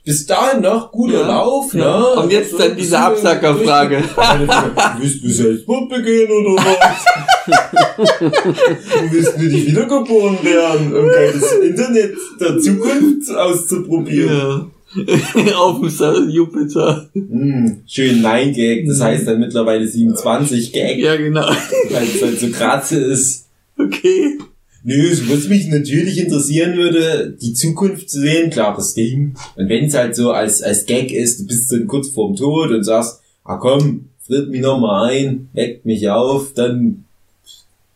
bis 0.05 0.27
dahin 0.27 0.63
noch 0.63 0.91
guter 0.91 1.21
Ja. 1.21 1.27
Lauf, 1.29 1.73
Ja. 1.73 1.99
ne? 2.17 2.21
Und 2.23 2.33
jetzt 2.33 2.59
dann 2.59 2.77
diese 2.77 2.99
Absackerfrage. 2.99 4.03
Willst 5.01 5.25
du 5.25 5.29
Selbstmord 5.31 5.89
begehen 5.89 6.29
oder 6.33 6.57
was? 6.57 7.05
du 7.47 9.13
willst 9.13 9.39
nur 9.39 9.49
nicht 9.49 9.67
wiedergeboren 9.69 10.39
werden, 10.45 10.95
um 10.95 11.07
das 11.09 11.53
Internet 11.53 12.15
der 12.41 12.59
Zukunft 12.59 13.31
auszuprobieren. 13.35 14.29
Ja. 14.29 14.71
Auf 15.57 15.81
dem 15.81 16.29
Jupiter. 16.31 17.09
Hm, 17.15 17.83
schön 17.87 18.23
Nein-Gag, 18.23 18.89
das 18.89 19.01
heißt 19.01 19.27
dann 19.27 19.39
mittlerweile 19.39 19.87
27 19.87 20.73
Gag, 20.73 20.99
Ja, 20.99 21.15
genau. 21.17 21.47
weil 21.91 22.03
es 22.05 22.21
halt 22.21 22.41
so 22.41 22.49
kratze 22.49 22.99
ist. 22.99 23.47
Okay. 23.79 24.39
Nö, 24.83 25.15
so 25.15 25.33
was 25.33 25.49
mich 25.49 25.69
natürlich 25.69 26.19
interessieren 26.19 26.77
würde, 26.77 27.37
die 27.41 27.53
Zukunft 27.53 28.11
zu 28.11 28.21
sehen, 28.21 28.51
klares 28.51 28.95
Ding. 28.95 29.35
Und 29.57 29.69
wenn 29.69 29.85
es 29.85 29.95
halt 29.95 30.17
so 30.17 30.33
als, 30.33 30.63
als 30.63 30.87
Gag 30.87 31.13
ist, 31.13 31.41
du 31.41 31.47
bist 31.47 31.71
dann 31.71 31.87
kurz 31.87 32.09
vorm 32.09 32.35
Tod 32.35 32.71
und 32.71 32.83
sagst, 32.83 33.21
ah 33.45 33.59
komm, 33.59 34.07
fritt 34.27 34.49
mich 34.49 34.63
noch 34.63 34.81
mal 34.81 35.11
ein, 35.11 35.51
weckt 35.53 35.85
mich 35.85 36.09
auf, 36.09 36.55
dann 36.55 37.05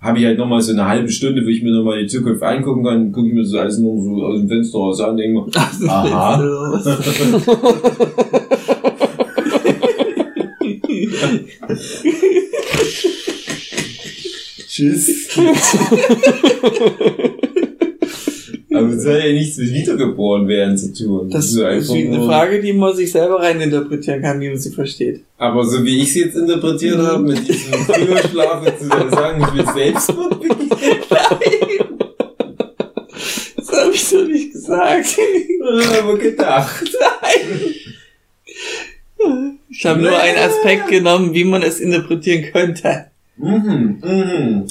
habe 0.05 0.19
ich 0.19 0.27
halt 0.27 0.39
noch 0.39 0.47
mal 0.47 0.61
so 0.61 0.73
eine 0.73 0.87
halbe 0.87 1.09
Stunde, 1.09 1.43
wo 1.45 1.49
ich 1.49 1.63
mir 1.63 1.73
noch 1.73 1.83
mal 1.83 1.99
die 1.99 2.07
Zukunft 2.07 2.43
angucken 2.43 2.85
kann, 2.85 3.11
gucke 3.11 3.29
ich 3.29 3.35
mir 3.35 3.43
das 3.43 3.55
alles 3.55 3.79
nur 3.79 4.03
so 4.03 4.23
aus 4.23 4.39
dem 4.39 4.49
Fenster 4.49 4.79
raus 4.79 5.01
an, 5.01 5.17
denke 5.17 5.41
mir, 5.41 5.47
Aha. 5.89 6.45
tschüss. 14.69 15.31
Aber 18.75 18.89
es 18.89 19.07
hat 19.07 19.25
ja 19.25 19.33
nichts 19.33 19.57
mit 19.57 19.73
wiedergeboren 19.73 20.49
werden 20.49 20.77
zu 20.77 20.93
tun. 20.93 21.31
Das 21.31 21.51
so 21.51 21.67
ist 21.67 21.91
eine 21.91 22.25
Frage, 22.25 22.61
die 22.61 22.73
man 22.73 22.95
sich 22.95 23.13
selber 23.13 23.41
reininterpretieren 23.41 24.23
kann, 24.23 24.41
wie 24.41 24.49
man 24.49 24.59
sie 24.59 24.71
versteht. 24.71 25.23
Aber 25.39 25.65
so 25.65 25.85
wie 25.85 25.99
ich 25.99 26.09
es 26.09 26.15
jetzt 26.15 26.37
interpretiert 26.37 26.99
habe, 26.99 27.23
mit 27.23 27.49
diesem 27.49 27.73
jetzt 28.65 28.81
zu 28.81 28.89
sagen, 28.89 29.43
ich 29.43 29.55
will 29.55 29.75
Selbstmord 29.75 30.41
begehen. 30.41 30.65
Das 33.57 33.73
habe 33.73 33.93
ich 33.93 34.05
so 34.05 34.23
nicht 34.23 34.53
gesagt. 34.53 35.17
Aber 36.01 36.19
gedacht. 36.19 36.97
Ich 39.71 39.87
habe 39.87 40.01
nur 40.01 40.19
einen 40.19 40.39
Aspekt 40.39 40.89
genommen, 40.89 41.35
wie 41.35 41.45
man 41.45 41.63
es 41.63 41.81
interpretieren 41.81 42.53
könnte. 42.53 43.07
Mhm, 43.37 44.01
mhm. 44.03 44.67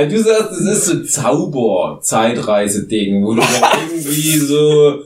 Also 0.00 0.16
du 0.16 0.22
sagst, 0.22 0.52
es 0.60 0.66
ist 0.66 0.86
so 0.86 1.02
Zauber-Zeitreise-Ding, 1.04 3.24
wo 3.24 3.34
du 3.34 3.40
dann 3.40 3.48
irgendwie 3.90 4.38
so, 4.38 5.02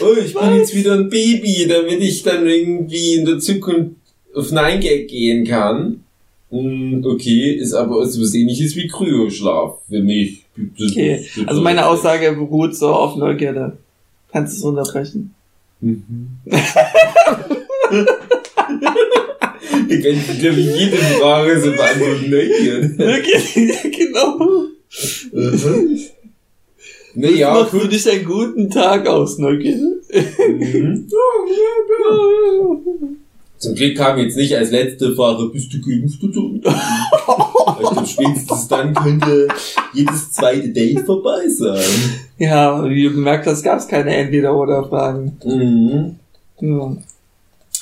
oh, 0.00 0.14
ich 0.24 0.32
bin 0.34 0.54
jetzt 0.56 0.74
wieder 0.74 0.94
ein 0.94 1.08
Baby, 1.10 1.66
damit 1.68 2.00
ich 2.00 2.22
dann 2.22 2.46
irgendwie 2.46 3.14
in 3.14 3.26
der 3.26 3.38
Zukunft 3.38 3.92
auf 4.34 4.50
Nein 4.52 4.80
gehen 4.80 5.46
kann. 5.46 6.00
Hm, 6.50 7.04
okay, 7.06 7.52
ist 7.52 7.74
aber 7.74 8.06
so 8.06 8.22
was 8.22 8.32
ähnliches 8.34 8.74
wie 8.76 8.88
Kryoschlaf 8.88 9.74
für 9.88 10.00
mich. 10.02 10.44
Das 10.56 10.90
Okay. 10.92 11.26
ist- 11.36 11.46
Also 11.46 11.60
meine 11.60 11.86
Aussage 11.86 12.32
beruht 12.32 12.74
so 12.74 12.88
auf 12.88 13.16
Neugierde. 13.16 13.76
Kannst 14.32 14.54
du 14.54 14.58
es 14.58 14.64
unterbrechen? 14.64 15.34
Mhm. 15.80 16.28
Ich 19.88 20.02
kann, 20.04 20.38
glaube 20.40 20.60
ich, 20.60 20.66
jede 20.80 20.96
Frage 20.96 21.60
so 21.60 21.70
beantworten. 21.72 22.30
Neugierde. 22.30 22.94
Okay, 22.98 23.72
genau. 23.98 24.38
Naja, 27.14 27.54
Macht 27.54 27.70
für 27.70 27.80
gut. 27.80 27.92
dich 27.92 28.10
einen 28.10 28.24
guten 28.24 28.70
Tag 28.70 29.06
aus, 29.06 29.38
Neugierde. 29.38 30.00
Mhm. 30.48 31.08
Zum 33.58 33.74
Glück 33.74 33.96
kam 33.96 34.18
jetzt 34.18 34.36
nicht 34.36 34.54
als 34.56 34.70
letzte 34.70 35.16
Frage, 35.16 35.48
bist 35.48 35.72
du 35.74 35.80
geimpft 35.80 36.22
oder 36.22 36.36
ich 36.54 36.62
glaube, 36.62 38.06
spätestens 38.06 38.68
dann 38.68 38.94
könnte 38.94 39.48
jedes 39.92 40.30
zweite 40.32 40.68
Date 40.68 41.00
vorbei 41.00 41.48
sein. 41.48 41.82
Ja, 42.38 42.88
wie 42.88 43.02
du 43.04 43.10
gemerkt 43.10 43.46
hast, 43.46 43.64
gab 43.64 43.78
es 43.80 43.88
keine 43.88 44.14
Entweder-Oder-Fragen. 44.14 45.36
Mhm. 45.44 46.16
Ja. 46.60 46.96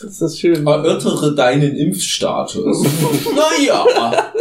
Das 0.03 0.21
ist 0.21 0.39
schön. 0.41 0.67
Erörtere 0.67 1.35
deinen 1.35 1.77
Impfstatus. 1.77 2.83
naja. 3.35 4.33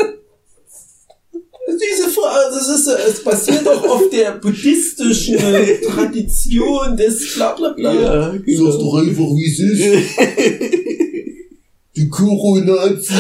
Diese 1.68 2.10
Frage, 2.10 2.54
das 2.54 2.70
ist, 2.70 2.88
es 2.88 3.24
basiert 3.24 3.66
doch 3.66 3.84
auf 3.88 4.10
der 4.10 4.32
buddhistischen 4.34 5.38
Tradition 5.90 6.96
des 6.96 7.34
bla 7.36 7.54
bla 7.54 7.70
bla. 7.74 7.94
Ja, 7.94 8.32
Sag's 8.32 8.46
genau. 8.46 8.72
doch 8.78 8.96
einfach, 8.98 9.24
wie 9.36 9.46
es 9.46 9.60
ist. 9.60 9.84
Die 11.96 12.10
Corona-Nazi. 12.10 13.14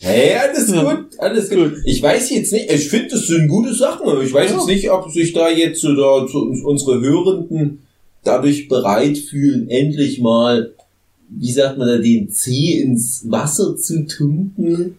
Hey, 0.00 0.34
alles 0.36 0.70
Ja. 0.70 0.94
gut, 0.94 1.06
alles 1.18 1.50
gut. 1.50 1.74
Gut. 1.74 1.82
Ich 1.84 2.00
weiß 2.02 2.30
jetzt 2.30 2.52
nicht, 2.52 2.70
ich 2.70 2.88
finde, 2.88 3.08
das 3.10 3.26
sind 3.26 3.48
gute 3.48 3.74
Sachen, 3.74 4.08
aber 4.08 4.22
ich 4.22 4.32
weiß 4.32 4.50
Ja. 4.50 4.56
jetzt 4.58 4.66
nicht, 4.68 4.88
ob 4.90 5.10
sich 5.10 5.32
da 5.32 5.48
jetzt 5.50 5.80
so 5.80 5.94
da 5.94 6.24
zu 6.26 6.38
uns, 6.46 6.62
unsere 6.62 7.00
Hörenden 7.00 7.82
dadurch 8.24 8.68
bereit 8.68 9.18
fühlen, 9.18 9.68
endlich 9.68 10.20
mal, 10.20 10.72
wie 11.28 11.52
sagt 11.52 11.78
man 11.78 11.88
da, 11.88 11.98
den 11.98 12.30
Zeh 12.30 12.80
ins 12.80 13.22
Wasser 13.30 13.76
zu 13.76 14.06
tunken 14.06 14.96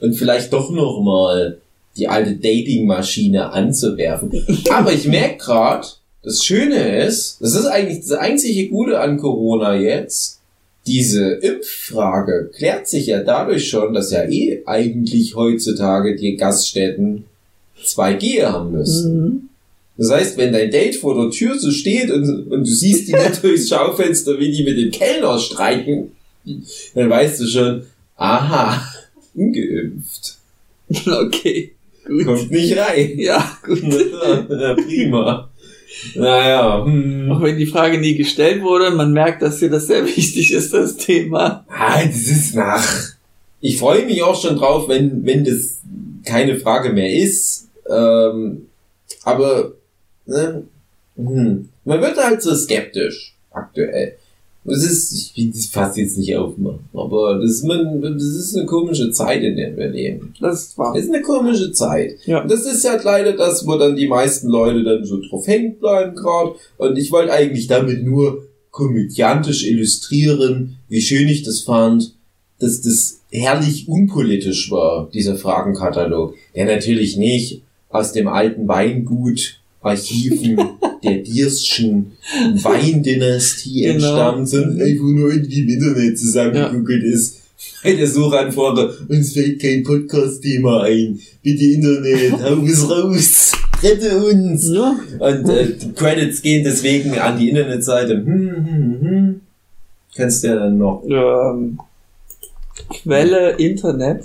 und 0.00 0.14
vielleicht 0.14 0.52
doch 0.52 0.70
noch 0.70 1.00
mal 1.02 1.58
die 1.96 2.08
alte 2.08 2.34
Dating-Maschine 2.34 3.50
anzuwerfen. 3.50 4.30
Aber 4.70 4.92
ich 4.92 5.06
merke 5.06 5.38
gerade, 5.38 5.86
das 6.22 6.44
Schöne 6.44 7.04
ist, 7.04 7.38
das 7.40 7.54
ist 7.54 7.66
eigentlich 7.66 8.00
das 8.00 8.12
einzige 8.12 8.68
Gute 8.68 9.00
an 9.00 9.18
Corona 9.18 9.76
jetzt, 9.76 10.40
diese 10.86 11.34
Impffrage 11.34 12.50
klärt 12.54 12.88
sich 12.88 13.06
ja 13.06 13.22
dadurch 13.22 13.68
schon, 13.68 13.94
dass 13.94 14.10
ja 14.10 14.24
eh 14.24 14.62
eigentlich 14.66 15.36
heutzutage 15.36 16.16
die 16.16 16.36
Gaststätten 16.36 17.24
2G 17.84 18.44
haben 18.44 18.72
müssen. 18.72 19.22
Mhm. 19.22 19.48
Das 19.96 20.10
heißt, 20.10 20.38
wenn 20.38 20.52
dein 20.52 20.70
Date 20.70 20.96
vor 20.96 21.14
der 21.14 21.30
Tür 21.30 21.58
so 21.58 21.70
steht 21.70 22.10
und, 22.10 22.50
und 22.50 22.60
du 22.66 22.70
siehst 22.70 23.08
die 23.08 23.12
nicht 23.12 23.42
durchs 23.42 23.68
Schaufenster, 23.68 24.38
wie 24.38 24.50
die 24.50 24.64
mit 24.64 24.78
dem 24.78 24.90
Kellner 24.90 25.38
streiken, 25.38 26.12
dann 26.94 27.10
weißt 27.10 27.40
du 27.40 27.46
schon, 27.46 27.82
aha, 28.16 28.82
ungeimpft. 29.34 30.38
Okay. 31.06 31.72
gut. 32.06 32.26
Kommt 32.26 32.50
nicht 32.50 32.76
rein. 32.76 33.18
Ja, 33.18 33.58
gut. 33.64 33.82
Ja, 33.82 34.74
prima. 34.74 35.48
Naja, 36.14 36.84
hm. 36.84 37.30
Auch 37.30 37.40
wenn 37.40 37.56
die 37.56 37.66
Frage 37.66 37.98
nie 37.98 38.14
gestellt 38.14 38.62
wurde, 38.62 38.90
man 38.90 39.12
merkt, 39.12 39.40
dass 39.40 39.58
dir 39.58 39.70
das 39.70 39.86
sehr 39.86 40.04
wichtig 40.04 40.52
ist, 40.52 40.74
das 40.74 40.96
Thema. 40.96 41.64
Ah, 41.68 42.04
das 42.04 42.26
ist 42.26 42.54
nach. 42.54 42.86
Ich 43.60 43.78
freue 43.78 44.04
mich 44.04 44.22
auch 44.22 44.40
schon 44.40 44.56
drauf, 44.56 44.88
wenn, 44.88 45.24
wenn 45.24 45.44
das 45.44 45.78
keine 46.24 46.58
Frage 46.58 46.92
mehr 46.92 47.10
ist. 47.10 47.68
Ähm, 47.88 48.66
aber 49.22 49.72
ne, 50.26 50.62
hm, 51.16 51.68
man 51.84 52.00
wird 52.00 52.16
halt 52.16 52.42
so 52.42 52.54
skeptisch 52.54 53.34
aktuell. 53.50 54.16
Das 54.64 54.84
ist, 54.84 55.12
ich 55.12 55.32
will 55.36 55.52
das 55.52 55.66
fast 55.66 55.96
jetzt 55.96 56.16
nicht 56.16 56.36
aufmachen, 56.36 56.88
aber 56.94 57.40
das 57.40 57.50
ist, 57.50 57.64
man, 57.64 58.00
das 58.00 58.22
ist 58.22 58.56
eine 58.56 58.64
komische 58.64 59.10
Zeit, 59.10 59.42
in 59.42 59.56
der 59.56 59.76
wir 59.76 59.88
leben. 59.88 60.34
Das 60.40 60.62
ist 60.62 60.78
wahr. 60.78 60.94
Das 60.94 61.04
ist 61.04 61.12
eine 61.12 61.22
komische 61.22 61.72
Zeit. 61.72 62.14
Ja. 62.26 62.42
Und 62.42 62.50
das 62.50 62.64
ist 62.64 62.88
halt 62.88 63.02
leider 63.02 63.32
das, 63.32 63.66
wo 63.66 63.76
dann 63.76 63.96
die 63.96 64.06
meisten 64.06 64.48
Leute 64.48 64.84
dann 64.84 65.04
so 65.04 65.20
drauf 65.20 65.48
hängen 65.48 65.78
bleiben 65.80 66.14
gerade. 66.14 66.54
Und 66.78 66.96
ich 66.96 67.10
wollte 67.10 67.32
eigentlich 67.32 67.66
damit 67.66 68.04
nur 68.04 68.46
komödiantisch 68.70 69.66
illustrieren, 69.66 70.76
wie 70.88 71.00
schön 71.00 71.28
ich 71.28 71.42
das 71.42 71.60
fand, 71.60 72.14
dass 72.60 72.80
das 72.82 73.20
herrlich 73.32 73.88
unpolitisch 73.88 74.70
war, 74.70 75.10
dieser 75.12 75.34
Fragenkatalog. 75.34 76.36
Der 76.54 76.66
natürlich 76.66 77.16
nicht 77.16 77.62
aus 77.88 78.12
dem 78.12 78.28
alten 78.28 78.68
Weingut 78.68 79.58
Archiven 79.82 80.56
der 81.02 81.18
Dierschen 81.22 82.12
Weindynastie 82.62 83.82
Genau. 83.82 83.94
entstammt, 83.94 84.48
sondern 84.48 84.80
einfach 84.80 85.04
nur 85.04 85.30
irgendwie 85.32 85.60
im 85.62 85.68
Internet 85.68 86.18
zusammengegoogelt 86.18 87.04
ist. 87.04 87.38
Bei 87.84 87.92
der 87.94 88.06
Suchanfrage, 88.08 88.92
uns 89.08 89.32
fällt 89.32 89.60
kein 89.60 89.82
Podcast-Thema 89.82 90.82
ein. 90.84 91.18
Bitte 91.42 91.64
Internet, 91.64 92.32
hau 92.42 92.62
es 92.64 92.88
raus. 92.90 93.52
Rette 93.82 94.16
uns. 94.24 94.68
Ja. 94.72 94.96
Und 95.18 95.48
äh, 95.48 95.66
die 95.76 95.92
Credits 95.92 96.42
gehen 96.42 96.62
deswegen 96.64 97.12
an 97.18 97.38
die 97.38 97.48
Internetseite. 97.50 98.14
Hm, 98.24 98.66
hm, 98.66 99.00
hm. 99.00 99.40
Kannst 100.14 100.44
du 100.44 100.48
ja 100.48 100.54
dann 100.56 100.78
noch. 100.78 101.02
Ähm, 101.08 101.78
Quelle 103.02 103.50
Internet. 103.58 104.24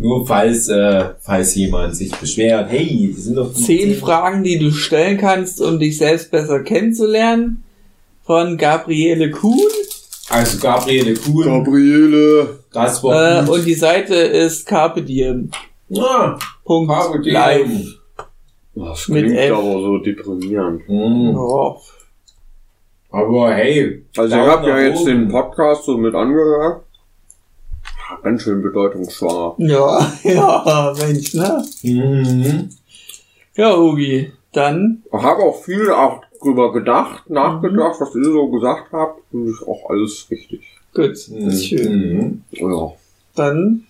Nur 0.00 0.26
falls, 0.26 0.68
äh, 0.68 1.10
falls 1.20 1.54
jemand 1.54 1.94
sich 1.94 2.10
beschwert, 2.10 2.70
hey, 2.70 2.86
die 2.86 3.12
sind 3.12 3.34
doch 3.36 3.52
Zehn 3.52 3.94
Fragen, 3.94 4.42
die 4.42 4.58
du 4.58 4.70
stellen 4.70 5.18
kannst, 5.18 5.60
um 5.60 5.78
dich 5.78 5.98
selbst 5.98 6.30
besser 6.30 6.60
kennenzulernen. 6.60 7.62
Von 8.24 8.56
Gabriele 8.56 9.30
Kuhn. 9.30 9.58
Also 10.30 10.58
Gabriele 10.58 11.14
Kuhn, 11.14 11.44
Gabriele. 11.44 12.60
das 12.72 13.02
war 13.04 13.46
Äh, 13.46 13.50
und 13.50 13.66
die 13.66 13.74
Seite 13.74 14.14
ist 14.14 14.64
carpe 14.66 15.02
diem. 15.02 15.50
ah, 15.98 16.38
Punkt 16.64 16.90
Carpe 16.92 17.20
diem. 17.20 17.32
live. 17.34 17.70
Das 18.76 19.08
Mit 19.08 19.24
klingt 19.26 19.38
F. 19.38 19.52
aber 19.52 19.72
so 19.80 19.98
deprimierend. 19.98 20.82
Hm. 20.86 21.36
Oh. 21.36 21.76
Aber 23.10 23.52
hey, 23.52 24.04
Also 24.16 24.28
ich 24.34 24.40
Daumen 24.40 24.50
habe 24.50 24.68
ja 24.68 24.76
nach 24.76 24.82
jetzt 24.82 25.00
oben. 25.00 25.06
den 25.08 25.28
Podcast 25.28 25.84
so 25.84 25.98
mit 25.98 26.14
angehört. 26.14 26.84
Ganz 28.22 28.42
schön 28.42 28.62
bedeutungsschwanger. 28.62 29.54
Ja, 29.58 30.12
ja, 30.22 30.94
Mensch, 30.98 31.34
ne? 31.34 31.64
Mhm. 31.82 32.68
Ja, 33.54 33.76
Ugi, 33.76 34.32
dann, 34.52 35.02
Ich 35.06 35.12
habe 35.22 35.42
auch 35.42 35.62
viel 35.62 35.90
auch 35.90 36.22
drüber 36.40 36.72
gedacht, 36.72 37.28
nachgedacht, 37.28 38.00
was 38.00 38.14
ihr 38.14 38.24
so 38.24 38.48
gesagt 38.48 38.92
habt. 38.92 39.20
Finde 39.30 39.50
ich 39.52 39.66
auch 39.68 39.90
alles 39.90 40.26
richtig. 40.30 40.60
gut, 40.94 41.10
das 41.10 41.28
ist 41.28 41.66
schön. 41.66 42.16
Mhm. 42.16 42.42
Ja. 42.50 42.92
Dann, 43.36 43.86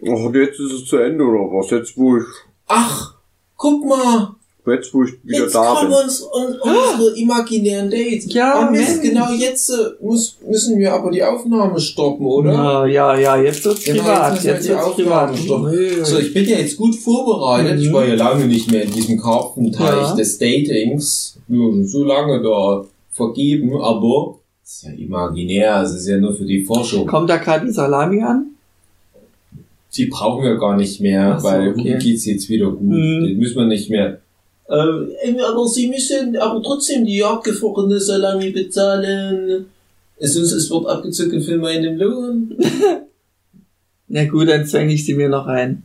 Und 0.00 0.34
jetzt 0.34 0.58
ist 0.60 0.72
es 0.72 0.84
zu 0.86 0.96
Ende 0.98 1.24
oder 1.24 1.50
was? 1.56 1.70
Jetzt 1.70 1.96
wo 1.96 2.16
ich, 2.18 2.24
Ach, 2.66 3.14
guck 3.56 3.84
mal, 3.86 4.34
jetzt 4.66 4.94
wo 4.94 5.04
ich 5.04 5.12
wieder 5.24 5.40
jetzt 5.44 5.54
da 5.54 5.74
kommen 5.74 5.88
bin. 5.90 5.98
uns 5.98 6.22
un 6.22 6.54
unsere 6.62 7.16
imaginären 7.18 7.90
Dates. 7.90 8.32
Ja, 8.32 8.66
oh, 8.68 8.72
Mist, 8.72 9.02
genau 9.02 9.30
jetzt 9.32 9.70
äh, 9.70 9.74
muss, 10.00 10.38
müssen 10.48 10.78
wir 10.78 10.92
aber 10.92 11.10
die 11.10 11.22
Aufnahme 11.22 11.78
stoppen, 11.78 12.24
oder? 12.26 12.52
na, 12.52 12.86
ja, 12.86 13.18
ja, 13.18 13.36
jetzt 13.36 13.64
wird's 13.64 13.84
Genau, 13.84 14.02
privat, 14.02 14.34
jetzt 14.34 14.44
jetzt 14.44 14.68
wird's 14.68 14.94
privat. 14.94 15.38
stoppen. 15.38 16.04
So, 16.04 16.18
ich 16.18 16.32
bin 16.32 16.48
ja 16.48 16.58
jetzt 16.58 16.76
gut 16.76 16.94
vorbereitet. 16.96 17.80
Ich 17.80 17.88
Mhm. 17.90 17.92
war 17.92 18.06
ja 18.06 18.14
lange 18.14 18.46
nicht 18.46 18.70
mehr 18.70 18.84
in 18.84 18.92
diesem 18.92 19.20
Karpfenteich 19.20 19.80
Ja. 20.10 20.14
des 20.16 20.38
Datings. 20.38 21.38
Ja, 21.48 21.58
so 21.84 22.04
lange 22.04 22.42
da 22.42 22.84
vergeben, 23.12 23.72
aber 23.80 24.38
es 24.64 24.76
ist 24.76 24.82
ja 24.84 24.92
imaginär. 24.92 25.82
Es 25.82 25.92
ist 25.94 26.08
ja 26.08 26.16
nur 26.16 26.34
für 26.34 26.46
die 26.46 26.64
Forschung. 26.64 27.06
Kommt 27.06 27.28
da 27.28 27.36
gerade 27.36 27.66
die 27.66 27.72
Salami 27.72 28.22
an? 28.22 28.46
Die 29.96 30.06
brauchen 30.06 30.42
wir 30.42 30.56
gar 30.56 30.76
nicht 30.76 31.00
mehr, 31.00 31.38
so, 31.38 31.46
weil 31.46 31.68
okay. 31.70 31.98
Geht's 32.00 32.24
jetzt 32.26 32.48
wieder 32.48 32.70
gut. 32.70 32.80
Mhm. 32.82 33.24
Den 33.26 33.38
müssen 33.38 33.56
wir 33.56 33.66
nicht 33.66 33.90
mehr. 33.90 34.18
Äh, 34.68 35.40
aber 35.40 35.68
Sie 35.68 35.88
müssen 35.88 36.36
aber 36.36 36.62
trotzdem 36.62 37.04
die 37.04 37.22
abgefrorene 37.22 38.00
Salami 38.00 38.50
bezahlen. 38.50 39.66
Sonst 40.20 40.52
es 40.52 40.70
wird 40.70 40.86
abgezogen 40.86 41.42
für 41.42 41.58
meinen 41.58 41.98
Lohn. 41.98 42.56
Na 44.08 44.24
gut, 44.24 44.48
dann 44.48 44.66
zwänge 44.66 44.94
ich 44.94 45.04
sie 45.04 45.14
mir 45.14 45.28
noch 45.28 45.46
ein. 45.46 45.82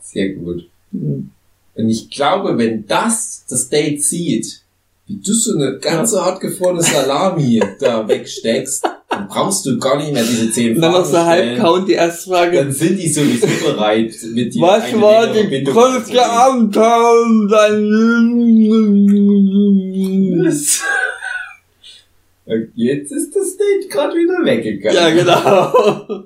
Sehr 0.00 0.30
gut. 0.30 0.68
Hm. 0.92 1.30
Und 1.74 1.88
ich 1.88 2.10
glaube, 2.10 2.58
wenn 2.58 2.86
das 2.86 3.44
das 3.48 3.68
Date 3.68 4.02
sieht, 4.02 4.60
wie 5.06 5.16
du 5.16 5.32
so 5.32 5.54
eine 5.54 5.78
ganze 5.78 6.24
hartgefrorene 6.24 6.82
Salami 6.82 7.62
da 7.80 8.06
wegsteckst, 8.06 8.84
dann 9.12 9.28
brauchst 9.28 9.64
du 9.66 9.78
gar 9.78 9.98
nicht 9.98 10.12
mehr 10.12 10.24
diese 10.24 10.50
zehn 10.50 10.74
Und 10.76 10.82
dann 10.82 10.92
Fragen 10.92 11.04
so 11.04 11.18
halb 11.18 11.58
count 11.58 11.88
die 11.88 11.92
erste 11.92 12.30
Frage. 12.30 12.56
Dann 12.56 12.72
sind 12.72 12.98
die 12.98 13.08
sowieso 13.08 13.46
bereit, 13.46 14.14
mit 14.32 14.54
dir 14.54 14.62
Was 14.62 14.84
eine 14.84 15.02
war 15.02 15.26
die 15.26 15.64
größte. 15.64 16.30
Anteil? 16.30 17.02
Und 22.44 22.72
jetzt 22.74 23.12
ist 23.12 23.36
das 23.36 23.56
Date 23.56 23.88
gerade 23.90 24.16
wieder 24.16 24.44
weggegangen. 24.44 24.96
Ja, 24.96 25.10
genau. 25.10 26.24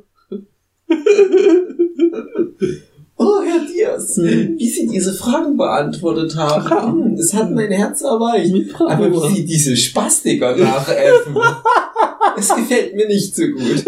Oh, 3.19 3.41
Herr 3.43 3.65
Diaz, 3.67 4.17
Hm. 4.17 4.57
wie 4.59 4.69
Sie 4.69 4.87
diese 4.87 5.13
Fragen 5.15 5.57
beantwortet 5.57 6.37
haben, 6.37 7.03
hm, 7.05 7.15
es 7.15 7.33
hat 7.33 7.51
mein 7.51 7.71
Herz 7.73 8.03
erweicht. 8.03 8.55
Aber 8.79 9.11
wie 9.11 9.35
Sie 9.37 9.45
diese 9.47 9.75
Spastiker 9.77 10.55
nachäffen, 10.57 11.35
es 12.39 12.55
gefällt 12.55 12.95
mir 12.95 13.07
nicht 13.07 13.35
so 13.35 13.43
gut. 13.47 13.85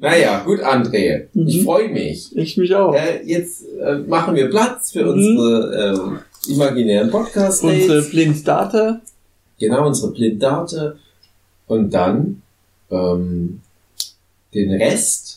Naja, 0.00 0.42
gut, 0.44 0.60
André. 0.60 1.26
Ich 1.34 1.58
Mhm. 1.60 1.64
freue 1.64 1.88
mich. 1.88 2.36
Ich 2.36 2.56
mich 2.56 2.74
auch. 2.74 2.92
Äh, 2.94 3.22
jetzt 3.24 3.64
äh, 3.80 3.98
machen 3.98 4.34
wir 4.34 4.50
Platz 4.50 4.90
für 4.92 5.04
Mhm. 5.04 5.10
unsere 5.10 6.20
äh, 6.48 6.52
imaginären 6.52 7.10
Podcast-Dates. 7.10 7.82
Unsere 7.82 8.02
Blinddate. 8.02 9.00
Genau, 9.60 9.86
unsere 9.86 10.12
Blindate. 10.12 10.98
Und 11.68 11.94
dann 11.94 12.42
ähm, 12.90 13.60
den 14.54 14.72
Rest 14.72 15.31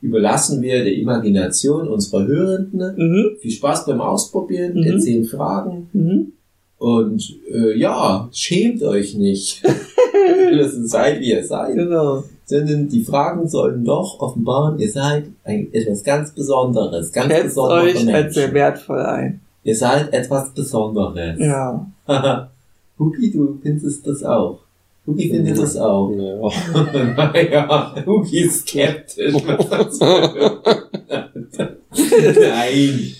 überlassen 0.00 0.62
wir 0.62 0.84
der 0.84 0.94
Imagination 0.94 1.88
unserer 1.88 2.26
Hörenden. 2.26 2.96
Mhm. 2.96 3.36
Viel 3.40 3.50
Spaß 3.50 3.86
beim 3.86 4.00
Ausprobieren 4.00 4.74
Mhm. 4.74 4.82
der 4.82 4.98
zehn 4.98 5.24
Fragen. 5.24 5.88
Mhm. 5.92 6.32
Und 6.78 7.36
äh, 7.52 7.76
ja, 7.76 8.28
schämt 8.32 8.82
euch 8.82 9.14
nicht. 9.16 9.62
ihr 10.52 10.68
seid, 10.68 11.20
wie 11.20 11.30
ihr 11.32 11.44
seid. 11.44 11.74
Genau. 11.74 12.22
Sondern 12.44 12.88
die 12.88 13.02
Fragen 13.02 13.48
sollen 13.48 13.84
doch 13.84 14.20
offenbaren, 14.20 14.78
ihr 14.78 14.90
seid 14.90 15.24
ein, 15.44 15.68
etwas 15.72 16.02
ganz 16.04 16.30
Besonderes. 16.32 17.12
Ganz 17.12 17.32
Schätzt 17.32 17.44
besondere 17.46 17.80
euch 17.82 18.14
als 18.14 18.34
sehr 18.34 18.52
wertvoll 18.54 19.00
ein. 19.00 19.40
Ihr 19.64 19.76
seid 19.76 20.12
etwas 20.14 20.50
Besonderes. 20.54 21.38
Ja. 21.38 21.90
Huki, 22.98 23.30
du 23.30 23.58
findest 23.60 24.06
das 24.06 24.22
auch. 24.24 24.60
Huki 25.08 25.30
findet 25.30 25.56
das 25.58 25.74
auch. 25.78 26.10
Ja. 26.10 26.50
naja, 27.16 28.04
Huki 28.04 28.40
ist 28.40 28.68
skeptisch. 28.68 29.34
Nein. 32.22 33.14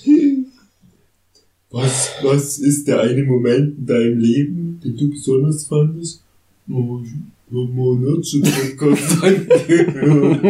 Was, 1.70 2.10
was 2.22 2.58
ist 2.58 2.88
der 2.88 3.00
eine 3.00 3.22
Moment 3.22 3.78
in 3.78 3.86
deinem 3.86 4.18
Leben, 4.18 4.80
den 4.84 4.98
du 4.98 5.08
besonders 5.08 5.66
fandest? 5.66 6.22
Oh, 6.70 7.00
ich 7.02 7.08
hab 7.56 7.74
mal 7.74 7.94
einen 7.94 8.16
Ärzte-Podcast 8.16 9.24
angehört. 9.24 10.42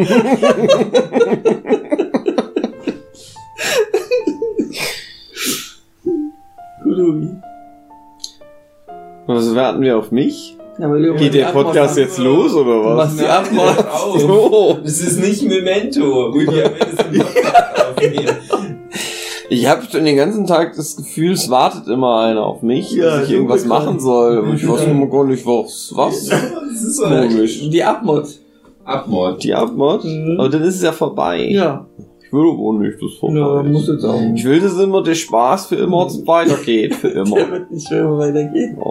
Gut, 6.82 6.98
Ugi. 6.98 7.28
Was 9.26 9.54
warten 9.54 9.82
wir 9.82 9.96
auf 9.98 10.10
mich? 10.10 10.57
Ja, 10.78 10.94
Geht 11.16 11.34
der 11.34 11.46
Podcast 11.46 11.98
jetzt 11.98 12.18
los 12.18 12.54
oder 12.54 12.84
was? 12.84 12.96
machst 12.96 13.20
die 13.20 13.26
Antwort. 13.26 13.76
hör 13.76 13.94
auf. 14.04 14.20
So. 14.20 14.78
Das 14.82 15.00
ist 15.00 15.18
nicht 15.18 15.42
Memento. 15.42 16.30
Podcast 16.32 16.70
aufnehmen. 17.90 18.36
Ich 19.50 19.66
habe 19.66 19.82
schon 19.90 20.04
den 20.04 20.16
ganzen 20.16 20.46
Tag 20.46 20.76
das 20.76 20.96
Gefühl, 20.96 21.32
es 21.32 21.48
wartet 21.50 21.88
immer 21.88 22.20
einer 22.20 22.44
auf 22.44 22.62
mich, 22.62 22.92
Ja, 22.92 23.16
dass 23.18 23.24
ich 23.28 23.32
irgendwas 23.34 23.62
bekannt. 23.64 23.84
machen 23.86 24.00
soll. 24.00 24.38
Aber 24.38 24.54
ich 24.54 24.68
weiß 24.68 24.84
immer 24.84 25.06
gar 25.06 25.24
nicht, 25.24 25.44
was. 25.46 25.90
Was? 25.96 26.26
Das 26.28 26.42
ist 26.82 26.96
so 26.96 27.04
Komisch. 27.04 27.68
Die 27.70 27.82
Abmod. 27.82 28.26
Abmord. 28.84 29.42
Die 29.42 29.54
Abmod? 29.54 30.04
Mhm. 30.04 30.36
Aber 30.38 30.48
dann 30.48 30.62
ist 30.62 30.76
es 30.76 30.82
ja 30.82 30.92
vorbei. 30.92 31.48
Ja. 31.50 31.86
Ich 32.28 32.32
will 32.34 32.50
aber 32.52 32.78
nicht, 32.78 33.02
dass 33.02 33.10
es 33.12 33.18
vorbei 33.18 33.38
Ja, 33.38 33.62
muss 33.62 33.88
jetzt 33.88 34.04
auch. 34.04 34.20
Ich 34.34 34.44
will, 34.44 34.60
dass 34.60 34.78
immer 34.78 35.02
der 35.02 35.14
Spaß 35.14 35.66
für 35.68 35.76
immer 35.76 36.06
weitergeht. 36.26 36.94
Für 36.94 37.08
Der 37.08 37.22
immer. 37.24 37.36
wird 37.50 37.70
nicht 37.70 37.90
mehr 37.90 38.18
weitergehen. 38.18 38.76
Ja. 38.78 38.84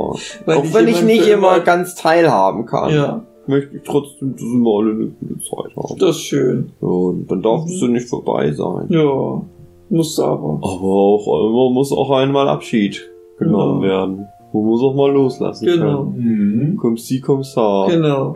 Weil 0.46 0.58
Auch 0.58 0.74
wenn 0.74 0.88
ich 0.88 1.04
nicht 1.04 1.24
für 1.24 1.32
immer 1.32 1.60
ganz 1.60 1.94
teilhaben 1.96 2.66
kann, 2.66 2.92
Ja, 2.94 3.24
möchte 3.46 3.76
ich 3.78 3.84
trotzdem, 3.84 4.34
dass 4.34 4.42
immer 4.42 4.80
alle 4.80 4.92
eine 4.92 5.06
gute 5.08 5.40
Zeit 5.40 5.76
haben. 5.78 6.00
das 6.00 6.16
ist 6.16 6.22
schön. 6.24 6.72
Ja, 6.82 6.88
und 6.88 7.28
dann 7.32 7.42
darf 7.44 7.62
Mhm. 7.66 7.68
es 7.72 7.82
ja 7.82 7.88
nicht 7.88 8.10
vorbei 8.10 8.52
sein. 8.52 8.88
Ja, 8.90 9.42
musst 9.90 10.18
du 10.18 10.24
aber. 10.24 10.60
Aber 10.64 10.84
auch 10.84 11.50
immer 11.50 11.70
muss 11.70 11.92
auch 11.92 12.10
einmal 12.12 12.50
Abschied 12.50 13.08
genommen 13.38 13.82
Genau. 13.82 13.94
werden. 13.94 14.28
Man 14.52 14.64
muss 14.66 14.82
auch 14.82 14.96
mal 14.96 15.12
loslassen 15.12 15.66
Genau. 15.68 16.06
können. 16.06 16.70
Mhm. 16.72 16.78
Komm 16.78 16.98
sie, 16.98 17.22
komm 17.22 17.44
sa. 17.44 17.86
Genau. 17.88 18.36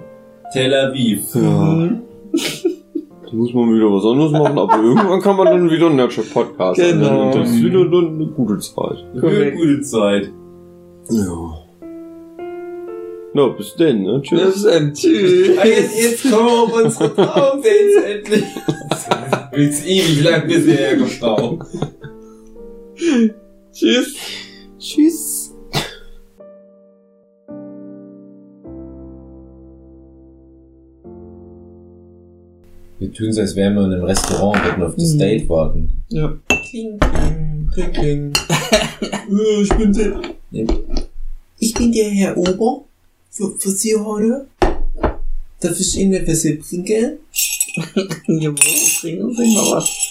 Tel 0.54 0.74
Aviv. 0.74 1.34
Ja, 1.34 1.42
Mhm. 1.42 2.02
muss 3.34 3.54
man 3.54 3.74
wieder 3.74 3.86
was 3.92 4.06
anderes 4.06 4.32
machen, 4.32 4.58
aber 4.58 4.76
irgendwann 4.84 5.22
kann 5.22 5.36
man 5.38 5.46
dann 5.48 5.70
wieder 5.70 5.88
einen 5.88 5.96
Nurture-Podcast 5.98 6.80
Genau. 6.80 7.08
anhören 7.08 7.28
und 7.28 7.36
das 7.36 7.50
ist 7.52 7.64
wieder 7.64 7.86
dann 7.86 8.08
eine 8.16 8.26
gute 8.28 8.58
Zeit. 8.60 9.06
Eine 9.14 9.52
gute 9.52 9.82
Zeit. 9.82 10.32
Ja. 11.10 11.58
Na, 13.34 13.48
bis 13.48 13.76
denn, 13.76 14.04
ne? 14.04 14.22
Tschüss. 14.22 14.42
Bis 14.42 14.64
dann. 14.64 14.94
Tschüss. 14.94 15.48
Jetzt, 15.64 16.02
jetzt 16.02 16.32
kommen 16.32 16.48
wir 16.48 16.64
auf 16.64 16.84
unsere 16.84 17.16
Traumdates 17.16 18.04
endlich. 18.06 18.44
Bis 19.54 19.86
ewig 19.86 20.24
lang 20.24 20.48
bisher 20.48 20.96
gestaubt. 20.98 21.66
Tschüss. 23.74 24.16
Tschüss. 24.80 25.41
Wir 33.02 33.12
tun 33.12 33.34
so, 33.34 33.42
als 33.42 33.56
wären 33.56 33.74
wir 33.74 33.86
in 33.86 33.94
einem 33.94 34.04
Restaurant 34.04 34.56
und 34.58 34.64
würden 34.64 34.84
auf 34.84 34.96
das 34.96 35.14
Mhm. 35.14 35.18
Date 35.18 35.50
warten. 35.50 35.90
Ja. 36.10 36.38
Kling, 36.70 37.00
kling, 37.00 37.70
kling, 37.74 37.92
kling. 37.94 38.34
Ja, 39.02 39.62
ich 39.64 39.70
bin 39.70 39.92
der. 39.92 40.22
Nee. 40.52 40.68
Ich 41.58 41.74
bin 41.74 41.92
der 41.92 42.12
Herr 42.12 42.38
Ober. 42.38 42.84
Für, 43.32 43.58
für 43.58 43.72
Sie 43.72 43.96
heute. 43.96 44.46
Darf 45.62 45.80
ich 45.80 45.98
Ihnen 45.98 46.14
etwas 46.14 46.44
bringen? 46.44 47.18
Jawohl, 48.28 48.54
bringen 49.02 49.36
Sie 49.36 49.56
mal 49.56 49.72
was. 49.72 50.11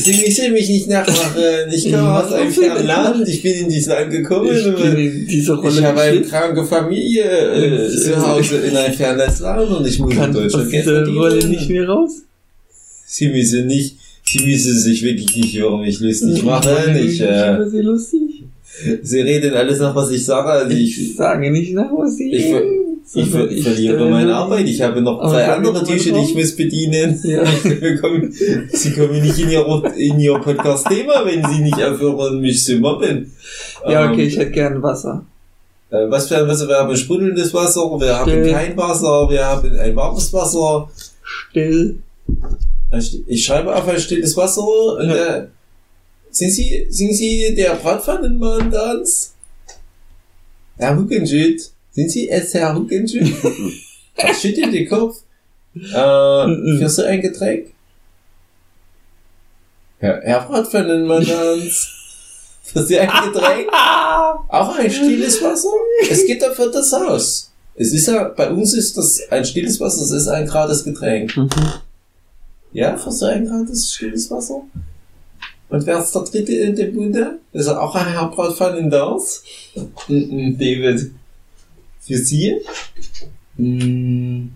Sie 0.00 0.12
müssen 0.26 0.52
mich 0.52 0.68
nicht 0.68 0.88
nachmachen. 0.88 1.42
Ich 1.72 1.84
komme 1.90 2.12
aus 2.24 2.32
einem 2.32 2.50
fernen 2.52 2.86
Land. 2.86 3.28
Ich 3.28 3.42
bin 3.42 3.52
in 3.54 3.68
dieses 3.68 3.88
Land 3.88 4.10
gekommen. 4.10 4.50
Ich 4.54 4.64
bin 4.64 4.96
in 4.96 5.26
diese 5.26 5.54
Rolle 5.54 5.78
Ich 5.78 5.84
habe 5.84 6.00
eine 6.00 6.20
kranke 6.22 6.64
Familie 6.64 7.24
äh, 7.24 7.86
Äh, 7.86 7.88
zu 7.90 8.26
Hause 8.26 8.56
in 8.58 8.76
ein 8.76 8.92
fernes 8.92 9.40
Land 9.40 9.70
und 9.70 9.86
ich 9.86 9.98
muss 9.98 10.14
in 10.14 10.32
Deutschland 10.32 10.70
Geld 10.70 10.84
dieser 10.86 11.06
Rolle 11.06 11.30
verdienen. 11.40 11.50
nicht 11.52 11.70
mehr 11.70 11.88
raus. 11.88 12.22
Sie 13.06 13.28
müssen 13.28 13.66
nicht, 13.66 13.96
Sie 14.24 14.44
müssen 14.44 14.78
sich 14.78 15.02
wirklich 15.02 15.36
nicht 15.36 15.54
über 15.56 15.78
mich 15.78 16.00
lustig 16.00 16.42
machen. 16.42 16.96
Ich, 16.96 17.14
Ich 17.14 17.20
äh, 17.20 17.44
finde 17.56 17.70
sie 17.70 17.80
lustig. 17.80 18.20
Sie 19.02 19.20
reden 19.20 19.54
alles 19.54 19.78
nach, 19.78 19.94
was 19.94 20.10
ich 20.10 20.24
sage. 20.24 20.48
Also 20.48 20.76
Ich 20.76 20.98
ich, 21.00 21.14
sage 21.16 21.50
nicht 21.50 21.72
nach, 21.74 21.90
was 21.96 22.16
sie 22.16 22.32
ich 22.32 22.44
reden, 22.46 22.83
ich 23.14 23.30
ver 23.30 23.40
sondern 23.40 23.62
verliere 23.62 24.10
meine 24.10 24.34
Arbeit. 24.34 24.66
Ich 24.68 24.80
habe 24.82 25.00
noch 25.00 25.20
zwei 25.30 25.46
andere 25.46 25.84
Tische, 25.84 26.12
die 26.12 26.20
ich 26.20 26.34
muss 26.34 26.54
bedienen. 26.56 27.20
Ja. 27.24 27.44
Sie 27.62 27.96
kommen, 27.96 28.32
Sie 28.32 28.92
kommen 28.92 29.20
nicht 29.22 29.38
in 29.38 29.50
Ihr, 29.50 29.92
in 29.96 30.20
Ihr 30.20 30.38
Podcast-Thema, 30.38 31.24
wenn 31.24 31.44
Sie 31.52 31.62
nicht 31.62 31.82
aufhören, 31.82 32.40
mich 32.40 32.64
zu 32.64 32.76
mobben. 32.78 33.32
Ja, 33.88 34.10
okay, 34.10 34.22
Ähm, 34.22 34.28
ich 34.28 34.36
hätte 34.38 34.50
gern 34.50 34.82
Wasser. 34.82 35.24
Äh, 35.90 36.10
Was 36.10 36.28
für 36.28 36.38
ein 36.38 36.48
Wasser? 36.48 36.66
Wir 36.68 36.76
haben 36.78 36.96
sprudelndes 36.96 37.52
Wasser, 37.54 37.80
wir 38.00 38.16
haben 38.18 38.30
Still. 38.30 38.50
kein 38.52 38.76
Wasser, 38.76 39.28
wir 39.30 39.44
haben 39.46 39.78
ein 39.78 39.94
warmes 39.96 40.32
Wasser. 40.32 40.88
Still. 41.22 41.98
Ich 43.26 43.44
schreibe 43.44 43.74
auf 43.74 43.88
ein 43.88 43.98
stilles 43.98 44.36
Wasser. 44.36 44.62
Und, 44.66 45.08
Ja. 45.08 45.36
äh, 45.36 45.46
sind 46.30 46.50
Sie, 46.50 46.86
sind 46.90 47.12
Sie 47.14 47.54
der 47.54 47.74
Bratpfannenmann 47.76 48.70
dans? 48.70 49.32
Herr 50.76 50.96
Huckenschütt. 50.96 51.70
Sind 51.94 52.10
Sie 52.10 52.28
es, 52.28 52.52
Herr 52.54 52.74
Huckenschütt? 52.74 53.32
Was 54.16 54.40
schüttelt 54.42 54.72
den 54.74 54.88
Kopf? 54.88 55.18
Äh, 55.76 56.46
Mhm. 56.46 56.78
für 56.78 56.88
so 56.88 57.02
ein 57.02 57.20
Getränk? 57.20 57.66
Herr, 59.98 60.20
Herr 60.22 60.40
Bratpfannenmann 60.46 61.24
dans. 61.26 61.90
Für 62.62 62.82
so 62.82 62.96
ein 62.96 63.08
Getränk? 63.08 63.68
Auch 63.72 64.76
ein 64.78 64.90
stilles 64.90 65.42
Wasser? 65.42 65.68
Es 66.10 66.26
geht 66.26 66.40
dafür 66.42 66.70
das 66.70 66.92
Haus. 66.92 67.50
Es 67.76 67.92
ist 67.92 68.06
ja, 68.06 68.24
bei 68.28 68.50
uns 68.50 68.72
ist 68.74 68.96
das 68.96 69.20
ein 69.30 69.44
stilles 69.44 69.78
Wasser, 69.80 70.02
es 70.02 70.10
ist 70.12 70.28
ein 70.28 70.46
gratis 70.46 70.82
Getränk. 70.84 71.34
Ja, 72.72 72.96
für 72.96 73.10
so 73.12 73.26
ein 73.26 73.46
gratis 73.46 73.92
stilles 73.92 74.30
Wasser. 74.30 74.62
Und 75.68 75.86
wer 75.86 75.98
ist 75.98 76.14
der 76.14 76.22
Dritte 76.22 76.52
in 76.54 76.74
dem 76.76 76.94
Bunde? 76.94 77.38
Ist 77.52 77.66
er 77.66 77.82
auch 77.82 77.94
ein 77.94 78.06
Herr 78.12 78.28
Bratpfannen 78.30 78.88
das? 78.90 79.42
Mhm, 80.08 80.56
David. 80.58 81.10
Für 82.06 82.18
Sie? 82.18 82.56
Mm, 83.56 84.48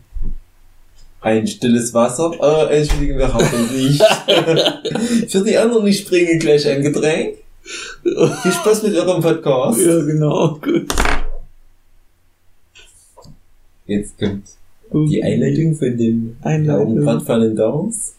Ein 1.20 1.46
stilles 1.46 1.92
Wasser? 1.94 2.32
Äh, 2.40 2.78
entschuldigen 2.80 3.18
wir 3.18 3.32
haben 3.32 3.46
nicht. 3.74 4.02
Für 5.32 5.42
die 5.44 5.56
anderen, 5.56 5.86
ich 5.86 6.04
bringe 6.06 6.38
gleich 6.38 6.66
ein 6.68 6.82
Getränk. 6.82 7.36
Viel 8.42 8.52
Spaß 8.52 8.82
mit 8.84 8.94
eurem 8.96 9.20
Podcast. 9.22 9.80
Ja, 9.80 10.00
genau. 10.02 10.58
Gut. 10.62 10.86
Jetzt 13.86 14.18
kommt 14.18 14.44
die 15.10 15.22
Einleitung 15.22 15.74
von 15.74 15.96
dem 15.96 16.36
Einleitung. 16.42 17.04
Bratpfannen 17.04 17.56
Dance. 17.56 18.12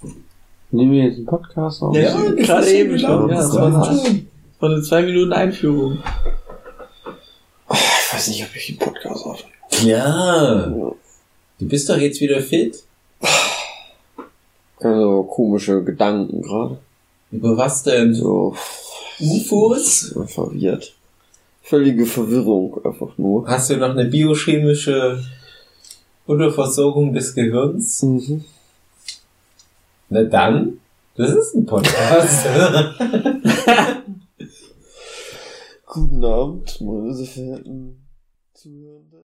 Nehmen 0.72 0.92
wir 0.92 1.06
jetzt 1.06 1.18
einen 1.18 1.26
Podcast 1.26 1.82
auf? 1.82 1.96
Ja, 1.96 2.02
Ja, 2.02 2.32
das 2.32 2.46
gerade 2.46 2.72
eben 2.72 3.00
schon. 3.00 3.30
Ja, 3.30 3.36
das 3.36 3.46
das 3.48 3.56
war 3.56 3.90
eine, 3.90 4.00
schon. 4.00 4.28
war 4.60 4.70
eine 4.72 4.82
zwei 4.84 5.02
Minuten 5.04 5.34
Einführung. 5.34 5.98
Ich 8.10 8.16
weiß 8.16 8.28
nicht, 8.30 8.44
ob 8.44 8.56
ich 8.56 8.70
einen 8.70 8.80
Podcast 8.80 9.24
auf. 9.24 9.44
Ja. 9.84 10.66
Du 10.66 10.96
bist 11.60 11.88
doch 11.88 11.98
jetzt 11.98 12.20
wieder 12.20 12.42
fit. 12.42 12.82
Also 14.80 15.24
komische 15.30 15.84
Gedanken 15.84 16.42
gerade. 16.42 16.80
Über 17.32 17.56
was 17.56 17.84
denn? 17.84 18.16
So 18.16 18.56
UFOs? 19.20 20.16
verwirrt. 20.26 20.96
Völlige 21.62 22.08
Verwirrung 22.08 22.84
einfach 22.84 23.16
nur. 23.20 23.48
Hast 23.48 23.70
du 23.70 23.78
noch 23.78 23.92
eine 23.92 24.06
biochemische 24.06 25.24
Unterversorgung 26.26 27.14
des 27.14 27.36
Gehirns? 27.36 28.02
Mhm. 28.02 28.44
Na 30.10 30.24
dann, 30.24 30.80
das 31.16 31.30
ist 31.30 31.54
ein 31.54 31.68
Podcast. 31.68 32.48
Guten 35.92 36.24
Abend, 36.24 36.82
meine 36.82 37.16
sehr 37.16 37.26
verehrten 37.26 38.08
Zuhörenden. 38.54 39.19